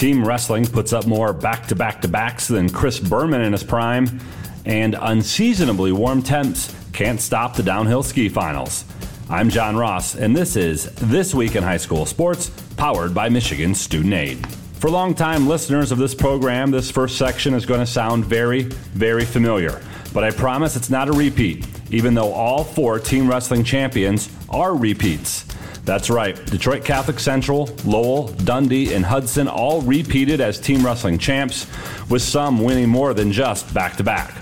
Team 0.00 0.26
wrestling 0.26 0.64
puts 0.64 0.94
up 0.94 1.06
more 1.06 1.34
back 1.34 1.66
to 1.66 1.76
back 1.76 2.00
to 2.00 2.08
backs 2.08 2.48
than 2.48 2.70
Chris 2.70 2.98
Berman 2.98 3.42
in 3.42 3.52
his 3.52 3.62
prime, 3.62 4.18
and 4.64 4.96
unseasonably 4.98 5.92
warm 5.92 6.22
temps 6.22 6.74
can't 6.94 7.20
stop 7.20 7.54
the 7.54 7.62
downhill 7.62 8.02
ski 8.02 8.30
finals. 8.30 8.86
I'm 9.28 9.50
John 9.50 9.76
Ross, 9.76 10.14
and 10.14 10.34
this 10.34 10.56
is 10.56 10.90
This 10.94 11.34
Week 11.34 11.54
in 11.54 11.62
High 11.62 11.76
School 11.76 12.06
Sports, 12.06 12.48
powered 12.78 13.12
by 13.12 13.28
Michigan 13.28 13.74
Student 13.74 14.14
Aid. 14.14 14.46
For 14.78 14.88
longtime 14.88 15.46
listeners 15.46 15.92
of 15.92 15.98
this 15.98 16.14
program, 16.14 16.70
this 16.70 16.90
first 16.90 17.18
section 17.18 17.52
is 17.52 17.66
going 17.66 17.80
to 17.80 17.86
sound 17.86 18.24
very, 18.24 18.62
very 18.62 19.26
familiar, 19.26 19.82
but 20.14 20.24
I 20.24 20.30
promise 20.30 20.76
it's 20.76 20.88
not 20.88 21.10
a 21.10 21.12
repeat, 21.12 21.66
even 21.90 22.14
though 22.14 22.32
all 22.32 22.64
four 22.64 22.98
team 23.00 23.28
wrestling 23.28 23.64
champions 23.64 24.30
are 24.48 24.74
repeats. 24.74 25.44
That's 25.84 26.10
right. 26.10 26.36
Detroit 26.46 26.84
Catholic 26.84 27.18
Central, 27.18 27.68
Lowell, 27.84 28.28
Dundee, 28.28 28.94
and 28.94 29.04
Hudson 29.04 29.48
all 29.48 29.80
repeated 29.82 30.40
as 30.40 30.58
team 30.58 30.84
wrestling 30.84 31.18
champs, 31.18 31.66
with 32.08 32.22
some 32.22 32.62
winning 32.62 32.88
more 32.88 33.14
than 33.14 33.32
just 33.32 33.72
back 33.72 33.96
to 33.96 34.04
back. 34.04 34.34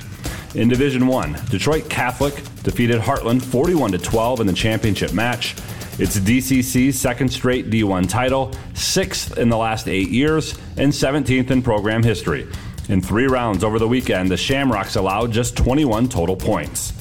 In 0.54 0.68
Division 0.68 1.06
1, 1.06 1.36
Detroit 1.50 1.88
Catholic 1.88 2.34
defeated 2.62 3.00
Hartland 3.00 3.42
41 3.42 3.92
12 3.92 4.40
in 4.40 4.46
the 4.46 4.52
championship 4.52 5.12
match. 5.12 5.54
It's 5.98 6.16
DCC's 6.16 6.98
second 6.98 7.28
straight 7.28 7.70
D1 7.70 8.08
title, 8.08 8.52
sixth 8.74 9.36
in 9.36 9.48
the 9.48 9.56
last 9.56 9.88
eight 9.88 10.08
years, 10.08 10.56
and 10.76 10.92
17th 10.92 11.50
in 11.50 11.60
program 11.60 12.02
history. 12.02 12.46
In 12.88 13.02
three 13.02 13.26
rounds 13.26 13.62
over 13.62 13.78
the 13.78 13.88
weekend, 13.88 14.30
the 14.30 14.36
Shamrocks 14.36 14.96
allowed 14.96 15.32
just 15.32 15.56
21 15.56 16.08
total 16.08 16.36
points. 16.36 16.97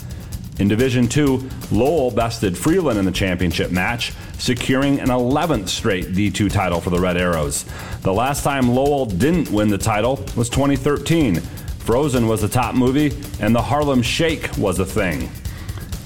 In 0.59 0.67
Division 0.67 1.07
2, 1.07 1.49
Lowell 1.71 2.09
bested 2.09 2.57
Freeland 2.57 2.97
in 2.97 3.05
the 3.05 3.11
championship 3.11 3.69
match, 3.69 4.11
securing 4.39 4.99
an 4.99 5.09
11th 5.09 5.67
straight 5.67 6.13
D2 6.13 6.51
title 6.51 6.81
for 6.81 6.89
the 6.89 6.99
Red 6.99 7.15
Arrows. 7.15 7.63
The 8.01 8.13
last 8.13 8.43
time 8.43 8.69
Lowell 8.69 9.05
didn't 9.05 9.51
win 9.51 9.69
the 9.69 9.77
title 9.77 10.15
was 10.35 10.49
2013. 10.49 11.35
Frozen 11.35 12.27
was 12.27 12.41
the 12.41 12.47
top 12.47 12.73
movie, 12.73 13.15
and 13.39 13.53
the 13.53 13.61
Harlem 13.61 14.01
Shake 14.01 14.49
was 14.57 14.79
a 14.79 14.85
thing. 14.85 15.29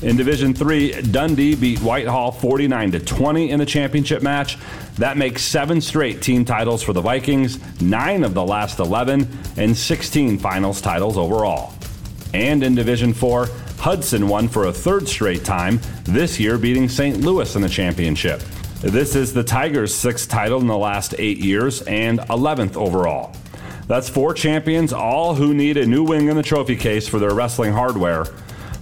In 0.01 0.17
Division 0.17 0.53
3, 0.53 1.01
Dundee 1.03 1.55
beat 1.55 1.79
Whitehall 1.79 2.31
49 2.31 2.91
to 2.91 2.99
20 2.99 3.51
in 3.51 3.59
the 3.59 3.65
championship 3.65 4.21
match. 4.21 4.57
That 4.95 5.15
makes 5.15 5.43
seven 5.43 5.79
straight 5.79 6.21
team 6.21 6.43
titles 6.43 6.83
for 6.83 6.91
the 6.91 7.01
Vikings, 7.01 7.59
nine 7.81 8.23
of 8.23 8.33
the 8.33 8.43
last 8.43 8.79
11, 8.79 9.29
and 9.57 9.77
16 9.77 10.39
finals 10.39 10.81
titles 10.81 11.17
overall. 11.17 11.73
And 12.33 12.63
in 12.63 12.75
Division 12.75 13.13
4, 13.13 13.47
Hudson 13.81 14.27
won 14.27 14.47
for 14.47 14.67
a 14.67 14.71
third 14.71 15.07
straight 15.07 15.43
time, 15.43 15.79
this 16.03 16.39
year 16.39 16.59
beating 16.59 16.87
St. 16.87 17.21
Louis 17.21 17.55
in 17.55 17.63
the 17.63 17.67
championship. 17.67 18.39
This 18.81 19.15
is 19.15 19.33
the 19.33 19.43
Tigers' 19.43 19.91
sixth 19.91 20.29
title 20.29 20.61
in 20.61 20.67
the 20.67 20.77
last 20.77 21.15
eight 21.17 21.39
years 21.39 21.81
and 21.81 22.19
11th 22.19 22.77
overall. 22.77 23.35
That's 23.87 24.07
four 24.07 24.35
champions, 24.35 24.93
all 24.93 25.33
who 25.33 25.55
need 25.55 25.77
a 25.77 25.87
new 25.87 26.03
wing 26.03 26.27
in 26.27 26.37
the 26.37 26.43
trophy 26.43 26.75
case 26.75 27.07
for 27.07 27.17
their 27.17 27.33
wrestling 27.33 27.73
hardware. 27.73 28.25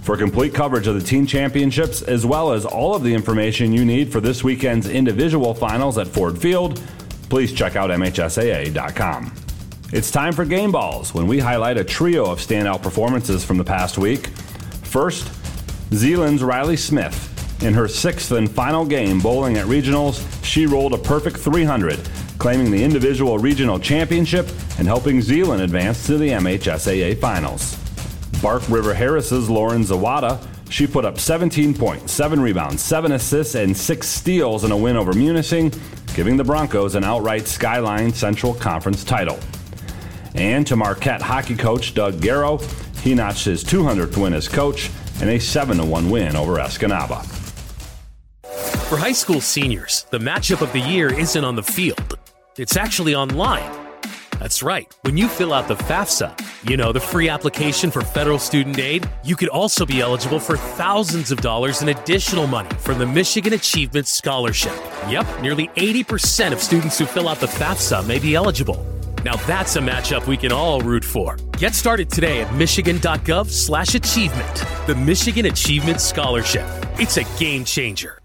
For 0.02 0.18
complete 0.18 0.52
coverage 0.52 0.86
of 0.86 0.96
the 0.96 1.06
team 1.06 1.26
championships, 1.26 2.02
as 2.02 2.26
well 2.26 2.52
as 2.52 2.66
all 2.66 2.94
of 2.94 3.02
the 3.02 3.14
information 3.14 3.72
you 3.72 3.86
need 3.86 4.12
for 4.12 4.20
this 4.20 4.44
weekend's 4.44 4.86
individual 4.86 5.54
finals 5.54 5.96
at 5.96 6.08
Ford 6.08 6.36
Field, 6.36 6.78
please 7.30 7.54
check 7.54 7.74
out 7.74 7.88
MHSAA.com. 7.88 9.34
It's 9.94 10.10
time 10.10 10.34
for 10.34 10.44
Game 10.44 10.70
Balls 10.72 11.14
when 11.14 11.26
we 11.26 11.38
highlight 11.38 11.78
a 11.78 11.84
trio 11.84 12.26
of 12.26 12.38
standout 12.38 12.82
performances 12.82 13.46
from 13.46 13.56
the 13.56 13.64
past 13.64 13.96
week. 13.96 14.28
First, 14.90 15.30
Zeeland's 15.94 16.42
Riley 16.42 16.76
Smith. 16.76 17.62
In 17.62 17.72
her 17.74 17.86
sixth 17.86 18.32
and 18.32 18.50
final 18.50 18.84
game 18.84 19.20
bowling 19.20 19.56
at 19.56 19.66
regionals, 19.66 20.20
she 20.44 20.66
rolled 20.66 20.94
a 20.94 20.98
perfect 20.98 21.36
300, 21.36 22.00
claiming 22.38 22.72
the 22.72 22.82
individual 22.82 23.38
regional 23.38 23.78
championship 23.78 24.48
and 24.78 24.88
helping 24.88 25.22
Zeeland 25.22 25.62
advance 25.62 26.04
to 26.06 26.18
the 26.18 26.30
MHSAA 26.30 27.20
finals. 27.20 27.76
Bark 28.42 28.68
River 28.68 28.92
Harris's 28.92 29.48
Lauren 29.48 29.82
Zawada, 29.82 30.44
she 30.70 30.88
put 30.88 31.04
up 31.04 31.20
17 31.20 31.72
points, 31.72 32.12
7 32.12 32.40
rebounds, 32.40 32.82
7 32.82 33.12
assists, 33.12 33.54
and 33.54 33.76
6 33.76 34.08
steals 34.08 34.64
in 34.64 34.72
a 34.72 34.76
win 34.76 34.96
over 34.96 35.12
Munising, 35.12 35.72
giving 36.16 36.36
the 36.36 36.42
Broncos 36.42 36.96
an 36.96 37.04
outright 37.04 37.46
Skyline 37.46 38.12
Central 38.12 38.54
Conference 38.54 39.04
title. 39.04 39.38
And 40.34 40.66
to 40.66 40.74
Marquette 40.74 41.22
hockey 41.22 41.54
coach 41.54 41.94
Doug 41.94 42.20
Garrow, 42.20 42.60
he 43.02 43.14
notched 43.14 43.44
his 43.44 43.64
200th 43.64 44.16
win 44.16 44.34
as 44.34 44.48
coach 44.48 44.90
and 45.20 45.30
a 45.30 45.38
7 45.38 45.88
1 45.88 46.10
win 46.10 46.36
over 46.36 46.56
Escanaba. 46.56 47.24
For 48.88 48.96
high 48.96 49.12
school 49.12 49.40
seniors, 49.40 50.04
the 50.10 50.18
matchup 50.18 50.62
of 50.62 50.72
the 50.72 50.80
year 50.80 51.12
isn't 51.12 51.44
on 51.44 51.56
the 51.56 51.62
field, 51.62 52.18
it's 52.56 52.76
actually 52.76 53.14
online. 53.14 53.70
That's 54.40 54.62
right. 54.62 54.90
When 55.02 55.18
you 55.18 55.28
fill 55.28 55.52
out 55.52 55.68
the 55.68 55.76
FAFSA, 55.76 56.68
you 56.68 56.78
know, 56.78 56.92
the 56.92 57.00
free 57.00 57.28
application 57.28 57.90
for 57.90 58.00
federal 58.00 58.38
student 58.38 58.78
aid, 58.78 59.08
you 59.22 59.36
could 59.36 59.50
also 59.50 59.84
be 59.84 60.00
eligible 60.00 60.40
for 60.40 60.56
thousands 60.56 61.30
of 61.30 61.42
dollars 61.42 61.82
in 61.82 61.90
additional 61.90 62.46
money 62.46 62.70
from 62.78 62.98
the 62.98 63.06
Michigan 63.06 63.52
Achievement 63.52 64.06
Scholarship. 64.06 64.72
Yep, 65.08 65.42
nearly 65.42 65.68
80% 65.76 66.54
of 66.54 66.60
students 66.60 66.98
who 66.98 67.04
fill 67.04 67.28
out 67.28 67.38
the 67.38 67.48
FAFSA 67.48 68.06
may 68.06 68.18
be 68.18 68.34
eligible. 68.34 68.82
Now 69.24 69.36
that's 69.36 69.76
a 69.76 69.80
matchup 69.80 70.26
we 70.26 70.36
can 70.36 70.52
all 70.52 70.80
root 70.80 71.04
for. 71.04 71.36
Get 71.58 71.74
started 71.74 72.10
today 72.10 72.40
at 72.40 72.54
michigan.gov 72.54 73.50
slash 73.50 73.94
achievement. 73.94 74.64
The 74.86 74.94
Michigan 74.94 75.46
Achievement 75.46 76.00
Scholarship. 76.00 76.66
It's 76.98 77.16
a 77.16 77.24
game 77.38 77.64
changer. 77.64 78.20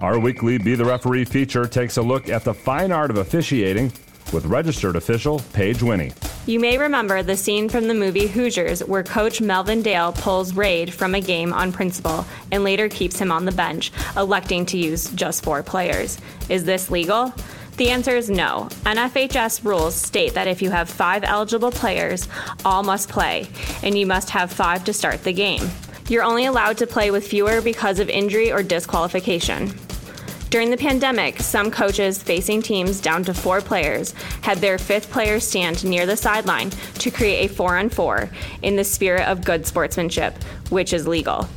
Our 0.00 0.18
weekly 0.18 0.56
Be 0.56 0.74
the 0.74 0.84
Referee 0.84 1.26
feature 1.26 1.66
takes 1.66 1.98
a 1.98 2.02
look 2.02 2.30
at 2.30 2.42
the 2.42 2.54
fine 2.54 2.90
art 2.90 3.10
of 3.10 3.18
officiating 3.18 3.92
with 4.32 4.46
registered 4.46 4.96
official 4.96 5.40
Paige 5.52 5.82
Winnie. 5.82 6.12
You 6.46 6.58
may 6.58 6.78
remember 6.78 7.22
the 7.22 7.36
scene 7.36 7.68
from 7.68 7.86
the 7.86 7.94
movie 7.94 8.26
Hoosiers 8.26 8.82
where 8.82 9.02
coach 9.02 9.42
Melvin 9.42 9.82
Dale 9.82 10.12
pulls 10.12 10.54
Rade 10.54 10.92
from 10.92 11.14
a 11.14 11.20
game 11.20 11.52
on 11.52 11.70
principle 11.70 12.24
and 12.50 12.64
later 12.64 12.88
keeps 12.88 13.18
him 13.18 13.30
on 13.30 13.44
the 13.44 13.52
bench, 13.52 13.92
electing 14.16 14.64
to 14.66 14.78
use 14.78 15.10
just 15.10 15.44
four 15.44 15.62
players. 15.62 16.18
Is 16.48 16.64
this 16.64 16.90
legal? 16.90 17.34
The 17.76 17.90
answer 17.90 18.16
is 18.16 18.30
no. 18.30 18.68
NFHS 18.84 19.64
rules 19.64 19.94
state 19.94 20.32
that 20.34 20.48
if 20.48 20.62
you 20.62 20.70
have 20.70 20.88
five 20.88 21.24
eligible 21.24 21.70
players, 21.70 22.26
all 22.64 22.82
must 22.82 23.10
play, 23.10 23.46
and 23.82 23.96
you 23.96 24.06
must 24.06 24.30
have 24.30 24.50
five 24.50 24.82
to 24.84 24.94
start 24.94 25.22
the 25.22 25.32
game. 25.32 25.68
You're 26.08 26.24
only 26.24 26.46
allowed 26.46 26.78
to 26.78 26.86
play 26.86 27.10
with 27.10 27.26
fewer 27.26 27.60
because 27.60 27.98
of 27.98 28.08
injury 28.08 28.50
or 28.50 28.62
disqualification. 28.62 29.72
During 30.50 30.72
the 30.72 30.76
pandemic, 30.76 31.38
some 31.38 31.70
coaches 31.70 32.20
facing 32.20 32.60
teams 32.60 33.00
down 33.00 33.22
to 33.22 33.32
four 33.32 33.60
players 33.60 34.14
had 34.42 34.58
their 34.58 34.78
fifth 34.78 35.08
player 35.08 35.38
stand 35.38 35.84
near 35.84 36.06
the 36.06 36.16
sideline 36.16 36.70
to 36.98 37.10
create 37.12 37.48
a 37.48 37.54
four 37.54 37.78
on 37.78 37.88
four 37.88 38.28
in 38.62 38.74
the 38.74 38.82
spirit 38.82 39.28
of 39.28 39.44
good 39.44 39.64
sportsmanship, 39.64 40.34
which 40.70 40.92
is 40.92 41.06
legal. 41.06 41.48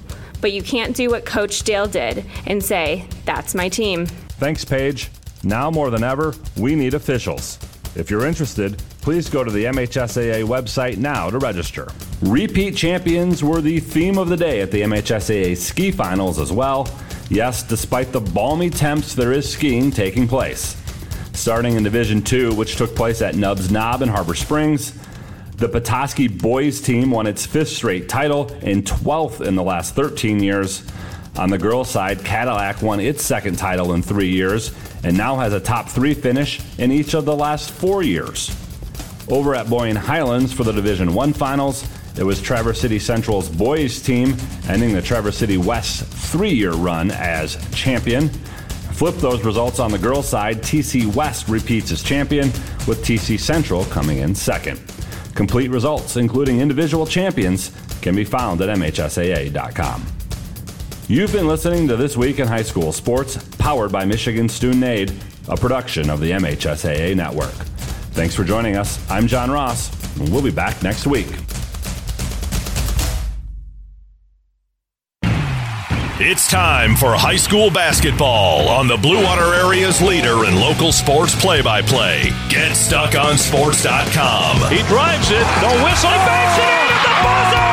But 0.41 0.51
you 0.51 0.61
can't 0.61 0.95
do 0.95 1.09
what 1.09 1.25
Coach 1.25 1.63
Dale 1.63 1.87
did 1.87 2.23
and 2.45 2.63
say, 2.63 3.07
that's 3.25 3.55
my 3.55 3.67
team. 3.67 4.05
Thanks, 4.05 4.63
Paige. 4.63 5.09
Now 5.43 5.71
more 5.71 5.89
than 5.89 6.03
ever, 6.03 6.35
we 6.55 6.75
need 6.75 6.93
officials. 6.93 7.57
If 7.95 8.11
you're 8.11 8.27
interested, 8.27 8.77
please 9.01 9.27
go 9.27 9.43
to 9.43 9.51
the 9.51 9.65
MHSAA 9.65 10.45
website 10.45 10.97
now 10.97 11.31
to 11.31 11.39
register. 11.39 11.87
Repeat 12.21 12.75
champions 12.75 13.43
were 13.43 13.59
the 13.59 13.79
theme 13.79 14.19
of 14.19 14.29
the 14.29 14.37
day 14.37 14.61
at 14.61 14.69
the 14.69 14.81
MHSAA 14.81 15.57
ski 15.57 15.89
finals 15.89 16.37
as 16.37 16.51
well. 16.51 16.87
Yes, 17.33 17.63
despite 17.63 18.11
the 18.11 18.21
balmy 18.21 18.69
temps, 18.69 19.15
there 19.15 19.31
is 19.31 19.51
skiing 19.51 19.89
taking 19.89 20.27
place. 20.27 20.79
Starting 21.33 21.75
in 21.75 21.81
Division 21.81 22.21
2, 22.21 22.53
which 22.53 22.75
took 22.75 22.95
place 22.95 23.23
at 23.23 23.33
Nubs 23.33 23.71
Knob 23.71 24.03
in 24.03 24.09
Harbor 24.09 24.35
Springs, 24.35 24.93
the 25.57 25.67
Petoskey 25.67 26.27
boys 26.27 26.79
team 26.79 27.09
won 27.09 27.25
its 27.25 27.43
fifth 27.43 27.69
straight 27.69 28.07
title 28.07 28.51
and 28.61 28.85
12th 28.85 29.41
in 29.41 29.55
the 29.55 29.63
last 29.63 29.95
13 29.95 30.43
years. 30.43 30.87
On 31.35 31.49
the 31.49 31.57
girls' 31.57 31.89
side, 31.89 32.23
Cadillac 32.23 32.83
won 32.83 32.99
its 32.99 33.25
second 33.25 33.57
title 33.57 33.93
in 33.93 34.03
three 34.03 34.29
years 34.29 34.71
and 35.03 35.17
now 35.17 35.35
has 35.37 35.53
a 35.53 35.59
top 35.59 35.89
three 35.89 36.13
finish 36.13 36.61
in 36.77 36.91
each 36.91 37.15
of 37.15 37.25
the 37.25 37.35
last 37.35 37.71
four 37.71 38.03
years. 38.03 38.55
Over 39.27 39.55
at 39.55 39.67
Boyne 39.67 39.95
Highlands 39.95 40.53
for 40.53 40.65
the 40.65 40.71
Division 40.71 41.15
1 41.15 41.33
finals, 41.33 41.83
it 42.17 42.23
was 42.23 42.41
Traverse 42.41 42.79
City 42.79 42.99
Central's 42.99 43.49
boys 43.49 44.01
team 44.01 44.35
ending 44.67 44.93
the 44.93 45.01
Traverse 45.01 45.37
City 45.37 45.57
West 45.57 46.05
three 46.05 46.51
year 46.51 46.71
run 46.71 47.11
as 47.11 47.57
champion. 47.73 48.29
Flip 48.93 49.15
those 49.15 49.43
results 49.43 49.79
on 49.79 49.91
the 49.91 49.97
girls' 49.97 50.27
side. 50.27 50.61
TC 50.61 51.13
West 51.15 51.47
repeats 51.47 51.91
as 51.91 52.03
champion, 52.03 52.47
with 52.87 53.03
TC 53.03 53.39
Central 53.39 53.85
coming 53.85 54.19
in 54.19 54.35
second. 54.35 54.79
Complete 55.33 55.71
results, 55.71 56.15
including 56.15 56.61
individual 56.61 57.07
champions, 57.07 57.71
can 58.01 58.15
be 58.15 58.23
found 58.23 58.61
at 58.61 58.69
MHSAA.com. 58.69 60.05
You've 61.07 61.31
been 61.33 61.47
listening 61.47 61.87
to 61.87 61.97
This 61.97 62.15
Week 62.15 62.39
in 62.39 62.47
High 62.47 62.61
School 62.61 62.93
Sports, 62.93 63.43
powered 63.57 63.91
by 63.91 64.05
Michigan 64.05 64.47
Student 64.47 64.83
Aid, 64.83 65.13
a 65.47 65.57
production 65.57 66.09
of 66.09 66.19
the 66.19 66.31
MHSAA 66.31 67.15
Network. 67.15 67.53
Thanks 68.13 68.35
for 68.35 68.43
joining 68.43 68.75
us. 68.75 68.99
I'm 69.09 69.27
John 69.27 69.49
Ross, 69.49 69.91
and 70.19 70.29
we'll 70.29 70.43
be 70.43 70.51
back 70.51 70.83
next 70.83 71.07
week. 71.07 71.27
It's 76.19 76.47
time 76.47 76.95
for 76.95 77.15
high 77.15 77.37
school 77.37 77.71
basketball 77.71 78.69
on 78.69 78.87
the 78.87 78.97
Blue 78.97 79.23
Water 79.23 79.55
Area's 79.55 79.99
leader 79.99 80.45
in 80.45 80.55
local 80.59 80.91
sports 80.91 81.33
play 81.33 81.63
by 81.63 81.81
play. 81.81 82.29
Get 82.49 82.75
stuck 82.75 83.15
on 83.15 83.33
GetStuckOnSports.com. 83.33 84.69
He 84.69 84.83
drives 84.83 85.31
it. 85.31 85.41
The 85.41 85.73
whistle. 85.81 86.11
He 86.13 86.21
banks 86.21 86.57
it 86.61 86.69
in 86.69 86.85
at 86.93 87.01
the 87.01 87.13
buzzer. 87.25 87.72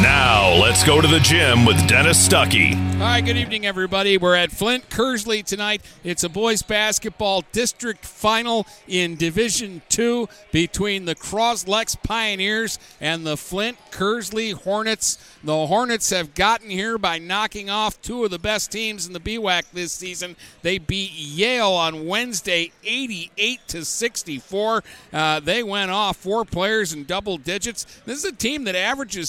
Now, 0.00 0.52
let's 0.54 0.82
go 0.82 1.00
to 1.00 1.06
the 1.06 1.20
gym 1.20 1.64
with 1.64 1.86
Dennis 1.86 2.26
Stuckey. 2.26 2.74
Right, 2.98 3.20
good 3.20 3.36
evening, 3.36 3.66
everybody. 3.66 4.16
We're 4.16 4.36
at 4.36 4.50
Flint 4.50 4.88
Kearsley 4.88 5.44
tonight. 5.44 5.82
It's 6.02 6.24
a 6.24 6.28
boys 6.28 6.62
basketball 6.62 7.44
district 7.52 8.04
final 8.04 8.66
in 8.88 9.16
Division 9.16 9.82
Two 9.88 10.28
between 10.50 11.04
the 11.04 11.14
Croslex 11.14 12.00
Pioneers 12.02 12.78
and 13.00 13.26
the 13.26 13.36
Flint 13.36 13.76
Kearsley 13.90 14.54
Hornets. 14.54 15.18
The 15.44 15.66
Hornets 15.66 16.10
have 16.10 16.34
gotten 16.34 16.70
here 16.70 16.96
by 16.96 17.18
knocking 17.18 17.68
off 17.68 18.00
two 18.00 18.24
of 18.24 18.30
the 18.30 18.38
best 18.38 18.70
teams 18.72 19.06
in 19.06 19.12
the 19.12 19.20
BWAC 19.20 19.64
this 19.72 19.92
season. 19.92 20.36
They 20.62 20.78
beat 20.78 21.12
Yale 21.12 21.72
on 21.72 22.06
Wednesday, 22.06 22.72
88 22.84 23.60
to 23.68 23.84
64. 23.84 24.84
Uh, 25.12 25.40
they 25.40 25.62
went 25.62 25.90
off 25.90 26.16
four 26.16 26.44
players 26.44 26.92
in 26.92 27.04
double 27.04 27.36
digits. 27.36 27.84
This 28.06 28.18
is 28.18 28.24
a 28.24 28.32
team 28.32 28.64
that 28.64 28.76
averages 28.76 29.28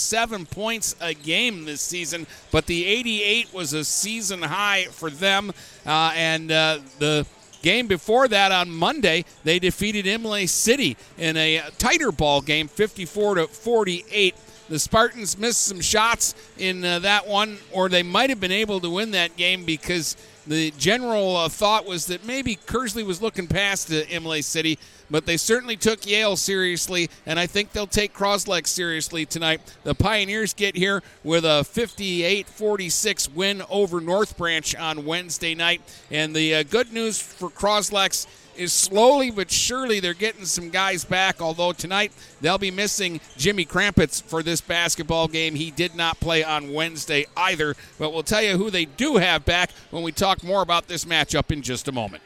67 0.00 0.46
points 0.46 0.96
a 1.00 1.14
game 1.14 1.64
this 1.64 1.80
season, 1.80 2.26
but 2.50 2.66
the 2.66 2.86
88 2.86 3.52
was 3.52 3.72
a 3.74 3.84
season 3.84 4.42
high 4.42 4.84
for 4.90 5.10
them. 5.10 5.52
Uh, 5.86 6.12
and 6.16 6.50
uh, 6.50 6.78
the 6.98 7.26
game 7.62 7.86
before 7.86 8.26
that 8.28 8.50
on 8.50 8.70
Monday, 8.70 9.24
they 9.44 9.58
defeated 9.58 10.06
Imlay 10.06 10.46
City 10.46 10.96
in 11.18 11.36
a 11.36 11.62
tighter 11.78 12.10
ball 12.10 12.40
game, 12.40 12.66
54 12.66 13.34
to 13.36 13.46
48. 13.46 14.34
The 14.68 14.78
Spartans 14.78 15.36
missed 15.36 15.62
some 15.62 15.80
shots 15.80 16.34
in 16.56 16.84
uh, 16.84 17.00
that 17.00 17.26
one, 17.26 17.58
or 17.72 17.88
they 17.88 18.02
might 18.02 18.30
have 18.30 18.40
been 18.40 18.52
able 18.52 18.80
to 18.80 18.88
win 18.88 19.10
that 19.10 19.36
game 19.36 19.64
because 19.64 20.16
the 20.46 20.70
general 20.72 21.36
uh, 21.36 21.48
thought 21.48 21.86
was 21.86 22.06
that 22.06 22.24
maybe 22.24 22.56
Kearsley 22.56 23.04
was 23.04 23.20
looking 23.20 23.46
past 23.46 23.92
uh, 23.92 24.40
City, 24.42 24.78
but 25.10 25.26
they 25.26 25.36
certainly 25.36 25.76
took 25.76 26.06
Yale 26.06 26.36
seriously, 26.36 27.10
and 27.26 27.38
I 27.38 27.46
think 27.46 27.72
they'll 27.72 27.86
take 27.86 28.14
Croslex 28.14 28.68
seriously 28.68 29.26
tonight. 29.26 29.60
The 29.84 29.94
Pioneers 29.94 30.54
get 30.54 30.76
here 30.76 31.02
with 31.24 31.44
a 31.44 31.64
58 31.64 32.46
46 32.46 33.30
win 33.30 33.62
over 33.68 34.00
North 34.00 34.36
Branch 34.36 34.74
on 34.76 35.04
Wednesday 35.04 35.54
night. 35.54 35.82
And 36.10 36.34
the 36.34 36.56
uh, 36.56 36.62
good 36.62 36.92
news 36.92 37.20
for 37.20 37.50
Croslex 37.50 38.26
is 38.56 38.72
slowly 38.72 39.30
but 39.30 39.50
surely 39.50 40.00
they're 40.00 40.14
getting 40.14 40.44
some 40.44 40.70
guys 40.70 41.04
back. 41.04 41.40
Although 41.40 41.72
tonight 41.72 42.12
they'll 42.40 42.58
be 42.58 42.70
missing 42.70 43.20
Jimmy 43.36 43.64
Krampitz 43.64 44.22
for 44.22 44.42
this 44.42 44.60
basketball 44.60 45.28
game. 45.28 45.54
He 45.54 45.70
did 45.70 45.94
not 45.94 46.20
play 46.20 46.44
on 46.44 46.72
Wednesday 46.72 47.26
either. 47.36 47.74
But 47.98 48.12
we'll 48.12 48.22
tell 48.22 48.42
you 48.42 48.56
who 48.56 48.70
they 48.70 48.84
do 48.84 49.16
have 49.16 49.44
back 49.44 49.70
when 49.90 50.02
we 50.02 50.12
talk 50.12 50.42
more 50.42 50.62
about 50.62 50.88
this 50.88 51.04
matchup 51.04 51.50
in 51.50 51.62
just 51.62 51.88
a 51.88 51.92
moment. 51.92 52.22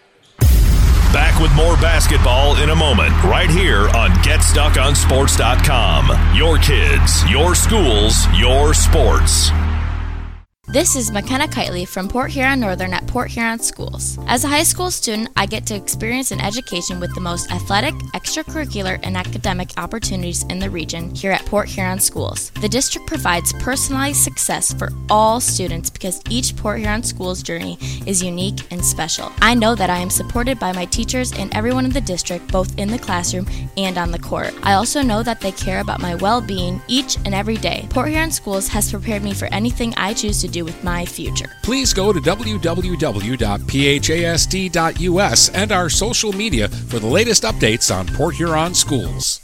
Back 1.13 1.41
with 1.41 1.55
more 1.55 1.77
basketball 1.77 2.57
in 2.57 2.71
a 2.71 2.75
moment, 2.75 3.13
right 3.23 3.49
here 3.49 3.89
on 3.91 4.11
GetStuckOnSports.com. 4.25 6.37
Your 6.37 6.59
kids, 6.59 7.31
your 7.31 7.55
schools, 7.55 8.27
your 8.37 8.75
sports. 8.75 9.53
This 10.67 10.97
is 10.97 11.13
McKenna 11.13 11.47
Kitely 11.47 11.87
from 11.87 12.09
Port 12.09 12.31
Huron 12.31 12.59
Northern 12.59 12.95
at 12.95 13.07
Port 13.07 13.31
Huron 13.31 13.59
Schools. 13.59 14.19
As 14.27 14.45
a 14.45 14.49
high 14.49 14.63
school 14.63 14.91
student, 14.91 15.29
I 15.37 15.45
get 15.45 15.67
to 15.67 15.75
experience 15.75 16.31
an 16.31 16.41
education 16.41 17.01
with 17.01 17.15
the 17.15 17.21
most 17.21 17.53
athletic, 17.53 17.93
extracurricular, 18.15 18.99
and 19.03 19.15
academic 19.15 19.71
opportunities 19.77 20.43
in 20.45 20.59
the 20.59 20.71
region 20.71 21.15
here 21.15 21.33
at 21.33 21.44
Port 21.47 21.69
Huron 21.69 22.01
Schools. 22.01 22.51
The 22.61 22.69
district 22.69 23.07
provides 23.07 23.53
personalized 23.55 24.23
success 24.23 24.73
for 24.73 24.91
all 25.09 25.41
students 25.41 25.91
because 25.91 26.21
each 26.29 26.57
Port 26.57 26.81
Huron 26.81 27.03
Schools 27.03 27.43
journey 27.43 27.79
is 28.07 28.23
unique 28.23 28.61
and 28.71 28.85
special. 28.85 29.31
I 29.41 29.55
know 29.55 29.75
that 29.75 29.91
I 29.91 29.99
am 29.99 30.11
supported 30.11 30.59
by 30.59 30.73
my 30.73 30.85
teachers 30.87 31.33
and 31.33 31.55
everyone 31.55 31.85
in 31.85 31.93
the 31.93 32.01
district, 32.01 32.51
both 32.51 32.79
in 32.79 32.89
the 32.89 32.99
classroom 32.99 33.47
and 33.77 33.99
on 33.99 34.11
the 34.11 34.19
court. 34.19 34.55
I 34.63 34.73
also 34.75 35.03
know 35.03 35.23
that 35.23 35.41
they 35.41 35.53
care 35.53 35.81
about 35.81 36.01
my 36.01 36.15
well 36.17 36.41
being 36.41 36.81
each 36.89 37.17
and 37.25 37.35
every 37.35 37.57
day. 37.57 37.87
Port 37.91 38.09
Huron 38.09 38.31
Schools 38.31 38.69
has 38.69 38.91
prepared 38.91 39.23
me 39.23 39.35
for 39.35 39.47
anything 39.47 39.95
I 39.97 40.15
choose 40.15 40.41
to 40.43 40.49
do 40.49 40.65
with 40.65 40.83
my 40.83 41.05
future. 41.05 41.51
Please 41.63 41.93
go 41.93 42.13
to 42.13 42.21
www.phasd.us 42.21 43.35
and 45.51 45.73
our 45.73 45.89
social 45.89 46.33
media 46.33 46.69
for 46.69 46.99
the 46.99 47.07
latest 47.07 47.43
updates 47.45 47.95
on 47.95 48.07
Port 48.09 48.35
Huron 48.35 48.75
schools. 48.75 49.44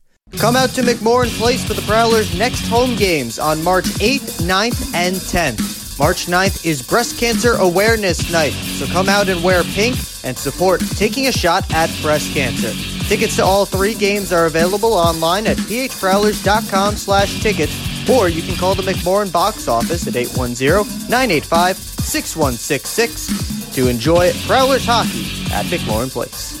Come 0.37 0.55
out 0.55 0.69
to 0.71 0.81
McMorran 0.81 1.29
Place 1.37 1.63
for 1.63 1.73
the 1.73 1.81
Prowlers' 1.83 2.37
next 2.37 2.67
home 2.67 2.95
games 2.95 3.37
on 3.37 3.63
March 3.63 3.85
8th, 3.85 4.41
9th, 4.41 4.93
and 4.95 5.15
10th. 5.15 5.99
March 5.99 6.25
9th 6.25 6.65
is 6.65 6.81
Breast 6.81 7.19
Cancer 7.19 7.53
Awareness 7.55 8.31
Night, 8.31 8.53
so 8.53 8.85
come 8.87 9.07
out 9.07 9.29
and 9.29 9.43
wear 9.43 9.63
pink 9.63 9.97
and 10.23 10.37
support 10.37 10.81
Taking 10.95 11.27
a 11.27 11.31
Shot 11.31 11.71
at 11.73 11.95
Breast 12.01 12.33
Cancer. 12.33 12.71
Tickets 13.07 13.35
to 13.35 13.43
all 13.43 13.65
three 13.65 13.93
games 13.93 14.31
are 14.31 14.45
available 14.45 14.93
online 14.93 15.45
at 15.45 15.57
phprowlers.com 15.57 16.95
slash 16.95 17.41
tickets, 17.41 18.09
or 18.09 18.29
you 18.29 18.41
can 18.41 18.55
call 18.55 18.73
the 18.73 18.83
McMorran 18.83 19.31
box 19.31 19.67
office 19.67 20.07
at 20.07 20.13
810-985 20.13 21.75
6166 21.75 23.75
to 23.75 23.87
enjoy 23.87 24.31
Prowlers 24.47 24.85
hockey 24.85 25.25
at 25.53 25.65
McMorran 25.65 26.09
Place. 26.09 26.60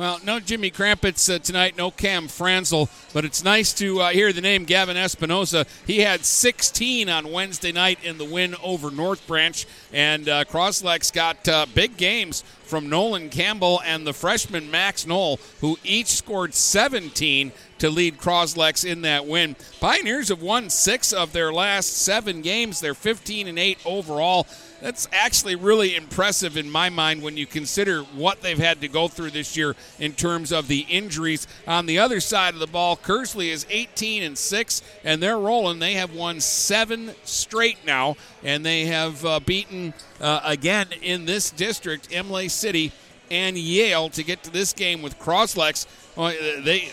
Well, 0.00 0.18
no 0.24 0.40
Jimmy 0.40 0.70
Krampitz 0.70 1.28
uh, 1.28 1.40
tonight, 1.40 1.76
no 1.76 1.90
Cam 1.90 2.26
Franzel, 2.26 2.88
but 3.12 3.26
it's 3.26 3.44
nice 3.44 3.74
to 3.74 4.00
uh, 4.00 4.08
hear 4.08 4.32
the 4.32 4.40
name 4.40 4.64
Gavin 4.64 4.96
Espinoza. 4.96 5.68
He 5.86 5.98
had 5.98 6.24
16 6.24 7.10
on 7.10 7.30
Wednesday 7.30 7.70
night 7.70 8.02
in 8.02 8.16
the 8.16 8.24
win 8.24 8.54
over 8.62 8.90
North 8.90 9.26
Branch, 9.26 9.66
and 9.92 10.26
uh, 10.26 10.44
Croslex 10.44 11.12
got 11.12 11.46
uh, 11.46 11.66
big 11.74 11.98
games 11.98 12.44
from 12.62 12.88
Nolan 12.88 13.28
Campbell 13.28 13.82
and 13.84 14.06
the 14.06 14.14
freshman 14.14 14.70
Max 14.70 15.06
Knoll, 15.06 15.38
who 15.60 15.76
each 15.84 16.06
scored 16.06 16.54
17 16.54 17.52
to 17.80 17.90
lead 17.90 18.16
Croslex 18.16 18.90
in 18.90 19.02
that 19.02 19.26
win. 19.26 19.54
Pioneers 19.80 20.28
have 20.28 20.40
won 20.40 20.70
six 20.70 21.12
of 21.12 21.34
their 21.34 21.52
last 21.52 21.98
seven 21.98 22.40
games. 22.40 22.80
They're 22.80 22.94
15 22.94 23.48
and 23.48 23.58
8 23.58 23.78
overall. 23.84 24.46
That's 24.80 25.08
actually 25.12 25.56
really 25.56 25.94
impressive 25.94 26.56
in 26.56 26.70
my 26.70 26.88
mind 26.88 27.22
when 27.22 27.36
you 27.36 27.46
consider 27.46 28.02
what 28.02 28.40
they've 28.40 28.58
had 28.58 28.80
to 28.80 28.88
go 28.88 29.08
through 29.08 29.30
this 29.30 29.56
year 29.56 29.76
in 29.98 30.12
terms 30.12 30.52
of 30.52 30.68
the 30.68 30.86
injuries. 30.88 31.46
On 31.66 31.84
the 31.84 31.98
other 31.98 32.18
side 32.18 32.54
of 32.54 32.60
the 32.60 32.66
ball, 32.66 32.96
Kearsley 32.96 33.50
is 33.50 33.66
18 33.68 34.22
and 34.22 34.38
6, 34.38 34.82
and 35.04 35.22
they're 35.22 35.38
rolling. 35.38 35.80
They 35.80 35.94
have 35.94 36.14
won 36.14 36.40
seven 36.40 37.12
straight 37.24 37.84
now, 37.84 38.16
and 38.42 38.64
they 38.64 38.86
have 38.86 39.24
uh, 39.24 39.40
beaten 39.40 39.92
uh, 40.20 40.40
again 40.44 40.88
in 41.02 41.26
this 41.26 41.50
district, 41.50 42.10
Imlay 42.10 42.48
City 42.48 42.92
and 43.30 43.58
Yale 43.58 44.08
to 44.10 44.24
get 44.24 44.42
to 44.44 44.50
this 44.50 44.72
game 44.72 45.02
with 45.02 45.18
Croslex. 45.18 45.86
Well, 46.16 46.34
they 46.62 46.90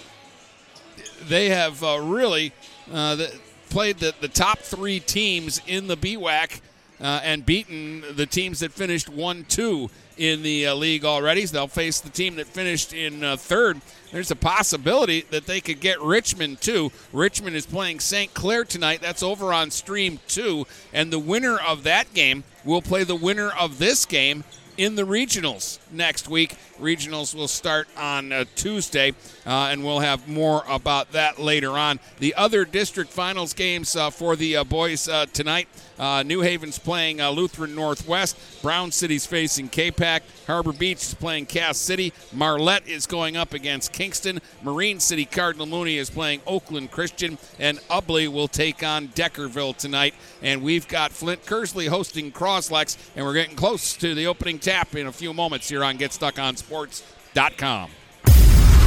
they 1.24 1.50
have 1.50 1.84
uh, 1.84 2.00
really 2.02 2.54
uh, 2.92 3.18
played 3.70 3.98
the, 3.98 4.14
the 4.22 4.28
top 4.28 4.60
three 4.60 5.00
teams 5.00 5.62
in 5.68 5.88
the 5.88 5.98
BWAC 5.98 6.62
uh, 7.02 7.22
and 7.24 7.46
beaten 7.46 8.04
the 8.16 8.26
teams 8.26 8.60
that 8.60 8.72
finished 8.72 9.10
1 9.10 9.46
2 9.46 9.90
in 10.18 10.42
the 10.42 10.68
uh, 10.68 10.76
league 10.76 11.06
already. 11.06 11.46
So 11.46 11.54
they'll 11.54 11.68
face 11.68 12.00
the 12.00 12.10
team 12.10 12.36
that 12.36 12.48
finished 12.48 12.94
in 12.94 13.24
uh, 13.24 13.38
third. 13.38 13.82
There's 14.12 14.32
a 14.32 14.36
possibility 14.36 15.22
that 15.30 15.46
they 15.46 15.62
could 15.62 15.80
get 15.80 16.02
Richmond 16.02 16.62
too. 16.62 16.92
Richmond 17.14 17.56
is 17.56 17.66
playing 17.66 18.00
St. 18.00 18.34
Clair 18.34 18.64
tonight. 18.64 19.02
That's 19.02 19.24
over 19.24 19.54
on 19.54 19.72
Stream 19.72 20.20
2. 20.28 20.66
And 20.94 21.12
the 21.12 21.20
winner 21.20 21.58
of 21.60 21.84
that 21.84 22.14
game 22.14 22.44
will 22.66 22.82
play 22.82 23.04
the 23.04 23.16
winner 23.16 23.50
of 23.50 23.80
this 23.80 24.06
game 24.06 24.44
in 24.78 24.96
the 24.96 25.04
regionals 25.04 25.80
next 25.92 26.30
week. 26.30 26.56
Regionals 26.80 27.34
will 27.34 27.48
start 27.48 27.88
on 27.98 28.32
uh, 28.32 28.46
Tuesday, 28.56 29.12
uh, 29.46 29.70
and 29.72 29.84
we'll 29.84 30.00
have 30.00 30.28
more 30.28 30.64
about 30.70 31.12
that 31.14 31.40
later 31.40 31.72
on. 31.72 32.00
The 32.20 32.36
other 32.36 32.64
district 32.64 33.12
finals 33.12 33.54
games 33.54 33.96
uh, 33.96 34.12
for 34.12 34.36
the 34.36 34.58
uh, 34.58 34.64
boys 34.64 35.10
uh, 35.10 35.26
tonight 35.34 35.68
uh, 36.00 36.24
New 36.24 36.42
Haven's 36.42 36.80
playing 36.80 37.18
Lutheran 37.18 37.76
Northwest. 37.76 38.38
Brown 38.62 38.92
City's 38.92 39.26
facing 39.26 39.70
Capac. 39.70 40.22
Harbor 40.46 40.74
Beach 40.74 41.02
is 41.02 41.14
playing 41.14 41.46
Cass 41.46 41.78
City. 41.78 42.14
Marlette 42.34 42.88
is 42.88 43.06
going 43.06 43.38
up 43.38 43.54
against 43.54 43.94
Kingston. 43.94 44.40
Marine 44.64 45.00
City 45.00 45.26
Cardinal 45.26 45.66
Mooney 45.66 45.98
is 45.98 46.10
playing 46.10 46.42
Oakland 46.48 46.92
Christian. 46.92 47.38
And 47.60 47.80
Ubly 47.90 48.28
will 48.28 48.48
take 48.48 48.84
on 48.84 49.10
Deckerville 49.10 49.78
tonight. 49.78 50.14
And 50.42 50.62
we've 50.64 50.88
got 50.88 51.12
Flint 51.12 51.46
Kearsley 51.46 51.88
hosting 51.88 52.32
Croslex, 52.32 52.98
and 53.16 53.26
we're 53.26 53.34
getting 53.34 53.56
close 53.56 53.96
to 53.98 54.14
the 54.16 54.28
opening 54.28 54.60
tap 54.60 54.96
in 54.96 55.08
a 55.08 55.12
few 55.12 55.34
moments 55.34 55.70
here 55.70 55.84
on 55.84 55.98
GetStuckOnSports.com. 55.98 57.90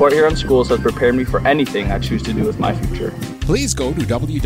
Port 0.00 0.14
Huron 0.14 0.34
Schools 0.34 0.70
has 0.70 0.80
prepared 0.80 1.14
me 1.14 1.24
for 1.24 1.46
anything 1.46 1.92
I 1.92 1.98
choose 1.98 2.22
to 2.22 2.32
do 2.32 2.44
with 2.44 2.58
my 2.58 2.74
future. 2.74 3.12
Please 3.42 3.74
go 3.74 3.92
to 3.92 4.00
www.phasd.us 4.00 4.44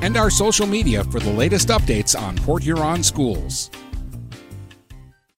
and 0.00 0.16
our 0.16 0.30
social 0.30 0.66
media 0.66 1.04
for 1.04 1.20
the 1.20 1.30
latest 1.30 1.68
updates 1.68 2.18
on 2.18 2.34
Port 2.36 2.62
Huron 2.62 3.02
schools. 3.02 3.70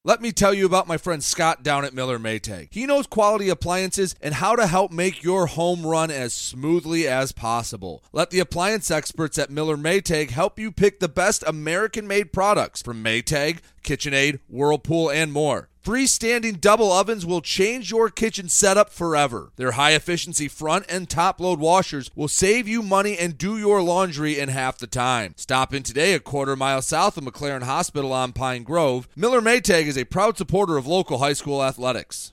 Let 0.05 0.23
me 0.23 0.31
tell 0.31 0.55
you 0.55 0.65
about 0.65 0.87
my 0.87 0.97
friend 0.97 1.25
Scott 1.25 1.65
down 1.65 1.85
at 1.85 1.93
Miller 1.93 2.21
Maytag. 2.21 2.69
He 2.71 2.87
knows 2.87 3.09
quality 3.09 3.49
appliances 3.49 4.15
and 4.21 4.35
how 4.35 4.55
to 4.55 4.69
help 4.69 4.93
make 4.93 5.25
your 5.25 5.47
home 5.49 5.85
run 5.85 6.13
as 6.13 6.33
smoothly 6.33 7.09
as 7.09 7.33
possible. 7.33 8.05
Let 8.13 8.31
the 8.31 8.39
appliance 8.39 8.93
experts 8.93 9.41
at 9.41 9.51
Miller 9.51 9.77
Maytag 9.77 10.31
help 10.31 10.61
you 10.61 10.71
pick 10.71 11.01
the 11.01 11.09
best 11.09 11.43
American 11.45 12.07
made 12.07 12.33
products 12.33 12.81
from 12.81 13.03
Maytag, 13.03 13.59
KitchenAid, 13.83 14.39
Whirlpool, 14.49 15.11
and 15.11 15.33
more. 15.33 15.69
Freestanding 15.85 16.63
double 16.63 16.91
ovens 16.91 17.27
will 17.27 17.43
change 17.43 17.91
your 17.91 18.09
kitchen 18.09 18.49
setup 18.49 18.89
forever. 18.89 19.53
Their 19.57 19.73
high 19.73 19.91
efficiency 19.91 20.49
front 20.49 20.87
and 20.89 21.11
top 21.11 21.39
load 21.39 21.61
washers 21.61 22.11
will 22.15 22.27
save 22.27 22.67
you 22.67 22.81
money 22.81 23.19
and 23.19 23.37
do 23.37 23.59
your 23.59 23.83
laundry 23.83 24.39
in 24.39 24.49
half 24.49 24.79
the 24.79 24.87
time. 24.87 25.35
Stop 25.37 25.75
in 25.75 25.83
today 25.83 26.15
a 26.15 26.21
quarter 26.21 26.57
mile 26.57 26.81
south 26.81 27.19
of 27.19 27.25
McLaren 27.25 27.65
Hospital 27.65 28.15
on 28.15 28.33
Pine 28.33 28.63
Grove. 28.63 29.09
Miller 29.15 29.43
Maytag 29.43 29.85
is 29.85 29.99
a 29.99 30.07
proud 30.07 30.39
supporter 30.39 30.79
of 30.79 30.87
local 30.87 31.19
high 31.19 31.35
school 31.35 31.63
athletics. 31.63 32.33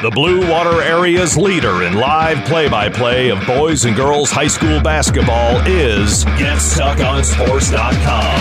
The 0.00 0.10
Blue 0.10 0.48
Water 0.48 0.80
Area's 0.80 1.36
leader 1.36 1.82
in 1.82 1.94
live 1.94 2.46
play 2.46 2.68
by 2.68 2.88
play 2.88 3.30
of 3.30 3.44
boys 3.44 3.84
and 3.84 3.96
girls 3.96 4.30
high 4.30 4.46
school 4.46 4.80
basketball 4.80 5.56
is 5.66 6.24
GetStuckOnSports.com. 6.24 8.38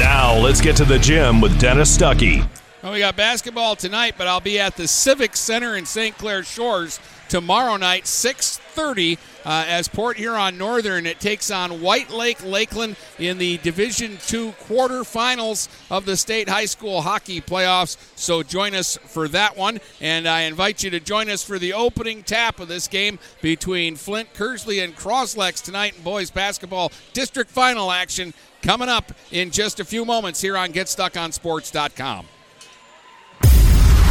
Now 0.00 0.36
let's 0.36 0.60
get 0.60 0.76
to 0.76 0.84
the 0.84 0.98
gym 0.98 1.40
with 1.40 1.58
Dennis 1.58 1.96
Stuckey. 1.96 2.46
Well, 2.90 2.96
we 2.96 3.02
got 3.02 3.14
basketball 3.14 3.76
tonight, 3.76 4.16
but 4.18 4.26
I'll 4.26 4.40
be 4.40 4.58
at 4.58 4.76
the 4.76 4.88
Civic 4.88 5.36
Center 5.36 5.76
in 5.76 5.86
St. 5.86 6.18
Clair 6.18 6.42
Shores 6.42 6.98
tomorrow 7.28 7.76
night, 7.76 8.08
6:30, 8.08 9.16
uh, 9.44 9.64
as 9.68 9.86
Port 9.86 10.16
Huron 10.16 10.58
Northern 10.58 11.06
it 11.06 11.20
takes 11.20 11.52
on 11.52 11.82
White 11.82 12.10
Lake 12.10 12.42
Lakeland 12.42 12.96
in 13.16 13.38
the 13.38 13.58
Division 13.58 14.18
Two 14.26 14.54
quarterfinals 14.66 15.68
of 15.88 16.04
the 16.04 16.16
state 16.16 16.48
high 16.48 16.64
school 16.64 17.02
hockey 17.02 17.40
playoffs. 17.40 17.96
So 18.16 18.42
join 18.42 18.74
us 18.74 18.98
for 19.06 19.28
that 19.28 19.56
one, 19.56 19.78
and 20.00 20.26
I 20.26 20.40
invite 20.40 20.82
you 20.82 20.90
to 20.90 20.98
join 20.98 21.30
us 21.30 21.44
for 21.44 21.60
the 21.60 21.72
opening 21.72 22.24
tap 22.24 22.58
of 22.58 22.66
this 22.66 22.88
game 22.88 23.20
between 23.40 23.94
Flint 23.94 24.34
Kearsley 24.34 24.82
and 24.82 24.96
Croslex 24.96 25.62
tonight 25.62 25.94
in 25.96 26.02
boys 26.02 26.32
basketball 26.32 26.90
district 27.12 27.52
final 27.52 27.92
action 27.92 28.34
coming 28.62 28.88
up 28.88 29.12
in 29.30 29.52
just 29.52 29.78
a 29.78 29.84
few 29.84 30.04
moments 30.04 30.40
here 30.40 30.56
on 30.56 30.72
GetStuckOnSports.com. 30.72 32.26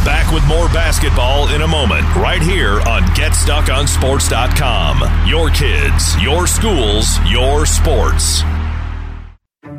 Back 0.04 0.30
with 0.32 0.46
more 0.46 0.68
basketball 0.68 1.48
in 1.48 1.60
a 1.60 1.68
moment, 1.68 2.06
right 2.16 2.40
here 2.40 2.80
on 2.88 3.02
GetStuckOnSports.com. 3.12 5.28
Your 5.28 5.50
kids, 5.50 6.18
your 6.22 6.46
schools, 6.46 7.18
your 7.28 7.66
sports. 7.66 8.40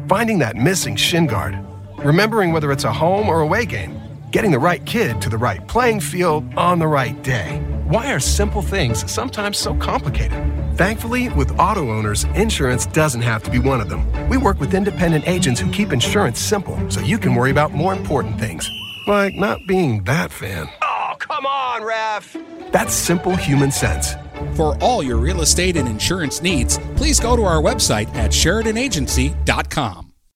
Finding 0.07 0.37
that 0.37 0.55
missing 0.55 0.95
shin 0.95 1.25
guard, 1.25 1.57
remembering 1.97 2.51
whether 2.51 2.71
it's 2.71 2.83
a 2.83 2.93
home 2.93 3.29
or 3.29 3.41
away 3.41 3.65
game, 3.65 3.99
getting 4.29 4.51
the 4.51 4.59
right 4.59 4.85
kid 4.85 5.19
to 5.23 5.29
the 5.29 5.39
right 5.39 5.67
playing 5.67 5.99
field 5.99 6.43
on 6.55 6.77
the 6.77 6.85
right 6.85 7.23
day. 7.23 7.59
Why 7.87 8.13
are 8.13 8.19
simple 8.19 8.61
things 8.61 9.11
sometimes 9.11 9.57
so 9.57 9.73
complicated? 9.73 10.37
Thankfully, 10.75 11.29
with 11.29 11.59
auto 11.59 11.89
owners, 11.89 12.25
insurance 12.35 12.85
doesn't 12.85 13.23
have 13.23 13.41
to 13.41 13.49
be 13.49 13.57
one 13.57 13.81
of 13.81 13.89
them. 13.89 14.05
We 14.29 14.37
work 14.37 14.59
with 14.59 14.75
independent 14.75 15.27
agents 15.27 15.59
who 15.59 15.71
keep 15.71 15.91
insurance 15.91 16.39
simple 16.39 16.77
so 16.91 17.01
you 17.01 17.17
can 17.17 17.33
worry 17.33 17.49
about 17.49 17.71
more 17.71 17.91
important 17.91 18.39
things 18.39 18.69
like 19.07 19.35
not 19.35 19.65
being 19.67 20.03
that 20.05 20.31
fan. 20.31 20.69
Oh, 20.81 21.13
come 21.19 21.45
on, 21.45 21.83
ref! 21.83 22.35
That's 22.71 22.93
simple 22.93 23.35
human 23.35 23.71
sense. 23.71 24.13
For 24.55 24.77
all 24.81 25.03
your 25.03 25.17
real 25.17 25.41
estate 25.41 25.77
and 25.77 25.87
insurance 25.87 26.41
needs, 26.41 26.79
please 26.95 27.19
go 27.19 27.35
to 27.35 27.43
our 27.43 27.61
website 27.61 28.13
at 28.15 28.31
SheridanAgency.com. 28.31 30.10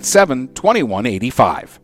987 0.00 0.48
2185. 0.54 1.83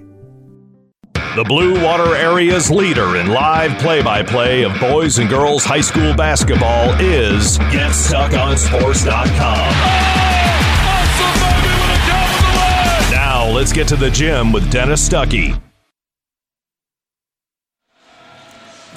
The 1.33 1.45
Blue 1.45 1.81
Water 1.81 2.13
Area's 2.13 2.69
leader 2.69 3.15
in 3.15 3.27
live 3.27 3.79
play 3.79 4.03
by 4.03 4.21
play 4.21 4.63
of 4.63 4.77
boys 4.81 5.17
and 5.17 5.29
girls 5.29 5.63
high 5.63 5.79
school 5.79 6.13
basketball 6.13 6.89
is 6.99 7.57
GetStuckOnSports.com. 7.57 9.71
Now 13.11 13.49
let's 13.49 13.71
get 13.71 13.87
to 13.87 13.95
the 13.95 14.11
gym 14.11 14.51
with 14.51 14.69
Dennis 14.69 15.07
Stuckey. 15.07 15.57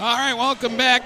All 0.00 0.16
right, 0.16 0.34
welcome 0.34 0.76
back. 0.76 1.04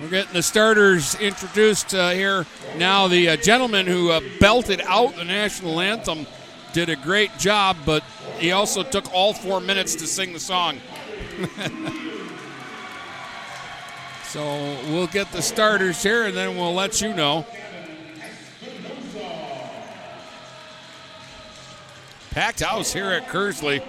We're 0.00 0.08
getting 0.08 0.32
the 0.32 0.42
starters 0.42 1.14
introduced 1.16 1.94
uh, 1.94 2.12
here 2.12 2.46
now. 2.78 3.08
The 3.08 3.28
uh, 3.28 3.36
gentleman 3.36 3.86
who 3.86 4.12
uh, 4.12 4.22
belted 4.40 4.80
out 4.86 5.14
the 5.16 5.24
national 5.24 5.78
anthem 5.78 6.26
did 6.72 6.88
a 6.88 6.96
great 6.96 7.36
job, 7.38 7.76
but 7.84 8.02
he 8.38 8.52
also 8.52 8.82
took 8.82 9.12
all 9.12 9.32
four 9.32 9.60
minutes 9.60 9.94
to 9.96 10.06
sing 10.06 10.32
the 10.32 10.40
song. 10.40 10.80
so 14.24 14.42
we'll 14.88 15.06
get 15.06 15.30
the 15.32 15.42
starters 15.42 16.02
here 16.02 16.24
and 16.24 16.36
then 16.36 16.56
we'll 16.56 16.74
let 16.74 17.00
you 17.00 17.14
know. 17.14 17.46
Packed 22.30 22.60
house 22.60 22.92
here 22.92 23.10
at 23.10 23.28
Kearsley. 23.28 23.82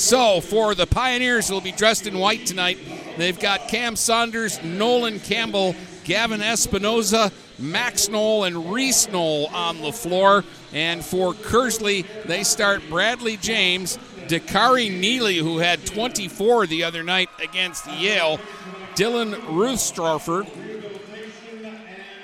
So 0.00 0.40
for 0.40 0.74
the 0.74 0.86
Pioneers, 0.86 1.50
will 1.50 1.60
be 1.60 1.72
dressed 1.72 2.06
in 2.06 2.18
white 2.18 2.46
tonight, 2.46 2.78
they've 3.18 3.38
got 3.38 3.68
Cam 3.68 3.96
Saunders, 3.96 4.60
Nolan 4.64 5.20
Campbell, 5.20 5.76
Gavin 6.04 6.40
Espinoza, 6.40 7.30
Max 7.58 8.08
Knoll, 8.08 8.44
and 8.44 8.72
Reese 8.72 9.10
Knoll 9.10 9.48
on 9.48 9.82
the 9.82 9.92
floor. 9.92 10.42
And 10.72 11.04
for 11.04 11.34
Kearsley, 11.34 12.06
they 12.24 12.44
start 12.44 12.80
Bradley 12.88 13.36
James, 13.36 13.98
Dakari 14.26 14.90
Neely, 14.90 15.36
who 15.36 15.58
had 15.58 15.84
24 15.84 16.66
the 16.66 16.82
other 16.82 17.02
night 17.02 17.28
against 17.38 17.86
Yale, 17.86 18.40
Dylan 18.94 19.34
Ruthstroffer, 19.34 20.48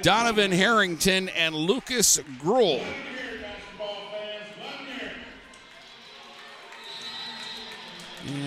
Donovan 0.00 0.50
Harrington, 0.50 1.28
and 1.28 1.54
Lucas 1.54 2.18
Gruhl. 2.40 2.82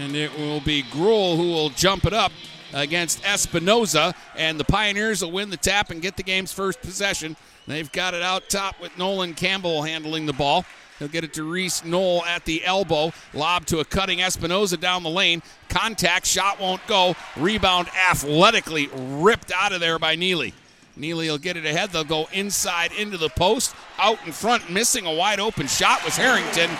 And 0.10 0.17
it 0.17 0.36
will 0.36 0.60
be 0.60 0.82
Gruhl 0.82 1.38
who 1.38 1.52
will 1.52 1.69
jump 1.69 2.04
it 2.04 2.13
up 2.13 2.32
against 2.74 3.22
Espinoza. 3.22 4.15
And 4.36 4.60
the 4.60 4.63
Pioneers 4.63 5.22
will 5.22 5.30
win 5.30 5.52
the 5.52 5.58
tap 5.58 5.91
and 5.91 6.02
get 6.02 6.17
the 6.17 6.24
game's 6.24 6.52
first 6.52 6.82
possession. 6.82 7.38
They've 7.67 7.91
got 7.91 8.15
it 8.15 8.24
out 8.24 8.50
top 8.50 8.82
with 8.82 8.98
Nolan 8.98 9.36
Campbell 9.36 9.84
handling 9.84 10.26
the 10.26 10.34
ball. 10.34 10.65
He'll 10.98 11.10
get 11.10 11.24
it 11.24 11.34
to 11.36 11.43
Reese 11.43 11.86
Knoll 11.86 12.26
at 12.26 12.43
the 12.45 12.65
elbow. 12.65 13.13
Lob 13.36 13.67
to 13.67 13.82
a 13.82 13.86
cutting 13.86 14.17
Espinoza 14.17 14.80
down 14.80 15.04
the 15.04 15.12
lane. 15.12 15.43
Contact, 15.69 16.26
shot 16.26 16.60
won't 16.60 16.82
go. 16.88 17.15
Rebound 17.38 17.88
athletically 18.10 18.89
ripped 18.91 19.52
out 19.52 19.74
of 19.74 19.80
there 19.80 20.00
by 20.00 20.15
Neely. 20.15 20.56
Neely 20.95 21.30
will 21.30 21.38
get 21.38 21.56
it 21.56 21.67
ahead. 21.67 21.91
They'll 21.91 22.04
go 22.04 22.28
inside 22.34 22.93
into 22.93 23.19
the 23.19 23.30
post. 23.30 23.76
Out 24.00 24.17
in 24.26 24.32
front, 24.32 24.72
missing 24.72 25.06
a 25.06 25.13
wide 25.13 25.39
open 25.39 25.67
shot 25.67 26.04
was 26.04 26.17
Harrington 26.17 26.72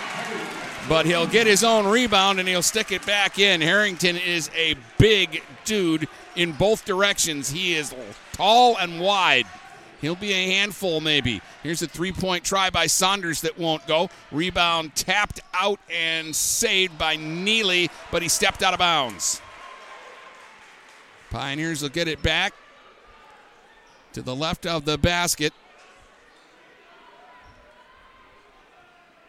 but 0.90 1.06
he'll 1.06 1.24
get 1.24 1.46
his 1.46 1.62
own 1.62 1.86
rebound 1.86 2.40
and 2.40 2.48
he'll 2.48 2.60
stick 2.60 2.90
it 2.90 3.06
back 3.06 3.38
in. 3.38 3.60
Harrington 3.60 4.16
is 4.16 4.50
a 4.56 4.74
big 4.98 5.40
dude 5.64 6.08
in 6.34 6.50
both 6.50 6.84
directions. 6.84 7.48
He 7.48 7.76
is 7.76 7.94
tall 8.32 8.76
and 8.76 8.98
wide. 8.98 9.46
He'll 10.00 10.16
be 10.16 10.32
a 10.32 10.46
handful, 10.50 11.00
maybe. 11.00 11.42
Here's 11.62 11.80
a 11.80 11.86
three 11.86 12.10
point 12.10 12.42
try 12.42 12.70
by 12.70 12.88
Saunders 12.88 13.42
that 13.42 13.56
won't 13.56 13.86
go. 13.86 14.10
Rebound 14.32 14.96
tapped 14.96 15.38
out 15.54 15.78
and 15.94 16.34
saved 16.34 16.98
by 16.98 17.14
Neely, 17.14 17.88
but 18.10 18.20
he 18.20 18.28
stepped 18.28 18.60
out 18.60 18.72
of 18.72 18.80
bounds. 18.80 19.40
Pioneers 21.30 21.82
will 21.82 21.90
get 21.90 22.08
it 22.08 22.20
back 22.20 22.52
to 24.12 24.22
the 24.22 24.34
left 24.34 24.66
of 24.66 24.86
the 24.86 24.98
basket. 24.98 25.52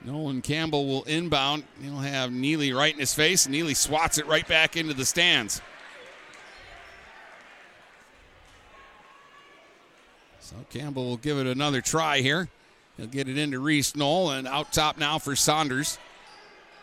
Nolan 0.04 0.42
Campbell 0.42 0.88
will 0.88 1.04
inbound. 1.04 1.64
He'll 1.82 1.98
have 1.98 2.32
Neely 2.32 2.74
right 2.74 2.94
in 2.94 3.00
his 3.00 3.14
face. 3.14 3.48
Neely 3.48 3.74
swats 3.74 4.18
it 4.18 4.26
right 4.28 4.48
back 4.48 4.76
into 4.76 4.94
the 4.94 5.06
stands. 5.06 5.62
So 10.40 10.56
Campbell 10.70 11.06
will 11.06 11.18
give 11.18 11.38
it 11.38 11.48
another 11.48 11.82
try 11.82 12.20
here. 12.20 12.50
He'll 12.98 13.08
get 13.08 13.30
it 13.30 13.38
into 13.38 13.60
Reese 13.60 13.96
Knoll 13.96 14.32
and 14.32 14.48
out 14.48 14.74
top 14.74 14.98
now 14.98 15.18
for 15.18 15.36
Saunders. 15.36 15.98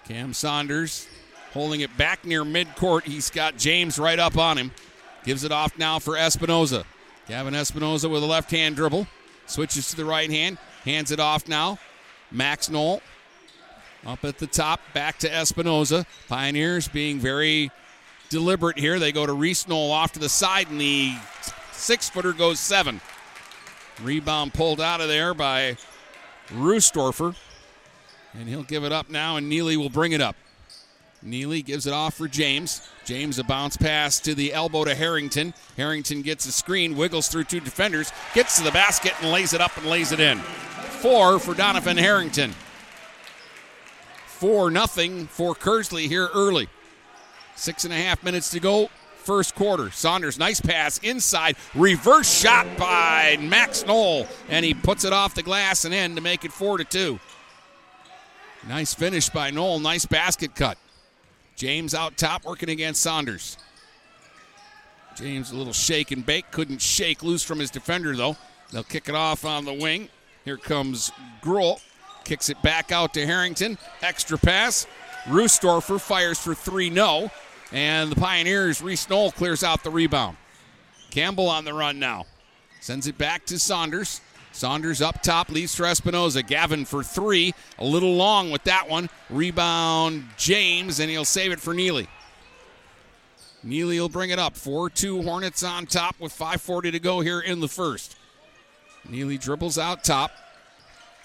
Cam 0.06 0.32
Saunders 0.32 1.06
holding 1.52 1.80
it 1.80 1.94
back 1.96 2.24
near 2.24 2.44
midcourt. 2.44 3.02
He's 3.02 3.30
got 3.30 3.58
James 3.58 3.98
right 3.98 4.18
up 4.18 4.38
on 4.38 4.56
him. 4.56 4.70
Gives 5.24 5.44
it 5.44 5.52
off 5.52 5.76
now 5.76 5.98
for 5.98 6.14
Espinoza. 6.14 6.84
Gavin 7.26 7.52
Espinoza 7.52 8.10
with 8.10 8.22
a 8.22 8.26
left 8.26 8.50
hand 8.50 8.76
dribble. 8.76 9.06
Switches 9.46 9.90
to 9.90 9.96
the 9.96 10.04
right 10.04 10.30
hand. 10.30 10.56
Hands 10.84 11.10
it 11.10 11.20
off 11.20 11.46
now. 11.46 11.78
Max 12.30 12.68
Knoll 12.68 13.02
up 14.06 14.24
at 14.24 14.38
the 14.38 14.46
top, 14.46 14.80
back 14.94 15.18
to 15.18 15.28
Espinoza. 15.28 16.06
Pioneers 16.28 16.88
being 16.88 17.18
very 17.18 17.70
deliberate 18.30 18.78
here. 18.78 18.98
They 18.98 19.12
go 19.12 19.26
to 19.26 19.32
Reese 19.32 19.66
Knoll 19.68 19.90
off 19.90 20.12
to 20.12 20.20
the 20.20 20.28
side, 20.28 20.68
and 20.70 20.80
the 20.80 21.14
six 21.72 22.08
footer 22.08 22.32
goes 22.32 22.60
seven. 22.60 23.00
Rebound 24.02 24.54
pulled 24.54 24.80
out 24.80 25.00
of 25.00 25.08
there 25.08 25.34
by 25.34 25.76
Roostorfer. 26.48 27.34
And 28.34 28.48
he'll 28.48 28.62
give 28.62 28.84
it 28.84 28.92
up 28.92 29.10
now, 29.10 29.36
and 29.36 29.48
Neely 29.48 29.76
will 29.76 29.88
bring 29.88 30.12
it 30.12 30.20
up. 30.20 30.36
Neely 31.22 31.62
gives 31.62 31.86
it 31.86 31.92
off 31.92 32.14
for 32.14 32.28
James. 32.28 32.88
James 33.04 33.38
a 33.40 33.44
bounce 33.44 33.76
pass 33.76 34.20
to 34.20 34.34
the 34.34 34.52
elbow 34.52 34.84
to 34.84 34.94
Harrington. 34.94 35.52
Harrington 35.76 36.22
gets 36.22 36.46
a 36.46 36.52
screen, 36.52 36.96
wiggles 36.96 37.26
through 37.26 37.44
two 37.44 37.58
defenders, 37.58 38.12
gets 38.34 38.56
to 38.58 38.62
the 38.62 38.70
basket 38.70 39.14
and 39.20 39.32
lays 39.32 39.52
it 39.52 39.60
up 39.60 39.76
and 39.76 39.86
lays 39.86 40.12
it 40.12 40.20
in. 40.20 40.40
Four 40.98 41.38
for 41.38 41.54
Donovan 41.54 41.96
Harrington. 41.96 42.52
Four 44.26 44.68
nothing 44.68 45.28
for 45.28 45.54
Kearsley 45.54 46.08
here 46.08 46.28
early. 46.34 46.68
Six 47.54 47.84
and 47.84 47.94
a 47.94 47.96
half 47.96 48.24
minutes 48.24 48.50
to 48.50 48.58
go. 48.58 48.90
First 49.18 49.54
quarter. 49.54 49.92
Saunders, 49.92 50.40
nice 50.40 50.60
pass 50.60 50.98
inside. 50.98 51.54
Reverse 51.76 52.40
shot 52.40 52.66
by 52.76 53.38
Max 53.40 53.86
Knoll. 53.86 54.26
And 54.48 54.64
he 54.64 54.74
puts 54.74 55.04
it 55.04 55.12
off 55.12 55.36
the 55.36 55.42
glass 55.44 55.84
and 55.84 55.94
in 55.94 56.16
to 56.16 56.20
make 56.20 56.44
it 56.44 56.50
four 56.52 56.78
to 56.78 56.84
two. 56.84 57.20
Nice 58.68 58.92
finish 58.92 59.28
by 59.28 59.52
Knoll. 59.52 59.78
Nice 59.78 60.04
basket 60.04 60.56
cut. 60.56 60.78
James 61.54 61.94
out 61.94 62.16
top 62.16 62.44
working 62.44 62.70
against 62.70 63.02
Saunders. 63.02 63.56
James 65.14 65.52
a 65.52 65.56
little 65.56 65.72
shake 65.72 66.10
and 66.10 66.26
bake. 66.26 66.50
Couldn't 66.50 66.82
shake 66.82 67.22
loose 67.22 67.44
from 67.44 67.60
his 67.60 67.70
defender 67.70 68.16
though. 68.16 68.36
They'll 68.72 68.82
kick 68.82 69.08
it 69.08 69.14
off 69.14 69.44
on 69.44 69.64
the 69.64 69.72
wing. 69.72 70.08
Here 70.44 70.56
comes 70.56 71.10
Gruhl. 71.42 71.80
Kicks 72.24 72.48
it 72.50 72.60
back 72.62 72.92
out 72.92 73.14
to 73.14 73.24
Harrington. 73.24 73.78
Extra 74.02 74.38
pass. 74.38 74.86
Roostorfer 75.24 76.00
fires 76.00 76.38
for 76.38 76.54
three, 76.54 76.90
no. 76.90 77.30
And 77.72 78.10
the 78.10 78.16
Pioneers, 78.16 78.80
Reese 78.80 79.08
Knoll 79.08 79.30
clears 79.32 79.62
out 79.62 79.84
the 79.84 79.90
rebound. 79.90 80.36
Campbell 81.10 81.48
on 81.48 81.64
the 81.64 81.74
run 81.74 81.98
now. 81.98 82.26
Sends 82.80 83.06
it 83.06 83.18
back 83.18 83.44
to 83.46 83.58
Saunders. 83.58 84.20
Saunders 84.52 85.00
up 85.00 85.22
top, 85.22 85.50
leaves 85.50 85.74
for 85.74 85.84
Espinoza. 85.84 86.46
Gavin 86.46 86.84
for 86.84 87.02
three. 87.02 87.54
A 87.78 87.84
little 87.84 88.14
long 88.14 88.50
with 88.50 88.64
that 88.64 88.88
one. 88.88 89.08
Rebound 89.30 90.24
James, 90.36 91.00
and 91.00 91.10
he'll 91.10 91.24
save 91.24 91.52
it 91.52 91.60
for 91.60 91.74
Neely. 91.74 92.08
Neely 93.62 94.00
will 94.00 94.08
bring 94.08 94.30
it 94.30 94.38
up. 94.38 94.56
4 94.56 94.90
2 94.90 95.22
Hornets 95.22 95.62
on 95.62 95.86
top 95.86 96.18
with 96.20 96.36
5.40 96.36 96.92
to 96.92 96.98
go 96.98 97.20
here 97.20 97.40
in 97.40 97.60
the 97.60 97.68
first. 97.68 98.17
Neely 99.08 99.38
dribbles 99.38 99.78
out 99.78 100.04
top. 100.04 100.30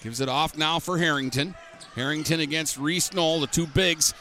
Gives 0.02 0.20
it 0.20 0.28
off 0.28 0.56
now 0.56 0.78
for 0.78 0.98
Harrington. 0.98 1.54
Harrington 1.94 2.40
against 2.40 2.78
Reese 2.78 3.12
Knoll, 3.12 3.40
the 3.40 3.46
two 3.46 3.66
bigs. 3.66 4.14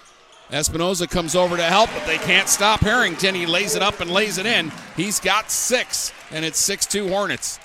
Espinoza 0.50 1.10
comes 1.10 1.36
over 1.36 1.58
to 1.58 1.64
help, 1.64 1.90
but 1.94 2.06
they 2.06 2.18
can't 2.18 2.48
stop 2.48 2.82
Harrington. 2.82 3.34
He 3.34 3.46
lays 3.46 3.76
it 3.76 3.82
up 3.82 4.02
and 4.02 4.12
lays 4.12 4.38
it 4.38 4.46
in. 4.46 4.72
He's 4.96 5.20
got 5.20 5.50
six, 5.50 6.12
and 6.32 6.46
it's 6.46 6.60
6 6.60 6.86
2 6.86 7.08
Hornets. 7.08 7.60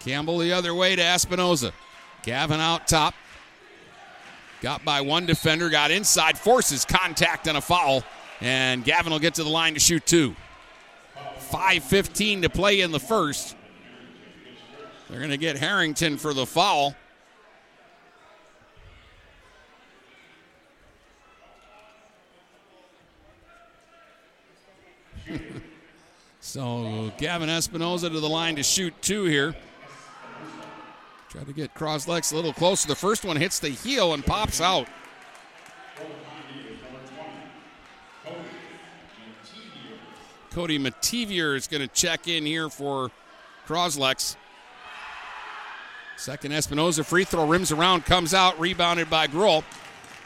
Campbell 0.00 0.38
the 0.38 0.52
other 0.52 0.74
way 0.74 0.96
to 0.96 1.02
Espinoza. 1.02 1.72
Gavin 2.22 2.60
out 2.60 2.88
top. 2.88 3.14
Got 4.60 4.84
by 4.84 5.00
one 5.00 5.26
defender, 5.26 5.68
got 5.68 5.90
inside, 5.90 6.38
forces 6.38 6.84
contact 6.84 7.46
and 7.46 7.56
a 7.56 7.60
foul, 7.60 8.02
and 8.40 8.84
Gavin 8.84 9.12
will 9.12 9.20
get 9.20 9.34
to 9.34 9.44
the 9.44 9.50
line 9.50 9.74
to 9.74 9.80
shoot 9.80 10.04
two. 10.06 10.34
5.15 11.50 12.42
to 12.42 12.50
play 12.50 12.80
in 12.80 12.90
the 12.90 13.00
first. 13.00 13.54
They're 15.08 15.18
going 15.18 15.30
to 15.30 15.38
get 15.38 15.56
Harrington 15.56 16.18
for 16.18 16.34
the 16.34 16.44
foul. 16.44 16.94
so 26.40 27.10
Gavin 27.16 27.48
Espinoza 27.48 28.12
to 28.12 28.20
the 28.20 28.28
line 28.28 28.56
to 28.56 28.62
shoot 28.62 28.92
two 29.00 29.24
here. 29.24 29.54
Try 31.30 31.44
to 31.44 31.52
get 31.52 31.74
Croslex 31.74 32.32
a 32.32 32.36
little 32.36 32.52
closer. 32.52 32.88
The 32.88 32.94
first 32.94 33.24
one 33.24 33.36
hits 33.36 33.58
the 33.58 33.68
heel 33.70 34.12
and 34.14 34.24
pops 34.24 34.60
out. 34.60 34.88
Cody 40.50 40.78
Mativier 40.78 41.54
is 41.54 41.66
going 41.66 41.82
to 41.82 41.88
check 41.88 42.28
in 42.28 42.44
here 42.44 42.68
for 42.68 43.10
Croslex. 43.66 44.36
Second 46.18 46.50
Espinoza 46.50 47.04
free 47.04 47.22
throw 47.22 47.46
rims 47.46 47.70
around, 47.70 48.04
comes 48.04 48.34
out, 48.34 48.58
rebounded 48.58 49.08
by 49.08 49.28
Gruhl. 49.28 49.62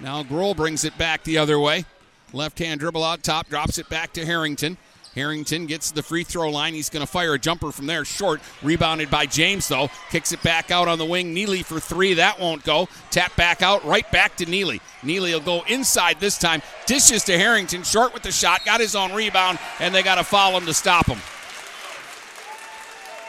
Now 0.00 0.22
Gruhl 0.22 0.56
brings 0.56 0.84
it 0.86 0.96
back 0.96 1.22
the 1.22 1.36
other 1.36 1.58
way. 1.58 1.84
Left 2.32 2.58
hand 2.58 2.80
dribble 2.80 3.04
out 3.04 3.22
top, 3.22 3.50
drops 3.50 3.76
it 3.76 3.90
back 3.90 4.14
to 4.14 4.24
Harrington. 4.24 4.78
Harrington 5.14 5.66
gets 5.66 5.90
to 5.90 5.94
the 5.94 6.02
free 6.02 6.24
throw 6.24 6.48
line. 6.48 6.72
He's 6.72 6.88
going 6.88 7.04
to 7.04 7.12
fire 7.12 7.34
a 7.34 7.38
jumper 7.38 7.70
from 7.70 7.84
there, 7.84 8.06
short. 8.06 8.40
Rebounded 8.62 9.10
by 9.10 9.26
James, 9.26 9.68
though. 9.68 9.90
Kicks 10.10 10.32
it 10.32 10.42
back 10.42 10.70
out 10.70 10.88
on 10.88 10.96
the 10.96 11.04
wing. 11.04 11.34
Neely 11.34 11.62
for 11.62 11.78
three. 11.78 12.14
That 12.14 12.40
won't 12.40 12.64
go. 12.64 12.88
Tap 13.10 13.36
back 13.36 13.60
out, 13.60 13.84
right 13.84 14.10
back 14.10 14.36
to 14.38 14.46
Neely. 14.46 14.80
Neely 15.02 15.34
will 15.34 15.40
go 15.40 15.62
inside 15.68 16.18
this 16.18 16.38
time. 16.38 16.62
Dishes 16.86 17.24
to 17.24 17.36
Harrington, 17.36 17.82
short 17.82 18.14
with 18.14 18.22
the 18.22 18.32
shot. 18.32 18.64
Got 18.64 18.80
his 18.80 18.96
own 18.96 19.12
rebound, 19.12 19.58
and 19.78 19.94
they 19.94 20.02
got 20.02 20.14
to 20.14 20.24
foul 20.24 20.56
him 20.56 20.64
to 20.64 20.72
stop 20.72 21.04
him. 21.04 21.18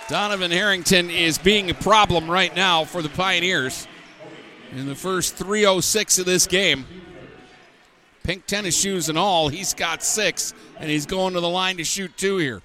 Donovan 0.10 0.52
Harrington 0.52 1.10
is 1.10 1.38
being 1.38 1.70
a 1.70 1.74
problem 1.74 2.30
right 2.30 2.54
now 2.54 2.84
for 2.84 3.02
the 3.02 3.10
Pioneers 3.10 3.88
in 4.74 4.86
the 4.86 4.96
first 4.96 5.36
306 5.38 6.20
of 6.20 6.26
this 6.26 6.46
game. 6.46 6.86
Pink 8.22 8.46
tennis 8.46 8.80
shoes 8.80 9.08
and 9.08 9.18
all. 9.18 9.48
He's 9.48 9.74
got 9.74 10.04
six, 10.04 10.54
and 10.78 10.90
he's 10.90 11.06
going 11.06 11.34
to 11.36 11.40
the 11.40 11.50
line 11.50 11.78
to 11.78 11.86
shoot 11.86 12.16
two 12.18 12.38
here. 12.38 12.62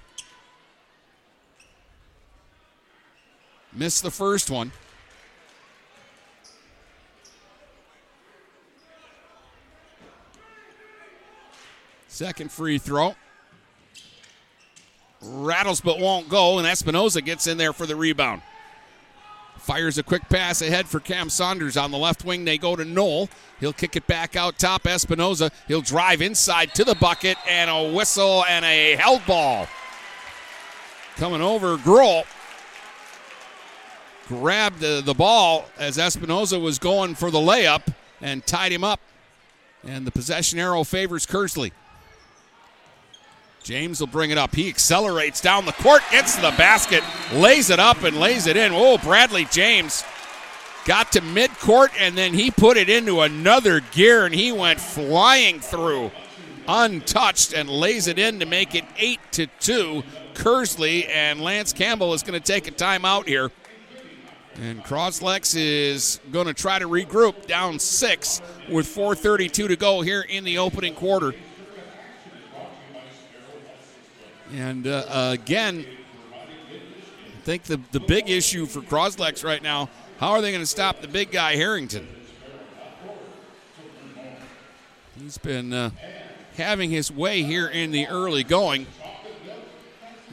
Missed 3.71 4.03
the 4.03 4.11
first 4.11 4.51
one. 4.51 4.71
Second 12.09 12.51
free 12.51 12.77
throw. 12.79 13.15
Rattles 15.21 15.81
but 15.81 15.99
won't 15.99 16.29
go, 16.29 16.59
and 16.59 16.67
Espinoza 16.67 17.23
gets 17.23 17.47
in 17.47 17.57
there 17.57 17.73
for 17.73 17.85
the 17.85 17.95
rebound. 17.95 18.41
Fires 19.57 19.97
a 19.97 20.03
quick 20.03 20.27
pass 20.29 20.61
ahead 20.61 20.87
for 20.87 20.99
Cam 20.99 21.29
Saunders 21.29 21.75
on 21.75 21.91
the 21.91 21.97
left 21.97 22.23
wing. 22.23 22.45
They 22.45 22.57
go 22.57 22.75
to 22.75 22.85
Knoll. 22.85 23.29
He'll 23.59 23.73
kick 23.73 23.95
it 23.97 24.07
back 24.07 24.35
out 24.35 24.57
top. 24.57 24.83
Espinoza. 24.83 25.51
He'll 25.67 25.81
drive 25.81 26.21
inside 26.21 26.73
to 26.75 26.85
the 26.85 26.95
bucket 26.95 27.37
and 27.47 27.69
a 27.69 27.91
whistle 27.93 28.45
and 28.45 28.63
a 28.63 28.95
held 28.95 29.25
ball. 29.25 29.67
Coming 31.17 31.41
over, 31.41 31.77
Gruhl 31.77 32.23
grabbed 34.29 34.79
the, 34.79 35.01
the 35.03 35.13
ball 35.13 35.65
as 35.77 35.97
Espinoza 35.97 36.61
was 36.61 36.79
going 36.79 37.15
for 37.15 37.29
the 37.29 37.39
layup 37.39 37.93
and 38.21 38.45
tied 38.45 38.71
him 38.71 38.85
up. 38.85 39.01
And 39.85 40.07
the 40.07 40.11
possession 40.11 40.57
arrow 40.59 40.85
favors 40.85 41.25
Kearsley. 41.25 41.71
James 43.69 43.99
will 43.99 44.07
bring 44.07 44.31
it 44.31 44.37
up. 44.39 44.55
He 44.55 44.67
accelerates 44.67 45.41
down 45.41 45.67
the 45.67 45.73
court, 45.73 46.01
gets 46.09 46.33
to 46.33 46.41
the 46.41 46.49
basket, 46.57 47.03
lays 47.31 47.69
it 47.69 47.79
up, 47.79 48.01
and 48.01 48.17
lays 48.17 48.47
it 48.47 48.57
in. 48.57 48.71
Oh, 48.73 48.97
Bradley 48.97 49.45
James 49.45 50.03
got 50.85 51.11
to 51.11 51.21
midcourt, 51.21 51.89
and 51.99 52.17
then 52.17 52.33
he 52.33 52.49
put 52.49 52.77
it 52.77 52.89
into 52.89 53.21
another 53.21 53.81
gear, 53.91 54.25
and 54.25 54.33
he 54.33 54.51
went 54.51 54.79
flying 54.79 55.59
through 55.59 56.09
untouched 56.67 57.53
and 57.53 57.69
lays 57.69 58.07
it 58.07 58.17
in 58.17 58.39
to 58.39 58.47
make 58.47 58.73
it 58.73 58.85
8 58.97 59.19
to 59.33 59.45
2. 59.59 60.01
Kearsley 60.33 61.07
and 61.07 61.39
Lance 61.39 61.71
Campbell 61.71 62.15
is 62.15 62.23
going 62.23 62.41
to 62.41 62.51
take 62.51 62.67
a 62.67 62.71
timeout 62.71 63.27
here. 63.27 63.51
And 64.55 64.83
Croslex 64.83 65.55
is 65.55 66.19
going 66.31 66.47
to 66.47 66.55
try 66.55 66.79
to 66.79 66.87
regroup 66.87 67.45
down 67.45 67.77
six 67.77 68.41
with 68.67 68.87
4.32 68.87 69.51
to 69.51 69.75
go 69.75 70.01
here 70.01 70.21
in 70.21 70.43
the 70.43 70.57
opening 70.57 70.95
quarter. 70.95 71.35
And 74.53 74.87
uh, 74.87 75.05
again, 75.33 75.85
I 76.33 77.41
think 77.41 77.63
the, 77.63 77.79
the 77.91 77.99
big 77.99 78.29
issue 78.29 78.65
for 78.65 78.81
Croslex 78.81 79.43
right 79.43 79.61
now, 79.61 79.89
how 80.17 80.31
are 80.31 80.41
they 80.41 80.51
going 80.51 80.63
to 80.63 80.67
stop 80.67 81.01
the 81.01 81.07
big 81.07 81.31
guy 81.31 81.55
Harrington? 81.55 82.07
He's 85.21 85.37
been 85.37 85.71
uh, 85.71 85.91
having 86.55 86.89
his 86.89 87.11
way 87.11 87.43
here 87.43 87.67
in 87.67 87.91
the 87.91 88.07
early 88.07 88.43
going. 88.43 88.87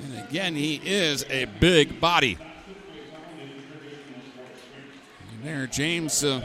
And 0.02 0.28
again, 0.28 0.54
he 0.54 0.76
is 0.76 1.24
a 1.28 1.44
big 1.44 2.00
body. 2.00 2.38
And 5.32 5.44
there, 5.44 5.66
James 5.66 6.24
uh, 6.24 6.42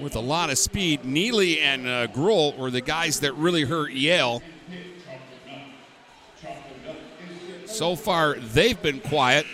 with 0.00 0.14
a 0.14 0.20
lot 0.20 0.50
of 0.50 0.58
speed. 0.58 1.04
Neely 1.04 1.60
and 1.60 1.86
uh, 1.86 2.06
were 2.16 2.70
the 2.70 2.80
guys 2.80 3.20
that 3.20 3.32
really 3.34 3.64
hurt 3.64 3.92
Yale. 3.92 4.42
So 7.68 7.94
far, 7.96 8.34
they've 8.34 8.80
been 8.80 8.98
quiet. 8.98 9.46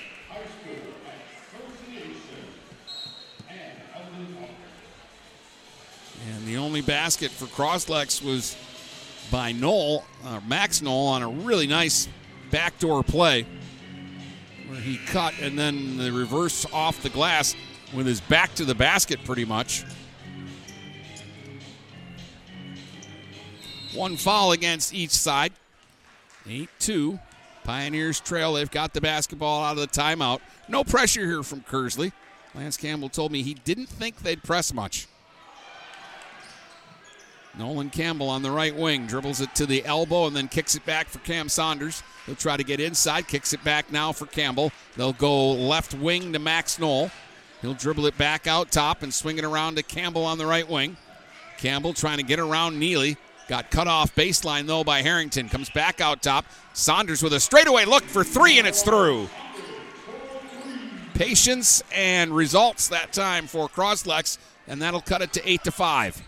And 6.27 6.47
the 6.47 6.57
only 6.57 6.81
basket 6.81 7.33
for 7.33 7.47
Croslex 7.47 8.25
was 8.25 8.57
by 9.31 9.51
Knoll, 9.53 10.05
uh, 10.25 10.41
Max 10.47 10.81
Knoll, 10.81 11.09
on 11.09 11.23
a 11.23 11.29
really 11.29 11.67
nice 11.67 12.09
backdoor 12.51 13.03
play 13.03 13.47
where 14.69 14.81
he 14.81 14.97
cut 15.09 15.35
and 15.41 15.59
then 15.59 15.99
the 15.99 16.13
reverse 16.13 16.65
off 16.73 17.03
the 17.03 17.11
glass 17.11 17.57
with 17.93 18.07
his 18.07 18.21
back 18.21 18.55
to 18.55 18.65
the 18.65 18.77
basket 18.77 19.23
pretty 19.25 19.45
much. 19.45 19.85
One 23.93 24.17
foul 24.17 24.53
against 24.53 24.95
each 24.95 25.11
side. 25.11 25.53
8 26.49 26.69
2. 26.79 27.19
Pioneers 27.65 28.21
trail. 28.21 28.53
They've 28.53 28.71
got 28.71 28.93
the 28.93 29.01
basketball 29.01 29.65
out 29.65 29.73
of 29.73 29.79
the 29.79 30.01
timeout. 30.01 30.41
No 30.69 30.85
pressure 30.85 31.27
here 31.27 31.43
from 31.43 31.63
Kearsley. 31.63 32.13
Lance 32.55 32.77
Campbell 32.77 33.09
told 33.09 33.33
me 33.33 33.43
he 33.43 33.55
didn't 33.55 33.89
think 33.89 34.19
they'd 34.19 34.43
press 34.43 34.73
much. 34.73 35.09
Nolan 37.57 37.91
Campbell 37.91 38.29
on 38.29 38.43
the 38.43 38.51
right 38.51 38.75
wing 38.75 39.07
dribbles 39.07 39.41
it 39.41 39.55
to 39.55 39.67
the 39.67 39.85
elbow 39.85 40.27
and 40.27 40.35
then 40.35 40.49
kicks 40.49 40.75
it 40.75 40.85
back 40.85 41.09
for 41.09 41.21
Cam 41.21 41.49
Saunders. 41.49 42.03
He'll 42.27 42.35
try 42.35 42.57
to 42.57 42.65
get 42.65 42.81
inside, 42.81 43.29
kicks 43.29 43.53
it 43.53 43.63
back 43.63 43.93
now 43.93 44.13
for 44.13 44.27
Campbell. 44.27 44.73
They'll 44.97 45.13
go 45.13 45.53
left 45.53 45.95
wing 45.95 46.33
to 46.33 46.39
Max 46.39 46.79
Knoll. 46.79 47.11
He'll 47.63 47.75
dribble 47.75 48.07
it 48.07 48.19
back 48.19 48.47
out 48.47 48.71
top 48.71 49.03
and 49.03 49.15
swing 49.15 49.39
it 49.39 49.45
around 49.45 49.77
to 49.77 49.83
Campbell 49.83 50.25
on 50.25 50.39
the 50.39 50.47
right 50.47 50.69
wing. 50.69 50.97
Campbell 51.59 51.95
trying 51.95 52.19
to 52.19 52.25
get 52.25 52.41
around 52.41 52.79
Neely. 52.79 53.17
Got 53.49 53.71
cut 53.71 53.87
off 53.87 54.15
baseline 54.15 54.67
though 54.67 54.85
by 54.85 55.03
Harrington. 55.03 55.49
Comes 55.49 55.71
back 55.71 56.01
out 56.01 56.23
top. 56.23 56.47
Saunders 56.75 57.23
with 57.23 57.33
a 57.33 57.41
straightaway 57.41 57.85
look 57.85 58.03
for 58.03 58.25
three, 58.25 58.59
and 58.59 58.67
it's 58.67 58.83
through. 58.83 59.29
Patience 61.15 61.83
and 61.95 62.35
results 62.35 62.89
that 62.89 63.13
time 63.13 63.47
for 63.47 63.69
Croslex, 63.69 64.39
and 64.67 64.83
that'll 64.83 65.01
cut 65.01 65.23
it 65.23 65.33
to 65.35 65.49
eight 65.49 65.63
to 65.65 65.71
five. 65.71 66.21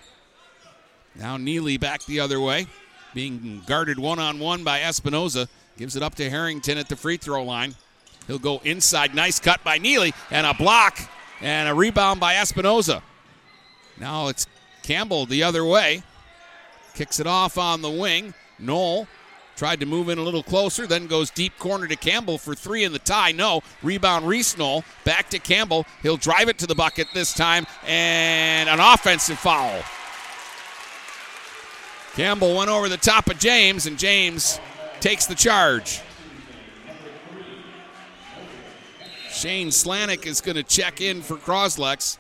Now 1.17 1.37
Neely 1.37 1.79
back 1.79 2.05
the 2.05 2.21
other 2.21 2.41
way, 2.41 2.69
being 3.13 3.63
guarded 3.67 3.99
one 3.99 4.21
on 4.21 4.39
one 4.39 4.63
by 4.63 4.81
Espinoza. 4.81 5.49
Gives 5.77 5.97
it 5.97 6.03
up 6.03 6.15
to 6.15 6.31
Harrington 6.31 6.79
at 6.79 6.89
the 6.89 6.97
free 6.97 7.17
throw 7.17 7.43
line. 7.43 7.75
He'll 8.29 8.39
go 8.39 8.61
inside. 8.65 9.15
Nice 9.15 9.41
cut 9.41 9.63
by 9.65 9.79
Neely 9.79 10.15
and 10.31 10.47
a 10.47 10.55
block 10.55 10.99
and 11.41 11.69
a 11.69 11.75
rebound 11.75 12.21
by 12.21 12.35
Espinoza. 12.35 13.03
Now 13.99 14.29
it's 14.29 14.47
Campbell 14.83 15.27
the 15.27 15.43
other 15.43 15.65
way. 15.65 16.03
Kicks 16.95 17.21
it 17.21 17.27
off 17.27 17.59
on 17.59 17.83
the 17.83 17.91
wing. 17.91 18.33
Knoll 18.59 19.07
tried 19.57 19.81
to 19.81 19.87
move 19.87 20.09
in 20.09 20.19
a 20.19 20.23
little 20.23 20.43
closer, 20.43 20.87
then 20.87 21.07
goes 21.07 21.31
deep 21.31 21.59
corner 21.59 21.87
to 21.87 21.97
Campbell 21.97 22.39
for 22.39 22.55
three 22.55 22.85
in 22.85 22.93
the 22.93 22.99
tie. 22.99 23.33
No. 23.33 23.63
Rebound 23.83 24.29
Reese 24.29 24.57
Knoll. 24.57 24.85
Back 25.05 25.31
to 25.31 25.39
Campbell. 25.39 25.87
He'll 26.03 26.17
drive 26.17 26.49
it 26.49 26.59
to 26.59 26.67
the 26.67 26.75
bucket 26.75 27.09
this 27.15 27.33
time, 27.33 27.67
and 27.87 28.69
an 28.69 28.79
offensive 28.81 29.39
foul. 29.39 29.83
Campbell 32.15 32.57
went 32.57 32.71
over 32.71 32.89
the 32.89 32.97
top 32.97 33.29
of 33.29 33.39
James, 33.39 33.87
and 33.87 33.99
James 33.99 34.61
takes 35.01 35.27
the 35.27 35.35
charge. 35.35 36.01
Shane 39.31 39.69
Slanik 39.69 40.25
is 40.25 40.41
going 40.41 40.57
to 40.57 40.63
check 40.63 41.03
in 41.03 41.21
for 41.21 41.37
Croslex. 41.37 42.17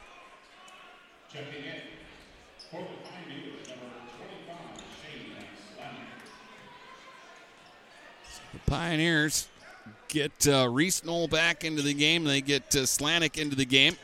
Pioneers 8.66 9.48
get 10.08 10.46
uh, 10.48 10.68
Reese 10.70 11.04
Knoll 11.04 11.28
back 11.28 11.64
into 11.64 11.82
the 11.82 11.94
game. 11.94 12.24
They 12.24 12.40
get 12.40 12.64
uh, 12.74 12.80
Slanik 12.80 13.38
into 13.38 13.56
the 13.56 13.64
game. 13.64 13.96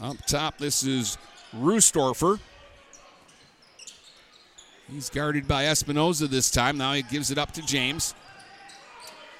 Up 0.00 0.16
top, 0.26 0.58
this 0.58 0.82
is 0.82 1.18
Roostorfer. 1.54 2.40
He's 4.90 5.10
guarded 5.10 5.46
by 5.46 5.64
Espinoza 5.64 6.28
this 6.28 6.50
time. 6.50 6.76
Now 6.78 6.94
he 6.94 7.02
gives 7.02 7.30
it 7.30 7.38
up 7.38 7.52
to 7.52 7.62
James. 7.62 8.14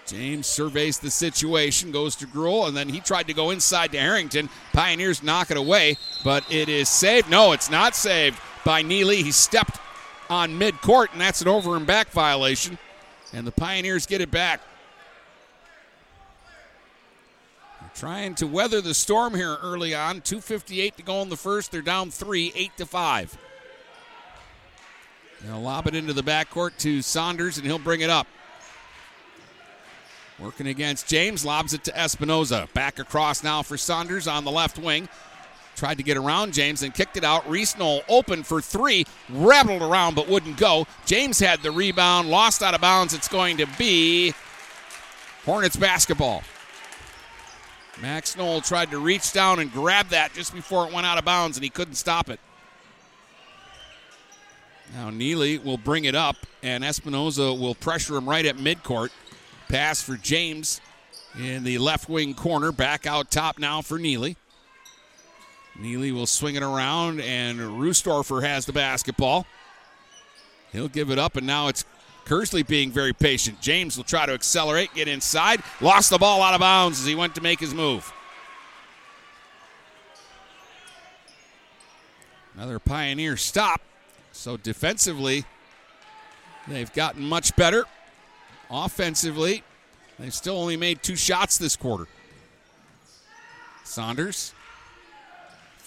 James 0.07 0.47
surveys 0.47 0.99
the 0.99 1.11
situation, 1.11 1.93
goes 1.93 2.17
to 2.17 2.27
Gruhl, 2.27 2.67
and 2.67 2.77
then 2.77 2.89
he 2.89 3.01
tried 3.01 3.27
to 3.29 3.33
go 3.33 3.51
inside 3.51 3.93
to 3.93 3.99
Harrington. 3.99 4.49
Pioneers 4.73 5.23
knock 5.23 5.51
it 5.51 5.57
away, 5.57 5.97
but 6.25 6.45
it 6.51 6.69
is 6.69 6.89
saved. 6.89 7.31
No, 7.31 7.53
it's 7.53 7.71
not 7.71 7.95
saved 7.95 8.39
by 8.65 8.83
Neely. 8.83 9.23
He 9.23 9.33
stepped 9.33 9.79
on 10.31 10.59
midcourt, 10.59 11.12
and 11.12 11.21
that's 11.21 11.43
an 11.43 11.49
over 11.49 11.77
and 11.77 11.87
back 11.87 12.11
violation. 12.11 12.79
And 13.33 13.47
the 13.47 13.53
Pioneers 13.53 14.07
get 14.07 14.21
it 14.21 14.31
back. 14.31 14.61
They're 17.81 17.90
trying 17.95 18.37
to 18.37 18.47
weather 18.47 18.81
the 18.81 18.95
storm 18.95 19.35
here 19.35 19.59
early 19.62 19.95
on. 19.95 20.21
2.58 20.21 20.95
to 20.97 21.03
go 21.03 21.21
in 21.23 21.29
the 21.29 21.37
first. 21.37 21.73
They're 21.73 21.83
down 21.83 22.11
three, 22.11 22.53
8 22.55 22.77
to 22.79 22.87
5. 22.87 23.38
They'll 25.43 25.61
lob 25.61 25.87
it 25.87 25.95
into 25.95 26.12
the 26.12 26.23
backcourt 26.23 26.77
to 26.79 27.03
Saunders, 27.03 27.57
and 27.57 27.66
he'll 27.66 27.79
bring 27.79 28.01
it 28.01 28.11
up. 28.11 28.27
Working 30.38 30.69
against 30.69 31.07
James, 31.07 31.45
lobs 31.45 31.75
it 31.75 31.85
to 31.85 31.93
Espinoza. 31.93 32.73
Back 32.73 32.99
across 32.99 33.43
now 33.43 33.62
for 33.62 33.77
Saunders 33.77 34.27
on 34.27 34.45
the 34.45 34.51
left 34.51 34.79
wing. 34.79 35.09
Tried 35.81 35.97
to 35.97 36.05
get 36.05 36.19
around 36.19 36.53
James 36.53 36.83
and 36.83 36.93
kicked 36.93 37.16
it 37.16 37.25
out. 37.25 37.49
Reese 37.49 37.79
Knoll 37.79 38.03
open 38.07 38.43
for 38.43 38.61
three, 38.61 39.07
rattled 39.31 39.81
around 39.81 40.14
but 40.14 40.29
wouldn't 40.29 40.59
go. 40.59 40.87
James 41.07 41.38
had 41.38 41.62
the 41.62 41.71
rebound, 41.71 42.29
lost 42.29 42.62
out 42.62 42.75
of 42.75 42.83
bounds. 42.83 43.14
It's 43.14 43.29
going 43.29 43.57
to 43.57 43.66
be 43.79 44.35
Hornets 45.47 45.77
basketball. 45.77 46.43
Max 48.03 48.37
Knoll 48.37 48.61
tried 48.61 48.90
to 48.90 48.99
reach 48.99 49.33
down 49.33 49.59
and 49.59 49.73
grab 49.73 50.09
that 50.09 50.35
just 50.35 50.55
before 50.55 50.87
it 50.87 50.93
went 50.93 51.07
out 51.07 51.16
of 51.16 51.25
bounds, 51.25 51.57
and 51.57 51.64
he 51.64 51.71
couldn't 51.71 51.95
stop 51.95 52.29
it. 52.29 52.40
Now 54.95 55.09
Neely 55.09 55.57
will 55.57 55.79
bring 55.79 56.05
it 56.05 56.14
up, 56.14 56.37
and 56.62 56.85
Espinoza 56.85 57.59
will 57.59 57.75
pressure 57.75 58.19
him 58.19 58.29
right 58.29 58.45
at 58.45 58.59
midcourt. 58.59 59.09
Pass 59.71 60.03
for 60.03 60.19
James 60.19 60.83
in 61.38 61.64
the 61.64 61.79
left 61.79 62.07
wing 62.07 62.35
corner. 62.35 62.71
Back 62.71 63.07
out 63.07 63.31
top 63.31 63.59
now 63.59 63.81
for 63.81 63.99
Neely. 63.99 64.37
Neely 65.78 66.12
will 66.12 66.26
swing 66.26 66.56
it 66.56 66.62
around, 66.62 67.20
and 67.20 67.59
Roostorfer 67.59 68.42
has 68.42 68.66
the 68.66 68.72
basketball. 68.72 69.46
He'll 70.72 70.88
give 70.88 71.11
it 71.11 71.18
up, 71.18 71.37
and 71.37 71.46
now 71.46 71.68
it's 71.68 71.85
Kearsley 72.24 72.66
being 72.66 72.90
very 72.90 73.12
patient. 73.12 73.61
James 73.61 73.96
will 73.96 74.04
try 74.04 74.26
to 74.26 74.33
accelerate, 74.33 74.94
get 74.94 75.09
inside. 75.09 75.62
Lost 75.80 76.11
the 76.11 76.18
ball 76.18 76.42
out 76.42 76.54
of 76.54 76.61
bounds 76.61 77.00
as 77.00 77.06
he 77.06 77.14
went 77.14 77.35
to 77.35 77.40
make 77.40 77.61
his 77.61 77.74
move. 77.74 78.12
Another 82.54 82.78
Pioneer 82.78 83.37
stop. 83.37 83.80
So 84.33 84.56
defensively, 84.56 85.44
they've 86.68 86.92
gotten 86.92 87.24
much 87.24 87.56
better. 87.56 87.85
Offensively, 88.70 89.64
they've 90.18 90.35
still 90.35 90.59
only 90.59 90.76
made 90.76 91.02
two 91.02 91.16
shots 91.16 91.59
this 91.59 91.74
quarter. 91.74 92.06
Saunders 93.83 94.54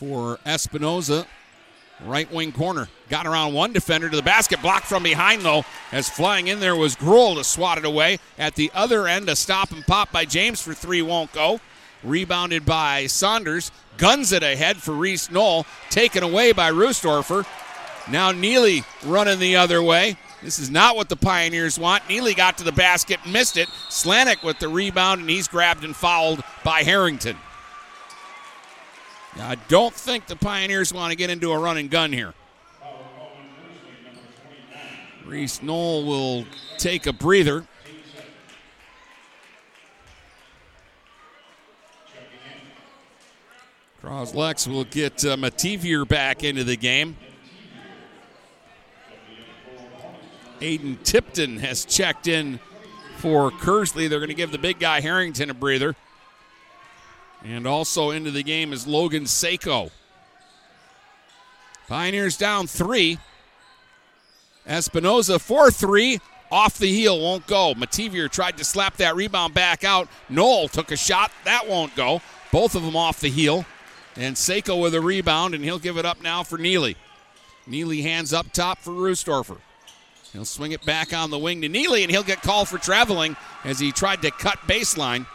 for 0.04 0.38
Espinoza. 0.46 1.26
Right 2.04 2.30
wing 2.32 2.52
corner. 2.52 2.90
Got 3.10 3.26
around 3.26 3.54
one 3.54 3.72
defender 3.72 4.10
to 4.10 4.16
the 4.16 4.22
basket. 4.22 4.62
Blocked 4.62 4.86
from 4.86 5.04
behind, 5.04 5.44
though, 5.44 5.64
as 5.94 6.10
flying 6.10 6.48
in 6.48 6.60
there 6.60 6.76
was 6.76 6.96
Gruhl 6.96 7.38
to 7.38 7.44
swat 7.44 7.78
it 7.78 7.86
away. 7.86 8.20
At 8.38 8.56
the 8.56 8.70
other 8.74 9.08
end, 9.08 9.30
a 9.30 9.36
stop 9.36 9.72
and 9.72 9.86
pop 9.86 10.12
by 10.12 10.26
James 10.26 10.62
for 10.62 10.74
three 10.74 11.02
won't 11.02 11.32
go. 11.32 11.62
Rebounded 12.04 12.66
by 12.66 13.08
Saunders. 13.08 13.72
Guns 13.96 14.34
it 14.34 14.44
ahead 14.44 14.78
for 14.78 14.92
Reese 14.92 15.32
Knoll. 15.32 15.66
Taken 15.90 16.24
away 16.24 16.52
by 16.52 16.72
Roostorfer. 16.72 17.46
Now 18.12 18.32
Neely 18.32 18.84
running 19.06 19.40
the 19.40 19.56
other 19.56 19.82
way. 19.82 20.18
This 20.42 20.60
is 20.60 20.70
not 20.70 20.98
what 20.98 21.08
the 21.08 21.16
Pioneers 21.16 21.80
want. 21.80 22.10
Neely 22.10 22.34
got 22.34 22.58
to 22.58 22.66
the 22.66 22.74
basket, 22.74 23.26
missed 23.26 23.56
it. 23.56 23.70
Slanik 23.90 24.44
with 24.44 24.60
the 24.60 24.68
rebound, 24.68 25.22
and 25.22 25.30
he's 25.30 25.48
grabbed 25.48 25.86
and 25.86 25.96
fouled 25.96 26.44
by 26.66 26.84
Harrington. 26.84 27.38
I 29.38 29.56
don't 29.68 29.94
think 29.94 30.28
the 30.28 30.36
Pioneers 30.36 30.94
want 30.94 31.12
to 31.12 31.18
get 31.18 31.30
into 31.30 31.52
a 31.52 31.60
run 31.60 31.78
and 31.78 31.90
gun 31.90 32.14
here. 32.14 32.34
Reese 35.26 35.64
Knoll 35.64 36.06
will 36.06 36.46
take 36.78 37.08
a 37.08 37.14
breather. 37.14 37.66
Croslex 44.04 44.68
will 44.68 44.84
get 44.84 45.24
uh, 45.26 45.38
Mativier 45.38 46.08
back 46.08 46.44
into 46.44 46.64
the 46.64 46.76
game. 46.76 47.16
Aiden 50.60 51.02
Tipton 51.04 51.58
has 51.60 51.86
checked 51.86 52.28
in 52.28 52.60
for 53.18 53.50
Kearsley. 53.50 54.10
They're 54.10 54.20
going 54.20 54.28
to 54.28 54.36
give 54.36 54.52
the 54.52 54.58
big 54.58 54.80
guy 54.80 55.00
Harrington 55.00 55.50
a 55.50 55.54
breather. 55.54 55.96
And 57.44 57.68
also 57.68 58.12
into 58.12 58.32
the 58.32 58.44
game 58.44 58.72
is 58.72 58.88
Logan 58.88 59.24
Seiko. 59.24 59.92
Pioneers 61.88 62.38
down 62.38 62.68
three. 62.68 63.20
Espinoza 64.68 65.40
4 65.40 65.72
3. 65.72 66.20
Off 66.52 66.78
the 66.78 66.88
heel, 66.88 67.20
won't 67.20 67.48
go. 67.48 67.74
Mativier 67.74 68.30
tried 68.30 68.58
to 68.58 68.64
slap 68.64 68.98
that 68.98 69.16
rebound 69.16 69.56
back 69.56 69.84
out. 69.84 70.08
Knoll 70.30 70.68
took 70.68 70.92
a 70.92 70.98
shot. 70.98 71.32
That 71.46 71.68
won't 71.68 71.96
go. 71.96 72.22
Both 72.52 72.76
of 72.76 72.84
them 72.84 72.96
off 72.96 73.20
the 73.20 73.30
heel. 73.30 73.66
And 74.16 74.36
Seiko 74.36 74.80
with 74.80 74.94
a 74.94 75.02
rebound, 75.02 75.56
and 75.56 75.64
he'll 75.64 75.80
give 75.80 75.98
it 75.98 76.06
up 76.06 76.22
now 76.22 76.44
for 76.44 76.60
Neely. 76.60 76.96
Neely 77.66 78.04
hands 78.04 78.34
up 78.34 78.52
top 78.52 78.78
for 78.78 78.92
Roostorfer. 78.92 79.58
He'll 80.32 80.46
swing 80.46 80.74
it 80.74 80.86
back 80.86 81.14
on 81.14 81.32
the 81.32 81.40
wing 81.40 81.62
to 81.62 81.70
Neely, 81.70 82.04
and 82.04 82.12
he'll 82.12 82.22
get 82.22 82.44
called 82.44 82.68
for 82.68 82.78
traveling 82.78 83.36
as 83.64 83.80
he 83.80 83.92
tried 83.92 84.22
to 84.22 84.30
cut 84.30 84.60
baseline. 84.68 85.26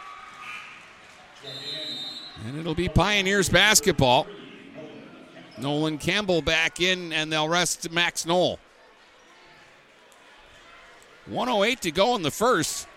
And 2.49 2.57
it'll 2.57 2.73
be 2.73 2.89
Pioneers 2.89 3.47
basketball. 3.47 4.25
Nolan 5.59 5.99
Campbell 5.99 6.41
back 6.41 6.81
in, 6.81 7.13
and 7.13 7.31
they'll 7.31 7.47
rest 7.47 7.91
Max 7.91 8.25
Knoll. 8.25 8.57
108 11.27 11.79
to 11.81 11.91
go 11.91 12.15
in 12.15 12.23
the 12.23 12.31
first. 12.31 12.87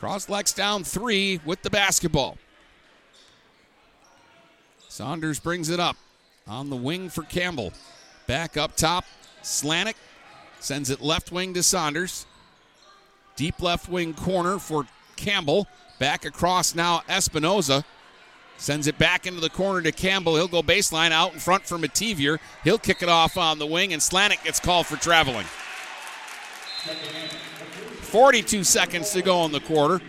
Croslex 0.00 0.52
down 0.52 0.82
three 0.82 1.38
with 1.44 1.62
the 1.62 1.70
basketball. 1.70 2.36
Saunders 4.88 5.38
brings 5.38 5.70
it 5.70 5.78
up 5.78 5.96
on 6.48 6.68
the 6.68 6.74
wing 6.74 7.08
for 7.10 7.22
Campbell. 7.22 7.72
Back 8.26 8.56
up 8.56 8.74
top, 8.74 9.04
Slanik 9.44 9.94
sends 10.58 10.90
it 10.90 11.00
left 11.00 11.30
wing 11.30 11.54
to 11.54 11.62
Saunders. 11.62 12.26
Deep 13.36 13.62
left 13.62 13.88
wing 13.88 14.14
corner 14.14 14.58
for 14.58 14.88
Campbell. 15.14 15.68
Back 16.00 16.24
across 16.24 16.74
now, 16.74 17.02
Espinoza. 17.08 17.84
Sends 18.64 18.86
it 18.86 18.96
back 18.96 19.26
into 19.26 19.42
the 19.42 19.50
corner 19.50 19.82
to 19.82 19.92
Campbell. 19.92 20.36
He'll 20.36 20.48
go 20.48 20.62
baseline 20.62 21.10
out 21.10 21.34
in 21.34 21.38
front 21.38 21.66
for 21.66 21.76
Mativier. 21.76 22.38
He'll 22.64 22.78
kick 22.78 23.02
it 23.02 23.10
off 23.10 23.36
on 23.36 23.58
the 23.58 23.66
wing, 23.66 23.92
and 23.92 24.00
Slanik 24.00 24.42
gets 24.42 24.58
called 24.58 24.86
for 24.86 24.96
traveling. 24.96 25.44
42 28.00 28.64
seconds 28.64 29.10
to 29.10 29.20
go 29.20 29.44
in 29.44 29.52
the 29.52 29.60
quarter. 29.60 30.00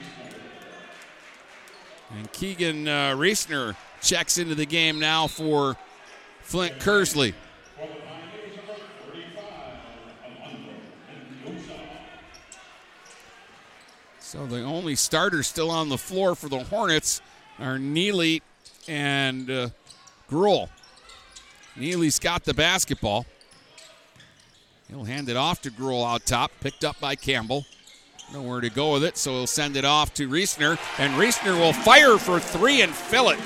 And 2.18 2.32
Keegan 2.32 2.88
uh, 2.88 3.14
Reisner 3.18 3.76
checks 4.02 4.38
into 4.38 4.56
the 4.56 4.66
game 4.66 5.00
now 5.00 5.28
for 5.28 5.76
Flint 6.40 6.80
Kearsley. 6.80 7.34
So 14.22 14.46
the 14.46 14.62
only 14.62 14.96
starter 14.96 15.44
still 15.44 15.70
on 15.70 15.90
the 15.90 15.98
floor 15.98 16.36
for 16.36 16.48
the 16.48 16.64
Hornets 16.64 17.22
are 17.60 17.80
Neely 17.80 18.42
and 18.88 19.50
uh, 19.50 19.70
Gruhl. 20.30 20.70
Neely's 21.76 22.20
got 22.20 22.44
the 22.44 22.54
basketball. 22.54 23.26
He'll 24.90 25.04
hand 25.04 25.30
it 25.30 25.36
off 25.36 25.62
to 25.64 25.72
Gruhl 25.72 26.06
out 26.06 26.26
top, 26.26 26.52
picked 26.62 26.84
up 26.84 27.00
by 27.00 27.16
Campbell. 27.16 27.66
Nowhere 28.34 28.62
to 28.62 28.70
go 28.70 28.94
with 28.94 29.04
it, 29.04 29.18
so 29.18 29.32
he'll 29.32 29.48
send 29.48 29.78
it 29.78 29.86
off 29.86 30.14
to 30.16 30.28
Reesner, 30.28 30.80
and 30.98 31.14
Reesner 31.14 31.60
will 31.60 31.74
fire 31.74 32.18
for 32.18 32.40
three 32.40 32.82
and 32.82 32.94
fill 32.94 33.30
it. 33.30 33.40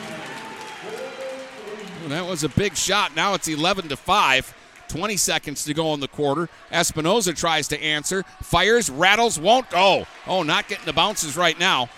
That 2.07 2.25
was 2.25 2.43
a 2.43 2.49
big 2.49 2.75
shot. 2.75 3.15
Now 3.15 3.33
it's 3.33 3.47
11 3.47 3.89
to 3.89 3.97
5. 3.97 4.55
20 4.87 5.17
seconds 5.17 5.63
to 5.65 5.73
go 5.73 5.93
in 5.93 5.99
the 5.99 6.07
quarter. 6.07 6.49
Espinoza 6.71 7.37
tries 7.37 7.67
to 7.67 7.79
answer, 7.81 8.23
fires, 8.41 8.89
rattles, 8.89 9.39
won't 9.39 9.69
go. 9.69 10.07
Oh, 10.25 10.41
not 10.41 10.67
getting 10.67 10.85
the 10.85 10.93
bounces 10.93 11.37
right 11.37 11.59
now. 11.59 11.89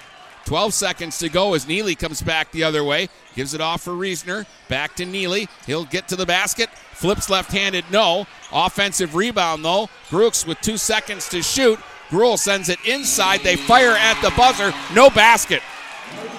12 0.45 0.73
seconds 0.73 1.19
to 1.19 1.29
go 1.29 1.53
as 1.53 1.67
Neely 1.67 1.95
comes 1.95 2.21
back 2.21 2.51
the 2.51 2.63
other 2.63 2.83
way. 2.83 3.09
Gives 3.35 3.53
it 3.53 3.61
off 3.61 3.81
for 3.81 3.91
Reesner. 3.91 4.45
Back 4.67 4.95
to 4.97 5.05
Neely. 5.05 5.47
He'll 5.65 5.85
get 5.85 6.07
to 6.09 6.15
the 6.15 6.25
basket. 6.25 6.69
Flips 6.93 7.29
left 7.29 7.51
handed, 7.51 7.85
no. 7.91 8.27
Offensive 8.51 9.15
rebound, 9.15 9.63
though. 9.63 9.89
Brooks 10.09 10.45
with 10.45 10.59
two 10.61 10.77
seconds 10.77 11.29
to 11.29 11.41
shoot. 11.41 11.79
Gruhl 12.09 12.37
sends 12.37 12.67
it 12.67 12.79
inside. 12.85 13.41
They 13.41 13.55
fire 13.55 13.95
at 13.97 14.21
the 14.21 14.33
buzzer. 14.35 14.73
No 14.93 15.09
basket. 15.09 15.61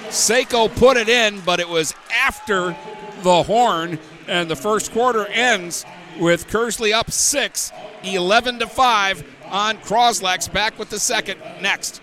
Seiko 0.09 0.75
put 0.77 0.99
it 0.99 1.09
in, 1.09 1.41
but 1.41 1.61
it 1.61 1.69
was 1.69 1.95
after 2.15 2.77
the 3.23 3.43
horn, 3.45 3.99
and 4.29 4.51
the 4.51 4.57
first 4.57 4.93
quarter 4.93 5.27
ends 5.27 5.87
with 6.19 6.49
Kearsley 6.49 6.93
up 6.93 7.11
six, 7.11 7.73
11 8.05 8.59
to 8.59 8.67
5 8.67 9.25
on 9.47 9.79
Croslex. 9.79 10.53
Back 10.53 10.79
with 10.79 10.91
the 10.91 10.99
second 10.99 11.41
next. 11.63 12.03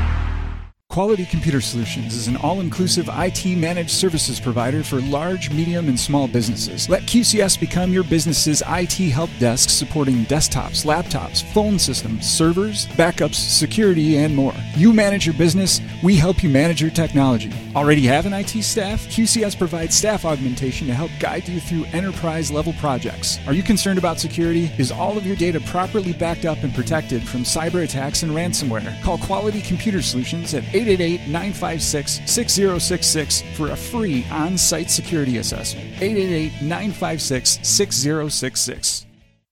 Quality 0.91 1.25
Computer 1.25 1.61
Solutions 1.61 2.13
is 2.13 2.27
an 2.27 2.35
all 2.35 2.59
inclusive 2.59 3.09
IT 3.13 3.45
managed 3.57 3.91
services 3.91 4.41
provider 4.41 4.83
for 4.83 4.99
large, 4.99 5.49
medium, 5.49 5.87
and 5.87 5.97
small 5.97 6.27
businesses. 6.27 6.89
Let 6.89 7.03
QCS 7.03 7.57
become 7.57 7.93
your 7.93 8.03
business's 8.03 8.61
IT 8.67 8.97
help 9.09 9.29
desk 9.39 9.69
supporting 9.69 10.25
desktops, 10.25 10.83
laptops, 10.85 11.49
phone 11.53 11.79
systems, 11.79 12.29
servers, 12.29 12.87
backups, 12.87 13.35
security, 13.35 14.17
and 14.17 14.35
more. 14.35 14.53
You 14.75 14.91
manage 14.91 15.25
your 15.25 15.35
business, 15.35 15.79
we 16.03 16.17
help 16.17 16.43
you 16.43 16.49
manage 16.49 16.81
your 16.81 16.91
technology. 16.91 17.53
Already 17.73 18.01
have 18.07 18.25
an 18.25 18.33
IT 18.33 18.49
staff? 18.61 19.07
QCS 19.07 19.57
provides 19.57 19.95
staff 19.95 20.25
augmentation 20.25 20.87
to 20.87 20.93
help 20.93 21.11
guide 21.21 21.47
you 21.47 21.61
through 21.61 21.85
enterprise 21.93 22.51
level 22.51 22.73
projects. 22.73 23.39
Are 23.47 23.53
you 23.53 23.63
concerned 23.63 23.97
about 23.97 24.19
security? 24.19 24.69
Is 24.77 24.91
all 24.91 25.17
of 25.17 25.25
your 25.25 25.37
data 25.37 25.61
properly 25.61 26.11
backed 26.11 26.43
up 26.43 26.63
and 26.63 26.75
protected 26.75 27.25
from 27.25 27.43
cyber 27.43 27.85
attacks 27.85 28.23
and 28.23 28.33
ransomware? 28.33 29.01
Call 29.01 29.17
Quality 29.19 29.61
Computer 29.61 30.01
Solutions 30.01 30.53
at 30.53 30.65
888 30.81 31.27
956 31.27 32.21
6066 32.25 33.43
for 33.55 33.71
a 33.71 33.75
free 33.75 34.25
on 34.31 34.57
site 34.57 34.89
security 34.89 35.37
assessment. 35.37 35.85
888 36.01 36.61
956 36.63 37.59
6066. 37.61 39.05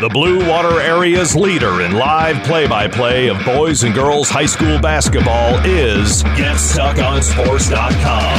The 0.00 0.08
Blue 0.08 0.48
Water 0.48 0.80
Area's 0.80 1.36
leader 1.36 1.82
in 1.82 1.92
live 1.92 2.42
play 2.44 2.66
by 2.66 2.88
play 2.88 3.28
of 3.28 3.44
boys 3.44 3.82
and 3.82 3.94
girls 3.94 4.30
high 4.30 4.46
school 4.46 4.78
basketball 4.78 5.56
is 5.66 6.22
GetStuckOnSports.com. 6.22 8.34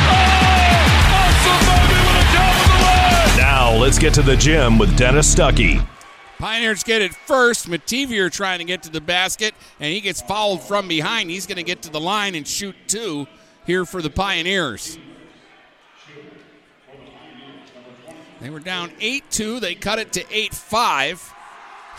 Now 3.37 3.75
let's 3.75 3.99
get 3.99 4.15
to 4.15 4.23
the 4.23 4.35
gym 4.35 4.79
with 4.79 4.97
Dennis 4.97 5.35
Stuckey. 5.35 5.87
Pioneers 6.39 6.81
get 6.81 7.03
it 7.03 7.13
first. 7.13 7.67
Mativier 7.67 8.31
trying 8.31 8.57
to 8.57 8.65
get 8.65 8.81
to 8.81 8.89
the 8.89 8.99
basket, 8.99 9.53
and 9.79 9.93
he 9.93 10.01
gets 10.01 10.19
fouled 10.19 10.63
from 10.63 10.87
behind. 10.87 11.29
He's 11.29 11.45
going 11.45 11.57
to 11.57 11.63
get 11.63 11.83
to 11.83 11.91
the 11.91 12.01
line 12.01 12.33
and 12.33 12.47
shoot 12.47 12.75
two 12.87 13.27
here 13.67 13.85
for 13.85 14.01
the 14.01 14.09
Pioneers. 14.09 14.97
They 18.39 18.49
were 18.49 18.59
down 18.59 18.91
8 18.99 19.23
2. 19.29 19.59
They 19.59 19.75
cut 19.75 19.99
it 19.99 20.11
to 20.13 20.25
8 20.31 20.55
5 20.55 21.35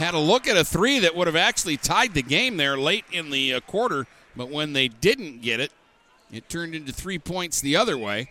had 0.02 0.14
a 0.14 0.18
look 0.18 0.48
at 0.48 0.56
a 0.56 0.64
three 0.64 0.98
that 0.98 1.14
would 1.14 1.28
have 1.28 1.36
actually 1.36 1.76
tied 1.76 2.12
the 2.12 2.22
game 2.22 2.56
there 2.56 2.76
late 2.76 3.04
in 3.12 3.30
the 3.30 3.54
uh, 3.54 3.60
quarter, 3.60 4.08
but 4.34 4.50
when 4.50 4.72
they 4.72 4.88
didn't 4.88 5.42
get 5.42 5.60
it, 5.60 5.70
it 6.32 6.48
turned 6.48 6.74
into 6.74 6.92
three 6.92 7.20
points 7.20 7.60
the 7.60 7.76
other 7.76 7.96
way. 7.96 8.28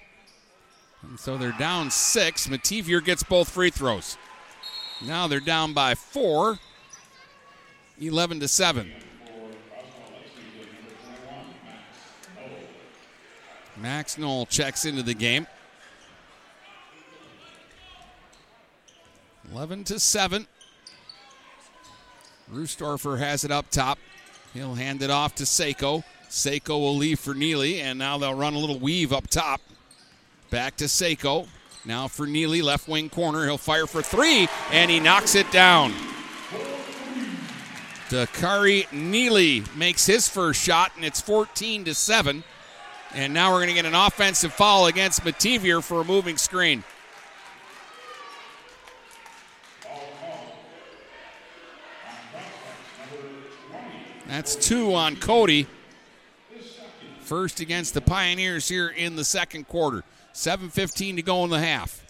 And 1.02 1.18
so 1.18 1.38
they're 1.38 1.56
down 1.58 1.90
six. 1.90 2.48
Mativier 2.48 3.04
gets 3.04 3.24
both 3.24 3.50
free 3.50 3.70
throws. 3.70 4.18
Now 5.02 5.28
they're 5.28 5.40
down 5.40 5.74
by 5.74 5.96
four, 5.96 6.60
11 8.00 8.42
to 8.42 8.48
7. 8.50 8.92
Max 13.78 14.18
Knoll 14.18 14.46
checks 14.46 14.84
into 14.84 15.04
the 15.04 15.14
game. 15.14 15.48
11 19.54 19.86
to 19.86 20.00
7. 20.00 20.48
Roostorfer 22.54 23.18
has 23.18 23.44
it 23.44 23.52
up 23.52 23.70
top. 23.70 23.98
He'll 24.54 24.76
hand 24.76 25.02
it 25.02 25.10
off 25.10 25.36
to 25.36 25.44
Seiko. 25.44 26.04
Seiko 26.30 26.80
will 26.80 26.96
leave 26.96 27.20
for 27.20 27.34
Neely, 27.34 27.80
and 27.82 27.98
now 27.98 28.18
they'll 28.18 28.34
run 28.34 28.54
a 28.54 28.58
little 28.58 28.80
weave 28.80 29.14
up 29.14 29.28
top. 29.28 29.62
Back 30.50 30.76
to 30.78 30.86
Seiko. 30.86 31.48
Now 31.86 32.08
for 32.08 32.28
Neely, 32.28 32.62
left 32.62 32.88
wing 32.88 33.10
corner. 33.10 33.46
He'll 33.46 33.58
fire 33.58 33.88
for 33.88 34.02
three, 34.02 34.48
and 34.72 34.92
he 34.92 35.00
knocks 35.00 35.36
it 35.36 35.50
down. 35.52 35.94
Dakari 38.10 38.92
Neely 38.92 39.64
makes 39.76 40.06
his 40.06 40.28
first 40.28 40.62
shot, 40.62 40.92
and 40.98 41.06
it's 41.06 41.22
14 41.22 41.86
to 41.86 41.96
7. 41.96 42.44
And 43.14 43.34
now 43.34 43.52
we're 43.52 43.60
going 43.60 43.70
to 43.70 43.74
get 43.74 43.86
an 43.86 43.96
offensive 43.96 44.54
foul 44.54 44.88
against 44.88 45.24
Mativier 45.24 45.82
for 45.82 46.02
a 46.02 46.04
moving 46.04 46.38
screen. 46.38 46.84
That's 54.32 54.56
two 54.56 54.94
on 54.94 55.18
Cody. 55.18 55.68
First 57.20 57.60
against 57.60 57.94
the 57.94 58.00
Pioneers 58.00 58.66
here 58.66 58.88
in 58.88 59.18
the 59.18 59.26
second 59.26 59.68
quarter. 59.68 60.06
7.15 60.34 61.18
to 61.18 61.22
go 61.22 61.44
in 61.44 61.50
the 61.50 61.60
half. 61.60 62.02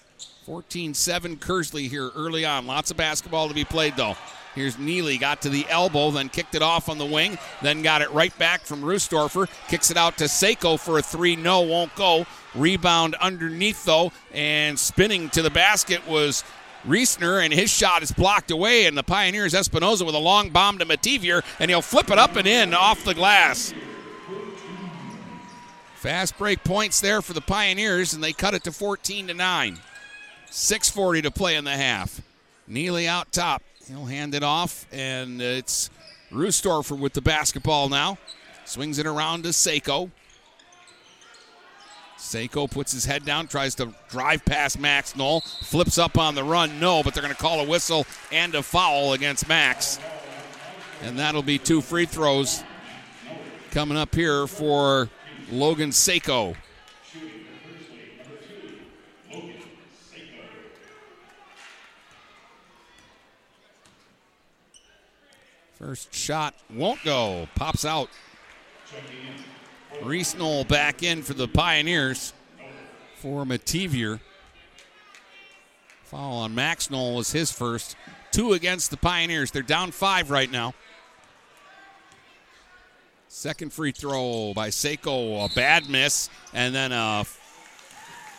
14 0.46 0.94
7 0.94 1.38
Kearsley 1.38 1.90
here 1.90 2.12
early 2.16 2.46
on. 2.46 2.68
Lots 2.68 2.92
of 2.92 2.98
basketball 2.98 3.48
to 3.48 3.56
be 3.56 3.66
played, 3.66 3.96
though. 3.98 4.16
Here's 4.54 4.78
Neely, 4.78 5.18
got 5.18 5.42
to 5.42 5.50
the 5.50 5.66
elbow, 5.68 6.12
then 6.12 6.30
kicked 6.30 6.54
it 6.54 6.62
off 6.62 6.90
on 6.90 7.00
the 7.00 7.06
wing, 7.08 7.40
then 7.64 7.82
got 7.82 8.04
it 8.04 8.12
right 8.12 8.38
back 8.38 8.62
from 8.62 8.84
Roostorfer. 8.84 9.50
Kicks 9.68 9.90
it 9.90 9.98
out 9.98 10.20
to 10.20 10.26
Seiko 10.26 10.80
for 10.80 11.00
a 11.00 11.02
three. 11.02 11.36
No, 11.36 11.62
won't 11.62 11.96
go. 11.96 12.28
Rebound 12.54 13.16
underneath, 13.16 13.84
though, 13.84 14.12
and 14.32 14.78
spinning 14.78 15.32
to 15.32 15.42
the 15.42 15.50
basket 15.50 16.08
was 16.08 16.44
Reesner, 16.86 17.44
and 17.44 17.54
his 17.54 17.70
shot 17.70 18.04
is 18.04 18.12
blocked 18.12 18.52
away, 18.52 18.86
and 18.86 18.98
the 18.98 19.04
Pioneers 19.04 19.54
Espinoza 19.54 20.06
with 20.06 20.16
a 20.16 20.20
long 20.20 20.50
bomb 20.50 20.80
to 20.80 20.86
Mativier, 20.86 21.44
and 21.60 21.70
he'll 21.70 21.82
flip 21.82 22.10
it 22.10 22.18
up 22.18 22.36
and 22.36 22.48
in 22.48 22.74
off 22.74 23.04
the 23.04 23.14
glass. 23.14 23.74
Fast 25.96 26.38
break 26.38 26.64
points 26.64 27.00
there 27.00 27.22
for 27.22 27.34
the 27.34 27.42
Pioneers, 27.42 28.14
and 28.14 28.24
they 28.24 28.34
cut 28.34 28.56
it 28.56 28.64
to 28.64 28.72
14 28.72 29.28
to 29.28 29.34
9. 29.34 29.80
6.40 30.50 31.24
to 31.24 31.32
play 31.32 31.56
in 31.56 31.64
the 31.64 31.72
half. 31.72 32.22
Neely 32.68 33.08
out 33.08 33.32
top. 33.32 33.62
He'll 33.88 34.06
hand 34.06 34.34
it 34.34 34.44
off, 34.44 34.88
and 34.92 35.42
it's 35.42 35.90
Roostorfer 36.32 36.98
with 36.98 37.14
the 37.14 37.22
basketball 37.22 37.90
now. 37.90 38.18
Swings 38.66 38.98
it 38.98 39.06
around 39.06 39.44
to 39.44 39.50
Seiko. 39.50 40.10
Seiko 42.22 42.70
puts 42.70 42.92
his 42.92 43.04
head 43.04 43.26
down, 43.26 43.48
tries 43.48 43.74
to 43.76 43.94
drive 44.08 44.46
past 44.46 44.80
Max 44.80 45.16
Knoll, 45.16 45.42
flips 45.42 45.98
up 45.98 46.20
on 46.20 46.36
the 46.36 46.44
run. 46.44 46.80
No, 46.80 47.02
but 47.02 47.16
they're 47.16 47.24
going 47.24 47.34
to 47.34 47.42
call 47.42 47.60
a 47.60 47.68
whistle 47.68 48.06
and 48.32 48.54
a 48.54 48.62
foul 48.62 49.14
against 49.14 49.50
Max. 49.50 50.00
And 51.02 51.18
that'll 51.18 51.42
be 51.42 51.58
two 51.58 51.82
free 51.82 52.06
throws 52.06 52.64
coming 53.72 53.98
up 53.98 54.14
here 54.14 54.46
for 54.46 55.10
Logan 55.52 55.90
Seiko. 55.90 56.56
First 65.80 66.14
shot 66.14 66.54
won't 66.70 67.04
go. 67.04 67.48
Pops 67.56 67.84
out. 67.84 68.10
Reese 70.04 70.36
Knoll 70.36 70.64
back 70.64 71.04
in 71.04 71.22
for 71.22 71.34
the 71.34 71.47
Pioneers 71.47 72.34
for 73.18 73.45
Mativier. 73.45 74.20
Foul 76.06 76.38
on 76.38 76.56
Max 76.56 76.89
Knoll 76.89 77.16
was 77.16 77.32
his 77.32 77.52
first. 77.52 77.95
Two 78.32 78.54
against 78.54 78.89
the 78.89 78.97
Pioneers. 78.97 79.52
They're 79.52 79.62
down 79.62 79.91
five 79.91 80.32
right 80.32 80.49
now. 80.49 80.74
Second 83.28 83.72
free 83.72 83.91
throw 83.91 84.54
by 84.56 84.70
Seiko, 84.70 85.45
a 85.49 85.54
bad 85.54 85.89
miss, 85.89 86.30
and 86.54 86.74
then 86.74 86.91
a 86.91 87.24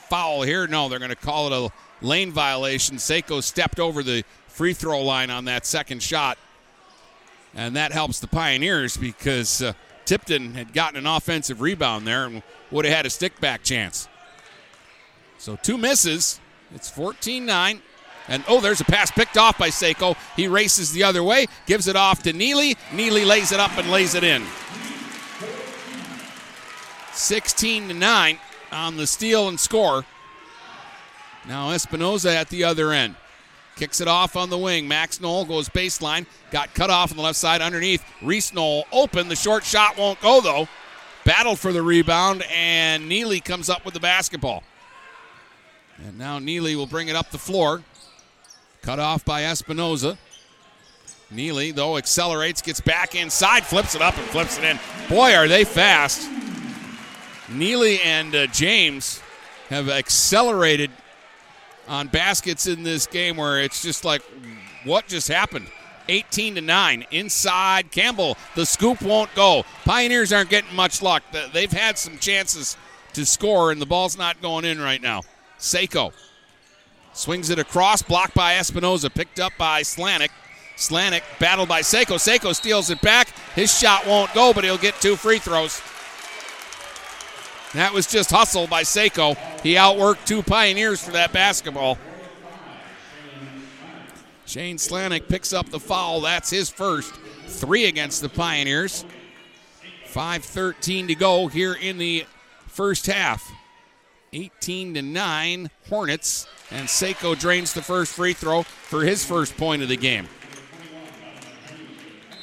foul 0.08 0.42
here. 0.42 0.66
No, 0.66 0.88
they're 0.88 0.98
going 0.98 1.10
to 1.10 1.16
call 1.16 1.46
it 1.46 1.52
a 1.52 2.04
lane 2.04 2.32
violation. 2.32 2.96
Seiko 2.96 3.42
stepped 3.42 3.78
over 3.78 4.02
the 4.02 4.24
free 4.48 4.74
throw 4.74 5.00
line 5.00 5.30
on 5.30 5.46
that 5.46 5.64
second 5.64 6.02
shot, 6.02 6.36
and 7.54 7.76
that 7.76 7.92
helps 7.92 8.20
the 8.20 8.26
Pioneers 8.26 8.96
because 8.96 9.62
uh, 9.62 9.72
Tipton 10.12 10.52
had 10.52 10.74
gotten 10.74 10.98
an 10.98 11.06
offensive 11.06 11.62
rebound 11.62 12.06
there 12.06 12.26
and 12.26 12.42
would 12.70 12.84
have 12.84 12.94
had 12.94 13.06
a 13.06 13.10
stick 13.10 13.40
back 13.40 13.62
chance. 13.62 14.10
So 15.38 15.56
two 15.56 15.78
misses. 15.78 16.38
It's 16.74 16.90
14 16.90 17.46
9. 17.46 17.80
And 18.28 18.44
oh, 18.46 18.60
there's 18.60 18.82
a 18.82 18.84
pass 18.84 19.10
picked 19.10 19.38
off 19.38 19.56
by 19.56 19.70
Seiko. 19.70 20.14
He 20.36 20.48
races 20.48 20.92
the 20.92 21.02
other 21.02 21.22
way, 21.22 21.46
gives 21.64 21.88
it 21.88 21.96
off 21.96 22.22
to 22.24 22.34
Neely. 22.34 22.76
Neely 22.92 23.24
lays 23.24 23.52
it 23.52 23.58
up 23.58 23.78
and 23.78 23.90
lays 23.90 24.14
it 24.14 24.22
in. 24.22 24.44
16 27.14 27.88
to 27.88 27.94
9 27.94 28.38
on 28.70 28.98
the 28.98 29.06
steal 29.06 29.48
and 29.48 29.58
score. 29.58 30.04
Now 31.48 31.70
Espinoza 31.70 32.34
at 32.34 32.50
the 32.50 32.64
other 32.64 32.92
end. 32.92 33.16
Kicks 33.76 34.00
it 34.00 34.08
off 34.08 34.36
on 34.36 34.50
the 34.50 34.58
wing. 34.58 34.86
Max 34.86 35.20
Knoll 35.20 35.44
goes 35.44 35.68
baseline. 35.68 36.26
Got 36.50 36.74
cut 36.74 36.90
off 36.90 37.10
on 37.10 37.16
the 37.16 37.22
left 37.22 37.38
side 37.38 37.60
underneath. 37.60 38.04
Reese 38.22 38.52
Knoll 38.52 38.84
open. 38.92 39.28
The 39.28 39.36
short 39.36 39.64
shot 39.64 39.96
won't 39.96 40.20
go 40.20 40.40
though. 40.40 40.68
Battled 41.24 41.60
for 41.60 41.72
the 41.72 41.82
rebound, 41.82 42.44
and 42.52 43.08
Neely 43.08 43.38
comes 43.38 43.70
up 43.70 43.84
with 43.84 43.94
the 43.94 44.00
basketball. 44.00 44.64
And 46.04 46.18
now 46.18 46.40
Neely 46.40 46.74
will 46.74 46.88
bring 46.88 47.08
it 47.08 47.14
up 47.14 47.30
the 47.30 47.38
floor. 47.38 47.82
Cut 48.82 48.98
off 48.98 49.24
by 49.24 49.42
Espinoza. 49.42 50.18
Neely, 51.30 51.70
though, 51.70 51.96
accelerates, 51.96 52.60
gets 52.60 52.80
back 52.80 53.14
inside, 53.14 53.64
flips 53.64 53.94
it 53.94 54.02
up, 54.02 54.18
and 54.18 54.26
flips 54.26 54.58
it 54.58 54.64
in. 54.64 54.78
Boy, 55.08 55.34
are 55.34 55.48
they 55.48 55.64
fast. 55.64 56.28
Neely 57.48 58.00
and 58.02 58.34
uh, 58.34 58.46
James 58.48 59.22
have 59.68 59.88
accelerated 59.88 60.90
on 61.88 62.08
baskets 62.08 62.66
in 62.66 62.82
this 62.82 63.06
game 63.06 63.36
where 63.36 63.60
it's 63.60 63.82
just 63.82 64.04
like, 64.04 64.22
what 64.84 65.06
just 65.06 65.28
happened? 65.28 65.66
18 66.08 66.56
to 66.56 66.60
9 66.60 67.06
inside 67.10 67.90
Campbell. 67.90 68.36
The 68.54 68.66
scoop 68.66 69.02
won't 69.02 69.34
go. 69.34 69.64
Pioneers 69.84 70.32
aren't 70.32 70.50
getting 70.50 70.74
much 70.74 71.00
luck. 71.02 71.22
They've 71.52 71.70
had 71.70 71.98
some 71.98 72.18
chances 72.18 72.76
to 73.14 73.24
score, 73.24 73.70
and 73.70 73.80
the 73.80 73.86
ball's 73.86 74.18
not 74.18 74.40
going 74.42 74.64
in 74.64 74.80
right 74.80 75.00
now. 75.00 75.22
Seiko 75.58 76.12
swings 77.12 77.50
it 77.50 77.58
across, 77.58 78.02
blocked 78.02 78.34
by 78.34 78.54
Espinoza, 78.54 79.12
picked 79.12 79.38
up 79.38 79.52
by 79.58 79.82
Slanik. 79.82 80.30
Slanik 80.76 81.22
battled 81.38 81.68
by 81.68 81.82
Seiko. 81.82 82.16
Seiko 82.16 82.54
steals 82.54 82.90
it 82.90 83.00
back. 83.00 83.28
His 83.54 83.76
shot 83.78 84.06
won't 84.06 84.32
go, 84.34 84.52
but 84.52 84.64
he'll 84.64 84.78
get 84.78 84.94
two 85.00 85.16
free 85.16 85.38
throws. 85.38 85.80
That 87.74 87.94
was 87.94 88.06
just 88.06 88.30
hustle 88.30 88.66
by 88.66 88.82
Seiko. 88.82 89.36
He 89.62 89.74
outworked 89.74 90.26
two 90.26 90.42
Pioneers 90.42 91.02
for 91.02 91.12
that 91.12 91.32
basketball. 91.32 91.98
Shane 94.44 94.76
Slanik 94.76 95.28
picks 95.28 95.54
up 95.54 95.70
the 95.70 95.80
foul. 95.80 96.20
That's 96.20 96.50
his 96.50 96.68
first. 96.68 97.14
Three 97.46 97.86
against 97.86 98.20
the 98.20 98.28
Pioneers. 98.28 99.06
5.13 100.12 101.08
to 101.08 101.14
go 101.14 101.46
here 101.46 101.72
in 101.72 101.96
the 101.96 102.26
first 102.66 103.06
half. 103.06 103.50
18 104.34 104.94
to 104.94 105.02
9 105.02 105.70
Hornets. 105.88 106.46
And 106.70 106.86
Seiko 106.86 107.38
drains 107.38 107.72
the 107.72 107.80
first 107.80 108.14
free 108.14 108.34
throw 108.34 108.62
for 108.62 109.04
his 109.04 109.24
first 109.24 109.56
point 109.56 109.82
of 109.82 109.88
the 109.88 109.96
game. 109.96 110.28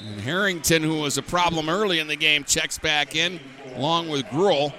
And 0.07 0.21
Harrington, 0.21 0.81
who 0.81 1.01
was 1.01 1.19
a 1.19 1.21
problem 1.21 1.69
early 1.69 1.99
in 1.99 2.07
the 2.07 2.15
game, 2.15 2.43
checks 2.43 2.79
back 2.79 3.15
in 3.15 3.39
along 3.75 4.09
with 4.09 4.25
Gruhl. 4.27 4.73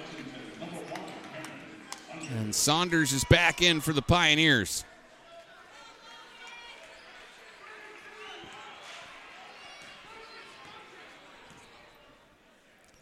And 2.37 2.55
Saunders 2.55 3.11
is 3.11 3.25
back 3.25 3.61
in 3.61 3.81
for 3.81 3.91
the 3.91 4.01
Pioneers. 4.01 4.85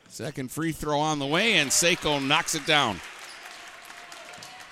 Second 0.07 0.51
free 0.51 0.71
throw 0.71 0.99
on 0.99 1.19
the 1.19 1.27
way, 1.27 1.53
and 1.53 1.69
Seiko 1.69 2.25
knocks 2.25 2.55
it 2.55 2.65
down. 2.65 2.99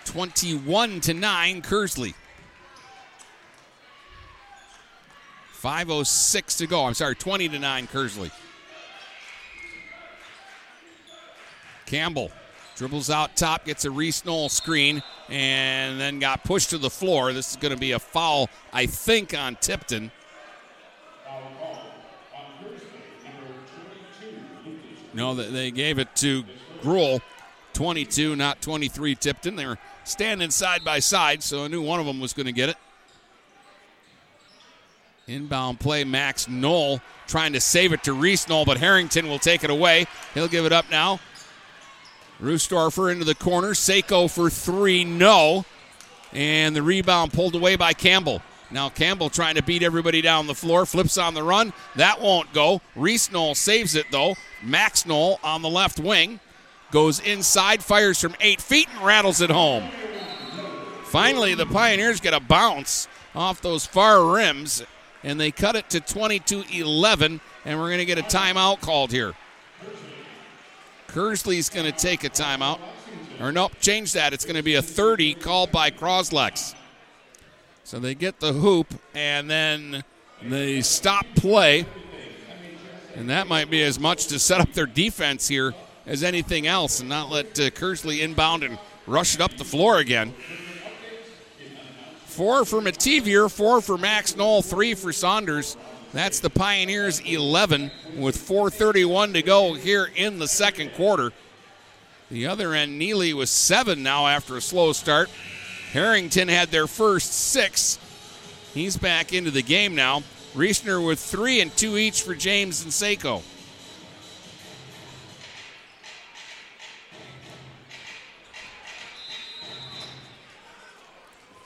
21 0.05 1.01
to 1.01 1.13
9, 1.13 1.61
Kearsley. 1.61 2.15
5.06 5.61 6.57
to 6.57 6.67
go. 6.67 6.85
I'm 6.85 6.95
sorry, 6.95 7.15
20 7.15 7.49
to 7.49 7.59
9, 7.59 7.87
Kearsley. 7.87 8.31
Campbell 11.85 12.31
dribbles 12.77 13.09
out 13.09 13.35
top, 13.35 13.65
gets 13.65 13.85
a 13.85 13.91
Reese 13.91 14.23
Knoll 14.23 14.49
screen, 14.49 15.01
and 15.29 15.99
then 15.99 16.19
got 16.19 16.43
pushed 16.43 16.69
to 16.69 16.77
the 16.77 16.89
floor. 16.89 17.33
This 17.33 17.51
is 17.51 17.57
going 17.57 17.73
to 17.73 17.79
be 17.79 17.91
a 17.91 17.99
foul, 17.99 18.49
I 18.71 18.85
think, 18.85 19.37
on 19.37 19.55
Tipton. 19.55 20.11
No, 25.13 25.33
they 25.33 25.71
gave 25.71 25.97
it 25.97 26.15
to 26.17 26.43
Gruhl. 26.81 27.21
22, 27.73 28.35
not 28.35 28.59
23 28.61 29.13
Tipton. 29.15 29.55
They 29.55 29.65
were 29.65 29.77
standing 30.03 30.49
side 30.49 30.83
by 30.83 30.99
side, 30.99 31.43
so 31.43 31.63
I 31.63 31.67
knew 31.67 31.81
one 31.81 31.99
of 31.99 32.07
them 32.07 32.19
was 32.19 32.33
going 32.33 32.47
to 32.47 32.51
get 32.51 32.69
it. 32.69 32.77
Inbound 35.27 35.79
play, 35.79 36.03
Max 36.03 36.47
Knoll 36.47 37.01
trying 37.27 37.53
to 37.53 37.59
save 37.59 37.93
it 37.93 38.03
to 38.03 38.13
Reese 38.13 38.47
Knoll, 38.47 38.65
but 38.65 38.77
Harrington 38.77 39.27
will 39.27 39.39
take 39.39 39.63
it 39.63 39.69
away. 39.69 40.07
He'll 40.33 40.47
give 40.47 40.65
it 40.65 40.71
up 40.71 40.89
now. 40.89 41.19
Roostorfer 42.41 43.11
into 43.11 43.25
the 43.25 43.35
corner. 43.35 43.69
Seiko 43.69 44.29
for 44.29 44.49
three, 44.49 45.03
no. 45.03 45.65
And 46.33 46.75
the 46.75 46.83
rebound 46.83 47.33
pulled 47.33 47.55
away 47.55 47.75
by 47.75 47.93
Campbell. 47.93 48.41
Now 48.69 48.89
Campbell 48.89 49.29
trying 49.29 49.55
to 49.55 49.63
beat 49.63 49.81
everybody 49.81 50.21
down 50.21 50.47
the 50.47 50.53
floor, 50.53 50.85
flips 50.85 51.17
on 51.17 51.33
the 51.33 51.43
run. 51.43 51.71
That 51.95 52.21
won't 52.21 52.51
go. 52.53 52.81
Reese 52.95 53.31
Knoll 53.31 53.55
saves 53.55 53.95
it 53.95 54.07
though. 54.11 54.35
Max 54.61 55.05
Knoll 55.05 55.39
on 55.43 55.61
the 55.61 55.69
left 55.69 55.99
wing 55.99 56.39
goes 56.91 57.19
inside, 57.19 57.83
fires 57.83 58.19
from 58.19 58.35
eight 58.41 58.61
feet, 58.61 58.87
and 58.93 59.05
rattles 59.05 59.41
it 59.41 59.49
home. 59.49 59.89
Finally, 61.03 61.55
the 61.55 61.65
Pioneers 61.65 62.19
get 62.19 62.33
a 62.33 62.39
bounce 62.39 63.07
off 63.33 63.61
those 63.61 63.85
far 63.85 64.25
rims, 64.25 64.83
and 65.23 65.39
they 65.39 65.51
cut 65.51 65.75
it 65.75 65.89
to 65.89 65.99
22 65.99 66.63
11, 66.71 67.39
and 67.65 67.79
we're 67.79 67.87
going 67.87 67.99
to 67.99 68.05
get 68.05 68.17
a 68.17 68.23
timeout 68.23 68.81
called 68.81 69.11
here. 69.11 69.33
Kearsley's 71.17 71.67
going 71.69 71.91
to 71.91 71.97
take 71.97 72.23
a 72.25 72.29
timeout. 72.29 72.79
Or 73.41 73.51
nope, 73.51 73.71
change 73.81 74.13
that. 74.13 74.33
It's 74.33 74.45
going 74.45 74.55
to 74.55 74.61
be 74.61 74.75
a 74.75 74.83
30 74.83 75.33
called 75.33 75.71
by 75.71 75.89
Croslex. 75.89 76.75
So 77.83 77.97
they 77.97 78.13
get 78.13 78.39
the 78.39 78.53
hoop 78.53 78.93
and 79.15 79.49
then 79.49 80.03
they 80.43 80.81
stop 80.81 81.25
play. 81.35 81.87
And 83.15 83.31
that 83.31 83.47
might 83.47 83.71
be 83.71 83.81
as 83.81 83.99
much 83.99 84.27
to 84.27 84.37
set 84.37 84.61
up 84.61 84.73
their 84.73 84.85
defense 84.85 85.47
here 85.47 85.73
as 86.05 86.21
anything 86.21 86.67
else 86.67 86.99
and 86.99 87.09
not 87.09 87.31
let 87.31 87.59
uh, 87.59 87.71
Kearsley 87.71 88.19
inbound 88.19 88.63
and 88.63 88.77
rush 89.07 89.33
it 89.33 89.41
up 89.41 89.57
the 89.57 89.65
floor 89.65 89.97
again. 89.97 90.35
Four 92.25 92.63
for 92.63 92.79
Mativier, 92.79 93.51
four 93.51 93.81
for 93.81 93.97
Max 93.97 94.35
Knoll, 94.35 94.61
three 94.61 94.93
for 94.93 95.11
Saunders. 95.11 95.77
That's 96.13 96.39
the 96.39 96.49
Pioneers 96.49 97.19
11 97.19 97.91
with 98.15 98.37
4.31 98.37 99.33
to 99.33 99.41
go 99.41 99.73
here 99.73 100.09
in 100.15 100.39
the 100.39 100.47
second 100.47 100.93
quarter. 100.93 101.31
The 102.31 102.47
other 102.47 102.73
end, 102.73 102.97
Neely 102.97 103.33
was 103.33 103.49
seven 103.49 104.03
now 104.03 104.27
after 104.27 104.57
a 104.57 104.61
slow 104.61 104.93
start. 104.93 105.29
Harrington 105.91 106.47
had 106.47 106.69
their 106.69 106.87
first 106.87 107.31
six. 107.33 107.99
He's 108.73 108.97
back 108.97 109.33
into 109.33 109.51
the 109.51 109.61
game 109.61 109.95
now. 109.95 110.23
Reesner 110.53 111.05
with 111.05 111.19
three 111.19 111.61
and 111.61 111.75
two 111.75 111.97
each 111.97 112.21
for 112.21 112.35
James 112.35 112.83
and 112.83 112.91
Seiko. 112.91 113.43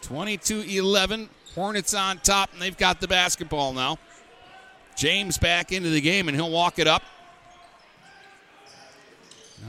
Twenty-two 0.02 0.62
eleven. 0.62 1.30
Hornets 1.56 1.94
on 1.94 2.18
top, 2.20 2.54
and 2.54 2.62
they've 2.62 2.78
got 2.78 3.02
the 3.02 3.08
basketball 3.08 3.74
now. 3.74 3.98
James 4.96 5.38
back 5.38 5.72
into 5.72 5.90
the 5.90 6.02
game, 6.02 6.28
and 6.28 6.36
he'll 6.36 6.52
walk 6.52 6.80
it 6.80 6.88
up. 6.88 7.04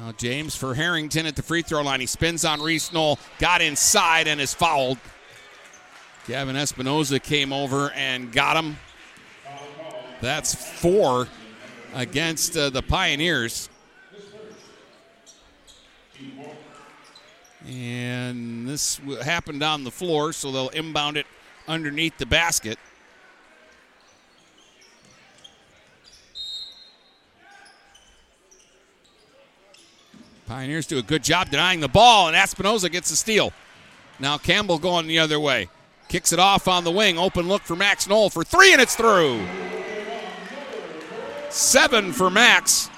Now 0.00 0.12
James 0.12 0.56
for 0.56 0.74
Harrington 0.74 1.26
at 1.26 1.36
the 1.36 1.42
free 1.42 1.62
throw 1.62 1.82
line. 1.82 2.00
He 2.00 2.06
spins 2.06 2.44
on 2.44 2.60
Reese 2.60 2.92
Knoll, 2.92 3.18
got 3.38 3.60
inside 3.60 4.26
and 4.26 4.40
is 4.40 4.54
fouled. 4.54 4.98
Gavin 6.26 6.56
Espinoza 6.56 7.22
came 7.22 7.52
over 7.52 7.90
and 7.90 8.32
got 8.32 8.56
him. 8.56 8.78
That's 10.20 10.54
four 10.54 11.28
against 11.94 12.56
uh, 12.56 12.70
the 12.70 12.82
Pioneers. 12.82 13.68
And 17.68 18.68
this 18.68 19.00
happened 19.22 19.62
on 19.62 19.84
the 19.84 19.90
floor, 19.90 20.32
so 20.32 20.50
they'll 20.50 20.68
inbound 20.70 21.16
it 21.16 21.26
underneath 21.68 22.18
the 22.18 22.26
basket. 22.26 22.78
Pioneers 30.46 30.86
do 30.86 30.98
a 30.98 31.02
good 31.02 31.22
job 31.22 31.50
denying 31.50 31.80
the 31.80 31.88
ball, 31.88 32.28
and 32.28 32.36
Espinoza 32.36 32.90
gets 32.90 33.10
the 33.10 33.16
steal. 33.16 33.52
Now 34.18 34.38
Campbell 34.38 34.78
going 34.78 35.06
the 35.06 35.18
other 35.18 35.40
way. 35.40 35.68
Kicks 36.08 36.32
it 36.32 36.38
off 36.38 36.68
on 36.68 36.84
the 36.84 36.90
wing. 36.90 37.18
Open 37.18 37.48
look 37.48 37.62
for 37.62 37.76
Max 37.76 38.08
Knoll 38.08 38.28
for 38.28 38.44
three, 38.44 38.72
and 38.72 38.82
it's 38.82 38.94
through. 38.94 39.44
Seven 41.48 42.12
for 42.12 42.30
Max. 42.30 42.90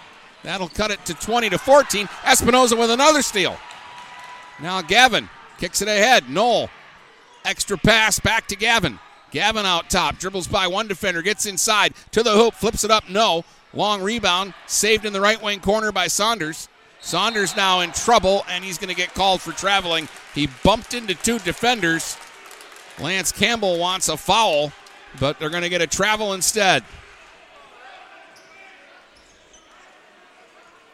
That'll 0.42 0.68
cut 0.68 0.90
it 0.90 1.04
to 1.06 1.14
20 1.14 1.50
to 1.50 1.58
14. 1.58 2.06
Espinoza 2.06 2.78
with 2.78 2.90
another 2.90 3.22
steal. 3.22 3.56
Now 4.60 4.82
Gavin 4.82 5.28
kicks 5.58 5.80
it 5.82 5.88
ahead. 5.88 6.28
Knoll. 6.28 6.70
Extra 7.44 7.76
pass 7.76 8.18
back 8.18 8.46
to 8.48 8.56
Gavin. 8.56 8.98
Gavin 9.30 9.66
out 9.66 9.90
top. 9.90 10.18
Dribbles 10.18 10.46
by 10.46 10.66
one 10.66 10.86
defender. 10.86 11.22
Gets 11.22 11.46
inside 11.46 11.94
to 12.12 12.22
the 12.22 12.32
hoop. 12.32 12.54
Flips 12.54 12.84
it 12.84 12.90
up. 12.90 13.08
No. 13.08 13.44
Long 13.72 14.02
rebound. 14.02 14.54
Saved 14.66 15.04
in 15.04 15.12
the 15.12 15.20
right 15.20 15.42
wing 15.42 15.60
corner 15.60 15.90
by 15.90 16.06
Saunders. 16.06 16.68
Saunders 17.04 17.54
now 17.54 17.80
in 17.80 17.92
trouble, 17.92 18.46
and 18.48 18.64
he's 18.64 18.78
going 18.78 18.88
to 18.88 18.94
get 18.94 19.12
called 19.12 19.42
for 19.42 19.52
traveling. 19.52 20.08
He 20.34 20.48
bumped 20.62 20.94
into 20.94 21.14
two 21.14 21.38
defenders. 21.38 22.16
Lance 22.98 23.30
Campbell 23.30 23.78
wants 23.78 24.08
a 24.08 24.16
foul, 24.16 24.72
but 25.20 25.38
they're 25.38 25.50
going 25.50 25.64
to 25.64 25.68
get 25.68 25.82
a 25.82 25.86
travel 25.86 26.32
instead. 26.32 26.82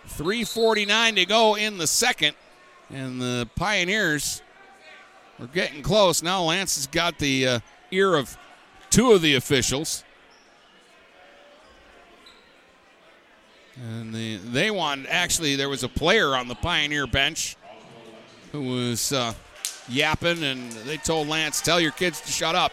3.49 0.08 1.14
to 1.14 1.26
go 1.26 1.56
in 1.56 1.78
the 1.78 1.86
second, 1.86 2.34
and 2.90 3.22
the 3.22 3.48
Pioneers 3.54 4.42
are 5.38 5.46
getting 5.46 5.80
close. 5.80 6.24
Now 6.24 6.42
Lance 6.42 6.74
has 6.74 6.88
got 6.88 7.20
the 7.20 7.46
uh, 7.46 7.60
ear 7.92 8.16
of 8.16 8.36
two 8.90 9.12
of 9.12 9.22
the 9.22 9.36
officials. 9.36 10.02
And 13.80 14.12
the, 14.12 14.36
they 14.36 14.70
want, 14.70 15.06
actually, 15.08 15.56
there 15.56 15.70
was 15.70 15.82
a 15.82 15.88
player 15.88 16.36
on 16.36 16.48
the 16.48 16.54
Pioneer 16.54 17.06
bench 17.06 17.56
who 18.52 18.62
was 18.62 19.12
uh, 19.12 19.32
yapping, 19.88 20.42
and 20.42 20.70
they 20.72 20.98
told 20.98 21.28
Lance, 21.28 21.62
tell 21.62 21.80
your 21.80 21.92
kids 21.92 22.20
to 22.20 22.30
shut 22.30 22.54
up. 22.54 22.72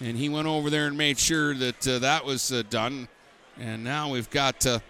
And 0.00 0.16
he 0.16 0.28
went 0.28 0.48
over 0.48 0.70
there 0.70 0.88
and 0.88 0.98
made 0.98 1.18
sure 1.18 1.54
that 1.54 1.86
uh, 1.86 1.98
that 2.00 2.24
was 2.24 2.52
uh, 2.52 2.62
done. 2.68 3.06
And 3.60 3.84
now 3.84 4.10
we've 4.10 4.28
got 4.30 4.66
uh, 4.66 4.80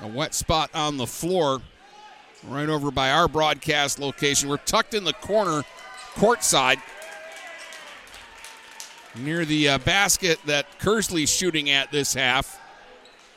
a 0.00 0.08
wet 0.08 0.34
spot 0.34 0.70
on 0.72 0.96
the 0.96 1.06
floor 1.06 1.60
right 2.44 2.68
over 2.68 2.90
by 2.90 3.10
our 3.10 3.28
broadcast 3.28 3.98
location. 3.98 4.48
We're 4.48 4.56
tucked 4.56 4.94
in 4.94 5.04
the 5.04 5.12
corner, 5.12 5.62
courtside, 6.14 6.80
near 9.14 9.44
the 9.44 9.68
uh, 9.68 9.78
basket 9.78 10.38
that 10.46 10.78
Kearsley's 10.78 11.30
shooting 11.30 11.68
at 11.68 11.92
this 11.92 12.14
half. 12.14 12.58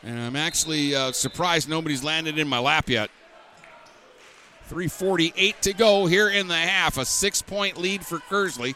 And 0.03 0.19
I'm 0.19 0.35
actually 0.35 0.95
uh, 0.95 1.11
surprised 1.13 1.69
nobody's 1.69 2.03
landed 2.03 2.37
in 2.37 2.47
my 2.47 2.59
lap 2.59 2.89
yet. 2.89 3.09
3.48 4.69 5.59
to 5.61 5.73
go 5.73 6.05
here 6.05 6.29
in 6.29 6.47
the 6.47 6.55
half. 6.55 6.97
A 6.97 7.05
six 7.05 7.41
point 7.41 7.77
lead 7.77 8.05
for 8.05 8.19
Kearsley. 8.19 8.75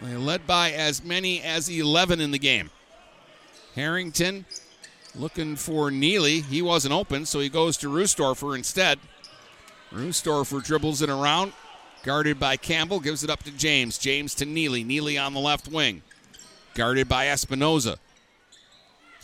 They 0.00 0.16
led 0.16 0.46
by 0.46 0.72
as 0.72 1.02
many 1.02 1.42
as 1.42 1.68
11 1.68 2.20
in 2.20 2.30
the 2.30 2.38
game. 2.38 2.70
Harrington 3.74 4.44
looking 5.14 5.56
for 5.56 5.90
Neely. 5.90 6.40
He 6.40 6.62
wasn't 6.62 6.94
open, 6.94 7.26
so 7.26 7.40
he 7.40 7.48
goes 7.48 7.76
to 7.78 7.88
Roostorfer 7.88 8.56
instead. 8.56 8.98
Roostorfer 9.92 10.62
dribbles 10.62 11.02
it 11.02 11.08
around, 11.08 11.52
guarded 12.02 12.38
by 12.38 12.56
Campbell, 12.56 13.00
gives 13.00 13.24
it 13.24 13.30
up 13.30 13.42
to 13.44 13.50
James. 13.50 13.98
James 13.98 14.34
to 14.36 14.44
Neely. 14.44 14.84
Neely 14.84 15.16
on 15.18 15.34
the 15.34 15.40
left 15.40 15.68
wing, 15.68 16.02
guarded 16.74 17.08
by 17.08 17.26
Espinoza. 17.26 17.96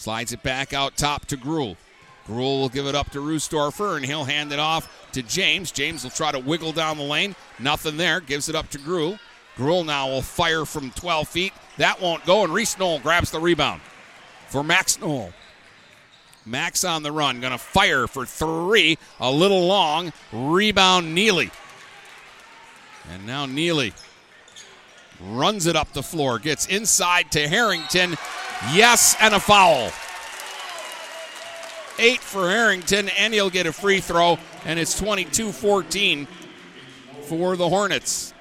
Slides 0.05 0.35
it 0.35 0.43
back 0.43 0.75
out 0.75 0.99
top 0.99 1.25
to 1.25 1.37
Gruhl. 1.39 1.79
Gruhl 2.27 2.61
will 2.61 2.69
give 2.69 2.85
it 2.85 2.95
up 2.95 3.11
to 3.13 3.21
Roostorfer, 3.21 3.97
and 3.97 4.05
he'll 4.05 4.25
hand 4.25 4.53
it 4.53 4.59
off 4.59 5.09
to 5.13 5.23
James. 5.23 5.73
James 5.73 6.05
will 6.05 6.11
try 6.11 6.31
to 6.31 6.39
wiggle 6.39 6.73
down 6.73 6.99
the 6.99 7.05
lane. 7.05 7.35
Nothing 7.59 7.97
there. 7.97 8.21
Gives 8.21 8.51
it 8.51 8.55
up 8.55 8.69
to 8.73 8.79
Gruhl. 8.79 9.19
Gruhl 9.57 9.87
now 9.87 10.09
will 10.09 10.21
fire 10.21 10.67
from 10.67 10.91
12 10.91 11.27
feet. 11.27 11.55
That 11.79 12.03
won't 12.03 12.23
go, 12.27 12.45
and 12.45 12.53
Reese 12.53 12.79
Knoll 12.79 12.99
grabs 12.99 13.31
the 13.31 13.41
rebound 13.41 13.81
for 14.49 14.63
Max 14.63 15.01
Knoll. 15.01 15.33
Max 16.45 16.85
on 16.85 17.03
the 17.03 17.11
run, 17.11 17.41
going 17.41 17.53
to 17.53 17.59
fire 17.59 18.07
for 18.07 18.27
three. 18.27 18.99
A 19.21 19.31
little 19.31 19.67
long. 19.67 20.13
Rebound, 20.35 21.15
Neely. 21.15 21.51
And 23.11 23.27
now 23.27 23.47
Neely 23.47 23.95
runs 25.21 25.67
it 25.67 25.77
up 25.77 25.93
the 25.93 26.03
floor, 26.03 26.39
gets 26.39 26.67
inside 26.67 27.31
to 27.33 27.49
Harrington. 27.49 28.17
Yes, 28.73 29.17
and 29.21 29.35
a 29.35 29.41
foul. 29.41 29.91
Eight 31.99 32.21
for 32.21 32.51
Harrington, 32.51 33.09
and 33.19 33.33
he'll 33.33 33.51
get 33.51 33.67
a 33.67 33.73
free 33.73 34.01
throw, 34.01 34.39
and 34.65 34.79
it's 34.79 34.99
22 34.99 35.53
14 35.53 36.27
for 37.23 37.57
the 37.57 37.69
Hornets. 37.69 38.35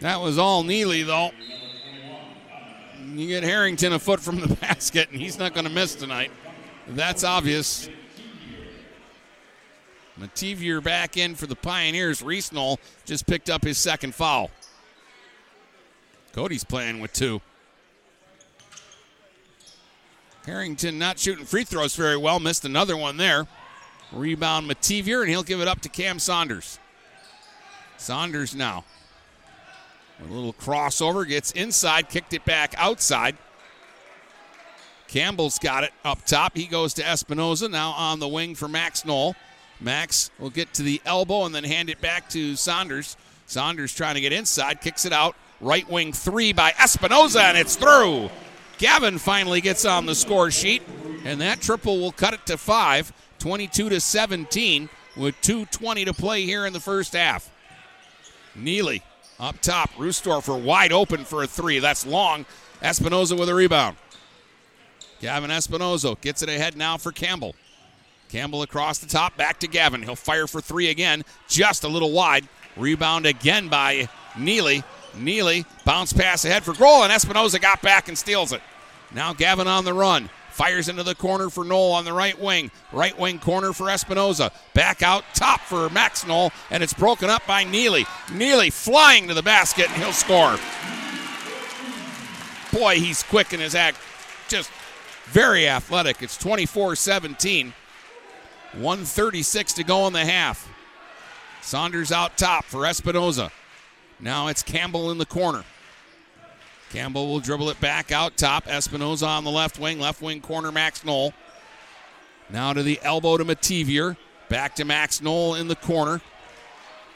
That 0.00 0.20
was 0.20 0.38
all 0.38 0.64
Neely, 0.64 1.02
though. 1.02 1.30
You 3.14 3.26
get 3.26 3.42
Harrington 3.42 3.92
a 3.92 3.98
foot 3.98 4.20
from 4.20 4.40
the 4.40 4.54
basket, 4.60 5.10
and 5.10 5.20
he's 5.20 5.38
not 5.38 5.52
going 5.52 5.66
to 5.66 5.72
miss 5.72 5.94
tonight. 5.94 6.30
That's 6.88 7.24
obvious. 7.24 7.88
Mativier 10.20 10.82
back 10.82 11.16
in 11.16 11.34
for 11.34 11.46
the 11.46 11.56
Pioneers. 11.56 12.22
Reese 12.22 12.52
Knoll 12.52 12.78
just 13.04 13.26
picked 13.26 13.48
up 13.48 13.64
his 13.64 13.78
second 13.78 14.14
foul. 14.14 14.50
Cody's 16.32 16.64
playing 16.64 17.00
with 17.00 17.12
two. 17.12 17.40
Harrington 20.46 20.98
not 20.98 21.18
shooting 21.18 21.44
free 21.44 21.64
throws 21.64 21.94
very 21.96 22.16
well. 22.16 22.40
Missed 22.40 22.64
another 22.64 22.96
one 22.96 23.16
there. 23.16 23.46
Rebound 24.12 24.68
Mativier, 24.68 25.20
and 25.20 25.30
he'll 25.30 25.42
give 25.42 25.60
it 25.60 25.68
up 25.68 25.80
to 25.82 25.88
Cam 25.88 26.18
Saunders. 26.18 26.78
Saunders 27.96 28.54
now. 28.54 28.84
A 30.22 30.32
little 30.32 30.52
crossover, 30.52 31.26
gets 31.26 31.52
inside, 31.52 32.08
kicked 32.08 32.34
it 32.34 32.44
back 32.44 32.74
outside. 32.76 33.36
Campbell's 35.08 35.58
got 35.58 35.84
it 35.84 35.92
up 36.04 36.24
top. 36.24 36.56
He 36.56 36.66
goes 36.66 36.94
to 36.94 37.02
Espinoza, 37.02 37.70
now 37.70 37.90
on 37.90 38.20
the 38.20 38.28
wing 38.28 38.54
for 38.54 38.68
Max 38.68 39.04
Knoll. 39.04 39.34
Max 39.80 40.30
will 40.38 40.50
get 40.50 40.74
to 40.74 40.82
the 40.82 41.00
elbow 41.04 41.44
and 41.44 41.54
then 41.54 41.64
hand 41.64 41.90
it 41.90 42.00
back 42.00 42.28
to 42.30 42.56
Saunders. 42.56 43.16
Saunders 43.46 43.94
trying 43.94 44.14
to 44.14 44.20
get 44.20 44.32
inside, 44.32 44.80
kicks 44.80 45.04
it 45.04 45.12
out. 45.12 45.34
Right 45.60 45.88
wing 45.90 46.12
three 46.12 46.52
by 46.52 46.72
Espinoza, 46.72 47.40
and 47.42 47.58
it's 47.58 47.76
through. 47.76 48.30
Gavin 48.78 49.18
finally 49.18 49.60
gets 49.60 49.84
on 49.84 50.06
the 50.06 50.14
score 50.14 50.50
sheet, 50.50 50.82
and 51.24 51.40
that 51.40 51.60
triple 51.60 51.98
will 51.98 52.12
cut 52.12 52.32
it 52.32 52.46
to 52.46 52.56
five, 52.56 53.12
22 53.40 53.90
to 53.90 54.00
17, 54.00 54.88
with 55.16 55.34
2.20 55.42 56.06
to 56.06 56.14
play 56.14 56.44
here 56.44 56.64
in 56.64 56.72
the 56.72 56.80
first 56.80 57.12
half. 57.12 57.50
Neely 58.54 59.02
up 59.38 59.60
top, 59.60 59.90
Roostorfer 59.94 60.62
wide 60.62 60.92
open 60.92 61.24
for 61.24 61.42
a 61.42 61.46
three. 61.46 61.78
That's 61.78 62.06
long. 62.06 62.46
Espinoza 62.82 63.38
with 63.38 63.48
a 63.48 63.54
rebound. 63.54 63.96
Gavin 65.20 65.50
Espinoza 65.50 66.18
gets 66.20 66.42
it 66.42 66.48
ahead 66.48 66.76
now 66.76 66.96
for 66.96 67.12
Campbell. 67.12 67.54
Campbell 68.30 68.62
across 68.62 68.98
the 68.98 69.08
top, 69.08 69.36
back 69.36 69.58
to 69.60 69.66
Gavin. 69.66 70.02
He'll 70.02 70.16
fire 70.16 70.46
for 70.46 70.60
three 70.60 70.88
again, 70.88 71.24
just 71.48 71.84
a 71.84 71.88
little 71.88 72.12
wide. 72.12 72.48
Rebound 72.76 73.26
again 73.26 73.68
by 73.68 74.08
Neely. 74.38 74.84
Neely 75.16 75.64
bounce 75.84 76.12
pass 76.12 76.44
ahead 76.44 76.62
for 76.62 76.72
Gruhl, 76.72 77.02
and 77.02 77.12
Espinoza 77.12 77.60
got 77.60 77.82
back 77.82 78.08
and 78.08 78.16
steals 78.16 78.52
it. 78.52 78.62
Now 79.12 79.32
Gavin 79.32 79.66
on 79.66 79.84
the 79.84 79.92
run. 79.92 80.30
Fires 80.50 80.88
into 80.88 81.02
the 81.02 81.14
corner 81.14 81.48
for 81.48 81.64
Knoll 81.64 81.92
on 81.92 82.04
the 82.04 82.12
right 82.12 82.38
wing. 82.38 82.70
Right 82.92 83.18
wing 83.18 83.38
corner 83.38 83.72
for 83.72 83.86
Espinoza. 83.86 84.52
Back 84.74 85.02
out 85.02 85.24
top 85.34 85.60
for 85.60 85.88
Max 85.90 86.26
Knoll, 86.26 86.52
and 86.70 86.82
it's 86.82 86.92
broken 86.92 87.30
up 87.30 87.46
by 87.46 87.64
Neely. 87.64 88.06
Neely 88.32 88.70
flying 88.70 89.26
to 89.28 89.34
the 89.34 89.42
basket, 89.42 89.88
and 89.88 90.02
he'll 90.02 90.12
score. 90.12 90.58
Boy, 92.72 92.96
he's 92.96 93.22
quick 93.24 93.52
in 93.52 93.60
his 93.60 93.74
act. 93.74 93.98
Just 94.48 94.70
very 95.26 95.68
athletic. 95.68 96.22
It's 96.22 96.36
24 96.36 96.94
17. 96.94 97.72
136 98.72 99.72
to 99.74 99.84
go 99.84 100.06
in 100.06 100.12
the 100.12 100.24
half. 100.24 100.68
Saunders 101.62 102.12
out 102.12 102.36
top 102.36 102.64
for 102.64 102.80
Espinoza. 102.80 103.50
Now 104.18 104.48
it's 104.48 104.62
Campbell 104.62 105.10
in 105.10 105.18
the 105.18 105.26
corner. 105.26 105.64
Campbell 106.90 107.28
will 107.28 107.40
dribble 107.40 107.70
it 107.70 107.80
back 107.80 108.12
out 108.12 108.36
top. 108.36 108.64
Espinoza 108.66 109.26
on 109.26 109.44
the 109.44 109.50
left 109.50 109.78
wing. 109.78 110.00
Left 110.00 110.20
wing 110.20 110.40
corner, 110.40 110.72
Max 110.72 111.04
Knoll. 111.04 111.32
Now 112.48 112.72
to 112.72 112.82
the 112.82 112.98
elbow 113.02 113.36
to 113.36 113.44
Mativier. 113.44 114.16
Back 114.48 114.74
to 114.76 114.84
Max 114.84 115.22
Knoll 115.22 115.54
in 115.54 115.68
the 115.68 115.76
corner. 115.76 116.20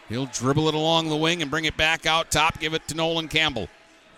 He'll 0.09 0.27
dribble 0.27 0.69
it 0.69 0.75
along 0.75 1.09
the 1.09 1.17
wing 1.17 1.43
and 1.43 1.51
bring 1.51 1.65
it 1.65 1.77
back 1.77 2.07
out 2.07 2.31
top. 2.31 2.61
Give 2.61 2.75
it 2.75 2.87
to 2.89 2.95
Nolan 2.95 3.29
Campbell. 3.29 3.69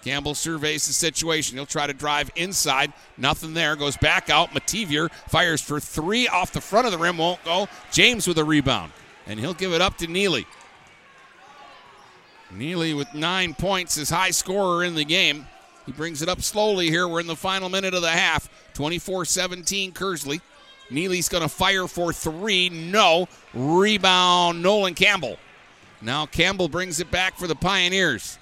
Campbell 0.02 0.34
surveys 0.34 0.86
the 0.86 0.92
situation. 0.92 1.56
He'll 1.56 1.66
try 1.66 1.86
to 1.86 1.92
drive 1.92 2.30
inside. 2.36 2.92
Nothing 3.16 3.54
there. 3.54 3.76
Goes 3.76 3.96
back 3.96 4.30
out. 4.30 4.50
Mativier 4.50 5.10
fires 5.28 5.60
for 5.60 5.80
three 5.80 6.28
off 6.28 6.52
the 6.52 6.60
front 6.60 6.86
of 6.86 6.92
the 6.92 6.98
rim. 6.98 7.18
Won't 7.18 7.42
go. 7.44 7.68
James 7.90 8.28
with 8.28 8.38
a 8.38 8.44
rebound. 8.44 8.92
And 9.26 9.40
he'll 9.40 9.54
give 9.54 9.72
it 9.72 9.80
up 9.80 9.98
to 9.98 10.06
Neely. 10.06 10.46
Neely 12.52 12.94
with 12.94 13.12
nine 13.12 13.54
points, 13.54 13.96
his 13.96 14.08
high 14.08 14.30
scorer 14.30 14.84
in 14.84 14.94
the 14.94 15.04
game. 15.04 15.46
He 15.84 15.92
brings 15.92 16.22
it 16.22 16.28
up 16.28 16.42
slowly 16.42 16.88
here. 16.88 17.08
We're 17.08 17.20
in 17.20 17.26
the 17.26 17.36
final 17.36 17.68
minute 17.68 17.94
of 17.94 18.02
the 18.02 18.10
half. 18.10 18.48
24 18.74 19.24
17 19.24 19.92
Kearsley. 19.92 20.40
Neely's 20.90 21.28
going 21.28 21.42
to 21.42 21.48
fire 21.48 21.88
for 21.88 22.12
three. 22.12 22.68
No. 22.68 23.28
Rebound, 23.54 24.62
Nolan 24.62 24.94
Campbell. 24.94 25.38
Now 26.00 26.26
Campbell 26.26 26.68
brings 26.68 27.00
it 27.00 27.10
back 27.10 27.36
for 27.36 27.46
the 27.46 27.56
Pioneers. 27.56 28.38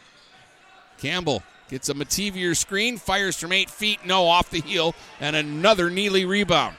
Campbell 1.05 1.43
gets 1.69 1.91
a 1.91 1.95
Mativier 1.95 2.57
screen, 2.57 2.97
fires 2.97 3.37
from 3.37 3.53
eight 3.53 3.69
feet, 3.69 4.07
no, 4.07 4.25
off 4.25 4.49
the 4.49 4.63
heel, 4.63 4.95
and 5.21 5.37
another 5.37 5.91
Neely 5.91 6.25
rebound. 6.25 6.77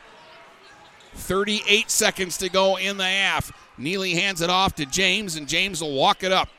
38 1.14 1.92
seconds 1.92 2.40
to 2.40 2.50
go 2.50 2.78
in 2.78 2.98
the 2.98 3.04
half. 3.04 3.52
Neely 3.78 4.16
hands 4.16 4.42
it 4.42 4.50
off 4.50 4.74
to 4.76 4.86
James, 4.88 5.36
and 5.36 5.48
James 5.48 5.80
will 5.80 5.94
walk 5.94 6.24
it 6.24 6.32
up. 6.32 6.50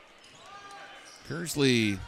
Kearsley, 1.27 1.99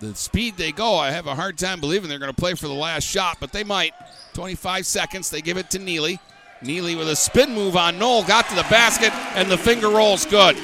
the 0.00 0.14
speed 0.14 0.56
they 0.56 0.72
go, 0.72 0.96
I 0.96 1.10
have 1.10 1.26
a 1.26 1.34
hard 1.34 1.58
time 1.58 1.78
believing 1.78 2.08
they're 2.08 2.18
going 2.18 2.32
to 2.32 2.40
play 2.40 2.54
for 2.54 2.68
the 2.68 2.72
last 2.72 3.04
shot, 3.04 3.36
but 3.40 3.52
they 3.52 3.64
might. 3.64 3.92
25 4.32 4.86
seconds, 4.86 5.28
they 5.28 5.42
give 5.42 5.58
it 5.58 5.70
to 5.72 5.78
Neely. 5.78 6.18
Neely 6.62 6.96
with 6.96 7.10
a 7.10 7.16
spin 7.16 7.54
move 7.54 7.76
on 7.76 7.98
Knoll, 7.98 8.24
got 8.24 8.48
to 8.48 8.54
the 8.54 8.62
basket, 8.62 9.12
and 9.36 9.50
the 9.50 9.58
finger 9.58 9.90
roll's 9.90 10.24
good. 10.24 10.56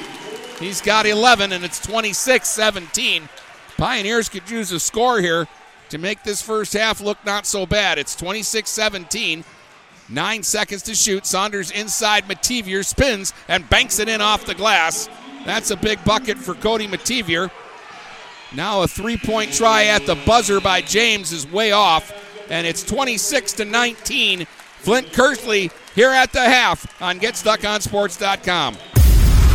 He's 0.59 0.81
got 0.81 1.05
11, 1.05 1.51
and 1.51 1.63
it's 1.63 1.79
26 1.79 2.47
17. 2.49 3.29
Pioneers 3.77 4.29
could 4.29 4.49
use 4.49 4.71
a 4.71 4.79
score 4.79 5.19
here 5.19 5.47
to 5.89 5.97
make 5.97 6.23
this 6.23 6.41
first 6.41 6.73
half 6.73 7.01
look 7.01 7.17
not 7.25 7.45
so 7.45 7.65
bad. 7.65 7.97
It's 7.97 8.15
26 8.15 8.69
17. 8.69 9.43
Nine 10.07 10.43
seconds 10.43 10.83
to 10.83 10.95
shoot. 10.95 11.25
Saunders 11.25 11.71
inside. 11.71 12.25
Mativier 12.25 12.85
spins 12.85 13.33
and 13.47 13.67
banks 13.69 13.99
it 13.99 14.07
in 14.07 14.21
off 14.21 14.45
the 14.45 14.55
glass. 14.55 15.09
That's 15.45 15.71
a 15.71 15.77
big 15.77 16.03
bucket 16.03 16.37
for 16.37 16.53
Cody 16.53 16.87
Mativier. 16.87 17.51
Now 18.53 18.83
a 18.83 18.87
three-point 18.87 19.53
try 19.53 19.85
at 19.85 20.05
the 20.05 20.15
buzzer 20.15 20.61
by 20.61 20.81
James 20.81 21.31
is 21.31 21.49
way 21.51 21.71
off, 21.71 22.13
and 22.49 22.65
it's 22.65 22.83
26 22.83 23.53
to 23.53 23.65
19. 23.65 24.45
Flint 24.79 25.07
Kearsley 25.07 25.71
here 25.95 26.11
at 26.11 26.31
the 26.31 26.41
half 26.41 27.01
on 27.01 27.19
GetStuckOnSports.com. 27.19 28.77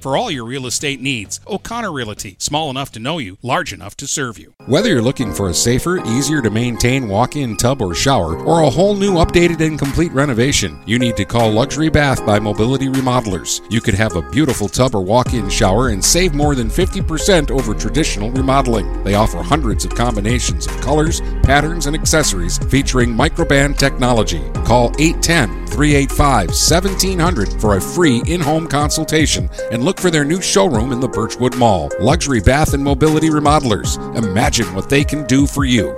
for 0.00 0.16
all 0.16 0.30
your 0.30 0.44
real 0.44 0.66
estate 0.66 1.00
needs. 1.00 1.40
O'Connor 1.46 1.92
Realty, 1.92 2.36
small 2.38 2.70
enough 2.70 2.92
to 2.92 3.00
know 3.00 3.18
you, 3.18 3.38
large 3.42 3.72
enough 3.72 3.96
to 3.96 4.06
serve 4.06 4.38
you. 4.38 4.54
Whether 4.66 4.88
you're 4.88 5.02
looking 5.02 5.34
for 5.34 5.48
a 5.48 5.54
safer, 5.54 5.98
easier 6.06 6.40
to 6.42 6.50
maintain 6.50 7.08
walk 7.08 7.36
in 7.36 7.56
tub 7.56 7.82
or 7.82 7.94
shower, 7.94 8.36
or 8.36 8.62
a 8.62 8.70
whole 8.70 8.94
new 8.94 9.14
updated 9.14 9.60
and 9.60 9.78
complete 9.78 10.12
renovation, 10.12 10.80
you 10.86 10.98
need 10.98 11.16
to 11.16 11.24
call 11.24 11.50
Luxury 11.50 11.88
Bath 11.88 12.24
by 12.24 12.38
Mobility 12.38 12.88
Remodelers. 12.88 13.60
You 13.70 13.80
could 13.80 13.94
have 13.94 14.16
a 14.16 14.30
beautiful 14.30 14.68
tub 14.68 14.94
or 14.94 15.02
walk 15.02 15.34
in 15.34 15.50
shower 15.50 15.88
and 15.88 16.04
save 16.04 16.34
more 16.34 16.54
than 16.54 16.68
50% 16.68 17.50
over 17.50 17.74
traditional 17.74 18.30
remodeling. 18.30 19.02
They 19.04 19.14
offer 19.14 19.42
hundreds 19.42 19.84
of 19.84 19.94
combinations 19.94 20.66
of 20.66 20.80
colors, 20.80 21.20
patterns, 21.42 21.86
and 21.86 21.96
accessories 21.96 22.58
featuring 22.70 23.14
Microban 23.14 23.76
technology. 23.76 24.42
Call 24.64 24.92
810 24.98 25.66
385 25.66 26.48
1700 26.48 27.60
for 27.60 27.76
a 27.76 27.80
free 27.80 28.22
in 28.26 28.40
home 28.40 28.66
consultation 28.66 29.49
and 29.70 29.84
look 29.84 30.00
for 30.00 30.10
their 30.10 30.24
new 30.24 30.40
showroom 30.40 30.92
in 30.92 31.00
the 31.00 31.08
Birchwood 31.08 31.56
Mall. 31.56 31.90
Luxury 32.00 32.40
Bath 32.40 32.74
and 32.74 32.82
Mobility 32.82 33.30
Remodelers. 33.30 33.98
Imagine 34.16 34.74
what 34.74 34.90
they 34.90 35.04
can 35.04 35.26
do 35.26 35.46
for 35.46 35.64
you. 35.64 35.96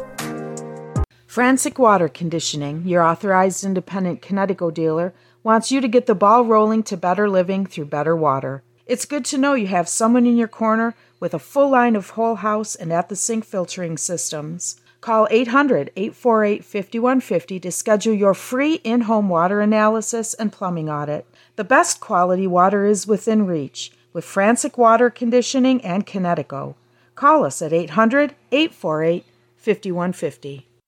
Frantic 1.27 1.79
Water 1.79 2.09
Conditioning, 2.09 2.87
your 2.87 3.03
authorized 3.03 3.65
independent 3.65 4.21
Kinetico 4.21 4.73
dealer, 4.73 5.15
wants 5.43 5.73
you 5.73 5.81
to 5.81 5.89
get 5.89 6.07
the 6.07 6.15
ball 6.15 6.45
rolling 6.45 6.83
to 6.83 6.97
better 6.97 7.29
living 7.29 7.65
through 7.65 7.87
better 7.87 8.15
water. 8.15 8.63
It's 8.85 9.07
good 9.07 9.25
to 9.27 9.39
know 9.39 9.55
you 9.55 9.69
have 9.69 9.89
someone 9.89 10.27
in 10.27 10.37
your 10.37 10.49
corner 10.49 10.95
with 11.21 11.33
a 11.33 11.39
full 11.39 11.71
line 11.71 11.97
of 11.97 12.11
whole 12.11 12.35
house 12.35 12.75
and 12.75 12.93
at 12.93 13.09
the 13.09 13.17
sink 13.17 13.45
filtering 13.45 13.97
systems. 13.97 14.81
Call 15.01 15.27
800 15.31 15.91
848 15.97 16.65
5150 16.65 17.61
to 17.61 17.73
schedule 17.73 18.13
your 18.15 18.35
free 18.35 18.75
in 18.85 19.03
home 19.03 19.29
water 19.29 19.61
analysis 19.61 20.35
and 20.35 20.53
plumbing 20.53 20.91
audit. 20.91 21.27
The 21.57 21.65
best 21.65 22.01
quality 22.01 22.47
water 22.47 22.87
is 22.87 23.07
within 23.07 23.47
reach 23.47 23.93
with 24.13 24.25
Frantic 24.25 24.79
Water 24.79 25.11
Conditioning 25.11 25.85
and 25.85 26.07
Kinetico. 26.07 26.75
Call 27.15 27.45
us 27.45 27.61
at 27.61 27.73
800 27.73 28.35
848 28.51 29.25
5150. 29.57 30.67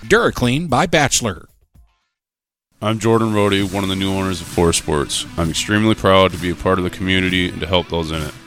DuraClean 0.00 0.70
by 0.70 0.86
Bachelor. 0.86 1.48
I'm 2.80 2.98
Jordan 2.98 3.32
Rohde, 3.32 3.72
one 3.72 3.82
of 3.82 3.88
the 3.88 3.96
new 3.96 4.12
owners 4.12 4.40
of 4.40 4.46
Forest 4.46 4.80
Sports. 4.80 5.26
I'm 5.36 5.50
extremely 5.50 5.94
proud 5.94 6.32
to 6.32 6.38
be 6.38 6.50
a 6.50 6.54
part 6.54 6.78
of 6.78 6.84
the 6.84 6.90
community 6.90 7.48
and 7.48 7.60
to 7.60 7.66
help 7.66 7.88
those 7.88 8.10
in 8.10 8.22
it. 8.22 8.34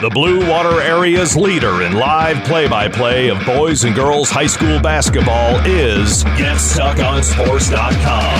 The 0.00 0.08
Blue 0.08 0.48
Water 0.48 0.80
Area's 0.80 1.36
leader 1.36 1.82
in 1.82 1.92
live 1.92 2.42
play 2.44 2.66
by 2.66 2.88
play 2.88 3.28
of 3.28 3.44
boys 3.44 3.84
and 3.84 3.94
girls 3.94 4.30
high 4.30 4.46
school 4.46 4.80
basketball 4.80 5.56
is 5.66 6.24
GetStuckOnSports.com. 6.24 8.34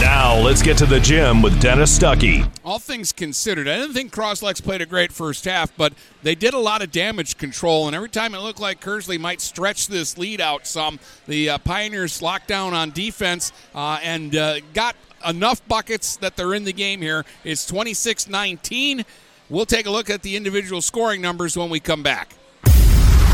Now, 0.00 0.38
let's 0.38 0.62
get 0.62 0.78
to 0.78 0.86
the 0.86 1.00
gym 1.00 1.42
with 1.42 1.60
Dennis 1.60 1.98
Stuckey. 1.98 2.50
All 2.64 2.78
things 2.78 3.12
considered, 3.12 3.68
I 3.68 3.76
didn't 3.76 3.92
think 3.92 4.10
Croslex 4.10 4.62
played 4.62 4.80
a 4.80 4.86
great 4.86 5.12
first 5.12 5.44
half, 5.44 5.76
but 5.76 5.92
they 6.22 6.34
did 6.34 6.54
a 6.54 6.58
lot 6.58 6.80
of 6.80 6.90
damage 6.90 7.36
control, 7.36 7.88
and 7.88 7.94
every 7.94 8.08
time 8.08 8.34
it 8.34 8.38
looked 8.38 8.58
like 8.58 8.80
Kearsley 8.80 9.20
might 9.20 9.42
stretch 9.42 9.88
this 9.88 10.16
lead 10.16 10.40
out 10.40 10.66
some, 10.66 10.98
the 11.26 11.50
uh, 11.50 11.58
Pioneers 11.58 12.22
locked 12.22 12.48
down 12.48 12.72
on 12.72 12.90
defense 12.90 13.52
uh, 13.74 13.98
and 14.02 14.34
uh, 14.34 14.60
got 14.72 14.96
enough 15.26 15.66
buckets 15.68 16.16
that 16.16 16.36
they're 16.36 16.54
in 16.54 16.64
the 16.64 16.72
game 16.72 17.00
here. 17.00 17.24
It's 17.44 17.64
26 17.66 18.28
19. 18.28 19.04
We'll 19.50 19.66
take 19.66 19.86
a 19.86 19.90
look 19.90 20.08
at 20.10 20.22
the 20.22 20.36
individual 20.36 20.80
scoring 20.80 21.20
numbers 21.20 21.56
when 21.56 21.70
we 21.70 21.80
come 21.80 22.02
back. 22.02 22.34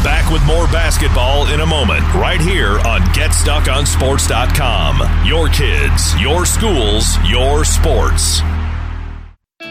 Back 0.03 0.33
with 0.33 0.43
more 0.45 0.67
basketball 0.69 1.53
in 1.53 1.61
a 1.61 1.67
moment, 1.67 2.01
right 2.15 2.41
here 2.41 2.79
on 2.81 3.03
GetStuckOnSports.com. 3.13 5.27
Your 5.27 5.49
kids, 5.49 6.19
your 6.21 6.47
schools, 6.47 7.19
your 7.29 7.67
sports. 7.67 8.41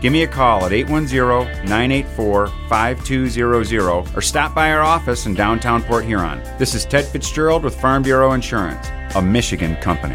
Give 0.00 0.12
me 0.12 0.22
a 0.22 0.28
call 0.28 0.64
at 0.64 0.72
810 0.72 1.64
984 1.64 2.46
5200 2.68 4.16
or 4.16 4.22
stop 4.22 4.54
by 4.54 4.70
our 4.70 4.82
office 4.82 5.26
in 5.26 5.34
downtown 5.34 5.82
Port 5.82 6.04
Huron. 6.04 6.40
This 6.56 6.74
is 6.76 6.84
Ted 6.84 7.04
Fitzgerald 7.04 7.64
with 7.64 7.80
Farm 7.80 8.04
Bureau 8.04 8.32
Insurance, 8.32 8.86
a 9.16 9.22
Michigan 9.22 9.74
company. 9.76 10.14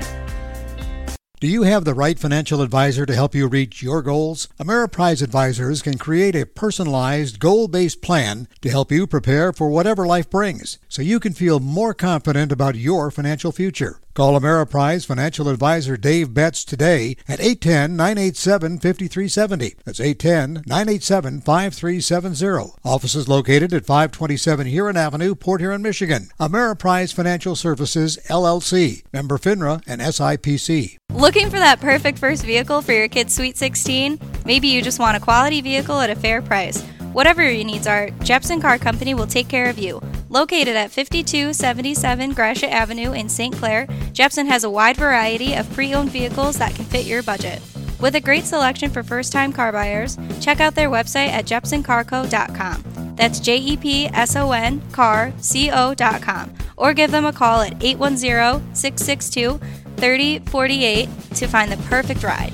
Do 1.42 1.50
you 1.50 1.64
have 1.64 1.84
the 1.84 1.94
right 1.94 2.18
financial 2.18 2.62
advisor 2.62 3.06
to 3.06 3.14
help 3.14 3.36
you 3.36 3.50
reach 3.50 3.84
your 3.84 4.02
goals? 4.02 4.48
Ameriprise 4.58 5.22
Advisors 5.22 5.82
can 5.82 5.98
create 5.98 6.38
a 6.38 6.46
personalized, 6.46 7.38
goal 7.40 7.68
based 7.68 8.02
plan 8.02 8.48
to 8.62 8.70
help 8.70 8.90
you 8.90 9.06
prepare 9.06 9.52
for 9.52 9.68
whatever 9.68 10.08
life 10.08 10.30
brings 10.30 10.80
so 10.88 11.02
you 11.02 11.20
can 11.20 11.34
feel 11.34 11.60
more 11.60 11.94
confident 11.94 12.54
about 12.54 12.76
your 12.76 13.12
financial 13.12 13.52
future. 13.52 14.00
Call 14.14 14.40
Ameriprise 14.40 15.08
financial 15.08 15.50
advisor 15.50 15.98
Dave 15.98 16.36
Betts 16.36 16.64
today 16.64 17.18
at 17.28 17.40
810 17.40 17.96
987 17.96 18.78
5370. 18.78 19.76
That's 19.86 20.00
810 20.00 20.64
987 20.68 21.42
5370. 21.42 22.76
Office 22.86 23.16
is 23.16 23.28
located 23.28 23.74
at 23.74 23.88
527 23.88 24.68
Huron 24.68 24.98
Avenue, 24.98 25.34
Port 25.34 25.62
Huron, 25.62 25.82
Michigan. 25.82 26.30
Ameriprise 26.40 27.12
Financial 27.12 27.56
Services, 27.56 28.20
LLC. 28.30 29.02
Member 29.12 29.40
FINRA 29.40 29.82
and 29.88 30.00
SIPC. 30.00 30.98
Looking 31.12 31.50
for 31.50 31.58
that 31.58 31.82
perfect 31.82 32.20
first 32.20 32.46
vehicle 32.46 32.84
for 32.84 32.94
your 32.94 33.08
kid's 33.08 33.34
Sweet 33.34 33.58
16? 33.58 34.20
Maybe 34.46 34.68
you 34.68 34.84
just 34.84 35.00
want 35.00 35.18
a 35.18 35.20
quality 35.20 35.62
vehicle 35.62 36.00
at 36.00 36.12
a 36.12 36.16
fair 36.16 36.44
price. 36.44 36.84
Whatever 37.14 37.42
your 37.42 37.66
needs 37.66 37.88
are, 37.88 38.12
Jepson 38.24 38.62
Car 38.62 38.78
Company 38.78 39.16
will 39.16 39.28
take 39.28 39.48
care 39.48 39.70
of 39.72 39.80
you. 39.80 40.00
Located 40.34 40.76
at 40.76 40.90
5277 40.90 42.34
Gratiot 42.34 42.72
Avenue 42.72 43.12
in 43.12 43.30
St. 43.30 43.54
Clair, 43.54 43.88
Jepson 44.14 44.48
has 44.48 44.64
a 44.64 44.70
wide 44.70 44.98
variety 44.98 45.54
of 45.54 45.72
pre 45.74 45.94
owned 45.94 46.10
vehicles 46.10 46.58
that 46.58 46.74
can 46.74 46.86
fit 46.86 47.06
your 47.06 47.22
budget. 47.22 47.62
With 48.02 48.16
a 48.16 48.20
great 48.20 48.44
selection 48.44 48.90
for 48.90 49.04
first 49.04 49.32
time 49.32 49.54
car 49.54 49.72
buyers, 49.72 50.18
check 50.42 50.60
out 50.60 50.74
their 50.74 50.90
website 50.90 51.28
at 51.28 51.46
jepsoncarco.com. 51.46 53.16
That's 53.16 53.40
J 53.40 53.58
E 53.58 53.78
P 53.78 54.08
S 54.08 54.36
O 54.36 54.52
N 54.54 54.82
carco.com. 54.92 56.54
Or 56.78 56.96
give 56.96 57.12
them 57.12 57.26
a 57.26 57.32
call 57.32 57.62
at 57.62 57.84
810 57.84 58.74
662 58.74 59.60
3048 59.98 61.10
to 61.36 61.48
find 61.48 61.72
the 61.72 61.78
perfect 61.84 62.24
ride. 62.24 62.54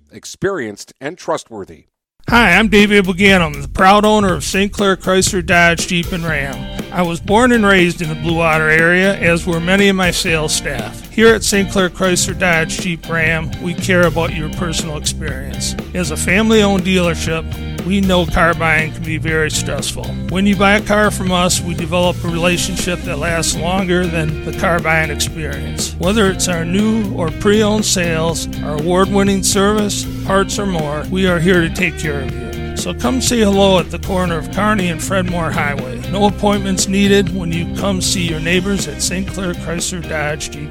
experienced 0.11 0.93
and 0.99 1.17
trustworthy. 1.17 1.85
Hi, 2.29 2.53
I'm 2.53 2.69
David 2.69 3.05
Buganum, 3.05 3.61
the 3.61 3.67
proud 3.67 4.05
owner 4.05 4.33
of 4.33 4.43
St. 4.43 4.71
Clair 4.71 4.95
Chrysler 4.95 5.45
Dodge 5.45 5.87
Jeep 5.87 6.11
and 6.11 6.23
Ram. 6.23 6.81
I 6.93 7.01
was 7.01 7.19
born 7.19 7.51
and 7.51 7.65
raised 7.65 8.01
in 8.01 8.09
the 8.09 8.15
Blue 8.15 8.37
Water 8.37 8.69
area, 8.69 9.15
as 9.17 9.45
were 9.45 9.59
many 9.59 9.89
of 9.89 9.95
my 9.95 10.11
sales 10.11 10.53
staff. 10.53 11.09
Here 11.09 11.33
at 11.33 11.43
St. 11.43 11.69
Clair 11.69 11.89
Chrysler 11.89 12.37
Dodge 12.37 12.79
Jeep 12.79 13.09
Ram, 13.09 13.51
we 13.61 13.73
care 13.73 14.07
about 14.07 14.35
your 14.35 14.49
personal 14.51 14.97
experience. 14.97 15.73
As 15.93 16.11
a 16.11 16.17
family 16.17 16.61
owned 16.61 16.83
dealership, 16.83 17.43
we 17.85 18.01
know 18.01 18.25
car 18.25 18.53
buying 18.53 18.93
can 18.93 19.03
be 19.03 19.17
very 19.17 19.51
stressful. 19.51 20.05
When 20.29 20.45
you 20.45 20.55
buy 20.55 20.73
a 20.73 20.81
car 20.81 21.11
from 21.11 21.31
us, 21.31 21.61
we 21.61 21.73
develop 21.73 22.23
a 22.23 22.27
relationship 22.27 22.99
that 23.01 23.17
lasts 23.17 23.55
longer 23.55 24.05
than 24.05 24.45
the 24.45 24.57
car 24.57 24.79
buying 24.79 25.09
experience. 25.09 25.93
Whether 25.95 26.29
it's 26.31 26.47
our 26.47 26.65
new 26.65 27.13
or 27.15 27.31
pre 27.31 27.63
owned 27.63 27.85
sales, 27.85 28.47
our 28.63 28.79
award 28.79 29.09
winning 29.09 29.43
service, 29.43 30.05
parts, 30.25 30.59
or 30.59 30.65
more, 30.65 31.03
we 31.11 31.27
are 31.27 31.39
here 31.39 31.61
to 31.61 31.69
take 31.69 31.97
care 31.97 32.21
of 32.21 32.31
you. 32.31 32.77
So 32.77 32.93
come 32.93 33.21
say 33.21 33.39
hello 33.41 33.79
at 33.79 33.91
the 33.91 33.99
corner 33.99 34.37
of 34.37 34.51
Kearney 34.51 34.89
and 34.89 35.01
Fred 35.01 35.29
Moore 35.29 35.51
Highway. 35.51 35.99
No 36.09 36.27
appointments 36.27 36.87
needed 36.87 37.35
when 37.35 37.51
you 37.51 37.75
come 37.75 38.01
see 38.01 38.27
your 38.27 38.39
neighbors 38.39 38.87
at 38.87 39.01
St. 39.01 39.27
Clair 39.27 39.53
Chrysler 39.53 40.07
Dodge 40.07 40.49
Jeep. 40.49 40.69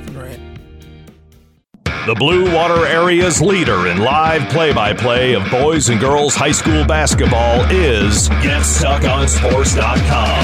The 2.10 2.16
Blue 2.16 2.52
Water 2.52 2.88
Area's 2.88 3.40
leader 3.40 3.86
in 3.86 3.98
live 3.98 4.50
play 4.50 4.72
by 4.72 4.92
play 4.92 5.34
of 5.34 5.48
boys 5.48 5.90
and 5.90 6.00
girls 6.00 6.34
high 6.34 6.50
school 6.50 6.84
basketball 6.84 7.60
is 7.70 8.28
GetStuckOnSports.com. 8.28 10.40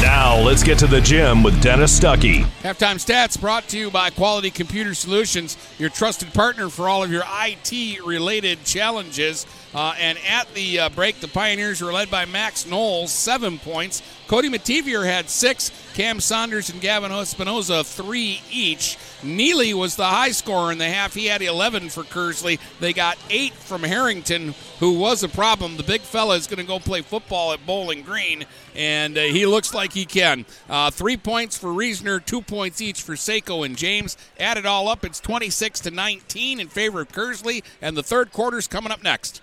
Now 0.00 0.38
let's 0.38 0.62
get 0.62 0.78
to 0.78 0.86
the 0.86 1.00
gym 1.00 1.42
with 1.42 1.60
Dennis 1.60 1.98
Stuckey. 1.98 2.44
Halftime 2.62 3.04
stats 3.04 3.40
brought 3.40 3.66
to 3.70 3.76
you 3.76 3.90
by 3.90 4.10
Quality 4.10 4.52
Computer 4.52 4.94
Solutions, 4.94 5.56
your 5.80 5.90
trusted 5.90 6.32
partner 6.32 6.68
for 6.68 6.88
all 6.88 7.02
of 7.02 7.10
your 7.10 7.24
IT 7.26 8.06
related 8.06 8.64
challenges. 8.64 9.44
Uh, 9.74 9.94
and 9.98 10.18
at 10.28 10.52
the 10.54 10.80
uh, 10.80 10.88
break, 10.88 11.20
the 11.20 11.28
Pioneers 11.28 11.80
were 11.80 11.92
led 11.92 12.10
by 12.10 12.24
Max 12.24 12.66
Knoll's, 12.66 13.12
seven 13.12 13.58
points. 13.58 14.02
Cody 14.26 14.48
Mativier 14.48 15.04
had 15.04 15.28
six. 15.28 15.70
Cam 15.94 16.20
Saunders 16.20 16.70
and 16.70 16.80
Gavin 16.80 17.10
Espinoza, 17.10 17.84
three 17.84 18.40
each. 18.50 18.96
Neely 19.22 19.74
was 19.74 19.96
the 19.96 20.06
high 20.06 20.30
scorer 20.30 20.72
in 20.72 20.78
the 20.78 20.88
half. 20.88 21.14
He 21.14 21.26
had 21.26 21.42
11 21.42 21.90
for 21.90 22.02
Kearsley. 22.04 22.58
They 22.80 22.92
got 22.92 23.18
eight 23.28 23.52
from 23.52 23.82
Harrington, 23.82 24.54
who 24.78 24.98
was 24.98 25.22
a 25.22 25.28
problem. 25.28 25.76
The 25.76 25.82
big 25.82 26.00
fella 26.00 26.36
is 26.36 26.46
going 26.46 26.58
to 26.58 26.64
go 26.64 26.78
play 26.78 27.02
football 27.02 27.52
at 27.52 27.66
Bowling 27.66 28.02
Green, 28.02 28.46
and 28.74 29.18
uh, 29.18 29.22
he 29.22 29.46
looks 29.46 29.74
like 29.74 29.92
he 29.92 30.04
can. 30.04 30.46
Uh, 30.68 30.90
three 30.90 31.16
points 31.16 31.58
for 31.58 31.68
Reesner, 31.68 32.24
two 32.24 32.40
points 32.40 32.80
each 32.80 33.02
for 33.02 33.14
Seiko 33.14 33.66
and 33.66 33.76
James. 33.76 34.16
Add 34.38 34.58
it 34.58 34.66
all 34.66 34.88
up, 34.88 35.04
it's 35.04 35.20
26 35.20 35.80
to 35.80 35.90
19 35.90 36.60
in 36.60 36.68
favor 36.68 37.00
of 37.00 37.08
Kearsley, 37.08 37.62
and 37.82 37.96
the 37.96 38.02
third 38.02 38.32
quarter's 38.32 38.66
coming 38.66 38.92
up 38.92 39.02
next. 39.02 39.42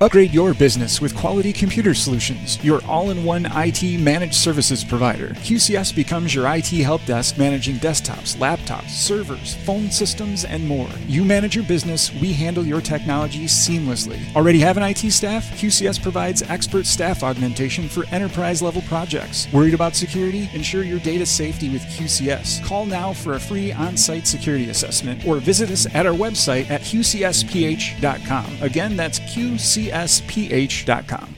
Upgrade 0.00 0.32
your 0.32 0.54
business 0.54 1.00
with 1.00 1.12
Quality 1.16 1.52
Computer 1.52 1.92
Solutions, 1.92 2.62
your 2.62 2.80
all 2.86 3.10
in 3.10 3.24
one 3.24 3.48
IT 3.50 3.98
managed 3.98 4.36
services 4.36 4.84
provider. 4.84 5.30
QCS 5.30 5.92
becomes 5.92 6.32
your 6.32 6.46
IT 6.54 6.68
help 6.68 7.04
desk 7.04 7.36
managing 7.36 7.78
desktops, 7.78 8.36
laptops, 8.36 8.90
servers, 8.90 9.56
phone 9.66 9.90
systems, 9.90 10.44
and 10.44 10.64
more. 10.64 10.88
You 11.08 11.24
manage 11.24 11.56
your 11.56 11.64
business, 11.64 12.14
we 12.20 12.32
handle 12.32 12.64
your 12.64 12.80
technology 12.80 13.46
seamlessly. 13.46 14.20
Already 14.36 14.60
have 14.60 14.76
an 14.76 14.84
IT 14.84 15.10
staff? 15.10 15.50
QCS 15.58 16.00
provides 16.00 16.42
expert 16.42 16.86
staff 16.86 17.24
augmentation 17.24 17.88
for 17.88 18.06
enterprise 18.12 18.62
level 18.62 18.82
projects. 18.82 19.52
Worried 19.52 19.74
about 19.74 19.96
security? 19.96 20.48
Ensure 20.52 20.84
your 20.84 21.00
data 21.00 21.26
safety 21.26 21.70
with 21.70 21.82
QCS. 21.82 22.64
Call 22.64 22.86
now 22.86 23.12
for 23.12 23.32
a 23.32 23.40
free 23.40 23.72
on 23.72 23.96
site 23.96 24.28
security 24.28 24.70
assessment 24.70 25.26
or 25.26 25.38
visit 25.38 25.72
us 25.72 25.92
at 25.92 26.06
our 26.06 26.14
website 26.14 26.70
at 26.70 26.82
qcsph.com. 26.82 28.46
Again, 28.62 28.96
that's 28.96 29.18
QCS 29.18 29.87
sph.com. 29.90 31.37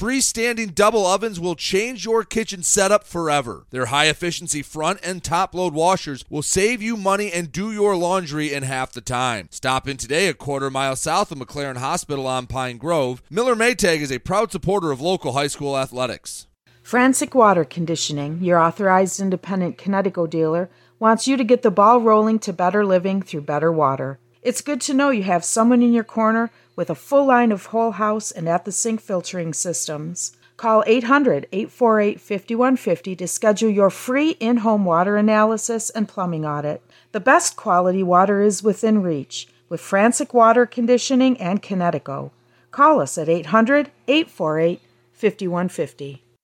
Freestanding 0.00 0.74
double 0.74 1.04
ovens 1.06 1.38
will 1.38 1.54
change 1.54 2.06
your 2.06 2.24
kitchen 2.24 2.62
setup 2.62 3.04
forever. 3.04 3.66
Their 3.68 3.84
high 3.86 4.06
efficiency 4.06 4.62
front 4.62 4.98
and 5.04 5.22
top 5.22 5.54
load 5.54 5.74
washers 5.74 6.24
will 6.30 6.40
save 6.40 6.80
you 6.80 6.96
money 6.96 7.30
and 7.30 7.52
do 7.52 7.70
your 7.70 7.94
laundry 7.94 8.50
in 8.50 8.62
half 8.62 8.92
the 8.92 9.02
time. 9.02 9.48
Stop 9.50 9.86
in 9.86 9.98
today 9.98 10.28
a 10.28 10.32
quarter 10.32 10.70
mile 10.70 10.96
south 10.96 11.30
of 11.30 11.36
McLaren 11.36 11.76
Hospital 11.76 12.26
on 12.26 12.46
Pine 12.46 12.78
Grove. 12.78 13.22
Miller 13.28 13.54
Maytag 13.54 14.00
is 14.00 14.10
a 14.10 14.18
proud 14.18 14.50
supporter 14.50 14.90
of 14.90 15.02
local 15.02 15.34
high 15.34 15.48
school 15.48 15.76
athletics. 15.76 16.46
Frantic 16.82 17.34
Water 17.34 17.66
Conditioning, 17.66 18.42
your 18.42 18.58
authorized 18.58 19.20
independent 19.20 19.76
Kinetico 19.76 20.30
dealer, 20.30 20.70
wants 20.98 21.28
you 21.28 21.36
to 21.36 21.44
get 21.44 21.60
the 21.60 21.70
ball 21.70 22.00
rolling 22.00 22.38
to 22.38 22.54
better 22.54 22.86
living 22.86 23.20
through 23.20 23.42
better 23.42 23.70
water. 23.70 24.18
It's 24.40 24.62
good 24.62 24.80
to 24.80 24.94
know 24.94 25.10
you 25.10 25.24
have 25.24 25.44
someone 25.44 25.82
in 25.82 25.92
your 25.92 26.04
corner 26.04 26.50
with 26.80 26.88
a 26.88 26.94
full 26.94 27.26
line 27.26 27.52
of 27.52 27.66
whole 27.66 27.90
house 27.90 28.30
and 28.30 28.48
at 28.48 28.64
the 28.64 28.72
sink 28.72 29.02
filtering 29.02 29.52
systems. 29.52 30.34
Call 30.56 30.82
800 30.86 31.46
848 31.52 32.18
5150 32.18 33.16
to 33.16 33.28
schedule 33.28 33.68
your 33.68 33.90
free 33.90 34.30
in 34.40 34.56
home 34.56 34.86
water 34.86 35.18
analysis 35.18 35.90
and 35.90 36.08
plumbing 36.08 36.46
audit. 36.46 36.80
The 37.12 37.20
best 37.20 37.54
quality 37.54 38.02
water 38.02 38.40
is 38.40 38.62
within 38.62 39.02
reach 39.02 39.46
with 39.68 39.82
Frantic 39.82 40.32
Water 40.32 40.64
Conditioning 40.64 41.38
and 41.38 41.62
Kinetico. 41.62 42.30
Call 42.70 43.02
us 43.02 43.18
at 43.18 43.28
800 43.28 43.90
848 44.08 44.80
5150. 45.12 46.22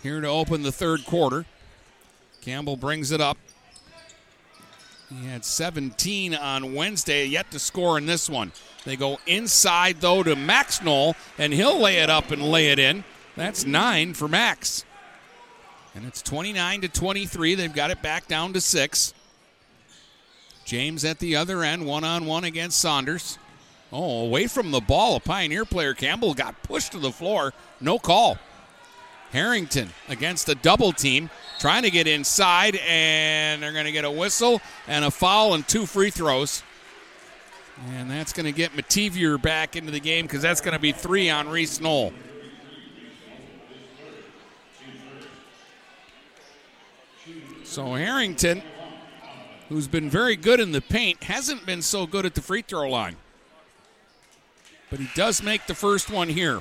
here 0.04 0.22
to 0.22 0.28
open 0.28 0.62
the 0.62 0.72
third 0.72 1.06
quarter. 1.06 1.46
Campbell 2.44 2.76
brings 2.76 3.12
it 3.12 3.22
up. 3.22 3.38
He 5.10 5.28
had 5.28 5.46
17 5.46 6.36
on 6.36 6.74
Wednesday, 6.74 7.26
yet 7.26 7.50
to 7.52 7.60
score 7.60 7.98
in 7.98 8.06
this 8.06 8.30
one. 8.30 8.52
They 8.84 8.96
go 8.98 9.20
inside, 9.26 10.02
though, 10.02 10.24
to 10.24 10.36
Max 10.36 10.82
Knoll, 10.82 11.16
and 11.38 11.54
he'll 11.54 11.80
lay 11.80 11.98
it 11.98 12.10
up 12.10 12.32
and 12.32 12.42
lay 12.42 12.70
it 12.70 12.80
in. 12.80 13.04
That's 13.38 13.66
nine 13.66 14.14
for 14.14 14.28
Max. 14.28 14.84
And 15.96 16.06
it's 16.06 16.22
29 16.22 16.82
to 16.82 16.90
23. 16.90 17.56
They've 17.56 17.74
got 17.74 17.92
it 17.92 18.02
back 18.02 18.28
down 18.28 18.54
to 18.54 18.62
six. 18.62 19.14
James 20.66 21.06
at 21.06 21.20
the 21.20 21.36
other 21.36 21.64
end, 21.64 21.86
one 21.86 22.04
on 22.04 22.26
one 22.26 22.44
against 22.44 22.80
Saunders. 22.80 23.38
Oh, 23.92 24.26
away 24.26 24.48
from 24.48 24.72
the 24.72 24.82
ball. 24.82 25.16
A 25.18 25.20
Pioneer 25.20 25.66
player, 25.66 25.94
Campbell, 25.94 26.34
got 26.34 26.62
pushed 26.64 26.92
to 26.94 27.00
the 27.00 27.12
floor. 27.12 27.54
No 27.80 28.00
call. 28.00 28.38
Harrington 29.34 29.90
against 30.10 30.48
a 30.48 30.54
double 30.54 30.94
team, 30.94 31.30
trying 31.60 31.82
to 31.84 31.90
get 31.90 32.08
inside, 32.08 32.76
and 32.88 33.62
they're 33.62 33.74
going 33.74 33.86
to 33.86 33.92
get 33.92 34.06
a 34.06 34.12
whistle 34.12 34.62
and 34.88 35.04
a 35.04 35.12
foul 35.12 35.56
and 35.56 35.68
two 35.68 35.88
free 35.88 36.12
throws. 36.12 36.62
And 37.90 38.10
that's 38.10 38.32
going 38.32 38.46
to 38.46 38.52
get 38.52 38.74
Mativier 38.74 39.42
back 39.42 39.76
into 39.76 39.92
the 39.92 40.00
game 40.00 40.26
because 40.26 40.44
that's 40.44 40.62
going 40.62 40.76
to 40.76 40.80
be 40.80 40.92
three 40.92 41.32
on 41.32 41.50
Reese 41.50 41.82
Knoll. 41.82 42.14
So 47.64 47.96
Harrington, 47.96 48.62
who's 49.68 49.88
been 49.88 50.12
very 50.12 50.36
good 50.36 50.60
in 50.60 50.74
the 50.74 50.82
paint, 50.82 51.24
hasn't 51.24 51.66
been 51.66 51.82
so 51.82 52.06
good 52.06 52.24
at 52.28 52.36
the 52.36 52.42
free 52.42 52.62
throw 52.62 52.88
line. 52.88 53.16
but 54.92 55.00
he 55.00 55.10
does 55.16 55.42
make 55.42 55.66
the 55.66 55.74
first 55.74 56.12
one 56.12 56.30
here. 56.30 56.60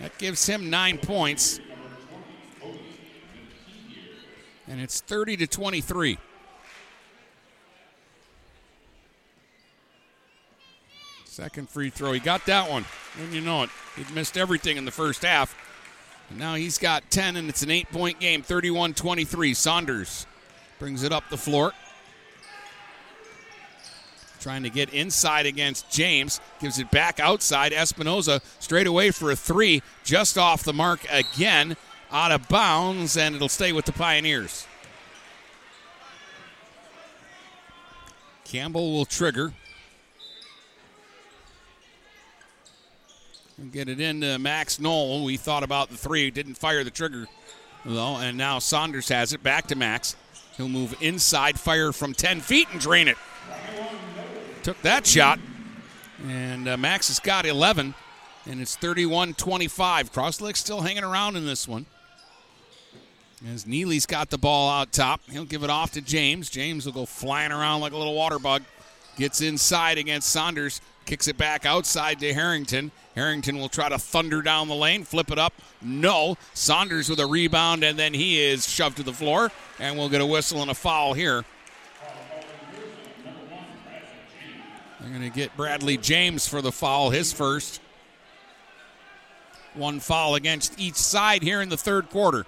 That 0.00 0.16
gives 0.18 0.46
him 0.46 0.70
nine 0.70 0.98
points. 0.98 1.60
And 4.66 4.80
it's 4.80 5.00
30 5.00 5.36
to 5.38 5.46
23. 5.46 6.18
Second 11.24 11.68
free 11.68 11.90
throw. 11.90 12.12
He 12.12 12.20
got 12.20 12.46
that 12.46 12.70
one. 12.70 12.84
And 13.20 13.32
you 13.32 13.40
know 13.40 13.64
it. 13.64 13.70
He'd 13.96 14.10
missed 14.12 14.36
everything 14.36 14.76
in 14.76 14.84
the 14.84 14.90
first 14.90 15.22
half. 15.22 15.54
And 16.30 16.38
now 16.38 16.54
he's 16.54 16.78
got 16.78 17.10
10, 17.10 17.36
and 17.36 17.48
it's 17.48 17.62
an 17.62 17.70
eight 17.70 17.90
point 17.90 18.20
game 18.20 18.42
31 18.42 18.94
23. 18.94 19.52
Saunders 19.54 20.26
brings 20.78 21.02
it 21.02 21.12
up 21.12 21.24
the 21.30 21.36
floor. 21.36 21.72
Trying 24.44 24.64
to 24.64 24.68
get 24.68 24.92
inside 24.92 25.46
against 25.46 25.90
James. 25.90 26.38
Gives 26.60 26.78
it 26.78 26.90
back 26.90 27.18
outside. 27.18 27.72
Espinoza 27.72 28.42
straight 28.60 28.86
away 28.86 29.10
for 29.10 29.30
a 29.30 29.36
three. 29.36 29.82
Just 30.04 30.36
off 30.36 30.62
the 30.62 30.74
mark 30.74 31.00
again. 31.10 31.78
Out 32.12 32.30
of 32.30 32.46
bounds, 32.46 33.16
and 33.16 33.34
it'll 33.34 33.48
stay 33.48 33.72
with 33.72 33.86
the 33.86 33.92
Pioneers. 33.92 34.66
Campbell 38.44 38.92
will 38.92 39.06
trigger. 39.06 39.54
Get 43.72 43.88
it 43.88 43.98
into 43.98 44.38
Max 44.38 44.78
Knoll. 44.78 45.24
We 45.24 45.38
thought 45.38 45.62
about 45.62 45.88
the 45.88 45.96
three, 45.96 46.30
didn't 46.30 46.56
fire 46.56 46.84
the 46.84 46.90
trigger 46.90 47.28
though, 47.86 48.16
and 48.16 48.36
now 48.36 48.58
Saunders 48.58 49.08
has 49.08 49.32
it. 49.32 49.42
Back 49.42 49.68
to 49.68 49.74
Max. 49.74 50.16
He'll 50.58 50.68
move 50.68 50.94
inside, 51.00 51.58
fire 51.58 51.92
from 51.92 52.12
10 52.12 52.42
feet, 52.42 52.68
and 52.72 52.78
drain 52.78 53.08
it. 53.08 53.16
Took 54.64 54.80
that 54.80 55.06
shot, 55.06 55.38
and 56.26 56.66
uh, 56.66 56.78
Max 56.78 57.08
has 57.08 57.20
got 57.20 57.44
11, 57.44 57.94
and 58.46 58.60
it's 58.62 58.76
31 58.76 59.34
25. 59.34 60.10
Croslex 60.10 60.56
still 60.56 60.80
hanging 60.80 61.04
around 61.04 61.36
in 61.36 61.44
this 61.44 61.68
one. 61.68 61.84
As 63.46 63.66
Neely's 63.66 64.06
got 64.06 64.30
the 64.30 64.38
ball 64.38 64.70
out 64.70 64.90
top, 64.90 65.20
he'll 65.30 65.44
give 65.44 65.64
it 65.64 65.68
off 65.68 65.92
to 65.92 66.00
James. 66.00 66.48
James 66.48 66.86
will 66.86 66.94
go 66.94 67.04
flying 67.04 67.52
around 67.52 67.82
like 67.82 67.92
a 67.92 67.96
little 67.98 68.14
water 68.14 68.38
bug. 68.38 68.62
Gets 69.18 69.42
inside 69.42 69.98
against 69.98 70.30
Saunders, 70.30 70.80
kicks 71.04 71.28
it 71.28 71.36
back 71.36 71.66
outside 71.66 72.18
to 72.20 72.32
Harrington. 72.32 72.90
Harrington 73.14 73.58
will 73.58 73.68
try 73.68 73.90
to 73.90 73.98
thunder 73.98 74.40
down 74.40 74.68
the 74.68 74.74
lane, 74.74 75.04
flip 75.04 75.30
it 75.30 75.38
up. 75.38 75.52
No. 75.82 76.38
Saunders 76.54 77.10
with 77.10 77.20
a 77.20 77.26
rebound, 77.26 77.84
and 77.84 77.98
then 77.98 78.14
he 78.14 78.40
is 78.40 78.66
shoved 78.66 78.96
to 78.96 79.02
the 79.02 79.12
floor, 79.12 79.52
and 79.78 79.98
we'll 79.98 80.08
get 80.08 80.22
a 80.22 80.26
whistle 80.26 80.62
and 80.62 80.70
a 80.70 80.74
foul 80.74 81.12
here. 81.12 81.44
They're 85.04 85.12
going 85.12 85.30
to 85.30 85.36
get 85.36 85.54
Bradley 85.54 85.98
James 85.98 86.48
for 86.48 86.62
the 86.62 86.72
foul, 86.72 87.10
his 87.10 87.30
first. 87.30 87.82
One 89.74 90.00
foul 90.00 90.34
against 90.34 90.80
each 90.80 90.94
side 90.94 91.42
here 91.42 91.60
in 91.60 91.68
the 91.68 91.76
third 91.76 92.08
quarter. 92.08 92.46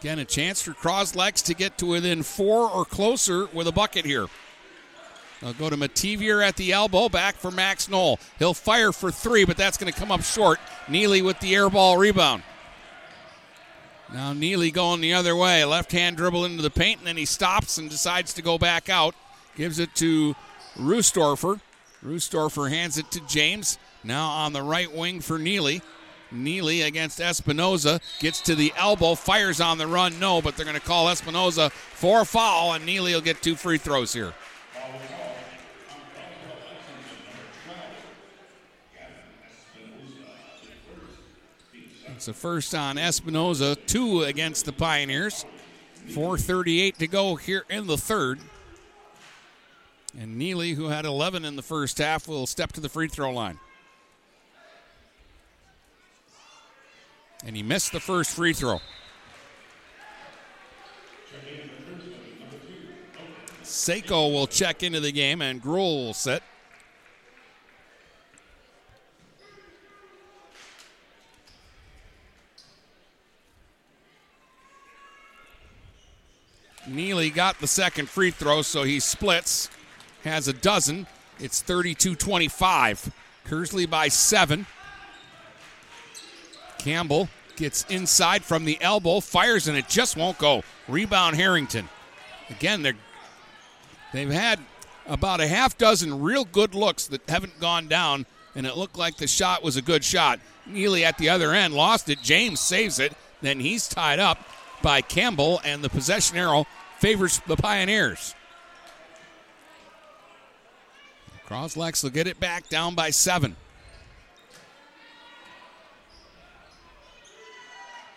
Again, 0.00 0.18
a 0.18 0.24
chance 0.24 0.60
for 0.60 0.72
Croslex 0.72 1.44
to 1.44 1.54
get 1.54 1.78
to 1.78 1.86
within 1.86 2.24
four 2.24 2.68
or 2.68 2.84
closer 2.84 3.46
with 3.52 3.68
a 3.68 3.72
bucket 3.72 4.04
here. 4.04 4.26
They'll 5.40 5.52
go 5.52 5.70
to 5.70 5.76
Mativier 5.76 6.44
at 6.44 6.56
the 6.56 6.72
elbow, 6.72 7.08
back 7.08 7.36
for 7.36 7.52
Max 7.52 7.88
Knoll. 7.88 8.18
He'll 8.40 8.52
fire 8.52 8.90
for 8.90 9.12
three, 9.12 9.44
but 9.44 9.56
that's 9.56 9.76
going 9.76 9.92
to 9.92 9.96
come 9.96 10.10
up 10.10 10.24
short. 10.24 10.58
Neely 10.88 11.22
with 11.22 11.38
the 11.38 11.54
air 11.54 11.70
ball 11.70 11.96
rebound. 11.96 12.42
Now 14.12 14.32
Neely 14.32 14.72
going 14.72 15.00
the 15.00 15.14
other 15.14 15.36
way. 15.36 15.64
Left 15.64 15.92
hand 15.92 16.16
dribble 16.16 16.44
into 16.44 16.62
the 16.62 16.70
paint, 16.70 16.98
and 16.98 17.06
then 17.06 17.16
he 17.16 17.24
stops 17.24 17.78
and 17.78 17.88
decides 17.88 18.34
to 18.34 18.42
go 18.42 18.58
back 18.58 18.88
out. 18.88 19.14
Gives 19.54 19.78
it 19.78 19.94
to 19.96 20.34
Roostorfer. 20.78 21.60
Roostorfer 22.04 22.70
hands 22.70 22.98
it 22.98 23.10
to 23.12 23.20
James. 23.26 23.78
Now 24.04 24.28
on 24.28 24.52
the 24.52 24.62
right 24.62 24.92
wing 24.92 25.20
for 25.20 25.38
Neely. 25.38 25.82
Neely 26.30 26.82
against 26.82 27.20
Espinoza 27.20 28.00
gets 28.20 28.40
to 28.42 28.54
the 28.54 28.72
elbow, 28.76 29.14
fires 29.14 29.60
on 29.60 29.78
the 29.78 29.86
run. 29.86 30.18
No, 30.20 30.42
but 30.42 30.56
they're 30.56 30.66
going 30.66 30.78
to 30.78 30.86
call 30.86 31.06
Espinoza 31.06 31.70
for 31.70 32.20
a 32.20 32.24
foul, 32.24 32.74
and 32.74 32.84
Neely 32.84 33.14
will 33.14 33.20
get 33.20 33.42
two 33.42 33.56
free 33.56 33.78
throws 33.78 34.12
here. 34.12 34.34
It's 42.08 42.28
a 42.28 42.34
first 42.34 42.74
on 42.74 42.96
Espinoza, 42.96 43.76
two 43.86 44.24
against 44.24 44.64
the 44.64 44.72
Pioneers. 44.72 45.46
4.38 46.08 46.96
to 46.96 47.06
go 47.06 47.36
here 47.36 47.64
in 47.70 47.86
the 47.86 47.96
third. 47.96 48.40
And 50.18 50.36
Neely, 50.36 50.72
who 50.72 50.88
had 50.88 51.04
11 51.04 51.44
in 51.44 51.54
the 51.54 51.62
first 51.62 51.98
half, 51.98 52.26
will 52.26 52.48
step 52.48 52.72
to 52.72 52.80
the 52.80 52.88
free 52.88 53.06
throw 53.06 53.30
line. 53.30 53.60
And 57.44 57.54
he 57.54 57.62
missed 57.62 57.92
the 57.92 58.00
first 58.00 58.32
free 58.32 58.52
throw. 58.52 58.80
Seiko 63.62 64.32
will 64.32 64.48
check 64.48 64.82
into 64.82 64.98
the 64.98 65.12
game, 65.12 65.40
and 65.40 65.62
Gruhl 65.62 66.06
will 66.06 66.14
sit. 66.14 66.42
Neely 76.88 77.30
got 77.30 77.60
the 77.60 77.68
second 77.68 78.08
free 78.08 78.32
throw, 78.32 78.62
so 78.62 78.82
he 78.82 78.98
splits, 78.98 79.68
has 80.24 80.48
a 80.48 80.52
dozen. 80.52 81.06
It's 81.38 81.62
32 81.62 82.14
25. 82.14 83.12
Kearsley 83.46 83.88
by 83.88 84.08
seven. 84.08 84.66
Campbell 86.78 87.28
gets 87.56 87.84
inside 87.88 88.44
from 88.44 88.64
the 88.64 88.78
elbow, 88.80 89.20
fires, 89.20 89.66
and 89.68 89.76
it 89.76 89.88
just 89.88 90.16
won't 90.16 90.38
go. 90.38 90.62
Rebound 90.86 91.36
Harrington. 91.36 91.88
Again, 92.50 92.82
they're, 92.82 92.94
they've 94.12 94.30
had 94.30 94.60
about 95.06 95.40
a 95.40 95.48
half 95.48 95.76
dozen 95.76 96.22
real 96.22 96.44
good 96.44 96.74
looks 96.74 97.06
that 97.08 97.28
haven't 97.28 97.58
gone 97.60 97.88
down, 97.88 98.26
and 98.54 98.66
it 98.66 98.76
looked 98.76 98.96
like 98.96 99.16
the 99.16 99.26
shot 99.26 99.62
was 99.62 99.76
a 99.76 99.82
good 99.82 100.04
shot. 100.04 100.40
Neely 100.66 101.04
at 101.04 101.18
the 101.18 101.30
other 101.30 101.52
end 101.52 101.74
lost 101.74 102.08
it. 102.08 102.22
James 102.22 102.60
saves 102.60 102.98
it. 102.98 103.12
Then 103.40 103.60
he's 103.60 103.88
tied 103.88 104.18
up 104.18 104.38
by 104.82 105.00
Campbell, 105.00 105.60
and 105.64 105.82
the 105.82 105.88
possession 105.88 106.36
arrow 106.36 106.66
favors 106.98 107.40
the 107.46 107.56
Pioneers. 107.56 108.34
Croslex 111.48 112.02
will 112.02 112.10
get 112.10 112.26
it 112.26 112.38
back 112.38 112.68
down 112.68 112.94
by 112.94 113.08
seven. 113.08 113.56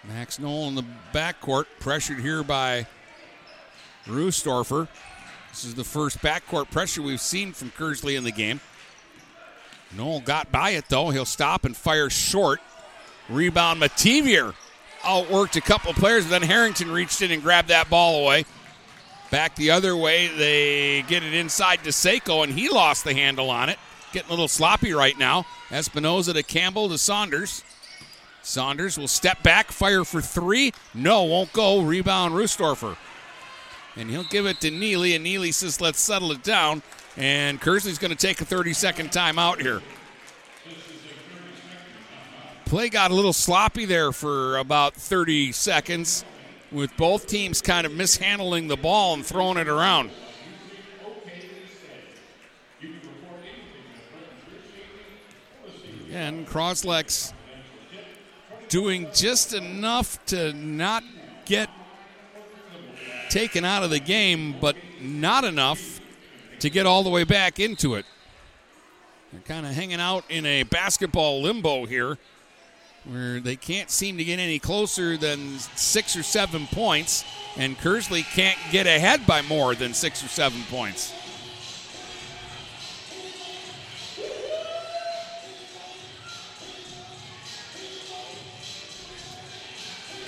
Max 0.04 0.38
Knoll 0.38 0.68
in 0.68 0.76
the 0.76 0.84
backcourt, 1.14 1.66
pressured 1.80 2.20
here 2.20 2.44
by 2.44 2.88
Roostorfer. 4.06 4.90
This 5.50 5.64
is 5.64 5.76
the 5.76 5.84
first 5.86 6.20
backcourt 6.20 6.72
pressure 6.72 7.02
we've 7.02 7.22
seen 7.22 7.54
from 7.54 7.70
Kearsley 7.72 8.18
in 8.18 8.26
the 8.26 8.32
game. 8.32 8.60
Knoll 9.96 10.20
got 10.20 10.52
by 10.52 10.72
it 10.72 10.86
though. 10.90 11.12
He'll 11.12 11.24
stop 11.24 11.64
and 11.64 11.78
fire 11.78 12.10
short. 12.10 12.60
Rebound 13.30 13.82
Mativier 13.82 14.56
outworked 15.04 15.56
a 15.56 15.62
couple 15.62 15.94
players, 15.94 16.28
then 16.28 16.42
Harrington 16.42 16.92
reached 16.92 17.22
in 17.22 17.32
and 17.32 17.42
grabbed 17.42 17.70
that 17.70 17.90
ball 17.90 18.24
away. 18.24 18.46
Back 19.32 19.56
the 19.56 19.72
other 19.72 19.96
way, 19.96 20.28
they 20.28 21.04
get 21.08 21.24
it 21.24 21.34
inside 21.34 21.84
to 21.86 21.90
Seiko, 21.90 22.44
and 22.44 22.54
he 22.54 22.70
lost 22.70 23.06
the 23.06 23.14
handle 23.14 23.50
on 23.50 23.70
it. 23.70 23.80
Getting 24.12 24.28
a 24.28 24.34
little 24.34 24.50
sloppy 24.50 24.92
right 24.92 25.18
now. 25.18 25.46
Espinoza 25.70 26.34
to 26.34 26.44
Campbell 26.44 26.90
to 26.90 26.98
Saunders. 26.98 27.64
Saunders 28.44 28.98
will 28.98 29.08
step 29.08 29.42
back, 29.42 29.72
fire 29.72 30.04
for 30.04 30.20
three. 30.20 30.74
No, 30.94 31.24
won't 31.24 31.54
go. 31.54 31.82
Rebound 31.82 32.34
Roostorfer. 32.34 32.98
And 33.96 34.10
he'll 34.10 34.24
give 34.26 34.46
it 34.46 34.60
to 34.62 34.72
Neely, 34.72 35.16
and 35.16 35.24
Neely 35.24 35.52
says, 35.52 35.80
let's 35.80 36.02
settle 36.02 36.32
it 36.34 36.44
down. 36.44 36.82
And 37.16 37.60
Kearsley's 37.62 38.00
going 38.00 38.12
to 38.12 38.18
take 38.18 38.42
a 38.42 38.46
30 38.46 38.74
second 38.74 39.12
timeout 39.12 39.62
here. 39.62 39.82
Play 42.66 42.90
got 42.90 43.12
a 43.12 43.14
little 43.14 43.34
sloppy 43.34 43.86
there 43.86 44.12
for 44.12 44.58
about 44.58 44.94
30 44.94 45.52
seconds, 45.52 46.24
with 46.72 46.96
both 46.98 47.28
teams 47.28 47.62
kind 47.62 47.86
of 47.86 47.94
mishandling 47.94 48.68
the 48.68 48.78
ball 48.78 49.14
and 49.14 49.26
throwing 49.26 49.58
it 49.58 49.68
around. 49.68 50.12
And 56.12 56.46
Croslex 56.48 57.34
doing 58.68 59.08
just 59.14 59.54
enough 59.54 60.24
to 60.26 60.54
not 60.54 61.04
get 61.46 61.70
taken 63.30 63.64
out 63.64 63.84
of 63.84 63.90
the 63.90 64.00
game, 64.00 64.56
but 64.60 64.76
not 65.02 65.46
enough 65.46 66.02
to 66.60 66.70
get 66.70 66.86
all 66.86 67.04
the 67.04 67.10
way 67.10 67.24
back 67.24 67.60
into 67.60 67.96
it. 67.96 68.06
They're 69.32 69.42
kind 69.42 69.66
of 69.66 69.74
hanging 69.74 70.02
out 70.02 70.26
in 70.30 70.46
a 70.46 70.64
basketball 70.64 71.42
limbo 71.42 71.86
here 71.86 72.18
where 73.06 73.40
they 73.40 73.56
can't 73.56 73.90
seem 73.90 74.18
to 74.18 74.24
get 74.24 74.40
any 74.40 74.60
closer 74.60 75.18
than 75.18 75.58
six 75.76 76.16
or 76.16 76.24
seven 76.24 76.68
points, 76.68 77.26
and 77.58 77.78
Kearsley 77.78 78.24
can't 78.24 78.60
get 78.72 78.86
ahead 78.86 79.26
by 79.26 79.42
more 79.42 79.74
than 79.76 79.94
six 79.94 80.24
or 80.24 80.28
seven 80.28 80.62
points. 80.70 81.14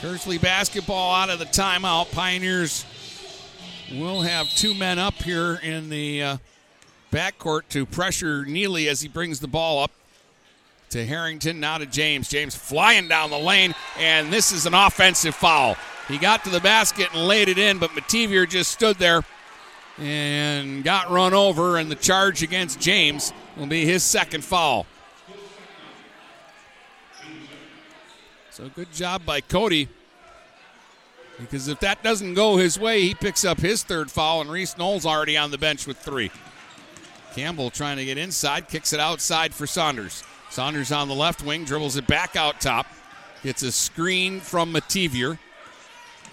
Kearsley 0.02 0.42
basketball 0.42 1.16
out 1.16 1.30
of 1.30 1.40
the 1.40 1.46
timeout. 1.46 2.12
Pioneers 2.12 2.84
will 3.90 4.22
have 4.22 4.50
two 4.50 4.74
men 4.74 5.00
up 5.00 5.14
here 5.14 5.60
in 5.64 5.90
the 5.90 6.22
uh, 6.22 6.38
backcourt 7.10 7.62
to 7.70 7.86
pressure 7.86 8.44
Neely 8.44 8.90
as 8.90 9.00
he 9.00 9.08
brings 9.08 9.40
the 9.40 9.48
ball 9.48 9.82
up 9.82 9.92
to 10.94 11.06
Harrington. 11.06 11.60
Now 11.60 11.78
to 11.80 11.86
James. 11.86 12.30
James 12.30 12.56
flying 12.56 13.08
down 13.08 13.30
the 13.30 13.38
lane, 13.38 13.76
and 14.00 14.32
this 14.32 14.52
is 14.52 14.66
an 14.66 14.74
offensive 14.74 15.36
foul. 15.36 15.76
He 16.08 16.18
got 16.18 16.44
to 16.46 16.50
the 16.50 16.60
basket 16.60 17.10
and 17.14 17.28
laid 17.28 17.50
it 17.50 17.58
in, 17.58 17.80
but 17.80 17.92
Mativier 17.92 18.48
just 18.48 18.72
stood 18.72 18.98
there 18.98 19.24
and 19.98 20.84
got 20.84 21.10
run 21.10 21.34
over, 21.34 21.78
and 21.78 21.92
the 21.92 21.96
charge 21.96 22.42
against 22.44 22.80
James 22.80 23.34
will 23.58 23.68
be 23.68 23.86
his 23.86 24.04
second 24.04 24.44
foul. 24.44 24.86
So 28.52 28.70
good 28.70 28.92
job 28.94 29.26
by 29.26 29.42
Cody. 29.42 29.90
Because 31.40 31.68
if 31.68 31.80
that 31.80 32.04
doesn't 32.04 32.36
go 32.36 32.58
his 32.58 32.80
way, 32.80 33.02
he 33.02 33.16
picks 33.16 33.44
up 33.44 33.60
his 33.60 33.82
third 33.82 34.12
foul, 34.12 34.42
and 34.42 34.52
Reese 34.52 34.78
Knoll's 34.78 35.08
already 35.08 35.36
on 35.38 35.50
the 35.50 35.58
bench 35.58 35.88
with 35.88 35.98
three. 35.98 36.30
Campbell 37.34 37.72
trying 37.72 37.98
to 37.98 38.06
get 38.06 38.20
inside, 38.20 38.68
kicks 38.68 38.94
it 38.94 39.00
outside 39.00 39.56
for 39.56 39.66
Saunders. 39.66 40.24
Saunders 40.54 40.92
on 40.92 41.08
the 41.08 41.16
left 41.16 41.42
wing, 41.42 41.66
dribbles 41.66 41.98
it 41.98 42.06
back 42.06 42.36
out 42.36 42.62
top, 42.62 42.86
gets 43.42 43.64
a 43.64 43.72
screen 43.72 44.40
from 44.40 44.72
Mativier, 44.72 45.40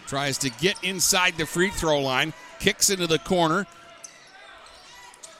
tries 0.07 0.37
to 0.37 0.51
get 0.51 0.77
inside 0.85 1.39
the 1.39 1.47
free 1.47 1.71
throw 1.71 2.01
line, 2.01 2.35
kicks 2.59 2.91
into 2.91 3.07
the 3.07 3.19
corner. 3.19 3.67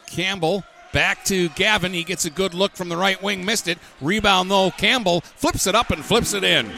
Campbell 0.07 0.65
back 0.95 1.27
to 1.27 1.51
Gavin. 1.51 1.93
He 1.93 2.05
gets 2.05 2.25
a 2.25 2.31
good 2.31 2.55
look 2.55 2.75
from 2.75 2.89
the 2.89 2.97
right 2.97 3.23
wing, 3.23 3.45
missed 3.45 3.69
it. 3.69 3.77
Rebound 4.01 4.51
though, 4.51 4.71
Campbell 4.71 5.21
flips 5.21 5.67
it 5.67 5.75
up 5.75 5.91
and 5.91 6.03
flips 6.03 6.33
it 6.33 6.43
in. 6.43 6.73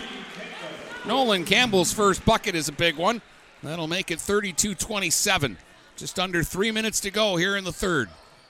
Nolan 1.06 1.44
Campbell's 1.44 1.92
first 1.92 2.24
bucket 2.24 2.56
is 2.56 2.68
a 2.68 2.72
big 2.72 2.96
one. 2.96 3.22
That'll 3.62 3.86
make 3.86 4.10
it 4.10 4.20
32 4.20 4.74
27. 4.74 5.56
Just 5.94 6.18
under 6.18 6.42
three 6.42 6.72
minutes 6.72 6.98
to 6.98 7.12
go 7.12 7.36
here 7.36 7.56
in 7.56 7.62
the 7.62 7.72
third. 7.72 8.08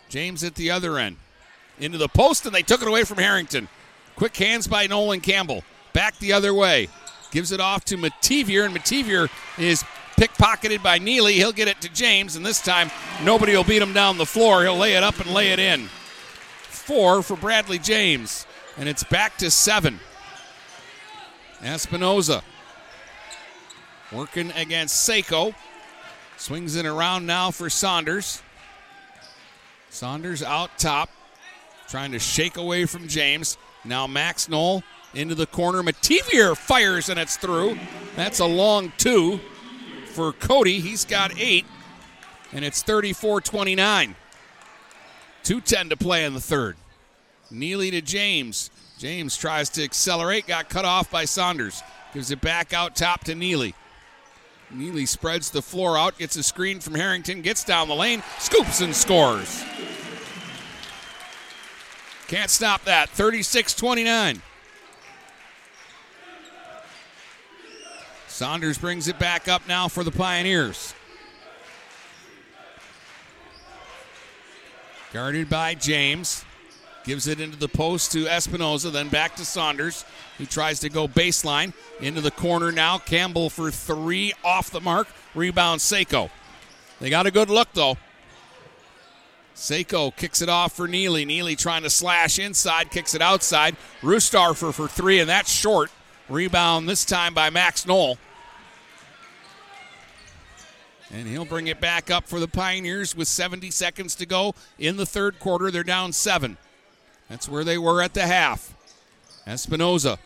James 0.09 0.43
at 0.43 0.55
the 0.55 0.71
other 0.71 0.97
end. 0.97 1.19
Into 1.83 1.99
the 1.99 2.09
post, 2.09 2.47
and 2.47 2.55
they 2.55 2.63
took 2.63 2.81
it 2.81 2.87
away 2.87 3.03
from 3.03 3.19
Harrington. 3.19 3.69
Quick 4.15 4.37
hands 4.37 4.69
by 4.69 4.87
Nolan 4.87 5.21
Campbell. 5.21 5.65
Back 5.93 6.17
the 6.19 6.33
other 6.33 6.55
way. 6.55 6.89
Gives 7.33 7.51
it 7.51 7.59
off 7.59 7.85
to 7.87 7.97
Mativier, 7.97 8.65
and 8.65 8.73
Mativier 8.73 9.29
is 9.59 9.83
pickpocketed 10.17 10.81
by 10.81 10.99
Neely. 10.99 11.33
He'll 11.33 11.51
get 11.51 11.67
it 11.67 11.81
to 11.81 11.93
James, 11.93 12.37
and 12.37 12.47
this 12.47 12.61
time 12.61 12.93
nobody 13.25 13.57
will 13.57 13.65
beat 13.65 13.83
him 13.83 13.93
down 13.93 14.17
the 14.17 14.25
floor. 14.25 14.63
He'll 14.63 14.77
lay 14.77 14.95
it 14.95 15.03
up 15.03 15.19
and 15.19 15.35
lay 15.35 15.49
it 15.49 15.59
in. 15.59 15.89
Four 16.63 17.21
for 17.21 17.37
Bradley 17.37 17.81
James, 17.81 18.47
and 18.77 18.89
it's 18.89 19.03
back 19.03 19.37
to 19.39 19.51
seven. 19.51 19.99
Espinoza 21.63 22.43
working 24.13 24.53
against 24.53 25.09
Seiko. 25.09 25.53
Swings 26.37 26.77
it 26.77 26.87
around 26.87 27.27
now 27.27 27.51
for 27.51 27.69
Saunders. 27.69 28.41
Saunders 29.91 30.45
out 30.45 30.71
top, 30.79 31.11
trying 31.93 32.13
to 32.13 32.19
shake 32.19 32.57
away 32.57 32.87
from 32.87 33.07
James. 33.07 33.59
Now 33.85 34.07
Max 34.07 34.49
Knoll 34.49 34.83
into 35.13 35.35
the 35.35 35.45
corner. 35.45 35.83
Mativier 35.83 36.57
fires 36.57 37.11
and 37.11 37.21
it's 37.21 37.37
through. 37.37 37.79
That's 38.17 38.39
a 38.39 38.47
long 38.47 38.95
two 38.97 39.39
for 40.07 40.33
Cody. 40.33 40.81
He's 40.81 41.05
got 41.05 41.39
eight, 41.39 41.67
and 42.51 42.65
it's 42.65 42.83
34 42.83 43.43
29. 43.43 44.17
2.10 45.45 45.91
to 45.91 45.97
play 45.99 46.25
in 46.25 46.33
the 46.33 46.41
third. 46.41 46.77
Neely 47.51 47.91
to 47.91 48.01
James. 48.01 48.71
James 48.99 49.37
tries 49.37 49.69
to 49.71 49.85
accelerate, 49.85 50.47
got 50.47 50.71
cut 50.71 50.87
off 50.87 51.11
by 51.11 51.27
Saunders. 51.27 51.83
Gives 52.15 52.31
it 52.31 52.41
back 52.41 52.73
out 52.73 52.97
top 52.97 53.25
to 53.25 53.35
Neely. 53.35 53.75
Neely 54.71 55.05
spreads 55.05 55.51
the 55.51 55.61
floor 55.61 55.99
out, 55.99 56.17
gets 56.17 56.37
a 56.37 56.43
screen 56.43 56.81
from 56.81 56.95
Harrington, 56.95 57.43
gets 57.43 57.65
down 57.65 57.89
the 57.89 57.95
lane, 57.95 58.23
scoops 58.39 58.81
and 58.81 58.97
scores. 58.97 59.63
Can't 62.33 62.49
stop 62.49 62.85
that. 62.85 63.11
36 63.11 63.75
29. 63.75 64.41
Saunders 68.27 68.79
brings 68.79 69.07
it 69.07 69.19
back 69.19 69.49
up 69.49 69.69
now 69.69 69.87
for 69.87 70.03
the 70.03 70.11
Pioneers. 70.11 70.95
Guarded 75.13 75.51
by 75.51 75.75
James. 75.75 76.47
Gives 77.05 77.27
it 77.27 77.39
into 77.39 77.59
the 77.59 77.69
post 77.69 78.13
to 78.13 78.25
Espinoza, 78.25 78.91
then 78.91 79.11
back 79.11 79.37
to 79.37 79.45
Saunders. 79.45 80.07
He 80.39 80.47
tries 80.47 80.81
to 80.81 80.89
go 80.89 81.07
baseline. 81.07 81.75
Into 82.01 82.23
the 82.23 82.31
corner 82.31 82.73
now. 82.73 82.97
Campbell 82.97 83.51
for 83.51 83.71
three 83.71 84.33
off 84.43 84.71
the 84.71 84.81
mark. 84.81 85.07
Rebound 85.35 85.83
Seiko. 85.83 86.31
They 86.99 87.11
got 87.11 87.27
a 87.27 87.31
good 87.31 87.51
look 87.51 87.69
though. 87.75 87.99
Seiko 89.63 90.15
kicks 90.17 90.43
it 90.43 90.49
off 90.49 90.73
for 90.73 90.89
Neely. 90.89 91.25
Neely 91.25 91.55
trying 91.55 91.85
to 91.85 91.91
slash 91.91 92.41
inside, 92.41 92.91
kicks 92.91 93.15
it 93.15 93.23
outside. 93.23 93.77
Rustarfer 94.01 94.75
for 94.75 94.89
three, 94.89 95.21
and 95.21 95.29
that's 95.29 95.53
short. 95.53 95.89
Rebound 96.29 96.89
this 96.89 97.05
time 97.05 97.33
by 97.33 97.49
Max 97.49 97.87
Knoll. 97.87 98.19
And 101.13 101.29
he'll 101.29 101.45
bring 101.45 101.69
it 101.69 101.81
back 101.81 102.11
up 102.11 102.27
for 102.27 102.41
the 102.41 102.49
Pioneers 102.49 103.15
with 103.15 103.29
70 103.29 103.71
seconds 103.71 104.17
to 104.17 104.27
go 104.27 104.57
in 104.81 104.97
the 104.97 105.07
third 105.07 105.39
quarter. 105.39 105.71
They're 105.71 105.85
down 105.85 106.13
seven. 106.13 106.57
That's 107.29 107.49
where 107.49 107.63
they 107.63 107.79
were 107.79 108.03
at 108.03 108.15
the 108.15 108.27
half. 108.27 108.75
Espinoza 109.47 110.19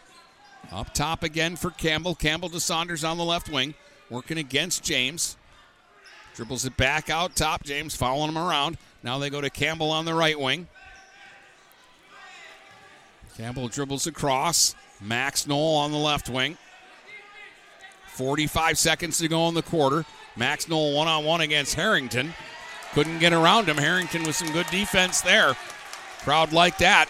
up 0.72 0.94
top 0.94 1.22
again 1.22 1.56
for 1.56 1.70
Campbell. 1.70 2.14
Campbell 2.14 2.48
to 2.48 2.58
Saunders 2.60 3.04
on 3.04 3.18
the 3.18 3.24
left 3.24 3.50
wing, 3.50 3.74
working 4.08 4.38
against 4.38 4.82
James. 4.82 5.36
Dribbles 6.34 6.64
it 6.64 6.76
back 6.78 7.10
out 7.10 7.36
top. 7.36 7.64
James 7.64 7.94
following 7.94 8.30
him 8.30 8.38
around. 8.38 8.78
Now 9.06 9.18
they 9.18 9.30
go 9.30 9.40
to 9.40 9.50
Campbell 9.50 9.92
on 9.92 10.04
the 10.04 10.14
right 10.14 10.38
wing. 10.38 10.66
Campbell 13.36 13.68
dribbles 13.68 14.08
across. 14.08 14.74
Max 15.00 15.46
Knoll 15.46 15.76
on 15.76 15.92
the 15.92 15.96
left 15.96 16.28
wing. 16.28 16.58
45 18.08 18.76
seconds 18.76 19.18
to 19.18 19.28
go 19.28 19.46
in 19.46 19.54
the 19.54 19.62
quarter. 19.62 20.04
Max 20.34 20.68
Knoll 20.68 20.92
one 20.92 21.06
on 21.06 21.24
one 21.24 21.40
against 21.40 21.76
Harrington. 21.76 22.34
Couldn't 22.94 23.20
get 23.20 23.32
around 23.32 23.68
him. 23.68 23.76
Harrington 23.76 24.24
with 24.24 24.34
some 24.34 24.50
good 24.50 24.66
defense 24.72 25.20
there. 25.20 25.54
Crowd 26.24 26.52
like 26.52 26.78
that. 26.78 27.08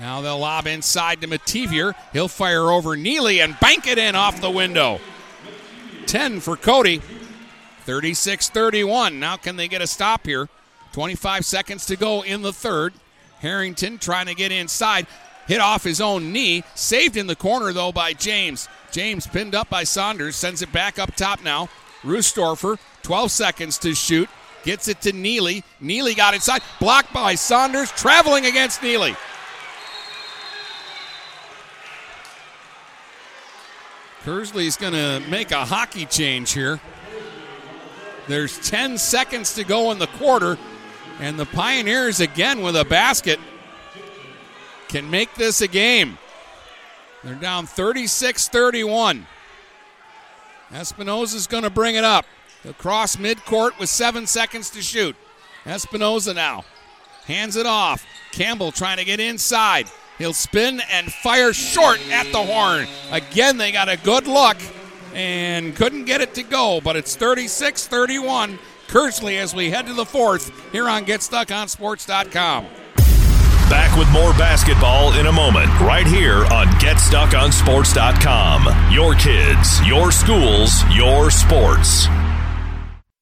Now 0.00 0.20
they'll 0.22 0.40
lob 0.40 0.66
inside 0.66 1.20
to 1.20 1.28
Mativier. 1.28 1.94
He'll 2.12 2.26
fire 2.26 2.68
over 2.72 2.96
Neely 2.96 3.40
and 3.40 3.60
bank 3.60 3.86
it 3.86 3.96
in 3.96 4.16
off 4.16 4.40
the 4.40 4.50
window. 4.50 4.98
10 6.06 6.40
for 6.40 6.56
Cody. 6.56 7.00
36 7.88 8.50
31. 8.50 9.18
Now, 9.18 9.38
can 9.38 9.56
they 9.56 9.66
get 9.66 9.80
a 9.80 9.86
stop 9.86 10.26
here? 10.26 10.50
25 10.92 11.42
seconds 11.46 11.86
to 11.86 11.96
go 11.96 12.20
in 12.20 12.42
the 12.42 12.52
third. 12.52 12.92
Harrington 13.38 13.96
trying 13.96 14.26
to 14.26 14.34
get 14.34 14.52
inside. 14.52 15.06
Hit 15.46 15.62
off 15.62 15.84
his 15.84 15.98
own 15.98 16.30
knee. 16.30 16.64
Saved 16.74 17.16
in 17.16 17.28
the 17.28 17.34
corner, 17.34 17.72
though, 17.72 17.90
by 17.90 18.12
James. 18.12 18.68
James 18.92 19.26
pinned 19.26 19.54
up 19.54 19.70
by 19.70 19.84
Saunders. 19.84 20.36
Sends 20.36 20.60
it 20.60 20.70
back 20.70 20.98
up 20.98 21.14
top 21.14 21.42
now. 21.42 21.70
Rustorfer, 22.02 22.78
12 23.04 23.30
seconds 23.30 23.78
to 23.78 23.94
shoot. 23.94 24.28
Gets 24.64 24.88
it 24.88 25.00
to 25.00 25.12
Neely. 25.14 25.64
Neely 25.80 26.12
got 26.12 26.34
inside. 26.34 26.60
Blocked 26.78 27.14
by 27.14 27.36
Saunders. 27.36 27.90
Traveling 27.92 28.44
against 28.44 28.82
Neely. 28.82 29.16
Kearsley's 34.24 34.76
going 34.76 34.92
to 34.92 35.22
make 35.30 35.52
a 35.52 35.64
hockey 35.64 36.04
change 36.04 36.52
here. 36.52 36.80
There's 38.28 38.58
10 38.68 38.98
seconds 38.98 39.54
to 39.54 39.64
go 39.64 39.90
in 39.90 39.98
the 39.98 40.06
quarter, 40.06 40.58
and 41.18 41.38
the 41.38 41.46
Pioneers 41.46 42.20
again 42.20 42.60
with 42.60 42.76
a 42.76 42.84
basket 42.84 43.40
can 44.88 45.10
make 45.10 45.34
this 45.34 45.60
a 45.62 45.68
game. 45.68 46.18
They're 47.24 47.34
down 47.34 47.66
36 47.66 48.48
31. 48.48 49.26
Espinoza's 50.70 51.46
going 51.46 51.62
to 51.64 51.70
bring 51.70 51.94
it 51.94 52.04
up. 52.04 52.26
He'll 52.62 52.74
cross 52.74 53.16
midcourt 53.16 53.78
with 53.78 53.88
seven 53.88 54.26
seconds 54.26 54.70
to 54.70 54.82
shoot. 54.82 55.16
Espinoza 55.64 56.34
now 56.34 56.64
hands 57.24 57.56
it 57.56 57.66
off. 57.66 58.04
Campbell 58.32 58.72
trying 58.72 58.96
to 58.98 59.04
get 59.04 59.20
inside. 59.20 59.86
He'll 60.18 60.34
spin 60.34 60.80
and 60.90 61.12
fire 61.12 61.52
short 61.52 62.00
at 62.10 62.30
the 62.32 62.42
horn. 62.42 62.88
Again, 63.12 63.56
they 63.56 63.70
got 63.70 63.88
a 63.88 63.96
good 63.96 64.26
look 64.26 64.56
and 65.14 65.74
couldn't 65.76 66.04
get 66.04 66.20
it 66.20 66.34
to 66.34 66.42
go, 66.42 66.82
but 66.82 66.96
it's 66.96 67.16
36 67.16 67.86
31. 67.86 68.58
Kearsley 68.88 69.38
as 69.38 69.54
we 69.54 69.70
head 69.70 69.86
to 69.86 69.94
the 69.94 70.06
fourth 70.06 70.50
here 70.72 70.88
on 70.88 71.04
GetStuckOnSports.com. 71.04 72.64
Back 73.68 73.96
with 73.98 74.10
more 74.10 74.32
basketball 74.32 75.12
in 75.18 75.26
a 75.26 75.32
moment, 75.32 75.68
right 75.80 76.06
here 76.06 76.46
on 76.46 76.68
GetStuckOnSports.com. 76.80 78.92
Your 78.92 79.14
kids, 79.14 79.86
your 79.86 80.10
schools, 80.10 80.82
your 80.94 81.30
sports. 81.30 82.08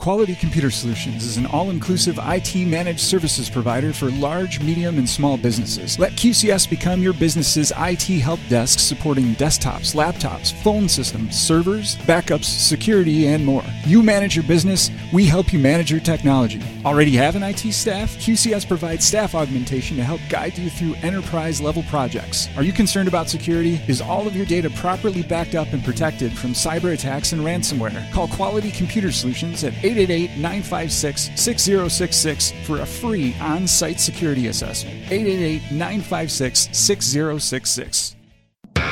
Quality 0.00 0.34
Computer 0.34 0.70
Solutions 0.70 1.26
is 1.26 1.36
an 1.36 1.44
all 1.44 1.68
inclusive 1.68 2.18
IT 2.22 2.56
managed 2.66 3.00
services 3.00 3.50
provider 3.50 3.92
for 3.92 4.10
large, 4.12 4.58
medium, 4.58 4.96
and 4.96 5.06
small 5.06 5.36
businesses. 5.36 5.98
Let 5.98 6.12
QCS 6.12 6.70
become 6.70 7.02
your 7.02 7.12
business's 7.12 7.70
IT 7.76 8.04
help 8.20 8.40
desk 8.48 8.78
supporting 8.78 9.34
desktops, 9.34 9.94
laptops, 9.94 10.54
phone 10.62 10.88
systems, 10.88 11.38
servers, 11.38 11.96
backups, 11.98 12.44
security, 12.44 13.26
and 13.26 13.44
more. 13.44 13.62
You 13.84 14.02
manage 14.02 14.34
your 14.34 14.46
business, 14.46 14.90
we 15.12 15.26
help 15.26 15.52
you 15.52 15.58
manage 15.58 15.90
your 15.90 16.00
technology. 16.00 16.62
Already 16.86 17.10
have 17.16 17.36
an 17.36 17.42
IT 17.42 17.58
staff? 17.58 18.16
QCS 18.16 18.66
provides 18.66 19.04
staff 19.04 19.34
augmentation 19.34 19.98
to 19.98 20.02
help 20.02 20.22
guide 20.30 20.56
you 20.56 20.70
through 20.70 20.94
enterprise 21.02 21.60
level 21.60 21.82
projects. 21.90 22.48
Are 22.56 22.62
you 22.62 22.72
concerned 22.72 23.06
about 23.06 23.28
security? 23.28 23.78
Is 23.86 24.00
all 24.00 24.26
of 24.26 24.34
your 24.34 24.46
data 24.46 24.70
properly 24.70 25.22
backed 25.22 25.54
up 25.54 25.74
and 25.74 25.84
protected 25.84 26.32
from 26.32 26.52
cyber 26.52 26.94
attacks 26.94 27.34
and 27.34 27.42
ransomware? 27.42 28.10
Call 28.12 28.28
Quality 28.28 28.70
Computer 28.70 29.12
Solutions 29.12 29.62
at 29.62 29.74
888 29.90 30.36
956 30.36 31.30
6066 31.34 32.52
for 32.64 32.80
a 32.80 32.86
free 32.86 33.34
on 33.40 33.66
site 33.66 33.98
security 33.98 34.46
assessment. 34.46 34.94
888 35.10 35.72
956 35.72 36.68
6066. 36.72 38.14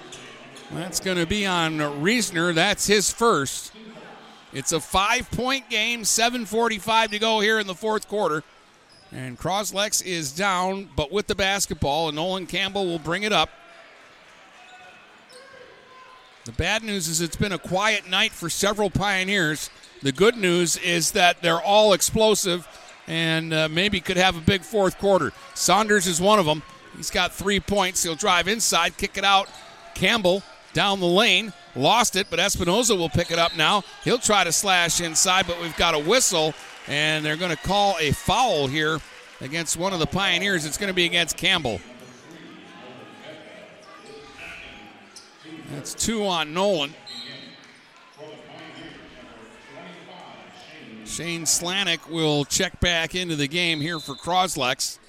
That's 0.71 0.99
going 0.99 1.17
to 1.17 1.25
be 1.25 1.45
on 1.45 1.77
Reisner. 1.77 2.53
That's 2.53 2.87
his 2.87 3.11
first. 3.11 3.71
It's 4.53 4.71
a 4.71 4.79
five 4.79 5.29
point 5.31 5.69
game, 5.69 6.03
7.45 6.03 7.11
to 7.11 7.19
go 7.19 7.39
here 7.39 7.59
in 7.59 7.67
the 7.67 7.75
fourth 7.75 8.07
quarter. 8.07 8.43
And 9.11 9.37
Croslex 9.37 10.03
is 10.03 10.31
down, 10.31 10.89
but 10.95 11.11
with 11.11 11.27
the 11.27 11.35
basketball, 11.35 12.07
and 12.07 12.15
Nolan 12.15 12.47
Campbell 12.47 12.85
will 12.85 12.99
bring 12.99 13.23
it 13.23 13.31
up. 13.31 13.49
The 16.45 16.51
bad 16.51 16.83
news 16.83 17.07
is 17.07 17.21
it's 17.21 17.35
been 17.35 17.51
a 17.51 17.57
quiet 17.59 18.09
night 18.09 18.31
for 18.31 18.49
several 18.49 18.89
Pioneers. 18.89 19.69
The 20.01 20.11
good 20.11 20.37
news 20.37 20.77
is 20.77 21.11
that 21.11 21.41
they're 21.41 21.61
all 21.61 21.93
explosive 21.93 22.67
and 23.07 23.53
uh, 23.53 23.69
maybe 23.69 23.99
could 23.99 24.17
have 24.17 24.37
a 24.37 24.41
big 24.41 24.61
fourth 24.61 24.97
quarter. 24.99 25.33
Saunders 25.53 26.07
is 26.07 26.21
one 26.21 26.39
of 26.39 26.45
them. 26.45 26.61
He's 26.97 27.09
got 27.09 27.33
three 27.33 27.59
points. 27.59 28.03
He'll 28.03 28.15
drive 28.15 28.47
inside, 28.47 28.97
kick 28.97 29.17
it 29.17 29.23
out. 29.23 29.49
Campbell 29.93 30.43
down 30.73 30.99
the 30.99 31.05
lane, 31.05 31.53
lost 31.75 32.15
it, 32.15 32.27
but 32.29 32.39
Espinoza 32.39 32.97
will 32.97 33.09
pick 33.09 33.31
it 33.31 33.39
up 33.39 33.55
now. 33.55 33.83
He'll 34.03 34.17
try 34.17 34.43
to 34.43 34.51
slash 34.51 34.99
inside, 34.99 35.47
but 35.47 35.61
we've 35.61 35.75
got 35.77 35.95
a 35.95 35.99
whistle, 35.99 36.53
and 36.87 37.25
they're 37.25 37.37
going 37.37 37.55
to 37.55 37.63
call 37.63 37.95
a 37.99 38.11
foul 38.11 38.67
here 38.67 38.99
against 39.41 39.77
one 39.77 39.93
of 39.93 39.99
the 39.99 40.05
Pioneers. 40.05 40.65
It's 40.65 40.77
going 40.77 40.89
to 40.89 40.93
be 40.93 41.05
against 41.05 41.37
Campbell. 41.37 41.79
That's 45.71 45.93
two 45.93 46.25
on 46.25 46.53
Nolan. 46.53 46.93
Shane 51.05 51.43
Slanik 51.43 52.09
will 52.09 52.43
check 52.43 52.79
back 52.79 53.15
into 53.15 53.35
the 53.35 53.47
game 53.47 53.79
here 53.79 53.99
for 53.99 54.15
Croslex. 54.15 54.99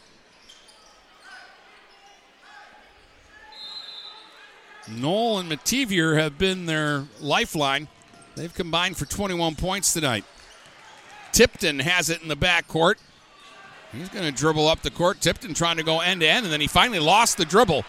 Knoll 4.88 5.38
and 5.38 5.50
Mativier 5.50 6.18
have 6.20 6.38
been 6.38 6.66
their 6.66 7.04
lifeline. 7.20 7.88
They've 8.36 8.52
combined 8.52 8.96
for 8.96 9.04
21 9.06 9.56
points 9.56 9.92
tonight. 9.92 10.24
Tipton 11.32 11.80
has 11.80 12.10
it 12.10 12.22
in 12.22 12.28
the 12.28 12.36
backcourt. 12.36 12.96
He's 13.92 14.08
going 14.08 14.24
to 14.24 14.32
dribble 14.32 14.68
up 14.68 14.82
the 14.82 14.90
court. 14.90 15.20
Tipton 15.20 15.54
trying 15.54 15.76
to 15.76 15.82
go 15.82 16.00
end 16.00 16.20
to 16.20 16.28
end, 16.28 16.44
and 16.44 16.52
then 16.52 16.60
he 16.60 16.66
finally 16.66 16.98
lost 16.98 17.36
the 17.38 17.44
dribble. 17.44 17.84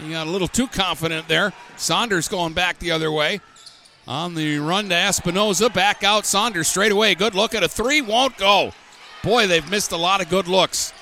He 0.00 0.10
got 0.10 0.26
a 0.26 0.30
little 0.30 0.48
too 0.48 0.66
confident 0.66 1.28
there. 1.28 1.52
Saunders 1.76 2.28
going 2.28 2.52
back 2.52 2.78
the 2.78 2.90
other 2.90 3.10
way. 3.10 3.40
On 4.06 4.34
the 4.34 4.58
run 4.58 4.88
to 4.88 4.94
Espinoza. 4.94 5.72
Back 5.72 6.02
out 6.02 6.24
Saunders 6.24 6.68
straight 6.68 6.92
away. 6.92 7.14
Good 7.14 7.34
look 7.34 7.54
at 7.54 7.62
a 7.62 7.68
three. 7.68 8.00
Won't 8.00 8.36
go. 8.38 8.72
Boy, 9.22 9.46
they've 9.46 9.68
missed 9.70 9.92
a 9.92 9.96
lot 9.96 10.22
of 10.22 10.30
good 10.30 10.48
looks. 10.48 10.92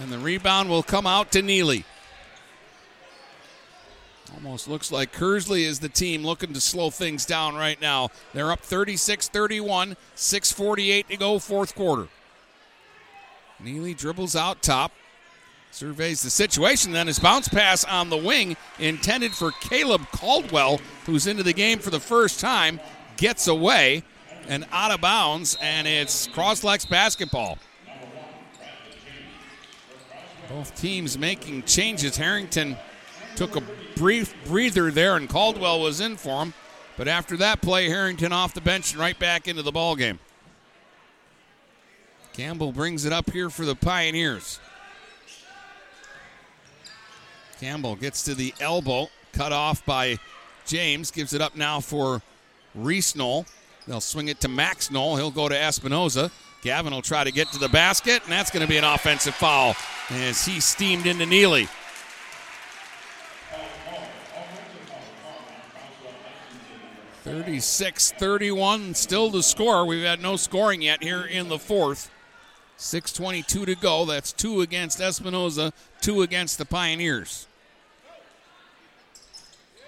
And 0.00 0.10
the 0.10 0.18
rebound 0.18 0.70
will 0.70 0.82
come 0.82 1.06
out 1.06 1.30
to 1.32 1.42
Neely. 1.42 1.84
Almost 4.34 4.66
looks 4.68 4.90
like 4.90 5.12
Kearsley 5.12 5.62
is 5.62 5.78
the 5.78 5.88
team 5.88 6.24
looking 6.24 6.52
to 6.54 6.60
slow 6.60 6.90
things 6.90 7.24
down 7.24 7.54
right 7.54 7.80
now. 7.80 8.08
They're 8.32 8.50
up 8.50 8.60
36 8.60 9.28
31, 9.28 9.96
6.48 10.16 11.06
to 11.08 11.16
go, 11.16 11.38
fourth 11.38 11.74
quarter. 11.74 12.08
Neely 13.60 13.94
dribbles 13.94 14.34
out 14.34 14.60
top, 14.60 14.90
surveys 15.70 16.22
the 16.22 16.30
situation, 16.30 16.92
then 16.92 17.06
his 17.06 17.20
bounce 17.20 17.48
pass 17.48 17.84
on 17.84 18.10
the 18.10 18.16
wing 18.16 18.56
intended 18.78 19.32
for 19.32 19.52
Caleb 19.52 20.02
Caldwell, 20.10 20.80
who's 21.06 21.28
into 21.28 21.44
the 21.44 21.52
game 21.52 21.78
for 21.78 21.90
the 21.90 22.00
first 22.00 22.40
time, 22.40 22.80
gets 23.16 23.46
away 23.46 24.02
and 24.48 24.66
out 24.72 24.90
of 24.90 25.00
bounds, 25.00 25.56
and 25.60 25.86
it's 25.86 26.26
Croslex 26.28 26.88
basketball. 26.88 27.58
Both 30.48 30.78
teams 30.78 31.16
making 31.16 31.62
changes. 31.62 32.16
Harrington 32.16 32.76
took 33.36 33.56
a 33.56 33.62
brief 33.96 34.34
breather 34.44 34.90
there, 34.90 35.16
and 35.16 35.28
Caldwell 35.28 35.80
was 35.80 36.00
in 36.00 36.16
for 36.16 36.42
him. 36.42 36.54
But 36.96 37.08
after 37.08 37.36
that 37.38 37.60
play, 37.60 37.88
Harrington 37.88 38.32
off 38.32 38.54
the 38.54 38.60
bench 38.60 38.92
and 38.92 39.00
right 39.00 39.18
back 39.18 39.48
into 39.48 39.62
the 39.62 39.72
ball 39.72 39.96
game. 39.96 40.18
Campbell 42.32 42.72
brings 42.72 43.04
it 43.04 43.12
up 43.12 43.30
here 43.30 43.50
for 43.50 43.64
the 43.64 43.74
Pioneers. 43.74 44.60
Campbell 47.60 47.96
gets 47.96 48.24
to 48.24 48.34
the 48.34 48.52
elbow, 48.60 49.08
cut 49.32 49.52
off 49.52 49.84
by 49.86 50.18
James. 50.66 51.10
Gives 51.10 51.32
it 51.32 51.40
up 51.40 51.56
now 51.56 51.80
for 51.80 52.22
Reese 52.74 53.14
Knoll. 53.14 53.46
They'll 53.86 54.00
swing 54.00 54.28
it 54.28 54.40
to 54.40 54.48
Max 54.48 54.90
Knoll. 54.90 55.16
He'll 55.16 55.30
go 55.30 55.48
to 55.48 55.54
Espinoza. 55.54 56.30
Gavin 56.62 56.92
will 56.92 57.02
try 57.02 57.24
to 57.24 57.30
get 57.30 57.52
to 57.52 57.58
the 57.58 57.68
basket, 57.68 58.22
and 58.24 58.32
that's 58.32 58.50
going 58.50 58.62
to 58.62 58.68
be 58.68 58.78
an 58.78 58.84
offensive 58.84 59.34
foul 59.34 59.76
as 60.10 60.44
he 60.46 60.60
steamed 60.60 61.06
into 61.06 61.26
Neely. 61.26 61.68
36 67.24 68.12
31, 68.12 68.92
still 68.92 69.30
the 69.30 69.42
score. 69.42 69.86
We've 69.86 70.04
had 70.04 70.20
no 70.20 70.36
scoring 70.36 70.82
yet 70.82 71.02
here 71.02 71.22
in 71.22 71.48
the 71.48 71.58
fourth. 71.58 72.10
6.22 72.76 73.64
to 73.64 73.74
go. 73.74 74.04
That's 74.04 74.30
two 74.30 74.60
against 74.60 74.98
Espinoza, 74.98 75.72
two 76.02 76.20
against 76.20 76.58
the 76.58 76.66
Pioneers. 76.66 77.46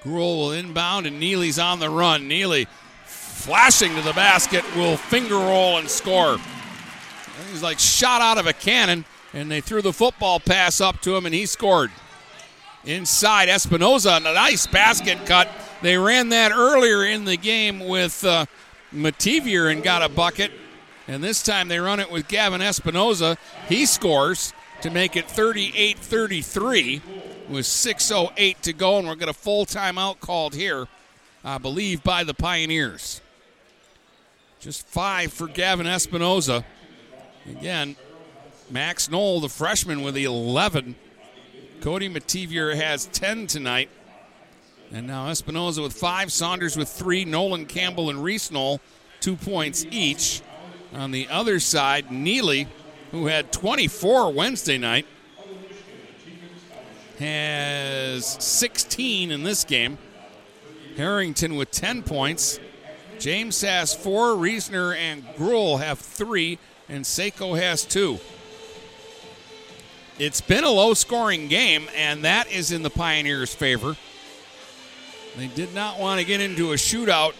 Gruel 0.02 0.38
will 0.38 0.52
inbound, 0.52 1.06
and 1.06 1.20
Neely's 1.20 1.58
on 1.58 1.78
the 1.78 1.90
run. 1.90 2.26
Neely 2.26 2.68
flashing 3.04 3.94
to 3.96 4.00
the 4.00 4.14
basket 4.14 4.64
will 4.74 4.96
finger 4.96 5.36
roll 5.36 5.76
and 5.76 5.90
score. 5.90 6.38
He's 7.50 7.62
like 7.62 7.78
shot 7.78 8.22
out 8.22 8.38
of 8.38 8.46
a 8.46 8.54
cannon, 8.54 9.04
and 9.34 9.50
they 9.50 9.60
threw 9.60 9.82
the 9.82 9.92
football 9.92 10.40
pass 10.40 10.80
up 10.80 11.02
to 11.02 11.14
him, 11.14 11.26
and 11.26 11.34
he 11.34 11.44
scored. 11.44 11.90
Inside, 12.86 13.48
Espinoza, 13.48 14.16
a 14.16 14.20
nice 14.20 14.66
basket 14.66 15.26
cut 15.26 15.50
they 15.82 15.96
ran 15.96 16.30
that 16.30 16.52
earlier 16.52 17.04
in 17.04 17.24
the 17.24 17.36
game 17.36 17.80
with 17.80 18.24
uh, 18.24 18.46
Mativier 18.92 19.70
and 19.70 19.82
got 19.82 20.02
a 20.02 20.08
bucket. 20.08 20.50
And 21.08 21.22
this 21.22 21.42
time 21.42 21.68
they 21.68 21.78
run 21.78 22.00
it 22.00 22.10
with 22.10 22.28
Gavin 22.28 22.60
Espinoza. 22.60 23.36
He 23.68 23.86
scores 23.86 24.52
to 24.82 24.90
make 24.90 25.16
it 25.16 25.30
38 25.30 25.98
33 25.98 27.02
with 27.48 27.66
6.08 27.66 28.60
to 28.62 28.72
go. 28.72 28.98
And 28.98 29.06
we're 29.06 29.14
going 29.14 29.32
to 29.32 29.38
full 29.38 29.66
timeout 29.66 30.20
called 30.20 30.54
here, 30.54 30.86
I 31.44 31.58
believe, 31.58 32.02
by 32.02 32.24
the 32.24 32.34
Pioneers. 32.34 33.20
Just 34.58 34.86
five 34.86 35.32
for 35.32 35.46
Gavin 35.46 35.86
Espinoza. 35.86 36.64
Again, 37.48 37.94
Max 38.70 39.08
Knoll, 39.08 39.40
the 39.40 39.48
freshman, 39.48 40.02
with 40.02 40.16
11. 40.16 40.96
Cody 41.80 42.08
Mativier 42.08 42.74
has 42.74 43.06
10 43.06 43.46
tonight. 43.46 43.90
And 44.92 45.06
now 45.06 45.26
Espinoza 45.26 45.82
with 45.82 45.92
five, 45.92 46.32
Saunders 46.32 46.76
with 46.76 46.88
three, 46.88 47.24
Nolan 47.24 47.66
Campbell 47.66 48.08
and 48.10 48.22
Reese 48.22 48.50
Knoll, 48.50 48.80
two 49.20 49.36
points 49.36 49.84
each. 49.90 50.42
On 50.92 51.10
the 51.10 51.28
other 51.28 51.60
side, 51.60 52.10
Neely, 52.10 52.68
who 53.10 53.26
had 53.26 53.52
24 53.52 54.32
Wednesday 54.32 54.78
night, 54.78 55.06
has 57.18 58.24
16 58.42 59.30
in 59.30 59.42
this 59.42 59.64
game. 59.64 59.98
Harrington 60.96 61.56
with 61.56 61.70
10 61.70 62.02
points. 62.02 62.58
James 63.18 63.60
has 63.62 63.94
four. 63.94 64.28
Reesner 64.28 64.96
and 64.96 65.24
Gruhl 65.36 65.80
have 65.80 65.98
three. 65.98 66.58
And 66.88 67.04
Seiko 67.04 67.58
has 67.58 67.84
two. 67.84 68.18
It's 70.18 70.40
been 70.40 70.64
a 70.64 70.70
low 70.70 70.94
scoring 70.94 71.48
game, 71.48 71.88
and 71.94 72.24
that 72.24 72.50
is 72.50 72.72
in 72.72 72.82
the 72.82 72.90
Pioneers' 72.90 73.54
favor. 73.54 73.96
They 75.36 75.48
did 75.48 75.74
not 75.74 75.98
want 75.98 76.18
to 76.18 76.26
get 76.26 76.40
into 76.40 76.72
a 76.72 76.76
shootout. 76.76 77.34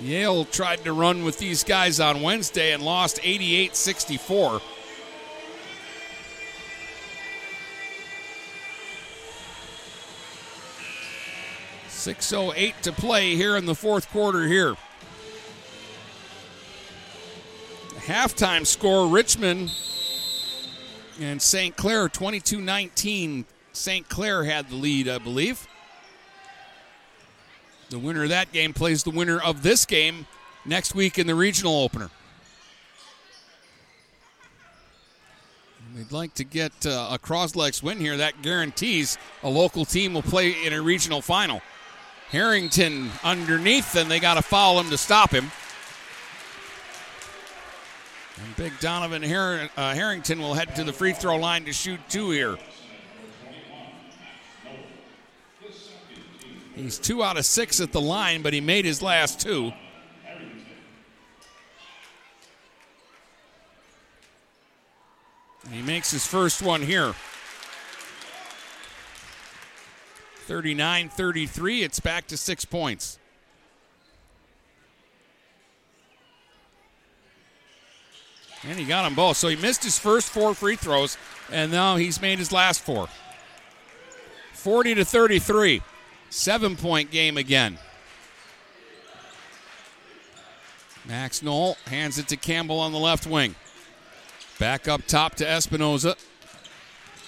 Yale 0.00 0.44
tried 0.46 0.82
to 0.84 0.92
run 0.92 1.24
with 1.24 1.38
these 1.38 1.62
guys 1.62 2.00
on 2.00 2.22
Wednesday 2.22 2.72
and 2.72 2.82
lost 2.82 3.20
88 3.22 3.76
64. 3.76 4.60
Six 11.88 12.32
oh 12.32 12.54
eight 12.56 12.74
to 12.82 12.92
play 12.92 13.36
here 13.36 13.56
in 13.56 13.66
the 13.66 13.74
fourth 13.74 14.10
quarter. 14.10 14.46
Here, 14.46 14.74
halftime 17.98 18.66
score: 18.66 19.06
Richmond 19.06 19.70
and 21.20 21.42
St. 21.42 21.76
Clair 21.76 22.08
22-19. 22.08 23.44
St. 23.72 24.08
Clair 24.08 24.44
had 24.44 24.68
the 24.68 24.76
lead, 24.76 25.08
I 25.08 25.18
believe. 25.18 25.66
The 27.90 27.98
winner 27.98 28.24
of 28.24 28.28
that 28.28 28.52
game 28.52 28.72
plays 28.72 29.02
the 29.02 29.10
winner 29.10 29.40
of 29.40 29.62
this 29.62 29.84
game 29.84 30.26
next 30.64 30.94
week 30.94 31.18
in 31.18 31.26
the 31.26 31.34
regional 31.34 31.82
opener. 31.82 32.10
We'd 35.96 36.12
like 36.12 36.34
to 36.34 36.44
get 36.44 36.72
uh, 36.86 37.08
a 37.10 37.18
Croslex 37.18 37.82
win 37.82 37.98
here. 37.98 38.16
That 38.16 38.42
guarantees 38.42 39.18
a 39.42 39.48
local 39.48 39.84
team 39.84 40.14
will 40.14 40.22
play 40.22 40.64
in 40.64 40.72
a 40.72 40.80
regional 40.80 41.20
final. 41.20 41.62
Harrington 42.30 43.10
underneath, 43.24 43.96
and 43.96 44.08
they 44.08 44.20
got 44.20 44.34
to 44.34 44.42
foul 44.42 44.78
him 44.78 44.88
to 44.90 44.96
stop 44.96 45.32
him. 45.32 45.50
And 48.42 48.56
big 48.56 48.78
Donovan 48.78 49.24
uh, 49.24 49.94
Harrington 49.94 50.38
will 50.38 50.54
head 50.54 50.76
to 50.76 50.84
the 50.84 50.92
free 50.92 51.12
throw 51.12 51.36
line 51.36 51.64
to 51.64 51.72
shoot 51.72 51.98
two 52.08 52.30
here. 52.30 52.56
He's 56.82 56.98
two 56.98 57.22
out 57.22 57.36
of 57.36 57.44
six 57.44 57.78
at 57.80 57.92
the 57.92 58.00
line, 58.00 58.40
but 58.40 58.54
he 58.54 58.60
made 58.60 58.86
his 58.86 59.02
last 59.02 59.38
two. 59.38 59.72
And 65.64 65.74
he 65.74 65.82
makes 65.82 66.10
his 66.10 66.26
first 66.26 66.62
one 66.62 66.80
here. 66.80 67.14
39 70.46 71.10
33. 71.10 71.82
It's 71.82 72.00
back 72.00 72.26
to 72.28 72.36
six 72.36 72.64
points. 72.64 73.18
And 78.66 78.78
he 78.78 78.86
got 78.86 79.04
them 79.04 79.14
both. 79.14 79.36
So 79.36 79.48
he 79.48 79.56
missed 79.56 79.84
his 79.84 79.98
first 79.98 80.30
four 80.30 80.54
free 80.54 80.76
throws, 80.76 81.18
and 81.52 81.70
now 81.70 81.96
he's 81.96 82.20
made 82.22 82.38
his 82.38 82.52
last 82.52 82.80
four. 82.82 83.08
40 84.54 84.96
to 84.96 85.04
33. 85.04 85.82
Seven 86.30 86.76
point 86.76 87.10
game 87.10 87.36
again. 87.36 87.78
Max 91.06 91.42
Knoll 91.42 91.76
hands 91.86 92.18
it 92.18 92.28
to 92.28 92.36
Campbell 92.36 92.78
on 92.78 92.92
the 92.92 92.98
left 92.98 93.26
wing. 93.26 93.56
Back 94.60 94.86
up 94.86 95.06
top 95.06 95.34
to 95.36 95.44
Espinoza. 95.44 96.14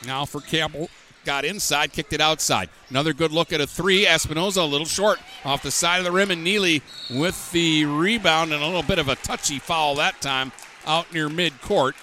Now 0.06 0.24
for 0.24 0.40
Campbell. 0.40 0.88
Got 1.24 1.44
inside, 1.44 1.92
kicked 1.92 2.12
it 2.12 2.20
outside. 2.20 2.68
Another 2.90 3.12
good 3.12 3.32
look 3.32 3.52
at 3.52 3.60
a 3.60 3.66
three. 3.66 4.04
Espinoza 4.04 4.58
a 4.58 4.64
little 4.64 4.86
short 4.86 5.20
off 5.44 5.62
the 5.62 5.70
side 5.70 5.98
of 5.98 6.04
the 6.04 6.10
rim, 6.12 6.30
and 6.30 6.42
Neely 6.42 6.82
with 7.10 7.50
the 7.52 7.84
rebound 7.84 8.52
and 8.52 8.62
a 8.62 8.66
little 8.66 8.82
bit 8.82 8.98
of 8.98 9.08
a 9.08 9.14
touchy 9.16 9.58
foul 9.58 9.94
that 9.96 10.20
time 10.20 10.52
out 10.86 11.12
near 11.12 11.28
mid 11.28 11.60
court. 11.60 11.94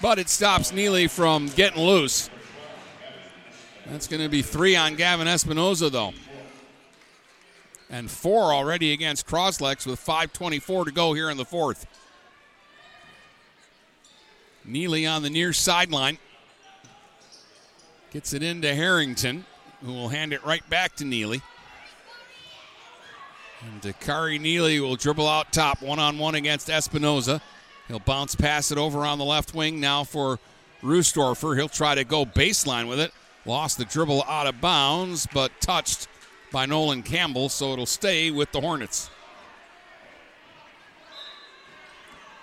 But 0.00 0.18
it 0.18 0.28
stops 0.28 0.72
Neely 0.72 1.06
from 1.08 1.48
getting 1.48 1.82
loose. 1.82 2.30
That's 3.86 4.06
going 4.06 4.22
to 4.22 4.28
be 4.28 4.42
three 4.42 4.76
on 4.76 4.94
Gavin 4.94 5.26
Espinoza, 5.26 5.90
though. 5.90 6.12
And 7.92 8.10
four 8.10 8.54
already 8.54 8.94
against 8.94 9.26
Croslex 9.26 9.86
with 9.86 10.04
5.24 10.04 10.86
to 10.86 10.92
go 10.92 11.12
here 11.12 11.28
in 11.28 11.36
the 11.36 11.44
fourth. 11.44 11.86
Neely 14.64 15.06
on 15.06 15.22
the 15.22 15.28
near 15.28 15.52
sideline. 15.52 16.16
Gets 18.10 18.32
it 18.32 18.42
into 18.42 18.74
Harrington, 18.74 19.44
who 19.84 19.92
will 19.92 20.08
hand 20.08 20.32
it 20.32 20.42
right 20.44 20.68
back 20.70 20.96
to 20.96 21.04
Neely. 21.04 21.42
And 23.60 23.82
Dakari 23.82 24.40
Neely 24.40 24.80
will 24.80 24.96
dribble 24.96 25.28
out 25.28 25.52
top, 25.52 25.82
one 25.82 25.98
on 25.98 26.18
one 26.18 26.34
against 26.34 26.68
Espinoza. 26.68 27.42
He'll 27.88 27.98
bounce 27.98 28.34
pass 28.34 28.72
it 28.72 28.78
over 28.78 29.04
on 29.04 29.18
the 29.18 29.24
left 29.24 29.54
wing 29.54 29.80
now 29.80 30.02
for 30.02 30.38
Roostorfer. 30.82 31.56
He'll 31.56 31.68
try 31.68 31.94
to 31.94 32.04
go 32.04 32.24
baseline 32.24 32.88
with 32.88 33.00
it. 33.00 33.12
Lost 33.44 33.76
the 33.76 33.84
dribble 33.84 34.24
out 34.26 34.46
of 34.46 34.62
bounds, 34.62 35.26
but 35.32 35.52
touched 35.60 36.08
by 36.52 36.66
Nolan 36.66 37.02
Campbell, 37.02 37.48
so 37.48 37.72
it'll 37.72 37.86
stay 37.86 38.30
with 38.30 38.52
the 38.52 38.60
Hornets. 38.60 39.10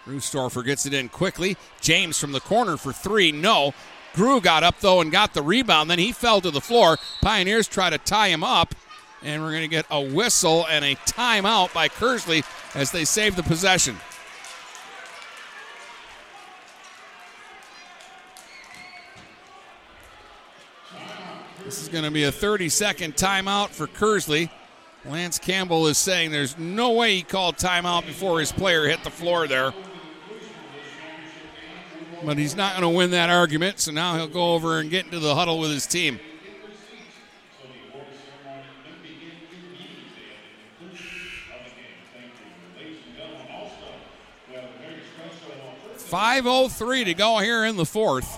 Roostorfer 0.05 0.65
gets 0.65 0.85
it 0.85 0.93
in 0.93 1.07
quickly. 1.09 1.55
James 1.81 2.19
from 2.19 2.31
the 2.31 2.39
corner 2.39 2.77
for 2.77 2.91
three. 2.91 3.31
No. 3.31 3.73
Gruhl 4.13 4.41
got 4.41 4.63
up, 4.63 4.79
though, 4.79 5.01
and 5.01 5.11
got 5.11 5.33
the 5.33 5.43
rebound. 5.43 5.89
Then 5.89 5.99
he 5.99 6.11
fell 6.11 6.41
to 6.41 6.49
the 6.49 6.61
floor. 6.61 6.97
Pioneers 7.21 7.67
try 7.67 7.91
to 7.91 7.99
tie 7.99 8.29
him 8.29 8.43
up, 8.43 8.73
and 9.21 9.41
we're 9.43 9.51
going 9.51 9.61
to 9.61 9.67
get 9.67 9.85
a 9.91 10.01
whistle 10.01 10.65
and 10.67 10.83
a 10.83 10.95
timeout 10.95 11.73
by 11.73 11.87
Kearsley 11.89 12.43
as 12.75 12.91
they 12.91 13.05
save 13.05 13.35
the 13.35 13.43
possession. 13.43 13.97
This 21.69 21.83
is 21.83 21.89
going 21.89 22.03
to 22.03 22.09
be 22.09 22.23
a 22.23 22.31
30 22.31 22.67
second 22.69 23.15
timeout 23.15 23.69
for 23.69 23.85
Kearsley. 23.85 24.49
Lance 25.05 25.37
Campbell 25.37 25.85
is 25.85 25.99
saying 25.99 26.31
there's 26.31 26.57
no 26.57 26.93
way 26.93 27.17
he 27.17 27.21
called 27.21 27.57
timeout 27.57 28.07
before 28.07 28.39
his 28.39 28.51
player 28.51 28.87
hit 28.87 29.03
the 29.03 29.11
floor 29.11 29.47
there. 29.47 29.71
But 32.25 32.39
he's 32.39 32.55
not 32.55 32.71
going 32.71 32.91
to 32.91 32.97
win 32.97 33.11
that 33.11 33.29
argument, 33.29 33.79
so 33.81 33.91
now 33.91 34.15
he'll 34.15 34.27
go 34.27 34.55
over 34.55 34.79
and 34.79 34.89
get 34.89 35.05
into 35.05 35.19
the 35.19 35.35
huddle 35.35 35.59
with 35.59 35.69
his 35.69 35.85
team. 35.85 36.19
Five 45.97 46.47
oh 46.47 46.67
three 46.67 47.03
to 47.03 47.13
go 47.13 47.37
here 47.37 47.63
in 47.63 47.77
the 47.77 47.85
fourth, 47.85 48.37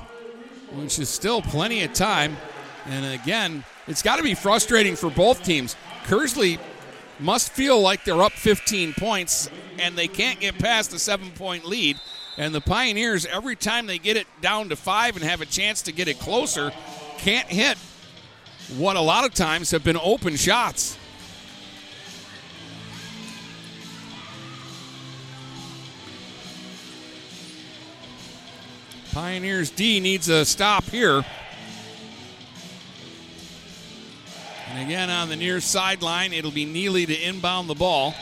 which 0.74 1.00
is 1.00 1.08
still 1.08 1.42
plenty 1.42 1.82
of 1.86 1.94
time. 1.94 2.36
And 2.86 3.06
again, 3.06 3.64
it's 3.88 4.02
got 4.02 4.18
to 4.18 4.24
be 4.24 4.34
frustrating 4.34 4.96
for 4.96 5.10
both 5.10 5.44
teams. 5.44 5.76
Kearsley 6.06 6.60
must 7.20 7.52
feel 7.52 7.80
like 7.80 8.04
they're 8.04 8.22
up 8.22 8.34
15 8.34 8.94
points 8.94 9.50
and 9.80 9.96
they 9.96 10.08
can't 10.08 10.40
get 10.40 10.58
past 10.58 10.92
the 10.92 11.00
seven 11.00 11.32
point 11.32 11.66
lead. 11.66 12.00
And 12.38 12.56
the 12.56 12.62
Pioneers, 12.62 13.26
every 13.26 13.56
time 13.56 13.88
they 13.88 13.98
get 13.98 14.18
it 14.18 14.28
down 14.42 14.70
to 14.70 14.76
five 14.76 15.16
and 15.16 15.24
have 15.24 15.42
a 15.42 15.46
chance 15.46 15.82
to 15.84 15.92
get 15.92 16.08
it 16.08 16.18
closer, 16.20 16.72
can't 17.18 17.48
hit 17.48 17.78
what 18.78 18.96
a 18.96 19.02
lot 19.02 19.26
of 19.26 19.34
times 19.34 19.72
have 19.72 19.84
been 19.84 19.98
open 19.98 20.36
shots. 20.36 20.98
Pioneers 29.12 29.70
D 29.70 30.00
needs 30.00 30.30
a 30.30 30.46
stop 30.46 30.86
here. 30.86 31.26
And 34.72 34.88
again 34.88 35.10
on 35.10 35.28
the 35.28 35.36
near 35.36 35.60
sideline, 35.60 36.32
it'll 36.32 36.50
be 36.50 36.64
Neely 36.64 37.06
to 37.06 37.28
inbound 37.28 37.70
the 37.70 37.76
ball. 37.76 38.16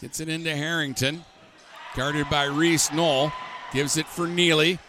Gets 0.00 0.18
it 0.18 0.28
into 0.28 0.54
Harrington. 0.54 1.24
Guarded 1.94 2.28
by 2.28 2.44
Reese 2.44 2.92
Knoll. 2.92 3.30
Gives 3.72 3.96
it 3.96 4.06
for 4.08 4.26
Neely. 4.26 4.80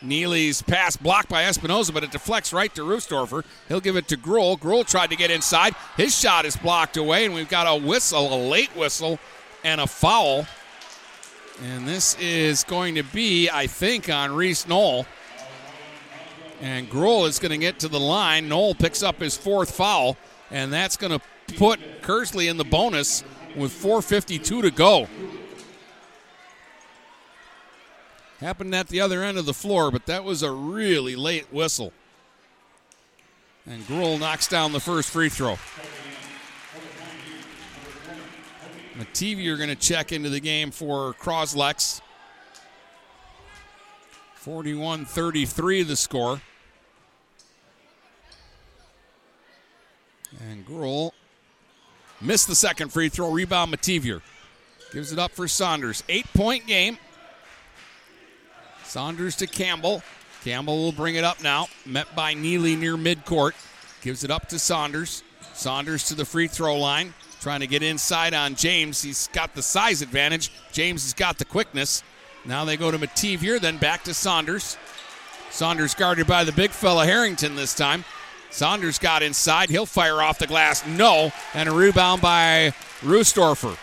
Neely's 0.00 0.62
pass 0.62 0.96
blocked 0.96 1.28
by 1.28 1.44
Espinoza, 1.44 1.92
but 1.92 2.02
it 2.02 2.10
deflects 2.10 2.54
right 2.54 2.74
to 2.74 2.82
Roostorfer. 2.82 3.44
He'll 3.68 3.80
give 3.80 3.96
it 3.96 4.08
to 4.08 4.16
Gruhl. 4.16 4.58
Gruhl 4.58 4.86
tried 4.86 5.10
to 5.10 5.16
get 5.16 5.30
inside. 5.30 5.74
His 5.96 6.18
shot 6.18 6.46
is 6.46 6.56
blocked 6.56 6.96
away, 6.96 7.26
and 7.26 7.34
we've 7.34 7.48
got 7.48 7.66
a 7.66 7.86
whistle, 7.86 8.34
a 8.34 8.40
late 8.48 8.74
whistle, 8.74 9.18
and 9.62 9.80
a 9.80 9.86
foul. 9.86 10.46
And 11.62 11.86
this 11.86 12.16
is 12.18 12.64
going 12.64 12.96
to 12.96 13.02
be, 13.02 13.50
I 13.50 13.66
think, 13.66 14.08
on 14.08 14.34
Reese 14.34 14.66
Knoll. 14.66 15.06
And 16.64 16.88
Gruhl 16.88 17.28
is 17.28 17.38
going 17.38 17.50
to 17.50 17.58
get 17.58 17.80
to 17.80 17.88
the 17.88 18.00
line. 18.00 18.48
Knoll 18.48 18.74
picks 18.74 19.02
up 19.02 19.20
his 19.20 19.36
fourth 19.36 19.70
foul, 19.70 20.16
and 20.50 20.72
that's 20.72 20.96
going 20.96 21.12
to 21.12 21.54
put 21.56 21.78
Kearsley 22.00 22.48
in 22.48 22.56
the 22.56 22.64
bonus 22.64 23.22
with 23.54 23.70
4.52 23.70 24.62
to 24.62 24.70
go. 24.70 25.06
Happened 28.40 28.74
at 28.74 28.88
the 28.88 29.02
other 29.02 29.22
end 29.22 29.36
of 29.36 29.44
the 29.44 29.52
floor, 29.52 29.90
but 29.90 30.06
that 30.06 30.24
was 30.24 30.42
a 30.42 30.50
really 30.50 31.16
late 31.16 31.52
whistle. 31.52 31.92
And 33.66 33.82
Gruhl 33.82 34.18
knocks 34.18 34.48
down 34.48 34.72
the 34.72 34.80
first 34.80 35.10
free 35.10 35.28
throw. 35.28 35.58
Mativier 38.96 39.58
going 39.58 39.68
to 39.68 39.76
check 39.76 40.12
into 40.12 40.30
the 40.30 40.40
game 40.40 40.70
for 40.70 41.12
Croslex. 41.12 42.00
41 44.36 45.04
33 45.04 45.82
the 45.82 45.96
score. 45.96 46.40
And 50.50 50.66
Gruhl 50.66 51.12
missed 52.20 52.48
the 52.48 52.54
second 52.54 52.92
free 52.92 53.08
throw. 53.08 53.30
Rebound 53.30 53.72
Mativier. 53.72 54.20
Gives 54.92 55.12
it 55.12 55.18
up 55.18 55.32
for 55.32 55.48
Saunders. 55.48 56.04
Eight 56.08 56.26
point 56.34 56.66
game. 56.66 56.98
Saunders 58.84 59.36
to 59.36 59.46
Campbell. 59.46 60.02
Campbell 60.44 60.76
will 60.76 60.92
bring 60.92 61.14
it 61.14 61.24
up 61.24 61.42
now. 61.42 61.66
Met 61.86 62.14
by 62.14 62.34
Neely 62.34 62.76
near 62.76 62.96
midcourt. 62.96 63.52
Gives 64.02 64.22
it 64.24 64.30
up 64.30 64.48
to 64.50 64.58
Saunders. 64.58 65.22
Saunders 65.54 66.04
to 66.08 66.14
the 66.14 66.24
free 66.24 66.46
throw 66.46 66.76
line. 66.76 67.14
Trying 67.40 67.60
to 67.60 67.66
get 67.66 67.82
inside 67.82 68.34
on 68.34 68.54
James. 68.54 69.02
He's 69.02 69.28
got 69.28 69.54
the 69.54 69.62
size 69.62 70.02
advantage. 70.02 70.50
James 70.72 71.02
has 71.04 71.14
got 71.14 71.38
the 71.38 71.44
quickness. 71.44 72.02
Now 72.44 72.64
they 72.64 72.76
go 72.76 72.90
to 72.90 72.98
Mativier, 72.98 73.58
then 73.58 73.78
back 73.78 74.04
to 74.04 74.14
Saunders. 74.14 74.76
Saunders 75.50 75.94
guarded 75.94 76.26
by 76.26 76.44
the 76.44 76.52
big 76.52 76.70
fella 76.70 77.06
Harrington 77.06 77.56
this 77.56 77.74
time. 77.74 78.04
Saunders 78.54 79.00
got 79.00 79.24
inside. 79.24 79.68
He'll 79.68 79.84
fire 79.84 80.22
off 80.22 80.38
the 80.38 80.46
glass. 80.46 80.86
No. 80.86 81.32
And 81.54 81.68
a 81.68 81.72
rebound 81.72 82.22
by 82.22 82.72
Roostorfer. 83.00 83.76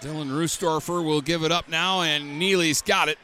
Dylan 0.00 0.30
Roostorfer 0.30 1.04
will 1.04 1.20
give 1.20 1.42
it 1.44 1.52
up 1.52 1.68
now, 1.68 2.00
and 2.00 2.38
Neely's 2.38 2.80
got 2.80 3.10
it. 3.10 3.18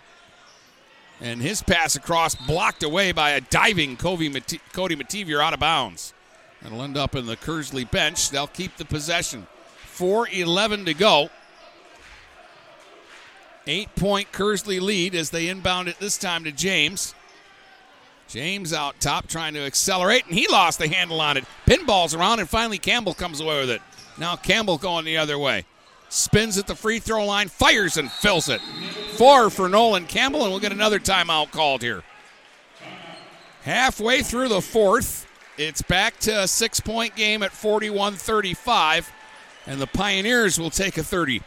And 1.18 1.40
his 1.40 1.62
pass 1.62 1.96
across 1.96 2.34
blocked 2.34 2.82
away 2.82 3.12
by 3.12 3.30
a 3.30 3.40
diving 3.40 3.96
Cody, 3.96 4.28
Mati- 4.28 4.60
Cody 4.74 4.96
Mativier 4.96 5.42
out 5.42 5.54
of 5.54 5.60
bounds. 5.60 6.12
It'll 6.62 6.82
end 6.82 6.98
up 6.98 7.14
in 7.14 7.24
the 7.24 7.38
Kearsley 7.38 7.90
bench. 7.90 8.28
They'll 8.28 8.48
keep 8.48 8.76
the 8.76 8.84
possession. 8.84 9.46
4.11 9.96 10.84
to 10.84 10.92
go. 10.94 11.30
Eight 13.66 13.94
point 13.94 14.30
Kearsley 14.30 14.78
lead 14.78 15.14
as 15.14 15.30
they 15.30 15.48
inbound 15.48 15.88
it 15.88 15.98
this 16.00 16.18
time 16.18 16.44
to 16.44 16.52
James. 16.52 17.14
James 18.28 18.72
out 18.72 18.98
top 19.00 19.26
trying 19.26 19.54
to 19.54 19.60
accelerate, 19.60 20.26
and 20.26 20.36
he 20.36 20.48
lost 20.48 20.78
the 20.78 20.88
handle 20.88 21.20
on 21.20 21.36
it. 21.36 21.44
Pinballs 21.66 22.16
around, 22.16 22.40
and 22.40 22.48
finally 22.48 22.78
Campbell 22.78 23.14
comes 23.14 23.40
away 23.40 23.60
with 23.60 23.70
it. 23.70 23.82
Now 24.18 24.36
Campbell 24.36 24.78
going 24.78 25.04
the 25.04 25.18
other 25.18 25.38
way. 25.38 25.64
Spins 26.08 26.58
at 26.58 26.66
the 26.66 26.76
free 26.76 26.98
throw 27.00 27.24
line, 27.24 27.48
fires 27.48 27.96
and 27.96 28.10
fills 28.10 28.48
it. 28.48 28.60
Four 29.16 29.50
for 29.50 29.68
Nolan 29.68 30.06
Campbell, 30.06 30.42
and 30.42 30.50
we'll 30.50 30.60
get 30.60 30.72
another 30.72 30.98
timeout 30.98 31.50
called 31.50 31.82
here. 31.82 32.02
Halfway 33.62 34.22
through 34.22 34.48
the 34.48 34.60
fourth, 34.60 35.26
it's 35.56 35.82
back 35.82 36.18
to 36.20 36.42
a 36.42 36.48
six 36.48 36.80
point 36.80 37.16
game 37.16 37.42
at 37.42 37.52
41 37.52 38.14
35, 38.14 39.12
and 39.66 39.80
the 39.80 39.86
Pioneers 39.86 40.58
will 40.58 40.70
take 40.70 40.98
a 40.98 41.02
30. 41.02 41.42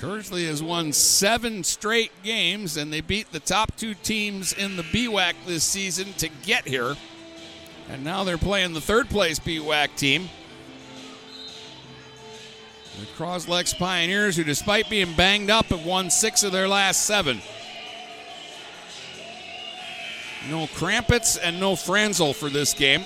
Kearsley 0.00 0.46
has 0.46 0.62
won 0.62 0.92
seven 0.92 1.64
straight 1.64 2.12
games, 2.22 2.76
and 2.76 2.92
they 2.92 3.00
beat 3.00 3.32
the 3.32 3.40
top 3.40 3.76
two 3.76 3.94
teams 3.94 4.52
in 4.52 4.76
the 4.76 4.84
BWAC 4.84 5.34
this 5.46 5.64
season 5.64 6.12
to 6.18 6.28
get 6.44 6.68
here. 6.68 6.96
And 7.90 8.04
now 8.04 8.22
they're 8.22 8.38
playing 8.38 8.74
the 8.74 8.80
third 8.80 9.08
place 9.08 9.40
BWAC 9.40 9.96
team. 9.96 10.28
The 13.00 13.06
Croslex 13.16 13.76
Pioneers, 13.76 14.36
who 14.36 14.44
despite 14.44 14.88
being 14.88 15.14
banged 15.14 15.50
up, 15.50 15.66
have 15.66 15.84
won 15.84 16.10
six 16.10 16.44
of 16.44 16.52
their 16.52 16.68
last 16.68 17.04
seven. 17.06 17.40
No 20.48 20.66
Krampets 20.68 21.38
and 21.42 21.58
no 21.58 21.74
Franzel 21.74 22.32
for 22.32 22.48
this 22.48 22.72
game. 22.72 23.04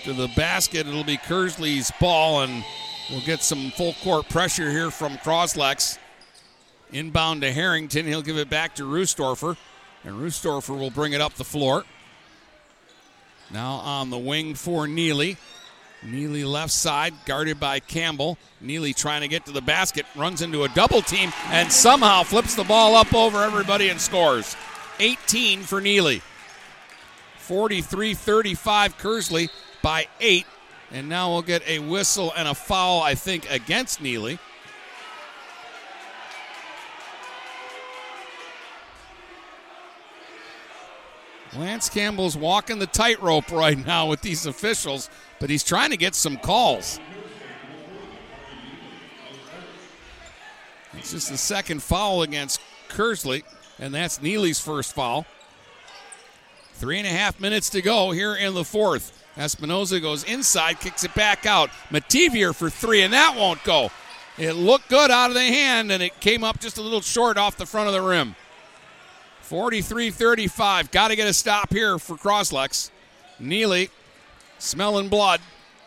After 0.00 0.14
the 0.14 0.28
basket, 0.28 0.86
it'll 0.86 1.04
be 1.04 1.18
Kearsley's 1.18 1.92
ball, 2.00 2.40
and 2.40 2.64
we'll 3.10 3.20
get 3.20 3.42
some 3.42 3.70
full 3.72 3.92
court 4.02 4.30
pressure 4.30 4.70
here 4.70 4.90
from 4.90 5.18
Croslex. 5.18 5.98
Inbound 6.90 7.42
to 7.42 7.52
Harrington. 7.52 8.06
He'll 8.06 8.22
give 8.22 8.38
it 8.38 8.48
back 8.48 8.76
to 8.76 8.84
Roostorfer, 8.84 9.58
and 10.02 10.14
Roostorfer 10.14 10.78
will 10.78 10.88
bring 10.88 11.12
it 11.12 11.20
up 11.20 11.34
the 11.34 11.44
floor. 11.44 11.84
Now 13.52 13.72
on 13.72 14.08
the 14.08 14.16
wing 14.16 14.54
for 14.54 14.88
Neely. 14.88 15.36
Neely 16.02 16.44
left 16.44 16.72
side, 16.72 17.12
guarded 17.26 17.60
by 17.60 17.78
Campbell. 17.80 18.38
Neely 18.62 18.94
trying 18.94 19.20
to 19.20 19.28
get 19.28 19.44
to 19.46 19.52
the 19.52 19.60
basket, 19.60 20.06
runs 20.16 20.40
into 20.40 20.64
a 20.64 20.68
double 20.70 21.02
team, 21.02 21.30
and 21.48 21.70
somehow 21.70 22.22
flips 22.22 22.54
the 22.54 22.64
ball 22.64 22.94
up 22.94 23.12
over 23.12 23.42
everybody 23.42 23.90
and 23.90 24.00
scores. 24.00 24.56
18 24.98 25.60
for 25.60 25.78
Neely. 25.78 26.22
43 27.36 28.14
35 28.14 28.96
Kearsley 28.96 29.50
by 29.82 30.06
eight. 30.20 30.46
And 30.92 31.08
now 31.08 31.30
we'll 31.30 31.42
get 31.42 31.66
a 31.68 31.78
whistle 31.78 32.32
and 32.36 32.48
a 32.48 32.54
foul, 32.54 33.00
I 33.00 33.14
think, 33.14 33.50
against 33.50 34.00
Neely. 34.00 34.38
Lance 41.56 41.88
Campbell's 41.88 42.36
walking 42.36 42.78
the 42.78 42.86
tightrope 42.86 43.50
right 43.50 43.84
now 43.84 44.06
with 44.06 44.20
these 44.20 44.46
officials, 44.46 45.10
but 45.40 45.50
he's 45.50 45.64
trying 45.64 45.90
to 45.90 45.96
get 45.96 46.14
some 46.14 46.36
calls. 46.36 47.00
It's 50.94 51.12
just 51.12 51.30
the 51.30 51.38
second 51.38 51.82
foul 51.82 52.22
against 52.22 52.60
Kearsley, 52.88 53.42
and 53.78 53.94
that's 53.94 54.22
Neely's 54.22 54.60
first 54.60 54.92
foul. 54.92 55.26
Three 56.74 56.98
and 56.98 57.06
a 57.06 57.10
half 57.10 57.40
minutes 57.40 57.70
to 57.70 57.82
go 57.82 58.10
here 58.10 58.34
in 58.34 58.54
the 58.54 58.64
fourth. 58.64 59.19
Espinoza 59.36 60.00
goes 60.02 60.24
inside, 60.24 60.80
kicks 60.80 61.04
it 61.04 61.14
back 61.14 61.46
out. 61.46 61.70
Mativier 61.90 62.54
for 62.54 62.68
three, 62.68 63.02
and 63.02 63.12
that 63.12 63.36
won't 63.36 63.62
go. 63.64 63.90
It 64.36 64.52
looked 64.52 64.88
good 64.88 65.10
out 65.10 65.30
of 65.30 65.34
the 65.34 65.42
hand, 65.42 65.92
and 65.92 66.02
it 66.02 66.18
came 66.20 66.42
up 66.42 66.60
just 66.60 66.78
a 66.78 66.82
little 66.82 67.00
short 67.00 67.36
off 67.36 67.56
the 67.56 67.66
front 67.66 67.88
of 67.88 67.94
the 67.94 68.02
rim. 68.02 68.34
43 69.42 70.10
35. 70.10 70.90
Got 70.90 71.08
to 71.08 71.16
get 71.16 71.28
a 71.28 71.32
stop 71.32 71.72
here 71.72 71.98
for 71.98 72.16
Croslex. 72.16 72.90
Neely, 73.38 73.90
smelling 74.58 75.08
blood, 75.08 75.40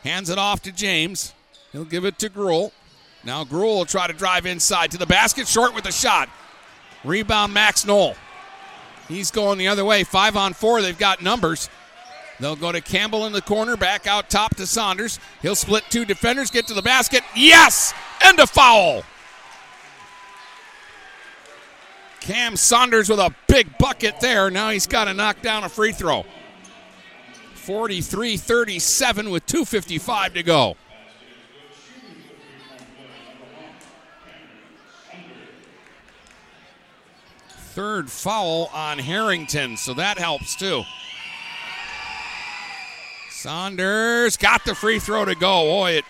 hands 0.04 0.30
it 0.30 0.38
off 0.38 0.62
to 0.64 0.72
James. 0.72 1.34
He'll 1.72 1.86
give 1.86 2.06
it 2.06 2.20
to 2.20 2.30
Gruhl. 2.30 2.72
Now 3.24 3.44
Gruhl 3.44 3.78
will 3.78 3.86
try 3.86 4.08
to 4.08 4.14
drive 4.14 4.46
inside 4.46 4.92
to 4.92 4.98
the 4.98 5.06
basket, 5.06 5.48
short 5.48 5.74
with 5.74 5.86
a 5.86 5.92
shot. 5.92 6.30
Rebound, 7.04 7.54
Max 7.54 7.86
Knoll. 7.86 8.16
He's 9.08 9.32
going 9.32 9.58
the 9.58 9.68
other 9.68 9.86
way. 9.86 10.04
Five 10.04 10.38
on 10.38 10.54
four. 10.54 10.82
They've 10.82 10.98
got 10.98 11.22
numbers. 11.22 11.70
They'll 12.44 12.58
go 12.58 12.74
to 12.74 12.82
Campbell 12.82 13.26
in 13.26 13.32
the 13.32 13.42
corner, 13.42 13.78
back 13.78 14.06
out 14.06 14.30
top 14.30 14.58
to 14.58 14.68
Saunders. 14.68 15.18
He'll 15.42 15.56
split 15.56 15.86
two 15.90 16.04
defenders, 16.04 16.52
get 16.52 16.68
to 16.68 16.74
the 16.74 16.82
basket. 16.82 17.24
Yes! 17.38 17.94
And 18.22 18.38
a 18.38 18.46
foul. 18.46 19.04
Cam 22.20 22.58
Saunders 22.58 23.08
with 23.08 23.20
a 23.20 23.34
big 23.48 23.78
bucket 23.78 24.20
there. 24.20 24.52
Now 24.52 24.72
he's 24.72 24.88
got 24.88 25.06
to 25.06 25.14
knock 25.14 25.42
down 25.42 25.64
a 25.64 25.70
free 25.70 25.94
throw. 25.94 26.26
43 27.54 28.36
37 28.36 29.30
with 29.30 29.46
2.55 29.46 30.34
to 30.34 30.44
go. 30.44 30.76
Third 37.48 38.12
foul 38.12 38.70
on 38.74 39.00
Harrington, 39.00 39.78
so 39.78 39.94
that 39.94 40.18
helps 40.18 40.58
too. 40.58 40.84
Saunders 43.44 44.38
got 44.38 44.64
the 44.64 44.74
free 44.74 45.00
throw 45.00 45.26
to 45.26 45.36
go. 45.36 45.64
Boy, 45.64 45.92
it 45.98 46.06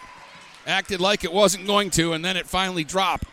acted 0.68 1.02
like 1.02 1.24
it 1.24 1.34
wasn't 1.34 1.66
going 1.66 1.90
to, 1.90 2.14
and 2.14 2.24
then 2.24 2.38
it 2.38 2.46
finally 2.46 2.84
dropped. 2.84 3.24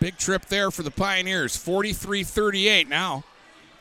Big 0.00 0.16
trip 0.16 0.46
there 0.46 0.70
for 0.70 0.82
the 0.82 0.90
Pioneers. 0.90 1.54
43 1.54 2.24
38 2.24 2.88
now. 2.88 3.24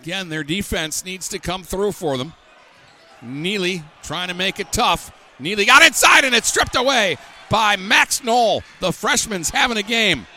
Again, 0.01 0.27
their 0.27 0.43
defense 0.43 1.05
needs 1.05 1.29
to 1.29 1.39
come 1.39 1.63
through 1.63 1.93
for 1.93 2.17
them. 2.17 2.33
Neely 3.21 3.81
trying 4.03 4.27
to 4.27 4.33
make 4.33 4.59
it 4.59 4.73
tough. 4.73 5.09
Neely 5.39 5.63
got 5.63 5.83
inside 5.83 6.25
and 6.25 6.35
it's 6.35 6.49
stripped 6.49 6.75
away 6.75 7.15
by 7.49 7.77
Max 7.77 8.25
Knoll. 8.25 8.61
The 8.81 8.91
freshman's 8.91 9.51
having 9.51 9.77
a 9.77 9.83
game. 9.83 10.27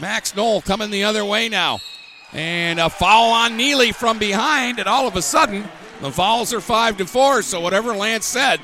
Max 0.00 0.34
Knoll 0.34 0.62
coming 0.62 0.90
the 0.90 1.04
other 1.04 1.24
way 1.24 1.48
now. 1.48 1.78
And 2.32 2.80
a 2.80 2.90
foul 2.90 3.30
on 3.30 3.56
Neely 3.56 3.92
from 3.92 4.18
behind, 4.18 4.80
and 4.80 4.88
all 4.88 5.06
of 5.06 5.14
a 5.14 5.22
sudden, 5.22 5.68
the 6.00 6.10
fouls 6.10 6.52
are 6.52 6.60
five 6.60 6.96
to 6.98 7.06
four. 7.06 7.42
So 7.42 7.60
whatever 7.60 7.94
Lance 7.94 8.26
said, 8.26 8.60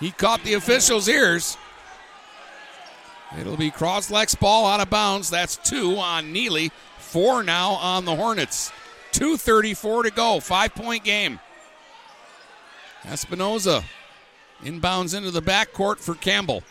he 0.00 0.10
caught 0.10 0.42
the 0.42 0.54
officials' 0.54 1.08
ears. 1.08 1.56
It'll 3.38 3.56
be 3.56 3.70
Croslex 3.70 4.38
ball 4.38 4.66
out 4.66 4.80
of 4.80 4.88
bounds. 4.90 5.30
That's 5.30 5.56
two 5.56 5.96
on 5.96 6.32
Neely, 6.32 6.70
four 6.98 7.42
now 7.42 7.72
on 7.72 8.04
the 8.04 8.14
Hornets. 8.14 8.72
2.34 9.12 10.04
to 10.04 10.10
go, 10.10 10.40
five 10.40 10.74
point 10.74 11.02
game. 11.02 11.40
Espinoza 13.02 13.84
inbounds 14.62 15.16
into 15.16 15.30
the 15.30 15.42
backcourt 15.42 15.98
for 15.98 16.14
Campbell. 16.14 16.62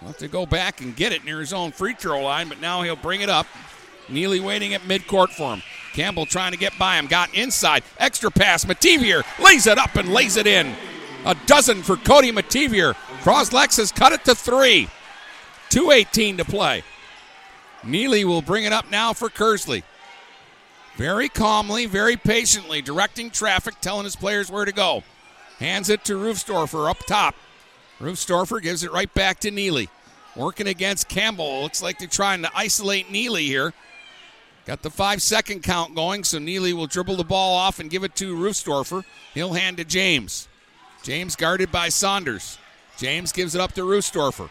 He'll 0.00 0.08
have 0.08 0.18
to 0.18 0.28
go 0.28 0.46
back 0.46 0.80
and 0.80 0.96
get 0.96 1.12
it 1.12 1.24
near 1.24 1.40
his 1.40 1.52
own 1.52 1.70
free 1.70 1.94
throw 1.94 2.22
line, 2.22 2.48
but 2.48 2.60
now 2.60 2.82
he'll 2.82 2.96
bring 2.96 3.20
it 3.20 3.28
up. 3.28 3.46
Neely 4.08 4.40
waiting 4.40 4.74
at 4.74 4.82
midcourt 4.82 5.28
for 5.28 5.54
him. 5.54 5.62
Campbell 5.92 6.26
trying 6.26 6.52
to 6.52 6.58
get 6.58 6.78
by 6.78 6.96
him. 6.96 7.06
Got 7.06 7.34
inside. 7.34 7.82
Extra 7.98 8.30
pass. 8.30 8.64
Mativier 8.64 9.22
lays 9.42 9.66
it 9.66 9.78
up 9.78 9.94
and 9.96 10.12
lays 10.12 10.36
it 10.36 10.46
in. 10.46 10.74
A 11.24 11.36
dozen 11.46 11.82
for 11.82 11.96
Cody 11.96 12.32
Mativier. 12.32 12.94
Croslex 13.22 13.76
has 13.76 13.92
cut 13.92 14.12
it 14.12 14.24
to 14.24 14.34
three. 14.34 14.88
2.18 15.70 16.38
to 16.38 16.44
play. 16.44 16.82
Neely 17.84 18.24
will 18.24 18.42
bring 18.42 18.64
it 18.64 18.72
up 18.72 18.90
now 18.90 19.12
for 19.12 19.28
Kearsley. 19.28 19.82
Very 20.96 21.28
calmly, 21.28 21.86
very 21.86 22.16
patiently, 22.16 22.82
directing 22.82 23.30
traffic, 23.30 23.74
telling 23.80 24.04
his 24.04 24.16
players 24.16 24.50
where 24.50 24.64
to 24.64 24.72
go. 24.72 25.02
Hands 25.58 25.88
it 25.88 26.04
to 26.04 26.14
Roofstorfer 26.14 26.90
up 26.90 26.98
top. 27.06 27.34
Roofstorfer 27.98 28.60
gives 28.60 28.84
it 28.84 28.92
right 28.92 29.12
back 29.14 29.40
to 29.40 29.50
Neely. 29.50 29.88
Working 30.36 30.66
against 30.66 31.08
Campbell. 31.08 31.62
Looks 31.62 31.82
like 31.82 31.98
they're 31.98 32.08
trying 32.08 32.42
to 32.42 32.50
isolate 32.54 33.10
Neely 33.10 33.44
here. 33.44 33.72
Got 34.64 34.82
the 34.82 34.90
five 34.90 35.20
second 35.20 35.62
count 35.62 35.94
going, 35.94 36.22
so 36.22 36.38
Neely 36.38 36.72
will 36.72 36.86
dribble 36.86 37.16
the 37.16 37.24
ball 37.24 37.54
off 37.54 37.80
and 37.80 37.90
give 37.90 38.04
it 38.04 38.14
to 38.16 38.36
Roofstorfer. 38.36 39.04
He'll 39.34 39.54
hand 39.54 39.78
to 39.78 39.84
James. 39.84 40.48
James 41.02 41.34
guarded 41.34 41.72
by 41.72 41.88
Saunders. 41.88 42.58
James 42.96 43.32
gives 43.32 43.56
it 43.56 43.60
up 43.60 43.72
to 43.72 43.80
Roofstorfer. 43.80 44.48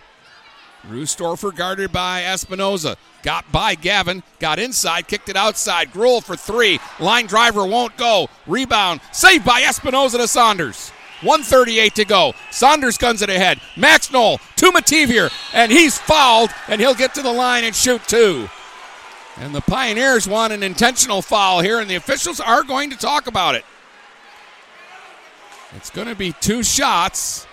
Roostorfer 0.89 1.55
guarded 1.55 1.93
by 1.93 2.21
Espinoza. 2.21 2.97
Got 3.23 3.49
by 3.51 3.75
Gavin. 3.75 4.23
Got 4.39 4.59
inside. 4.59 5.07
Kicked 5.07 5.29
it 5.29 5.38
outside. 5.38 5.91
Gruhl 5.91 6.23
for 6.23 6.35
three. 6.35 6.79
Line 6.99 7.27
driver 7.27 7.65
won't 7.65 7.95
go. 7.97 8.27
Rebound. 8.47 8.99
Saved 9.13 9.45
by 9.45 9.61
Espinoza 9.61 10.17
to 10.17 10.27
Saunders. 10.27 10.89
138 11.21 11.95
to 11.95 12.05
go. 12.05 12.33
Saunders 12.49 12.97
guns 12.97 13.21
it 13.21 13.29
ahead. 13.29 13.61
Max 13.77 14.11
Knoll 14.11 14.39
to 14.55 14.71
Mativier. 14.71 15.31
And 15.53 15.71
he's 15.71 15.99
fouled. 15.99 16.49
And 16.67 16.81
he'll 16.81 16.95
get 16.95 17.13
to 17.13 17.21
the 17.21 17.31
line 17.31 17.63
and 17.63 17.75
shoot 17.75 18.01
two. 18.07 18.49
And 19.38 19.56
the 19.56 19.62
Pioneers 19.62 20.28
want 20.28 20.53
an 20.53 20.64
intentional 20.64 21.22
foul 21.22 21.62
here. 21.62 21.80
And 21.80 21.90
the 21.90 21.95
officials 21.95 22.40
are 22.40 22.64
going 22.64 22.90
to 22.90 22.98
talk 22.98 23.28
about 23.28 23.56
it. 23.56 23.66
It's 25.76 25.90
going 25.90 26.08
to 26.08 26.16
be 26.16 26.34
two 26.34 26.64
shots. 26.64 27.48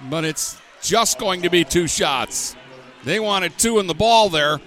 But 0.00 0.24
it's 0.24 0.60
just 0.82 1.18
going 1.18 1.42
to 1.42 1.50
be 1.50 1.64
two 1.64 1.86
shots. 1.86 2.56
They 3.04 3.20
wanted 3.20 3.58
two 3.58 3.78
in 3.78 3.86
the 3.86 3.94
ball 3.94 4.28
there. 4.28 4.60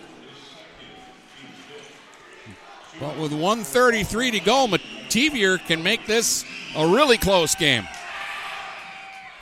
But 3.00 3.18
with 3.18 3.32
133 3.32 4.32
to 4.32 4.40
go, 4.40 4.68
Mativier 4.68 5.58
can 5.66 5.82
make 5.82 6.06
this 6.06 6.46
a 6.76 6.88
really 6.88 7.18
close 7.18 7.56
game. 7.56 7.88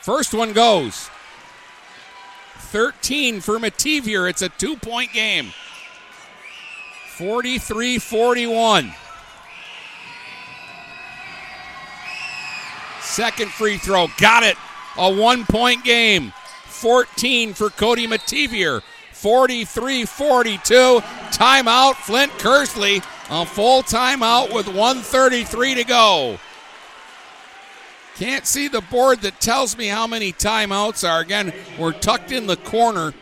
First 0.02 0.34
one 0.34 0.54
goes. 0.54 1.10
13 2.58 3.42
for 3.42 3.60
Mativier. 3.60 4.30
It's 4.30 4.42
a 4.42 4.50
two 4.50 4.78
point 4.78 5.12
game. 5.12 5.52
43 7.20 8.00
41. 8.00 8.94
Second 13.02 13.52
free 13.52 13.78
throw. 13.78 14.08
Got 14.18 14.44
it. 14.44 14.56
A 14.98 15.14
one 15.14 15.44
point 15.44 15.84
game. 15.84 16.32
14 16.64 17.54
for 17.54 17.70
Cody 17.72 18.08
Mativier. 18.08 18.82
43 19.12 20.06
42. 20.06 20.74
Timeout, 21.32 21.96
Flint 21.96 22.32
Kearsley. 22.40 23.04
A 23.30 23.46
full 23.46 23.84
timeout 23.84 24.54
with 24.54 24.68
133 24.68 25.76
to 25.76 25.84
go. 25.84 26.40
Can't 28.16 28.46
see 28.46 28.70
the 28.70 28.80
board 28.80 29.24
that 29.24 29.42
tells 29.42 29.78
me 29.78 29.88
how 29.88 30.08
many 30.08 30.32
timeouts 30.32 31.06
are. 31.06 31.20
Again, 31.20 31.52
we're 31.78 31.92
tucked 31.92 32.32
in 32.32 32.48
the 32.48 32.56
corner. 32.56 33.14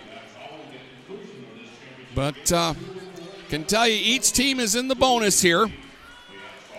But 2.14 2.52
uh, 2.52 2.74
can 3.50 3.64
tell 3.64 3.88
you 3.88 3.96
each 3.96 4.34
team 4.34 4.60
is 4.60 4.76
in 4.76 4.88
the 4.88 4.96
bonus 4.96 5.42
here 5.42 5.68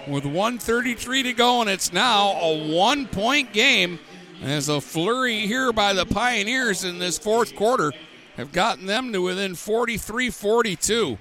with 0.06 0.24
133 0.24 1.22
to 1.24 1.32
go, 1.32 1.60
and 1.60 1.70
it's 1.70 1.92
now 1.92 2.32
a 2.40 2.72
one 2.74 3.06
point 3.06 3.52
game 3.52 3.98
as 4.42 4.68
a 4.68 4.80
flurry 4.80 5.40
here 5.40 5.72
by 5.72 5.92
the 5.92 6.06
Pioneers 6.06 6.84
in 6.84 6.98
this 6.98 7.18
fourth 7.18 7.56
quarter 7.56 7.92
have 8.36 8.52
gotten 8.52 8.86
them 8.86 9.12
to 9.12 9.20
within 9.20 9.54
43 9.54 10.30
42. 10.30 11.18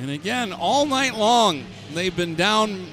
And 0.00 0.10
again, 0.10 0.52
all 0.52 0.86
night 0.86 1.14
long, 1.14 1.64
they've 1.92 2.14
been 2.14 2.34
down 2.34 2.86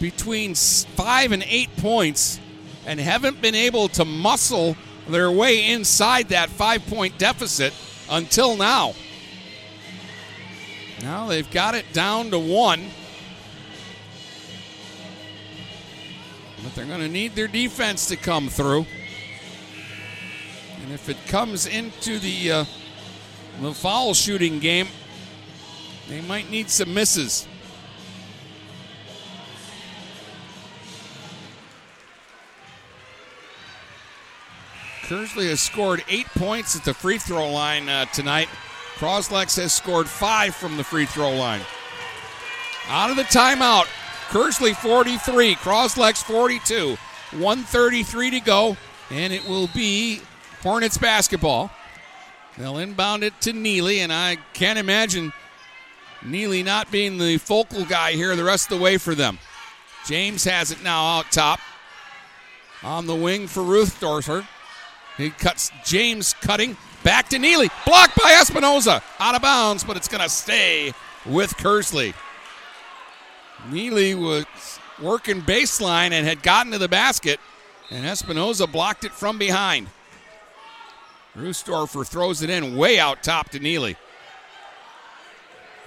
between 0.00 0.54
five 0.54 1.32
and 1.32 1.42
eight 1.46 1.74
points 1.76 2.40
and 2.86 3.00
haven't 3.00 3.42
been 3.42 3.54
able 3.54 3.88
to 3.88 4.04
muscle 4.04 4.76
their 5.08 5.30
way 5.30 5.70
inside 5.70 6.28
that 6.28 6.48
five 6.48 6.86
point 6.86 7.18
deficit 7.18 7.74
until 8.10 8.56
now. 8.56 8.94
Now 11.02 11.26
they've 11.26 11.50
got 11.50 11.74
it 11.74 11.92
down 11.92 12.30
to 12.30 12.38
one. 12.38 12.88
But 16.62 16.74
they're 16.74 16.86
going 16.86 17.00
to 17.00 17.08
need 17.08 17.34
their 17.34 17.48
defense 17.48 18.06
to 18.06 18.16
come 18.16 18.48
through. 18.48 18.86
And 20.82 20.92
if 20.92 21.08
it 21.08 21.18
comes 21.26 21.66
into 21.66 22.18
the 22.18 22.52
uh, 22.52 22.64
the 23.60 23.72
foul 23.72 24.14
shooting 24.14 24.58
game, 24.58 24.88
they 26.08 26.20
might 26.22 26.50
need 26.50 26.70
some 26.70 26.92
misses. 26.92 27.46
Kearsley 35.04 35.48
has 35.50 35.60
scored 35.60 36.02
eight 36.08 36.26
points 36.28 36.74
at 36.74 36.84
the 36.84 36.94
free 36.94 37.18
throw 37.18 37.50
line 37.50 37.90
uh, 37.90 38.06
tonight. 38.06 38.48
Croslex 38.94 39.60
has 39.60 39.72
scored 39.72 40.08
five 40.08 40.54
from 40.54 40.78
the 40.78 40.84
free 40.84 41.04
throw 41.04 41.30
line. 41.30 41.60
Out 42.88 43.10
of 43.10 43.16
the 43.16 43.22
timeout, 43.24 43.84
Kearsley 44.28 44.74
43, 44.74 45.56
Croslex 45.56 46.22
42. 46.22 46.96
133 47.32 48.30
to 48.30 48.40
go, 48.40 48.76
and 49.10 49.32
it 49.32 49.46
will 49.46 49.68
be 49.74 50.20
Hornets 50.62 50.96
basketball. 50.96 51.70
They'll 52.56 52.78
inbound 52.78 53.24
it 53.24 53.38
to 53.42 53.52
Neely, 53.52 54.00
and 54.00 54.12
I 54.12 54.38
can't 54.54 54.78
imagine 54.78 55.32
Neely 56.24 56.62
not 56.62 56.90
being 56.90 57.18
the 57.18 57.36
focal 57.36 57.84
guy 57.84 58.12
here 58.12 58.34
the 58.36 58.44
rest 58.44 58.70
of 58.70 58.78
the 58.78 58.82
way 58.82 58.96
for 58.96 59.14
them. 59.14 59.38
James 60.06 60.44
has 60.44 60.70
it 60.70 60.82
now 60.82 61.18
out 61.18 61.30
top. 61.30 61.60
On 62.82 63.06
the 63.06 63.14
wing 63.14 63.46
for 63.46 63.62
Roofstorfer. 63.62 64.46
He 65.16 65.30
cuts 65.30 65.70
James 65.84 66.34
cutting. 66.40 66.76
Back 67.02 67.28
to 67.28 67.38
Neely. 67.38 67.68
Blocked 67.86 68.16
by 68.16 68.32
Espinoza. 68.32 69.02
Out 69.18 69.34
of 69.34 69.42
bounds, 69.42 69.84
but 69.84 69.96
it's 69.96 70.08
going 70.08 70.22
to 70.22 70.28
stay 70.28 70.92
with 71.26 71.56
Kearsley. 71.56 72.14
Neely 73.70 74.14
was 74.14 74.44
working 75.02 75.42
baseline 75.42 76.12
and 76.12 76.26
had 76.26 76.42
gotten 76.42 76.72
to 76.72 76.78
the 76.78 76.88
basket, 76.88 77.40
and 77.90 78.04
Espinoza 78.04 78.70
blocked 78.70 79.04
it 79.04 79.12
from 79.12 79.38
behind. 79.38 79.88
Roostorfer 81.36 82.06
throws 82.06 82.42
it 82.42 82.50
in 82.50 82.76
way 82.76 82.98
out 82.98 83.22
top 83.22 83.50
to 83.50 83.58
Neely. 83.58 83.96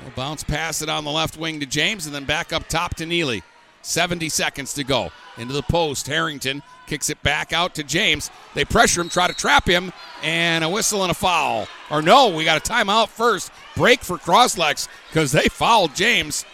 He'll 0.02 0.12
bounce 0.12 0.44
pass 0.44 0.82
it 0.82 0.90
on 0.90 1.04
the 1.04 1.12
left 1.12 1.38
wing 1.38 1.60
to 1.60 1.66
James 1.66 2.06
and 2.06 2.14
then 2.14 2.26
back 2.26 2.54
up 2.54 2.68
top 2.68 2.96
to 2.96 3.06
Neely. 3.06 3.44
70 3.82 4.30
seconds 4.30 4.74
to 4.74 4.84
go. 4.84 5.12
Into 5.38 5.54
the 5.54 5.64
post. 5.64 6.08
Harrington 6.08 6.62
kicks 6.88 7.10
it 7.10 7.22
back 7.22 7.54
out 7.54 7.76
to 7.76 7.84
James. 7.84 8.32
They 8.56 8.66
pressure 8.66 9.02
him, 9.02 9.10
try 9.10 9.28
to 9.28 9.34
trap 9.34 9.68
him, 9.68 9.94
and 10.24 10.64
a 10.64 10.70
whistle 10.70 11.04
and 11.04 11.12
a 11.12 11.14
foul. 11.14 11.68
Or 11.92 12.02
no, 12.02 12.30
we 12.30 12.44
got 12.46 12.58
a 12.58 12.72
timeout 12.72 13.10
first. 13.10 13.52
Break 13.76 14.02
for 14.02 14.18
Croslex 14.18 14.88
because 15.10 15.32
they 15.32 15.48
fouled 15.50 15.94
James. 15.94 16.46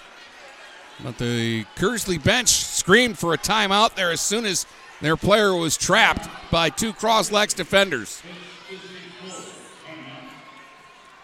But 1.03 1.17
the 1.17 1.65
Kearsley 1.75 2.21
bench 2.21 2.49
screamed 2.49 3.17
for 3.17 3.33
a 3.33 3.37
timeout 3.37 3.95
there 3.95 4.11
as 4.11 4.21
soon 4.21 4.45
as 4.45 4.65
their 5.01 5.17
player 5.17 5.55
was 5.55 5.77
trapped 5.77 6.29
by 6.51 6.69
two 6.69 6.93
Croslex 6.93 7.55
defenders. 7.55 8.21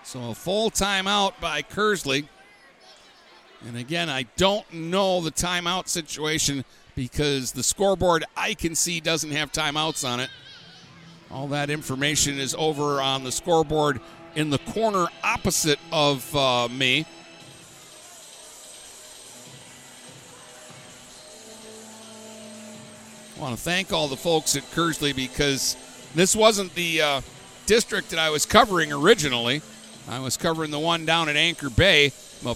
So 0.03 0.31
a 0.31 0.35
full 0.35 0.71
timeout 0.71 1.33
by 1.39 1.61
Kearsley. 1.61 2.27
And 3.67 3.77
again, 3.77 4.09
I 4.09 4.23
don't 4.37 4.71
know 4.73 5.21
the 5.21 5.31
timeout 5.31 5.87
situation 5.87 6.65
because 6.99 7.53
the 7.53 7.63
scoreboard 7.63 8.25
I 8.35 8.53
can 8.53 8.75
see 8.75 8.99
doesn't 8.99 9.31
have 9.31 9.53
timeouts 9.53 10.05
on 10.05 10.19
it. 10.19 10.29
All 11.31 11.47
that 11.47 11.69
information 11.69 12.37
is 12.37 12.53
over 12.55 12.99
on 12.99 13.23
the 13.23 13.31
scoreboard 13.31 14.01
in 14.35 14.49
the 14.49 14.57
corner 14.57 15.05
opposite 15.23 15.79
of 15.93 16.35
uh, 16.35 16.67
me. 16.67 17.05
I 23.37 23.41
want 23.41 23.55
to 23.55 23.61
thank 23.61 23.93
all 23.93 24.09
the 24.09 24.17
folks 24.17 24.57
at 24.57 24.63
Kearsley 24.63 25.15
because 25.15 25.77
this 26.13 26.35
wasn't 26.35 26.75
the 26.75 27.01
uh, 27.01 27.21
district 27.65 28.09
that 28.09 28.19
I 28.19 28.29
was 28.29 28.45
covering 28.45 28.91
originally. 28.91 29.61
I 30.09 30.19
was 30.19 30.35
covering 30.35 30.71
the 30.71 30.79
one 30.79 31.05
down 31.05 31.29
at 31.29 31.37
Anchor 31.37 31.69
Bay. 31.69 32.11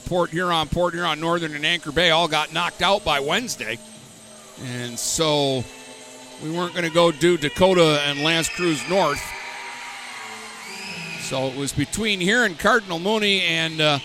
Port 0.05 0.31
Huron, 0.31 0.67
Port 0.67 0.93
Huron 0.93 1.21
Northern, 1.21 1.55
and 1.55 1.65
Anchor 1.65 1.93
Bay 1.93 2.09
all 2.09 2.27
got 2.27 2.51
knocked 2.51 2.81
out 2.81 3.05
by 3.05 3.21
Wednesday. 3.21 3.79
And 4.63 4.97
so 4.97 5.63
we 6.41 6.49
weren't 6.49 6.73
going 6.73 6.87
to 6.87 6.93
go 6.93 7.11
do 7.11 7.37
Dakota 7.37 8.01
and 8.05 8.23
L'Anse 8.23 8.49
Creuse 8.49 8.87
North. 8.89 9.21
So 11.21 11.47
it 11.47 11.57
was 11.57 11.73
between 11.73 12.19
here 12.19 12.45
and 12.45 12.57
Cardinal 12.57 12.99
Mooney, 12.99 13.41
and 13.41 13.81
uh, 13.81 13.99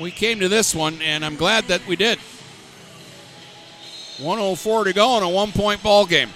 we 0.00 0.10
came 0.10 0.40
to 0.40 0.48
this 0.48 0.74
one, 0.74 1.00
and 1.02 1.24
I'm 1.24 1.36
glad 1.36 1.64
that 1.64 1.86
we 1.86 1.96
did. 1.96 2.18
104 4.18 4.84
to 4.84 4.92
go 4.92 5.16
in 5.18 5.22
a 5.22 5.28
one 5.28 5.52
point 5.52 5.82
ball 5.82 6.06
game. 6.06 6.30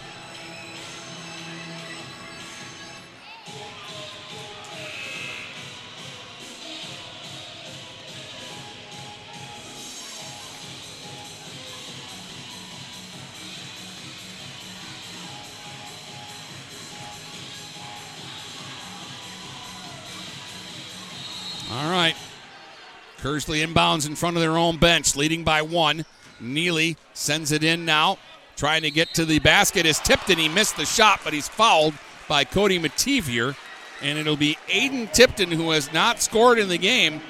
Kearsley 23.26 23.66
inbounds 23.66 24.06
in 24.06 24.14
front 24.14 24.36
of 24.36 24.40
their 24.40 24.56
own 24.56 24.76
bench, 24.76 25.16
leading 25.16 25.42
by 25.42 25.60
one. 25.60 26.04
Neely 26.38 26.96
sends 27.12 27.50
it 27.50 27.64
in 27.64 27.84
now, 27.84 28.18
trying 28.54 28.82
to 28.82 28.90
get 28.92 29.14
to 29.14 29.24
the 29.24 29.40
basket. 29.40 29.84
Is 29.84 29.98
Tipton. 29.98 30.38
He 30.38 30.48
missed 30.48 30.76
the 30.76 30.84
shot, 30.84 31.22
but 31.24 31.32
he's 31.32 31.48
fouled 31.48 31.94
by 32.28 32.44
Cody 32.44 32.78
Mativier. 32.78 33.56
And 34.00 34.16
it'll 34.16 34.36
be 34.36 34.56
Aiden 34.68 35.12
Tipton, 35.12 35.50
who 35.50 35.70
has 35.70 35.92
not 35.92 36.22
scored 36.22 36.60
in 36.60 36.68
the 36.68 36.78
game. 36.78 37.20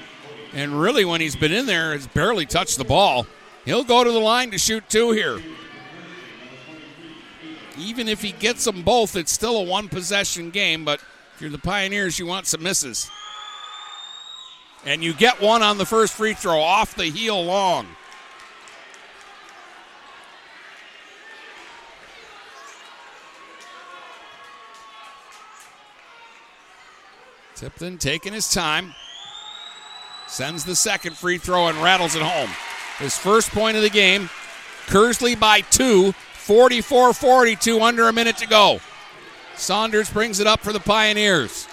And 0.53 0.79
really, 0.79 1.07
when 1.07 1.23
he's 1.23 1.35
been 1.35 1.53
in 1.53 1.65
there, 1.65 1.93
has 1.93 2.07
barely 2.09 2.45
touched 2.45 2.77
the 2.77 2.85
ball. 2.85 3.27
He'll 3.65 3.83
go 3.83 4.05
to 4.05 4.13
the 4.13 4.19
line 4.19 4.51
to 4.51 4.59
shoot 4.59 4.87
two 4.91 5.13
here. 5.13 5.41
Even 7.79 8.07
if 8.07 8.21
he 8.21 8.33
gets 8.33 8.67
them 8.67 8.83
both, 8.83 9.17
it's 9.17 9.33
still 9.33 9.57
a 9.57 9.63
one 9.63 9.89
possession 9.89 10.51
game. 10.51 10.85
But 10.85 11.01
if 11.35 11.41
you're 11.41 11.49
the 11.49 11.57
Pioneers, 11.57 12.19
you 12.19 12.27
want 12.27 12.47
some 12.47 12.63
misses. 12.63 13.11
And 14.87 15.03
you 15.03 15.13
get 15.13 15.41
one 15.41 15.63
on 15.63 15.79
the 15.79 15.85
first 15.85 16.15
free 16.15 16.33
throw 16.33 16.61
off 16.61 16.95
the 16.95 17.07
heel 17.07 17.45
long. 17.45 17.89
Tipton 27.57 27.99
taking 27.99 28.33
his 28.33 28.53
time. 28.53 28.95
Sends 30.29 30.65
the 30.65 30.77
second 30.77 31.17
free 31.17 31.39
throw 31.39 31.67
and 31.67 31.79
rattles 31.79 32.15
it 32.15 32.23
home. 32.23 32.51
His 32.99 33.19
first 33.19 33.51
point 33.51 33.77
of 33.77 33.83
the 33.83 33.91
game. 33.91 34.31
Kearsley 34.87 35.39
by 35.39 35.63
two. 35.63 36.13
44 36.13 37.13
42, 37.13 37.81
under 37.81 38.07
a 38.07 38.13
minute 38.13 38.37
to 38.37 38.47
go. 38.47 38.79
Saunders 39.57 40.09
brings 40.09 40.39
it 40.39 40.47
up 40.47 40.61
for 40.61 40.73
the 40.73 40.79
Pioneers. 40.79 41.67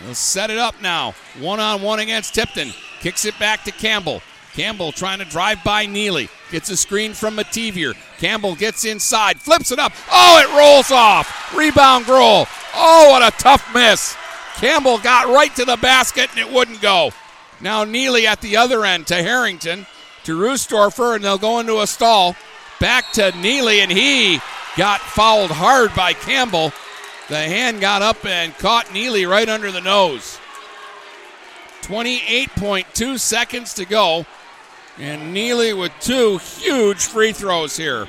He'll 0.00 0.14
set 0.14 0.50
it 0.50 0.58
up 0.58 0.80
now. 0.80 1.14
One 1.40 1.60
on 1.60 1.82
one 1.82 1.98
against 1.98 2.34
Tipton. 2.34 2.72
Kicks 3.00 3.24
it 3.24 3.38
back 3.38 3.64
to 3.64 3.72
Campbell. 3.72 4.22
Campbell 4.54 4.92
trying 4.92 5.18
to 5.18 5.24
drive 5.24 5.62
by 5.62 5.86
Neely. 5.86 6.28
Gets 6.50 6.70
a 6.70 6.76
screen 6.76 7.14
from 7.14 7.36
Mativier. 7.36 7.94
Campbell 8.18 8.54
gets 8.54 8.84
inside, 8.84 9.40
flips 9.40 9.70
it 9.70 9.78
up. 9.78 9.92
Oh, 10.10 10.40
it 10.42 10.56
rolls 10.56 10.90
off. 10.90 11.54
Rebound 11.54 12.06
Gruhl. 12.06 12.46
Oh, 12.74 13.10
what 13.10 13.22
a 13.22 13.36
tough 13.38 13.72
miss. 13.74 14.16
Campbell 14.56 14.98
got 14.98 15.28
right 15.28 15.54
to 15.56 15.64
the 15.64 15.76
basket 15.76 16.30
and 16.30 16.40
it 16.40 16.52
wouldn't 16.52 16.80
go. 16.80 17.12
Now 17.60 17.84
Neely 17.84 18.26
at 18.26 18.40
the 18.40 18.56
other 18.56 18.84
end 18.84 19.06
to 19.08 19.22
Harrington, 19.22 19.86
to 20.24 20.38
Roostorfer, 20.38 21.14
and 21.14 21.24
they'll 21.24 21.38
go 21.38 21.60
into 21.60 21.80
a 21.80 21.86
stall. 21.86 22.36
Back 22.80 23.12
to 23.12 23.32
Neely, 23.40 23.80
and 23.80 23.90
he 23.90 24.40
got 24.76 25.00
fouled 25.00 25.50
hard 25.50 25.94
by 25.94 26.12
Campbell. 26.12 26.72
The 27.28 27.36
hand 27.36 27.80
got 27.80 28.00
up 28.00 28.24
and 28.24 28.56
caught 28.56 28.92
Neely 28.92 29.26
right 29.26 29.48
under 29.48 29.70
the 29.70 29.82
nose. 29.82 30.38
28.2 31.82 33.18
seconds 33.18 33.74
to 33.74 33.84
go. 33.84 34.24
And 34.98 35.34
Neely 35.34 35.74
with 35.74 35.92
two 36.00 36.38
huge 36.38 37.04
free 37.04 37.32
throws 37.32 37.76
here. 37.76 38.08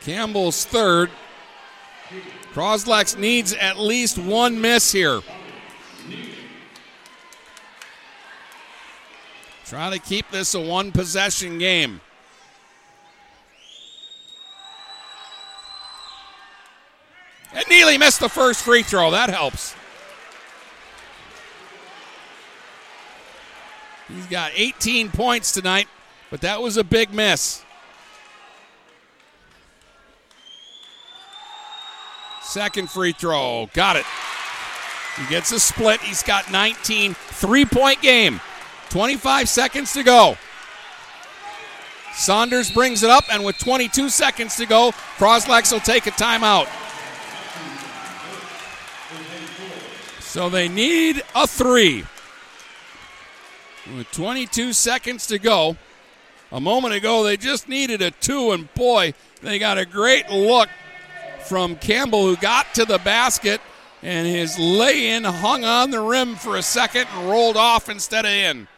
Campbell's 0.00 0.64
third. 0.64 1.10
Croslex 2.52 3.16
needs 3.18 3.52
at 3.54 3.78
least 3.78 4.18
one 4.18 4.60
miss 4.60 4.92
here. 4.92 5.20
Try 9.64 9.90
to 9.90 9.98
keep 9.98 10.30
this 10.30 10.54
a 10.54 10.60
one 10.60 10.90
possession 10.90 11.58
game. 11.58 12.00
And 17.52 17.64
Neely 17.68 17.98
missed 17.98 18.20
the 18.20 18.28
first 18.28 18.62
free 18.62 18.82
throw. 18.82 19.10
That 19.10 19.30
helps. 19.30 19.74
He's 24.08 24.26
got 24.26 24.52
18 24.54 25.10
points 25.10 25.52
tonight, 25.52 25.88
but 26.30 26.40
that 26.40 26.60
was 26.60 26.76
a 26.76 26.84
big 26.84 27.12
miss. 27.12 27.64
Second 32.42 32.90
free 32.90 33.12
throw. 33.12 33.70
Got 33.72 33.96
it. 33.96 34.04
He 35.16 35.26
gets 35.28 35.52
a 35.52 35.60
split. 35.60 36.00
He's 36.00 36.22
got 36.22 36.50
19. 36.50 37.14
Three 37.14 37.64
point 37.64 38.02
game. 38.02 38.40
25 38.90 39.48
seconds 39.48 39.92
to 39.92 40.02
go. 40.02 40.36
Saunders 42.12 42.70
brings 42.70 43.04
it 43.04 43.10
up, 43.10 43.24
and 43.32 43.44
with 43.44 43.56
22 43.58 44.08
seconds 44.08 44.56
to 44.56 44.66
go, 44.66 44.90
Croslex 45.16 45.72
will 45.72 45.80
take 45.80 46.06
a 46.08 46.10
timeout. 46.10 46.66
So 50.30 50.48
they 50.48 50.68
need 50.68 51.24
a 51.34 51.44
three. 51.44 52.04
With 53.96 54.08
22 54.12 54.72
seconds 54.72 55.26
to 55.26 55.40
go. 55.40 55.76
A 56.52 56.60
moment 56.60 56.94
ago, 56.94 57.24
they 57.24 57.36
just 57.36 57.68
needed 57.68 58.00
a 58.00 58.12
two, 58.12 58.52
and 58.52 58.72
boy, 58.74 59.14
they 59.42 59.58
got 59.58 59.76
a 59.76 59.84
great 59.84 60.30
look 60.30 60.68
from 61.46 61.74
Campbell, 61.74 62.26
who 62.26 62.36
got 62.36 62.72
to 62.74 62.84
the 62.84 62.98
basket, 62.98 63.60
and 64.04 64.24
his 64.24 64.56
lay 64.56 65.08
in 65.08 65.24
hung 65.24 65.64
on 65.64 65.90
the 65.90 66.00
rim 66.00 66.36
for 66.36 66.54
a 66.54 66.62
second 66.62 67.08
and 67.12 67.28
rolled 67.28 67.56
off 67.56 67.88
instead 67.88 68.24
of 68.24 68.30
in. 68.30 68.68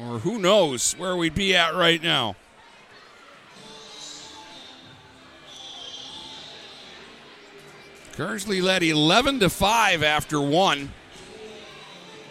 Or 0.00 0.20
who 0.20 0.38
knows 0.38 0.94
where 0.94 1.16
we'd 1.16 1.34
be 1.34 1.54
at 1.54 1.74
right 1.74 2.02
now. 2.02 2.36
Kearsley 8.16 8.62
led 8.62 8.84
11 8.84 9.40
to 9.40 9.50
5 9.50 10.02
after 10.02 10.40
one. 10.40 10.92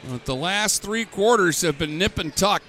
But 0.10 0.26
the 0.26 0.36
last 0.36 0.82
three 0.82 1.06
quarters 1.06 1.62
have 1.62 1.78
been 1.78 1.98
nip 1.98 2.18
and 2.18 2.34
tuck. 2.36 2.62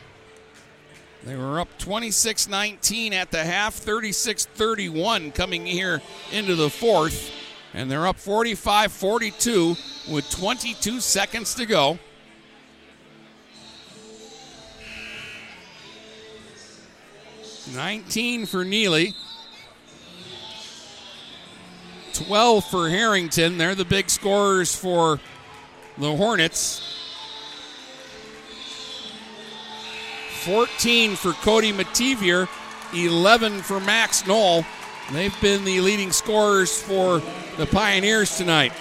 They 1.25 1.37
were 1.37 1.61
up 1.61 1.79
26 1.79 2.49
19 2.49 3.13
at 3.13 3.31
the 3.31 3.45
half, 3.45 3.75
36 3.75 4.47
31 4.47 5.31
coming 5.33 5.65
here 5.65 6.03
into 6.33 6.55
the 6.55 6.69
fourth. 6.69 7.31
And 7.73 7.91
they're 7.91 8.07
up 8.07 8.19
45 8.19 8.93
42 8.93 9.77
with 10.11 10.29
22 10.31 11.01
seconds 11.01 11.55
to 11.55 11.67
go. 11.67 11.99
Nineteen 17.75 18.45
for 18.45 18.65
Neely. 18.65 19.15
12 22.27 22.65
for 22.65 22.89
Harrington. 22.89 23.59
They're 23.59 23.75
the 23.75 23.85
big 23.85 24.09
scorers 24.09 24.75
for 24.75 25.21
the 25.99 26.17
Hornets. 26.17 26.81
14 30.45 31.17
for 31.17 31.33
Cody 31.33 31.73
Mativier, 31.73 32.49
11 32.95 33.63
for 33.63 33.81
Max 33.81 34.27
Knoll. 34.27 34.65
They've 35.13 35.39
been 35.41 35.65
the 35.65 35.81
leading 35.81 36.13
scorers 36.13 36.81
for 36.81 37.23
the 37.57 37.67
Pioneers 37.67 38.37
tonight. 38.37 38.73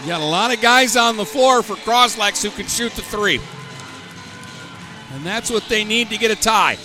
You 0.00 0.08
got 0.08 0.20
a 0.20 0.24
lot 0.24 0.52
of 0.52 0.60
guys 0.60 0.96
on 0.96 1.16
the 1.16 1.24
floor 1.24 1.62
for 1.62 1.74
Croslex 1.76 2.42
who 2.42 2.50
can 2.50 2.66
shoot 2.66 2.92
the 2.92 3.02
three. 3.02 3.40
And 5.12 5.24
that's 5.24 5.50
what 5.50 5.68
they 5.68 5.84
need 5.84 6.10
to 6.10 6.18
get 6.18 6.30
a 6.30 6.36
tie. 6.36 6.76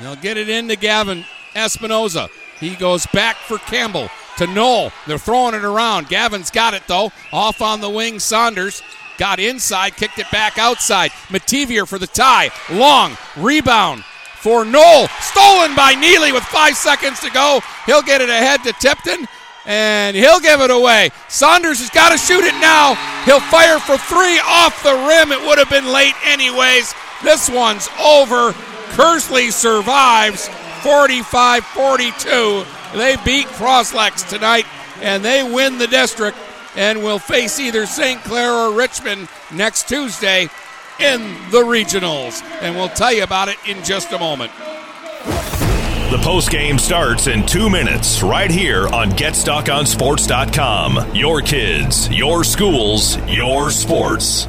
They'll 0.00 0.16
get 0.16 0.36
it 0.36 0.48
into 0.48 0.76
Gavin 0.76 1.24
Espinoza. 1.54 2.28
He 2.58 2.76
goes 2.76 3.06
back 3.06 3.36
for 3.36 3.58
Campbell 3.58 4.08
to 4.38 4.46
Knoll. 4.46 4.92
They're 5.06 5.18
throwing 5.18 5.54
it 5.54 5.64
around. 5.64 6.08
Gavin's 6.08 6.50
got 6.50 6.74
it 6.74 6.82
though. 6.86 7.10
Off 7.32 7.60
on 7.62 7.80
the 7.80 7.90
wing, 7.90 8.18
Saunders 8.18 8.82
got 9.18 9.38
inside, 9.38 9.96
kicked 9.96 10.18
it 10.18 10.30
back 10.30 10.58
outside. 10.58 11.10
Mativier 11.28 11.86
for 11.86 11.98
the 11.98 12.06
tie. 12.06 12.50
Long 12.70 13.16
rebound 13.36 14.04
for 14.36 14.64
Knoll. 14.64 15.08
Stolen 15.20 15.74
by 15.74 15.94
Neely 15.94 16.32
with 16.32 16.44
five 16.44 16.76
seconds 16.76 17.20
to 17.20 17.30
go. 17.30 17.60
He'll 17.86 18.02
get 18.02 18.20
it 18.20 18.30
ahead 18.30 18.62
to 18.64 18.72
Tipton 18.74 19.26
and 19.66 20.16
he'll 20.16 20.40
give 20.40 20.60
it 20.60 20.70
away. 20.70 21.10
Saunders 21.28 21.80
has 21.80 21.90
got 21.90 22.10
to 22.10 22.18
shoot 22.18 22.44
it 22.44 22.58
now. 22.60 22.94
He'll 23.24 23.40
fire 23.40 23.78
for 23.78 23.98
three 23.98 24.40
off 24.44 24.82
the 24.82 24.94
rim. 24.94 25.32
It 25.32 25.46
would 25.46 25.58
have 25.58 25.70
been 25.70 25.92
late 25.92 26.14
anyways. 26.26 26.94
This 27.22 27.50
one's 27.50 27.88
over. 28.02 28.54
Kearsley 28.90 29.52
survives 29.52 30.48
45 30.82 31.64
42. 31.64 32.64
They 32.94 33.16
beat 33.24 33.46
Croslex 33.48 34.28
tonight 34.28 34.66
and 35.00 35.24
they 35.24 35.42
win 35.42 35.78
the 35.78 35.86
district 35.86 36.36
and 36.76 37.02
will 37.02 37.18
face 37.18 37.58
either 37.58 37.86
St. 37.86 38.22
Clair 38.22 38.52
or 38.52 38.74
Richmond 38.74 39.28
next 39.52 39.88
Tuesday 39.88 40.48
in 40.98 41.20
the 41.50 41.62
regionals. 41.62 42.42
And 42.60 42.76
we'll 42.76 42.90
tell 42.90 43.12
you 43.12 43.22
about 43.22 43.48
it 43.48 43.56
in 43.66 43.82
just 43.84 44.12
a 44.12 44.18
moment. 44.18 44.52
The 46.10 46.18
post 46.22 46.50
game 46.50 46.78
starts 46.78 47.26
in 47.28 47.46
two 47.46 47.70
minutes 47.70 48.22
right 48.22 48.50
here 48.50 48.88
on 48.88 49.12
GetStuckOnSports.com. 49.12 51.14
Your 51.14 51.40
kids, 51.40 52.10
your 52.10 52.42
schools, 52.42 53.16
your 53.28 53.70
sports. 53.70 54.48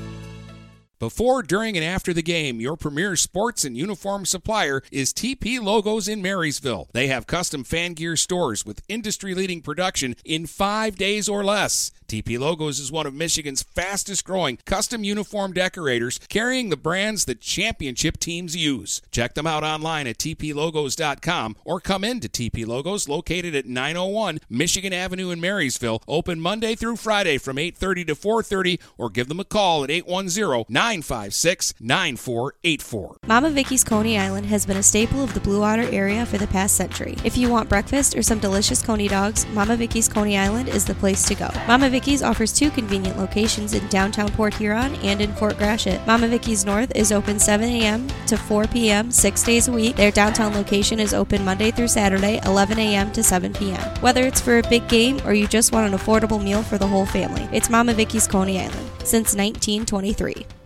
Before, 1.01 1.41
during, 1.41 1.75
and 1.75 1.83
after 1.83 2.13
the 2.13 2.21
game, 2.21 2.61
your 2.61 2.77
premier 2.77 3.15
sports 3.15 3.65
and 3.65 3.75
uniform 3.75 4.23
supplier 4.23 4.83
is 4.91 5.11
TP 5.11 5.59
Logos 5.59 6.07
in 6.07 6.21
Marysville. 6.21 6.89
They 6.93 7.07
have 7.07 7.25
custom 7.25 7.63
fan 7.63 7.95
gear 7.95 8.15
stores 8.15 8.67
with 8.67 8.83
industry 8.87 9.33
leading 9.33 9.63
production 9.63 10.15
in 10.23 10.45
five 10.45 10.97
days 10.97 11.27
or 11.27 11.43
less. 11.43 11.91
TP 12.11 12.37
Logos 12.37 12.77
is 12.77 12.91
one 12.91 13.05
of 13.05 13.13
Michigan's 13.13 13.63
fastest 13.63 14.25
growing 14.25 14.57
custom 14.65 15.05
uniform 15.05 15.53
decorators, 15.53 16.19
carrying 16.27 16.67
the 16.67 16.75
brands 16.75 17.23
that 17.23 17.39
championship 17.39 18.17
teams 18.17 18.53
use. 18.53 19.01
Check 19.11 19.33
them 19.33 19.47
out 19.47 19.63
online 19.63 20.07
at 20.07 20.17
tplogos.com 20.17 21.55
or 21.63 21.79
come 21.79 22.03
in 22.03 22.19
to 22.19 22.27
TP 22.27 22.67
Logos 22.67 23.07
located 23.07 23.55
at 23.55 23.65
901 23.65 24.39
Michigan 24.49 24.91
Avenue 24.91 25.29
in 25.29 25.39
Marysville, 25.39 26.03
open 26.05 26.41
Monday 26.41 26.75
through 26.75 26.97
Friday 26.97 27.37
from 27.37 27.57
8:30 27.57 28.07
to 28.07 28.15
4:30 28.15 28.77
or 28.97 29.09
give 29.09 29.29
them 29.29 29.39
a 29.39 29.45
call 29.45 29.85
at 29.85 29.89
810-956 29.89 31.75
9484. 31.79 33.19
Mama 33.25 33.51
Vicky's 33.51 33.85
Coney 33.85 34.19
Island 34.19 34.47
has 34.47 34.65
been 34.65 34.75
a 34.75 34.83
staple 34.83 35.23
of 35.23 35.33
the 35.33 35.39
Blue 35.39 35.61
Water 35.61 35.87
area 35.93 36.25
for 36.25 36.37
the 36.37 36.47
past 36.47 36.75
century. 36.75 37.15
If 37.23 37.37
you 37.37 37.49
want 37.49 37.69
breakfast 37.69 38.17
or 38.17 38.21
some 38.21 38.39
delicious 38.39 38.81
Coney 38.81 39.07
dogs, 39.07 39.47
Mama 39.53 39.77
Vicky's 39.77 40.09
Coney 40.09 40.37
Island 40.37 40.67
is 40.67 40.83
the 40.83 40.95
place 40.95 41.23
to 41.29 41.35
go. 41.35 41.49
Mama 41.67 41.89
Vicky's 42.01 42.23
offers 42.23 42.51
two 42.51 42.71
convenient 42.71 43.15
locations 43.19 43.75
in 43.75 43.87
downtown 43.89 44.31
Port 44.31 44.55
Huron 44.55 44.95
and 45.03 45.21
in 45.21 45.31
Fort 45.33 45.55
Gratiot. 45.59 46.01
Mama 46.07 46.27
Vicky's 46.27 46.65
North 46.65 46.91
is 46.95 47.11
open 47.11 47.37
7 47.37 47.69
a.m. 47.69 48.07
to 48.25 48.37
4 48.37 48.65
p.m. 48.65 49.11
six 49.11 49.43
days 49.43 49.67
a 49.67 49.71
week. 49.71 49.97
Their 49.97 50.09
downtown 50.09 50.55
location 50.55 50.99
is 50.99 51.13
open 51.13 51.45
Monday 51.45 51.69
through 51.69 51.89
Saturday, 51.89 52.41
11 52.43 52.79
a.m. 52.79 53.11
to 53.11 53.21
7 53.21 53.53
p.m. 53.53 53.79
Whether 54.01 54.25
it's 54.25 54.41
for 54.41 54.57
a 54.57 54.67
big 54.67 54.87
game 54.87 55.21
or 55.25 55.35
you 55.35 55.47
just 55.47 55.73
want 55.73 55.93
an 55.93 55.99
affordable 55.99 56.43
meal 56.43 56.63
for 56.63 56.79
the 56.79 56.87
whole 56.87 57.05
family, 57.05 57.47
it's 57.51 57.69
Mama 57.69 57.93
Vicky's 57.93 58.25
Coney 58.25 58.59
Island 58.59 58.89
since 59.03 59.35
1923. 59.35 60.60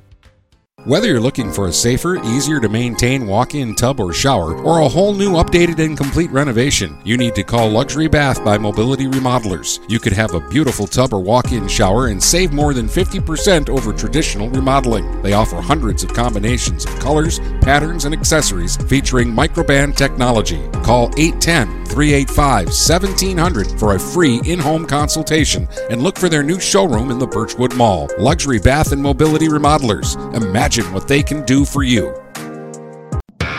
Whether 0.86 1.08
you're 1.08 1.20
looking 1.20 1.52
for 1.52 1.68
a 1.68 1.74
safer, 1.74 2.24
easier 2.24 2.60
to 2.60 2.70
maintain 2.70 3.26
walk 3.26 3.56
in 3.56 3.74
tub 3.74 4.00
or 4.00 4.14
shower, 4.14 4.54
or 4.54 4.82
a 4.82 4.88
whole 4.88 5.16
new 5.16 5.32
updated 5.32 5.84
and 5.84 5.98
complete 5.98 6.30
renovation, 6.30 6.96
you 7.04 7.18
need 7.18 7.34
to 7.34 7.44
call 7.44 7.72
Luxury 7.72 8.08
Bath 8.08 8.46
by 8.46 8.60
Mobility 8.60 9.08
Remodelers. 9.08 9.80
You 9.90 9.98
could 9.98 10.14
have 10.14 10.36
a 10.36 10.48
beautiful 10.48 10.86
tub 10.86 11.12
or 11.12 11.20
walk 11.20 11.52
in 11.52 11.68
shower 11.68 12.10
and 12.10 12.22
save 12.22 12.54
more 12.54 12.76
than 12.76 12.86
50% 12.86 13.68
over 13.68 13.94
traditional 13.94 14.48
remodeling. 14.52 15.24
They 15.24 15.34
offer 15.34 15.56
hundreds 15.60 16.04
of 16.04 16.14
combinations 16.14 16.86
of 16.86 17.00
colors, 17.00 17.40
patterns, 17.62 18.06
and 18.06 18.14
accessories 18.14 18.78
featuring 18.78 19.30
Microban 19.30 19.96
technology. 19.96 20.62
Call 20.84 21.12
810 21.18 21.85
385 21.86 22.68
1700 22.68 23.80
for 23.80 23.96
a 23.96 24.00
free 24.00 24.42
in 24.46 24.60
home 24.60 24.86
consultation 24.86 25.68
and 25.90 26.02
look 26.02 26.18
for 26.18 26.30
their 26.30 26.44
new 26.44 26.60
showroom 26.60 27.12
in 27.12 27.20
the 27.20 27.28
Birchwood 27.28 27.76
Mall. 27.76 28.10
Luxury 28.18 28.60
Bath 28.60 28.92
and 28.92 29.02
Mobility 29.02 29.48
Remodelers. 29.48 30.16
Imagine 30.36 30.92
what 30.94 31.08
they 31.08 31.24
can 31.24 31.46
do 31.46 31.66
for 31.66 31.84
you. 31.84 32.14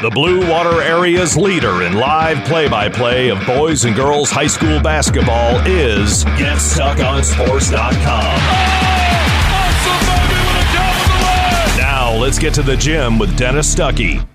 The 0.02 0.10
Blue 0.10 0.46
Water 0.50 0.82
Area's 0.82 1.38
leader 1.38 1.82
in 1.82 1.94
live 1.94 2.44
play 2.44 2.68
by 2.68 2.90
play 2.90 3.30
of 3.30 3.44
boys 3.46 3.86
and 3.86 3.96
girls 3.96 4.30
high 4.30 4.46
school 4.46 4.78
basketball 4.78 5.56
is 5.66 6.22
GetStuckOnSports.com. 6.36 8.36
Now 11.78 12.14
let's 12.14 12.38
get 12.38 12.52
to 12.54 12.62
the 12.62 12.76
gym 12.76 13.18
with 13.18 13.38
Dennis 13.38 13.74
Stuckey. 13.74 14.26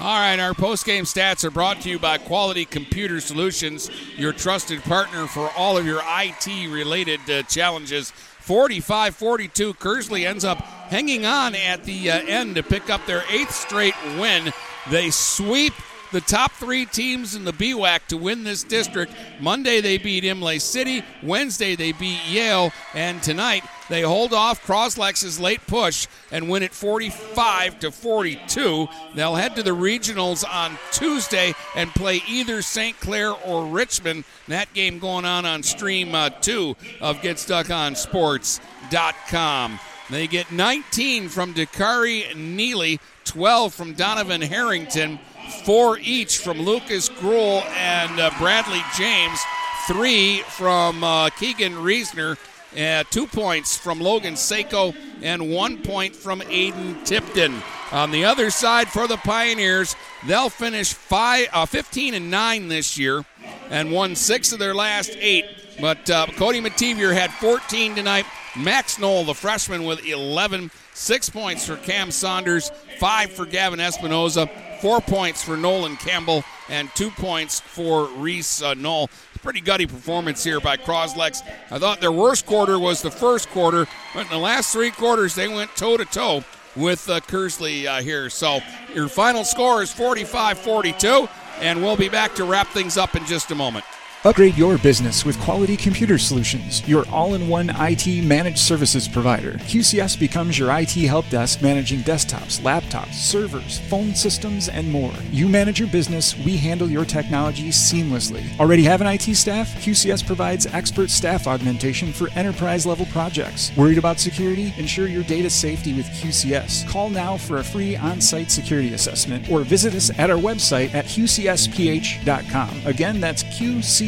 All 0.00 0.20
right, 0.20 0.38
our 0.38 0.54
post-game 0.54 1.02
stats 1.02 1.42
are 1.42 1.50
brought 1.50 1.80
to 1.80 1.90
you 1.90 1.98
by 1.98 2.18
Quality 2.18 2.64
Computer 2.64 3.20
Solutions, 3.20 3.90
your 4.16 4.32
trusted 4.32 4.80
partner 4.84 5.26
for 5.26 5.50
all 5.56 5.76
of 5.76 5.86
your 5.86 6.00
IT-related 6.04 7.28
uh, 7.28 7.42
challenges. 7.42 8.12
45-42, 8.46 9.76
Kearsley 9.76 10.24
ends 10.24 10.44
up 10.44 10.58
hanging 10.58 11.26
on 11.26 11.56
at 11.56 11.82
the 11.82 12.12
uh, 12.12 12.20
end 12.20 12.54
to 12.54 12.62
pick 12.62 12.88
up 12.90 13.06
their 13.06 13.24
eighth 13.28 13.52
straight 13.52 13.96
win. 14.20 14.52
They 14.88 15.10
sweep 15.10 15.72
the 16.12 16.20
top 16.20 16.52
three 16.52 16.86
teams 16.86 17.34
in 17.34 17.44
the 17.44 17.52
BWAC 17.52 18.06
to 18.08 18.16
win 18.16 18.44
this 18.44 18.62
district. 18.64 19.12
Monday 19.40 19.80
they 19.80 19.98
beat 19.98 20.24
Imlay 20.24 20.58
City. 20.58 21.04
Wednesday 21.22 21.76
they 21.76 21.92
beat 21.92 22.20
Yale. 22.28 22.72
And 22.94 23.22
tonight 23.22 23.64
they 23.88 24.02
hold 24.02 24.32
off 24.32 24.64
Croslex's 24.64 25.40
late 25.40 25.66
push 25.66 26.06
and 26.30 26.48
win 26.48 26.62
it 26.62 26.72
45 26.72 27.80
to 27.80 27.90
42. 27.90 28.88
They'll 29.14 29.34
head 29.34 29.56
to 29.56 29.62
the 29.62 29.74
regionals 29.74 30.44
on 30.48 30.78
Tuesday 30.92 31.52
and 31.74 31.90
play 31.90 32.22
either 32.28 32.62
St. 32.62 32.98
Clair 33.00 33.32
or 33.32 33.66
Richmond. 33.66 34.24
That 34.48 34.72
game 34.74 34.98
going 34.98 35.24
on 35.24 35.46
on 35.46 35.62
stream 35.62 36.14
uh, 36.14 36.28
two 36.30 36.76
of 37.00 37.18
GetStuckOnSports.com. 37.18 39.80
They 40.10 40.26
get 40.26 40.50
19 40.50 41.28
from 41.28 41.52
Dakari 41.52 42.34
Neely, 42.34 42.98
12 43.24 43.74
from 43.74 43.92
Donovan 43.92 44.40
Harrington, 44.40 45.18
four 45.48 45.98
each 45.98 46.38
from 46.38 46.60
Lucas 46.62 47.08
Gruhl 47.08 47.64
and 47.76 48.20
uh, 48.20 48.30
Bradley 48.38 48.82
James, 48.96 49.40
three 49.86 50.42
from 50.48 51.02
uh, 51.02 51.30
Keegan 51.30 51.74
Reesner, 51.74 52.36
uh, 52.78 53.04
two 53.10 53.26
points 53.26 53.76
from 53.76 54.00
Logan 54.00 54.34
Seiko, 54.34 54.94
and 55.22 55.50
one 55.50 55.82
point 55.82 56.14
from 56.14 56.40
Aiden 56.42 57.04
Tipton. 57.04 57.62
On 57.90 58.10
the 58.10 58.24
other 58.26 58.50
side 58.50 58.88
for 58.88 59.06
the 59.06 59.16
Pioneers, 59.16 59.96
they'll 60.26 60.50
finish 60.50 60.92
five, 60.92 61.48
uh, 61.52 61.64
15 61.64 62.14
and 62.14 62.30
9 62.30 62.68
this 62.68 62.98
year 62.98 63.24
and 63.70 63.90
won 63.90 64.14
six 64.14 64.52
of 64.52 64.58
their 64.58 64.74
last 64.74 65.16
eight. 65.18 65.46
But 65.80 66.10
uh, 66.10 66.26
Cody 66.36 66.60
Mativier 66.60 67.14
had 67.14 67.32
14 67.32 67.94
tonight. 67.94 68.26
Max 68.56 68.98
Knoll, 68.98 69.24
the 69.24 69.34
freshman, 69.34 69.84
with 69.84 70.04
11. 70.04 70.70
Six 70.92 71.30
points 71.30 71.64
for 71.64 71.76
Cam 71.76 72.10
Saunders, 72.10 72.72
five 72.98 73.30
for 73.30 73.46
Gavin 73.46 73.78
Espinoza, 73.78 74.50
four 74.80 75.00
points 75.00 75.42
for 75.42 75.56
Nolan 75.56 75.96
Campbell, 75.96 76.44
and 76.68 76.90
two 76.94 77.10
points 77.10 77.60
for 77.60 78.06
Reese 78.16 78.62
uh, 78.62 78.74
Knoll. 78.74 79.10
Pretty 79.42 79.60
gutty 79.60 79.86
performance 79.86 80.42
here 80.42 80.60
by 80.60 80.76
Croslex. 80.76 81.42
I 81.70 81.78
thought 81.78 82.00
their 82.00 82.12
worst 82.12 82.44
quarter 82.44 82.78
was 82.78 83.02
the 83.02 83.10
first 83.10 83.48
quarter, 83.50 83.86
but 84.14 84.22
in 84.22 84.30
the 84.30 84.38
last 84.38 84.72
three 84.72 84.90
quarters, 84.90 85.34
they 85.34 85.48
went 85.48 85.74
toe 85.76 85.96
to 85.96 86.04
toe 86.04 86.44
with 86.76 87.08
uh, 87.08 87.20
Kearsley 87.20 87.86
uh, 87.86 88.02
here. 88.02 88.30
So 88.30 88.60
your 88.94 89.08
final 89.08 89.44
score 89.44 89.82
is 89.82 89.92
45 89.92 90.58
42, 90.58 91.28
and 91.60 91.82
we'll 91.82 91.96
be 91.96 92.08
back 92.08 92.34
to 92.34 92.44
wrap 92.44 92.68
things 92.68 92.96
up 92.96 93.14
in 93.14 93.24
just 93.26 93.50
a 93.50 93.54
moment. 93.54 93.84
Upgrade 94.24 94.56
your 94.56 94.78
business 94.78 95.24
with 95.24 95.38
Quality 95.38 95.76
Computer 95.76 96.18
Solutions, 96.18 96.86
your 96.88 97.08
all 97.08 97.34
in 97.34 97.46
one 97.46 97.70
IT 97.76 98.24
managed 98.24 98.58
services 98.58 99.06
provider. 99.06 99.52
QCS 99.52 100.18
becomes 100.18 100.58
your 100.58 100.76
IT 100.76 100.90
help 101.06 101.28
desk 101.28 101.62
managing 101.62 102.00
desktops, 102.00 102.60
laptops, 102.62 103.12
servers, 103.14 103.78
phone 103.88 104.16
systems, 104.16 104.68
and 104.68 104.90
more. 104.90 105.12
You 105.30 105.48
manage 105.48 105.78
your 105.78 105.88
business, 105.90 106.36
we 106.38 106.56
handle 106.56 106.90
your 106.90 107.04
technology 107.04 107.68
seamlessly. 107.68 108.42
Already 108.58 108.82
have 108.82 109.00
an 109.00 109.06
IT 109.06 109.36
staff? 109.36 109.72
QCS 109.84 110.26
provides 110.26 110.66
expert 110.66 111.10
staff 111.10 111.46
augmentation 111.46 112.12
for 112.12 112.28
enterprise 112.30 112.84
level 112.84 113.06
projects. 113.06 113.70
Worried 113.76 113.98
about 113.98 114.18
security? 114.18 114.74
Ensure 114.78 115.06
your 115.06 115.22
data 115.22 115.48
safety 115.48 115.94
with 115.94 116.06
QCS. 116.06 116.88
Call 116.88 117.08
now 117.08 117.36
for 117.36 117.58
a 117.58 117.64
free 117.64 117.94
on 117.94 118.20
site 118.20 118.50
security 118.50 118.94
assessment 118.94 119.48
or 119.48 119.60
visit 119.60 119.94
us 119.94 120.10
at 120.18 120.28
our 120.28 120.38
website 120.38 120.92
at 120.92 121.04
qcsph.com. 121.04 122.82
Again, 122.84 123.20
that's 123.20 123.44
QCS 123.44 124.07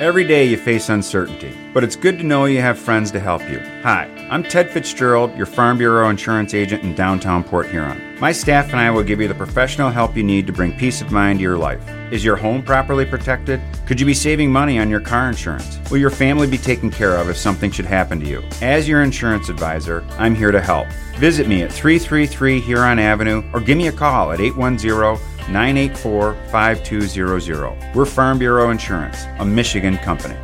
Every 0.00 0.24
day 0.24 0.46
you 0.46 0.56
face 0.56 0.88
uncertainty, 0.88 1.54
but 1.74 1.84
it's 1.84 1.96
good 1.96 2.16
to 2.18 2.24
know 2.24 2.46
you 2.46 2.62
have 2.62 2.78
friends 2.78 3.10
to 3.10 3.20
help 3.20 3.46
you. 3.48 3.60
Hi, 3.82 4.04
I'm 4.30 4.42
Ted 4.42 4.70
Fitzgerald, 4.70 5.36
your 5.36 5.44
Farm 5.44 5.76
Bureau 5.76 6.08
insurance 6.08 6.54
agent 6.54 6.82
in 6.82 6.94
downtown 6.94 7.44
Port 7.44 7.68
Huron. 7.68 8.00
My 8.18 8.32
staff 8.32 8.70
and 8.70 8.80
I 8.80 8.90
will 8.90 9.02
give 9.02 9.20
you 9.20 9.28
the 9.28 9.34
professional 9.34 9.90
help 9.90 10.16
you 10.16 10.22
need 10.22 10.46
to 10.46 10.52
bring 10.52 10.76
peace 10.78 11.02
of 11.02 11.12
mind 11.12 11.40
to 11.40 11.42
your 11.42 11.58
life. 11.58 11.82
Is 12.10 12.24
your 12.24 12.36
home 12.36 12.62
properly 12.62 13.04
protected? 13.04 13.60
Could 13.84 14.00
you 14.00 14.06
be 14.06 14.14
saving 14.14 14.50
money 14.50 14.78
on 14.78 14.88
your 14.88 15.00
car 15.00 15.28
insurance? 15.28 15.78
Will 15.90 15.98
your 15.98 16.10
family 16.10 16.46
be 16.46 16.58
taken 16.58 16.90
care 16.90 17.16
of 17.18 17.28
if 17.28 17.36
something 17.36 17.70
should 17.70 17.84
happen 17.84 18.18
to 18.20 18.26
you? 18.26 18.42
As 18.62 18.88
your 18.88 19.02
insurance 19.02 19.50
advisor, 19.50 20.04
I'm 20.12 20.34
here 20.34 20.52
to 20.52 20.60
help. 20.60 20.88
Visit 21.16 21.46
me 21.46 21.62
at 21.62 21.72
333 21.72 22.60
Huron 22.60 22.98
Avenue 22.98 23.44
or 23.52 23.60
give 23.60 23.76
me 23.76 23.88
a 23.88 23.92
call 23.92 24.32
at 24.32 24.40
810 24.40 25.18
984 25.48 26.34
5200. 26.50 27.94
We're 27.94 28.04
Farm 28.04 28.38
Bureau 28.38 28.70
Insurance, 28.70 29.24
a 29.38 29.44
Michigan 29.44 29.96
company. 29.98 30.36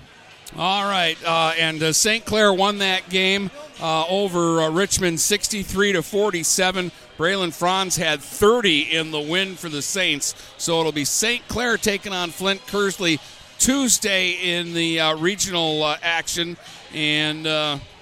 All 0.60 0.84
right, 0.84 1.18
uh, 1.26 1.54
and 1.58 1.82
uh, 1.82 1.94
St. 1.94 2.26
Clair 2.26 2.54
won 2.54 2.80
that 2.80 3.08
game 3.08 3.50
uh, 3.80 4.06
over 4.10 4.60
uh, 4.60 4.70
Richmond 4.70 5.22
63 5.22 5.94
to 5.94 6.04
47. 6.04 6.92
Braylon 7.18 7.54
Franz 7.54 7.96
had 7.96 8.20
30 8.20 8.94
in 8.94 9.12
the 9.12 9.22
win 9.22 9.56
for 9.56 9.70
the 9.70 9.82
Saints, 9.82 10.36
so 10.58 10.82
it'll 10.82 10.92
be 10.92 11.06
St. 11.06 11.48
Clair 11.48 11.78
taking 11.78 12.12
on 12.12 12.32
Flint 12.32 12.60
Kearsley 12.68 13.22
Tuesday 13.58 14.32
in 14.32 14.74
the 14.74 15.00
uh, 15.00 15.16
regional 15.16 15.82
uh, 15.82 15.96
action. 16.04 16.58
And 16.94 17.46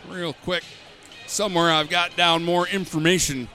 real 0.09 0.33
quick, 0.33 0.63
somewhere 1.27 1.69
I've 1.69 1.89
got 1.89 2.15
down 2.15 2.43
more 2.43 2.67
information 2.67 3.49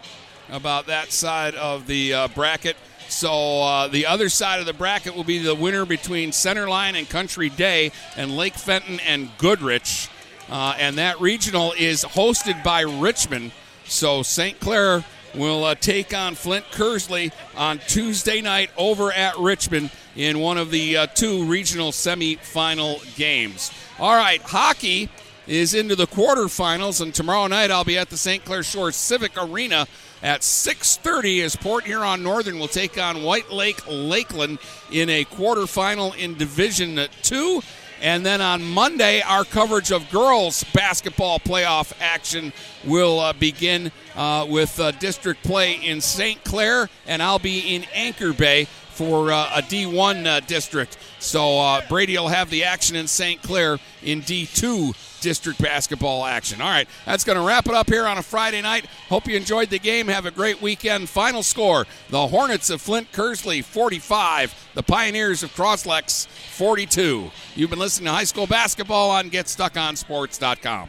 about 0.49 0.87
that 0.87 1.11
side 1.11 1.57
of 1.57 1.89
the 1.89 2.31
bracket. 2.37 2.77
So 3.13 3.63
uh, 3.63 3.89
the 3.89 4.07
other 4.07 4.29
side 4.29 4.61
of 4.61 4.67
the 4.67 4.73
bracket 4.73 5.15
will 5.15 5.23
be 5.23 5.39
the 5.39 5.55
winner 5.55 5.85
between 5.85 6.31
Centerline 6.31 6.99
and 6.99 7.09
Country 7.09 7.51
Day, 7.51 7.93
and 8.17 8.37
Lake 8.37 8.55
Fenton 8.55 9.01
and 9.01 9.31
Goodrich. 9.39 10.09
Uh, 10.51 10.75
and 10.79 10.97
that 10.99 11.21
regional 11.21 11.73
is 11.79 12.05
hosted 12.05 12.65
by 12.65 12.81
Richmond. 12.81 13.53
So 13.85 14.23
St. 14.23 14.59
Clair 14.59 15.05
will 15.35 15.65
uh, 15.65 15.75
take 15.75 16.15
on 16.15 16.35
Flint 16.35 16.65
Kearsley 16.73 17.33
on 17.57 17.79
Tuesday 17.87 18.41
night 18.41 18.71
over 18.77 19.13
at 19.13 19.39
Richmond 19.39 19.91
in 20.17 20.39
one 20.39 20.59
of 20.59 20.71
the 20.71 20.97
uh, 20.97 21.07
two 21.07 21.45
regional 21.45 21.91
semifinal 21.91 23.17
games. 23.17 23.71
All 23.99 24.17
right, 24.17 24.41
hockey 24.43 25.09
is 25.47 25.75
into 25.75 25.97
the 25.97 26.07
quarterfinals, 26.07 27.01
and 27.01 27.15
tomorrow 27.15 27.47
night 27.47 27.71
I'll 27.71 27.85
be 27.85 27.99
at 27.99 28.11
the 28.11 28.17
St. 28.17 28.45
Clair 28.45 28.63
Shores 28.63 28.97
Civic 28.97 29.33
Arena 29.37 29.87
at 30.23 30.43
6:30 30.43 31.43
as 31.43 31.57
Port 31.57 31.85
Huron 31.85 32.23
Northern 32.23 32.59
will 32.59 32.69
take 32.69 32.99
on 32.99 33.23
White 33.23 33.51
Lake 33.51 33.83
Lakeland 33.89 34.59
in 34.91 35.11
a 35.11 35.25
quarterfinal 35.25 36.17
in 36.17 36.35
Division 36.35 37.01
2. 37.23 37.63
And 38.01 38.27
then 38.27 38.41
on 38.41 38.65
Monday, 38.65 39.21
our 39.21 39.45
coverage 39.45 39.93
of 39.93 40.11
girls 40.11 40.65
basketball 40.75 41.39
playoff 41.39 41.93
action 42.01 42.53
will 42.85 43.21
uh, 43.21 43.33
begin 43.33 43.93
uh, 44.17 44.45
with 44.49 44.81
uh, 44.81 44.91
district 44.91 45.45
play 45.45 45.75
in 45.75 46.01
St. 46.01 46.43
Clair, 46.43 46.89
and 47.07 47.23
I'll 47.23 47.39
be 47.39 47.77
in 47.77 47.85
Anchor 47.95 48.33
Bay 48.33 48.67
for 48.93 49.33
uh, 49.33 49.51
a 49.55 49.63
D1 49.63 50.27
uh, 50.27 50.41
district. 50.41 50.99
So 51.19 51.59
uh, 51.59 51.83
Brady 51.89 52.17
will 52.17 52.29
have 52.29 52.51
the 52.51 52.65
action 52.65 52.97
in 52.97 53.07
St. 53.07 53.43
Clair 53.43 53.79
in 54.03 54.23
D2 54.23 55.21
district 55.21 55.61
basketball 55.63 56.25
action. 56.25 56.61
All 56.61 56.69
right, 56.69 56.89
that's 57.07 57.25
going 57.25 57.39
to 57.39 57.45
wrap 57.45 57.67
it 57.67 57.75
up 57.75 57.89
here 57.89 58.07
on 58.07 58.19
a 58.19 58.23
Friday 58.23 58.61
night. 58.61 58.87
Hope 59.09 59.27
you 59.27 59.37
enjoyed 59.37 59.71
the 59.71 59.79
game. 59.79 60.09
Have 60.09 60.27
a 60.27 60.31
great 60.31 60.61
weekend. 60.61 61.09
Final 61.09 61.43
score 61.43 61.87
the 62.11 62.27
Hornets 62.27 62.71
of 62.71 62.83
Flint 62.83 63.11
Kearsley 63.13 63.65
45, 63.65 64.71
the 64.75 64.83
Pioneers 64.83 65.43
of 65.43 65.55
Croslex 65.55 66.27
42. 66.27 67.31
You've 67.55 67.71
been 67.71 67.79
listening 67.79 68.07
to 68.07 68.13
high 68.13 68.25
school 68.25 68.47
basketball 68.47 69.11
on 69.11 69.31
GetStuckOnSports.com. 69.31 70.89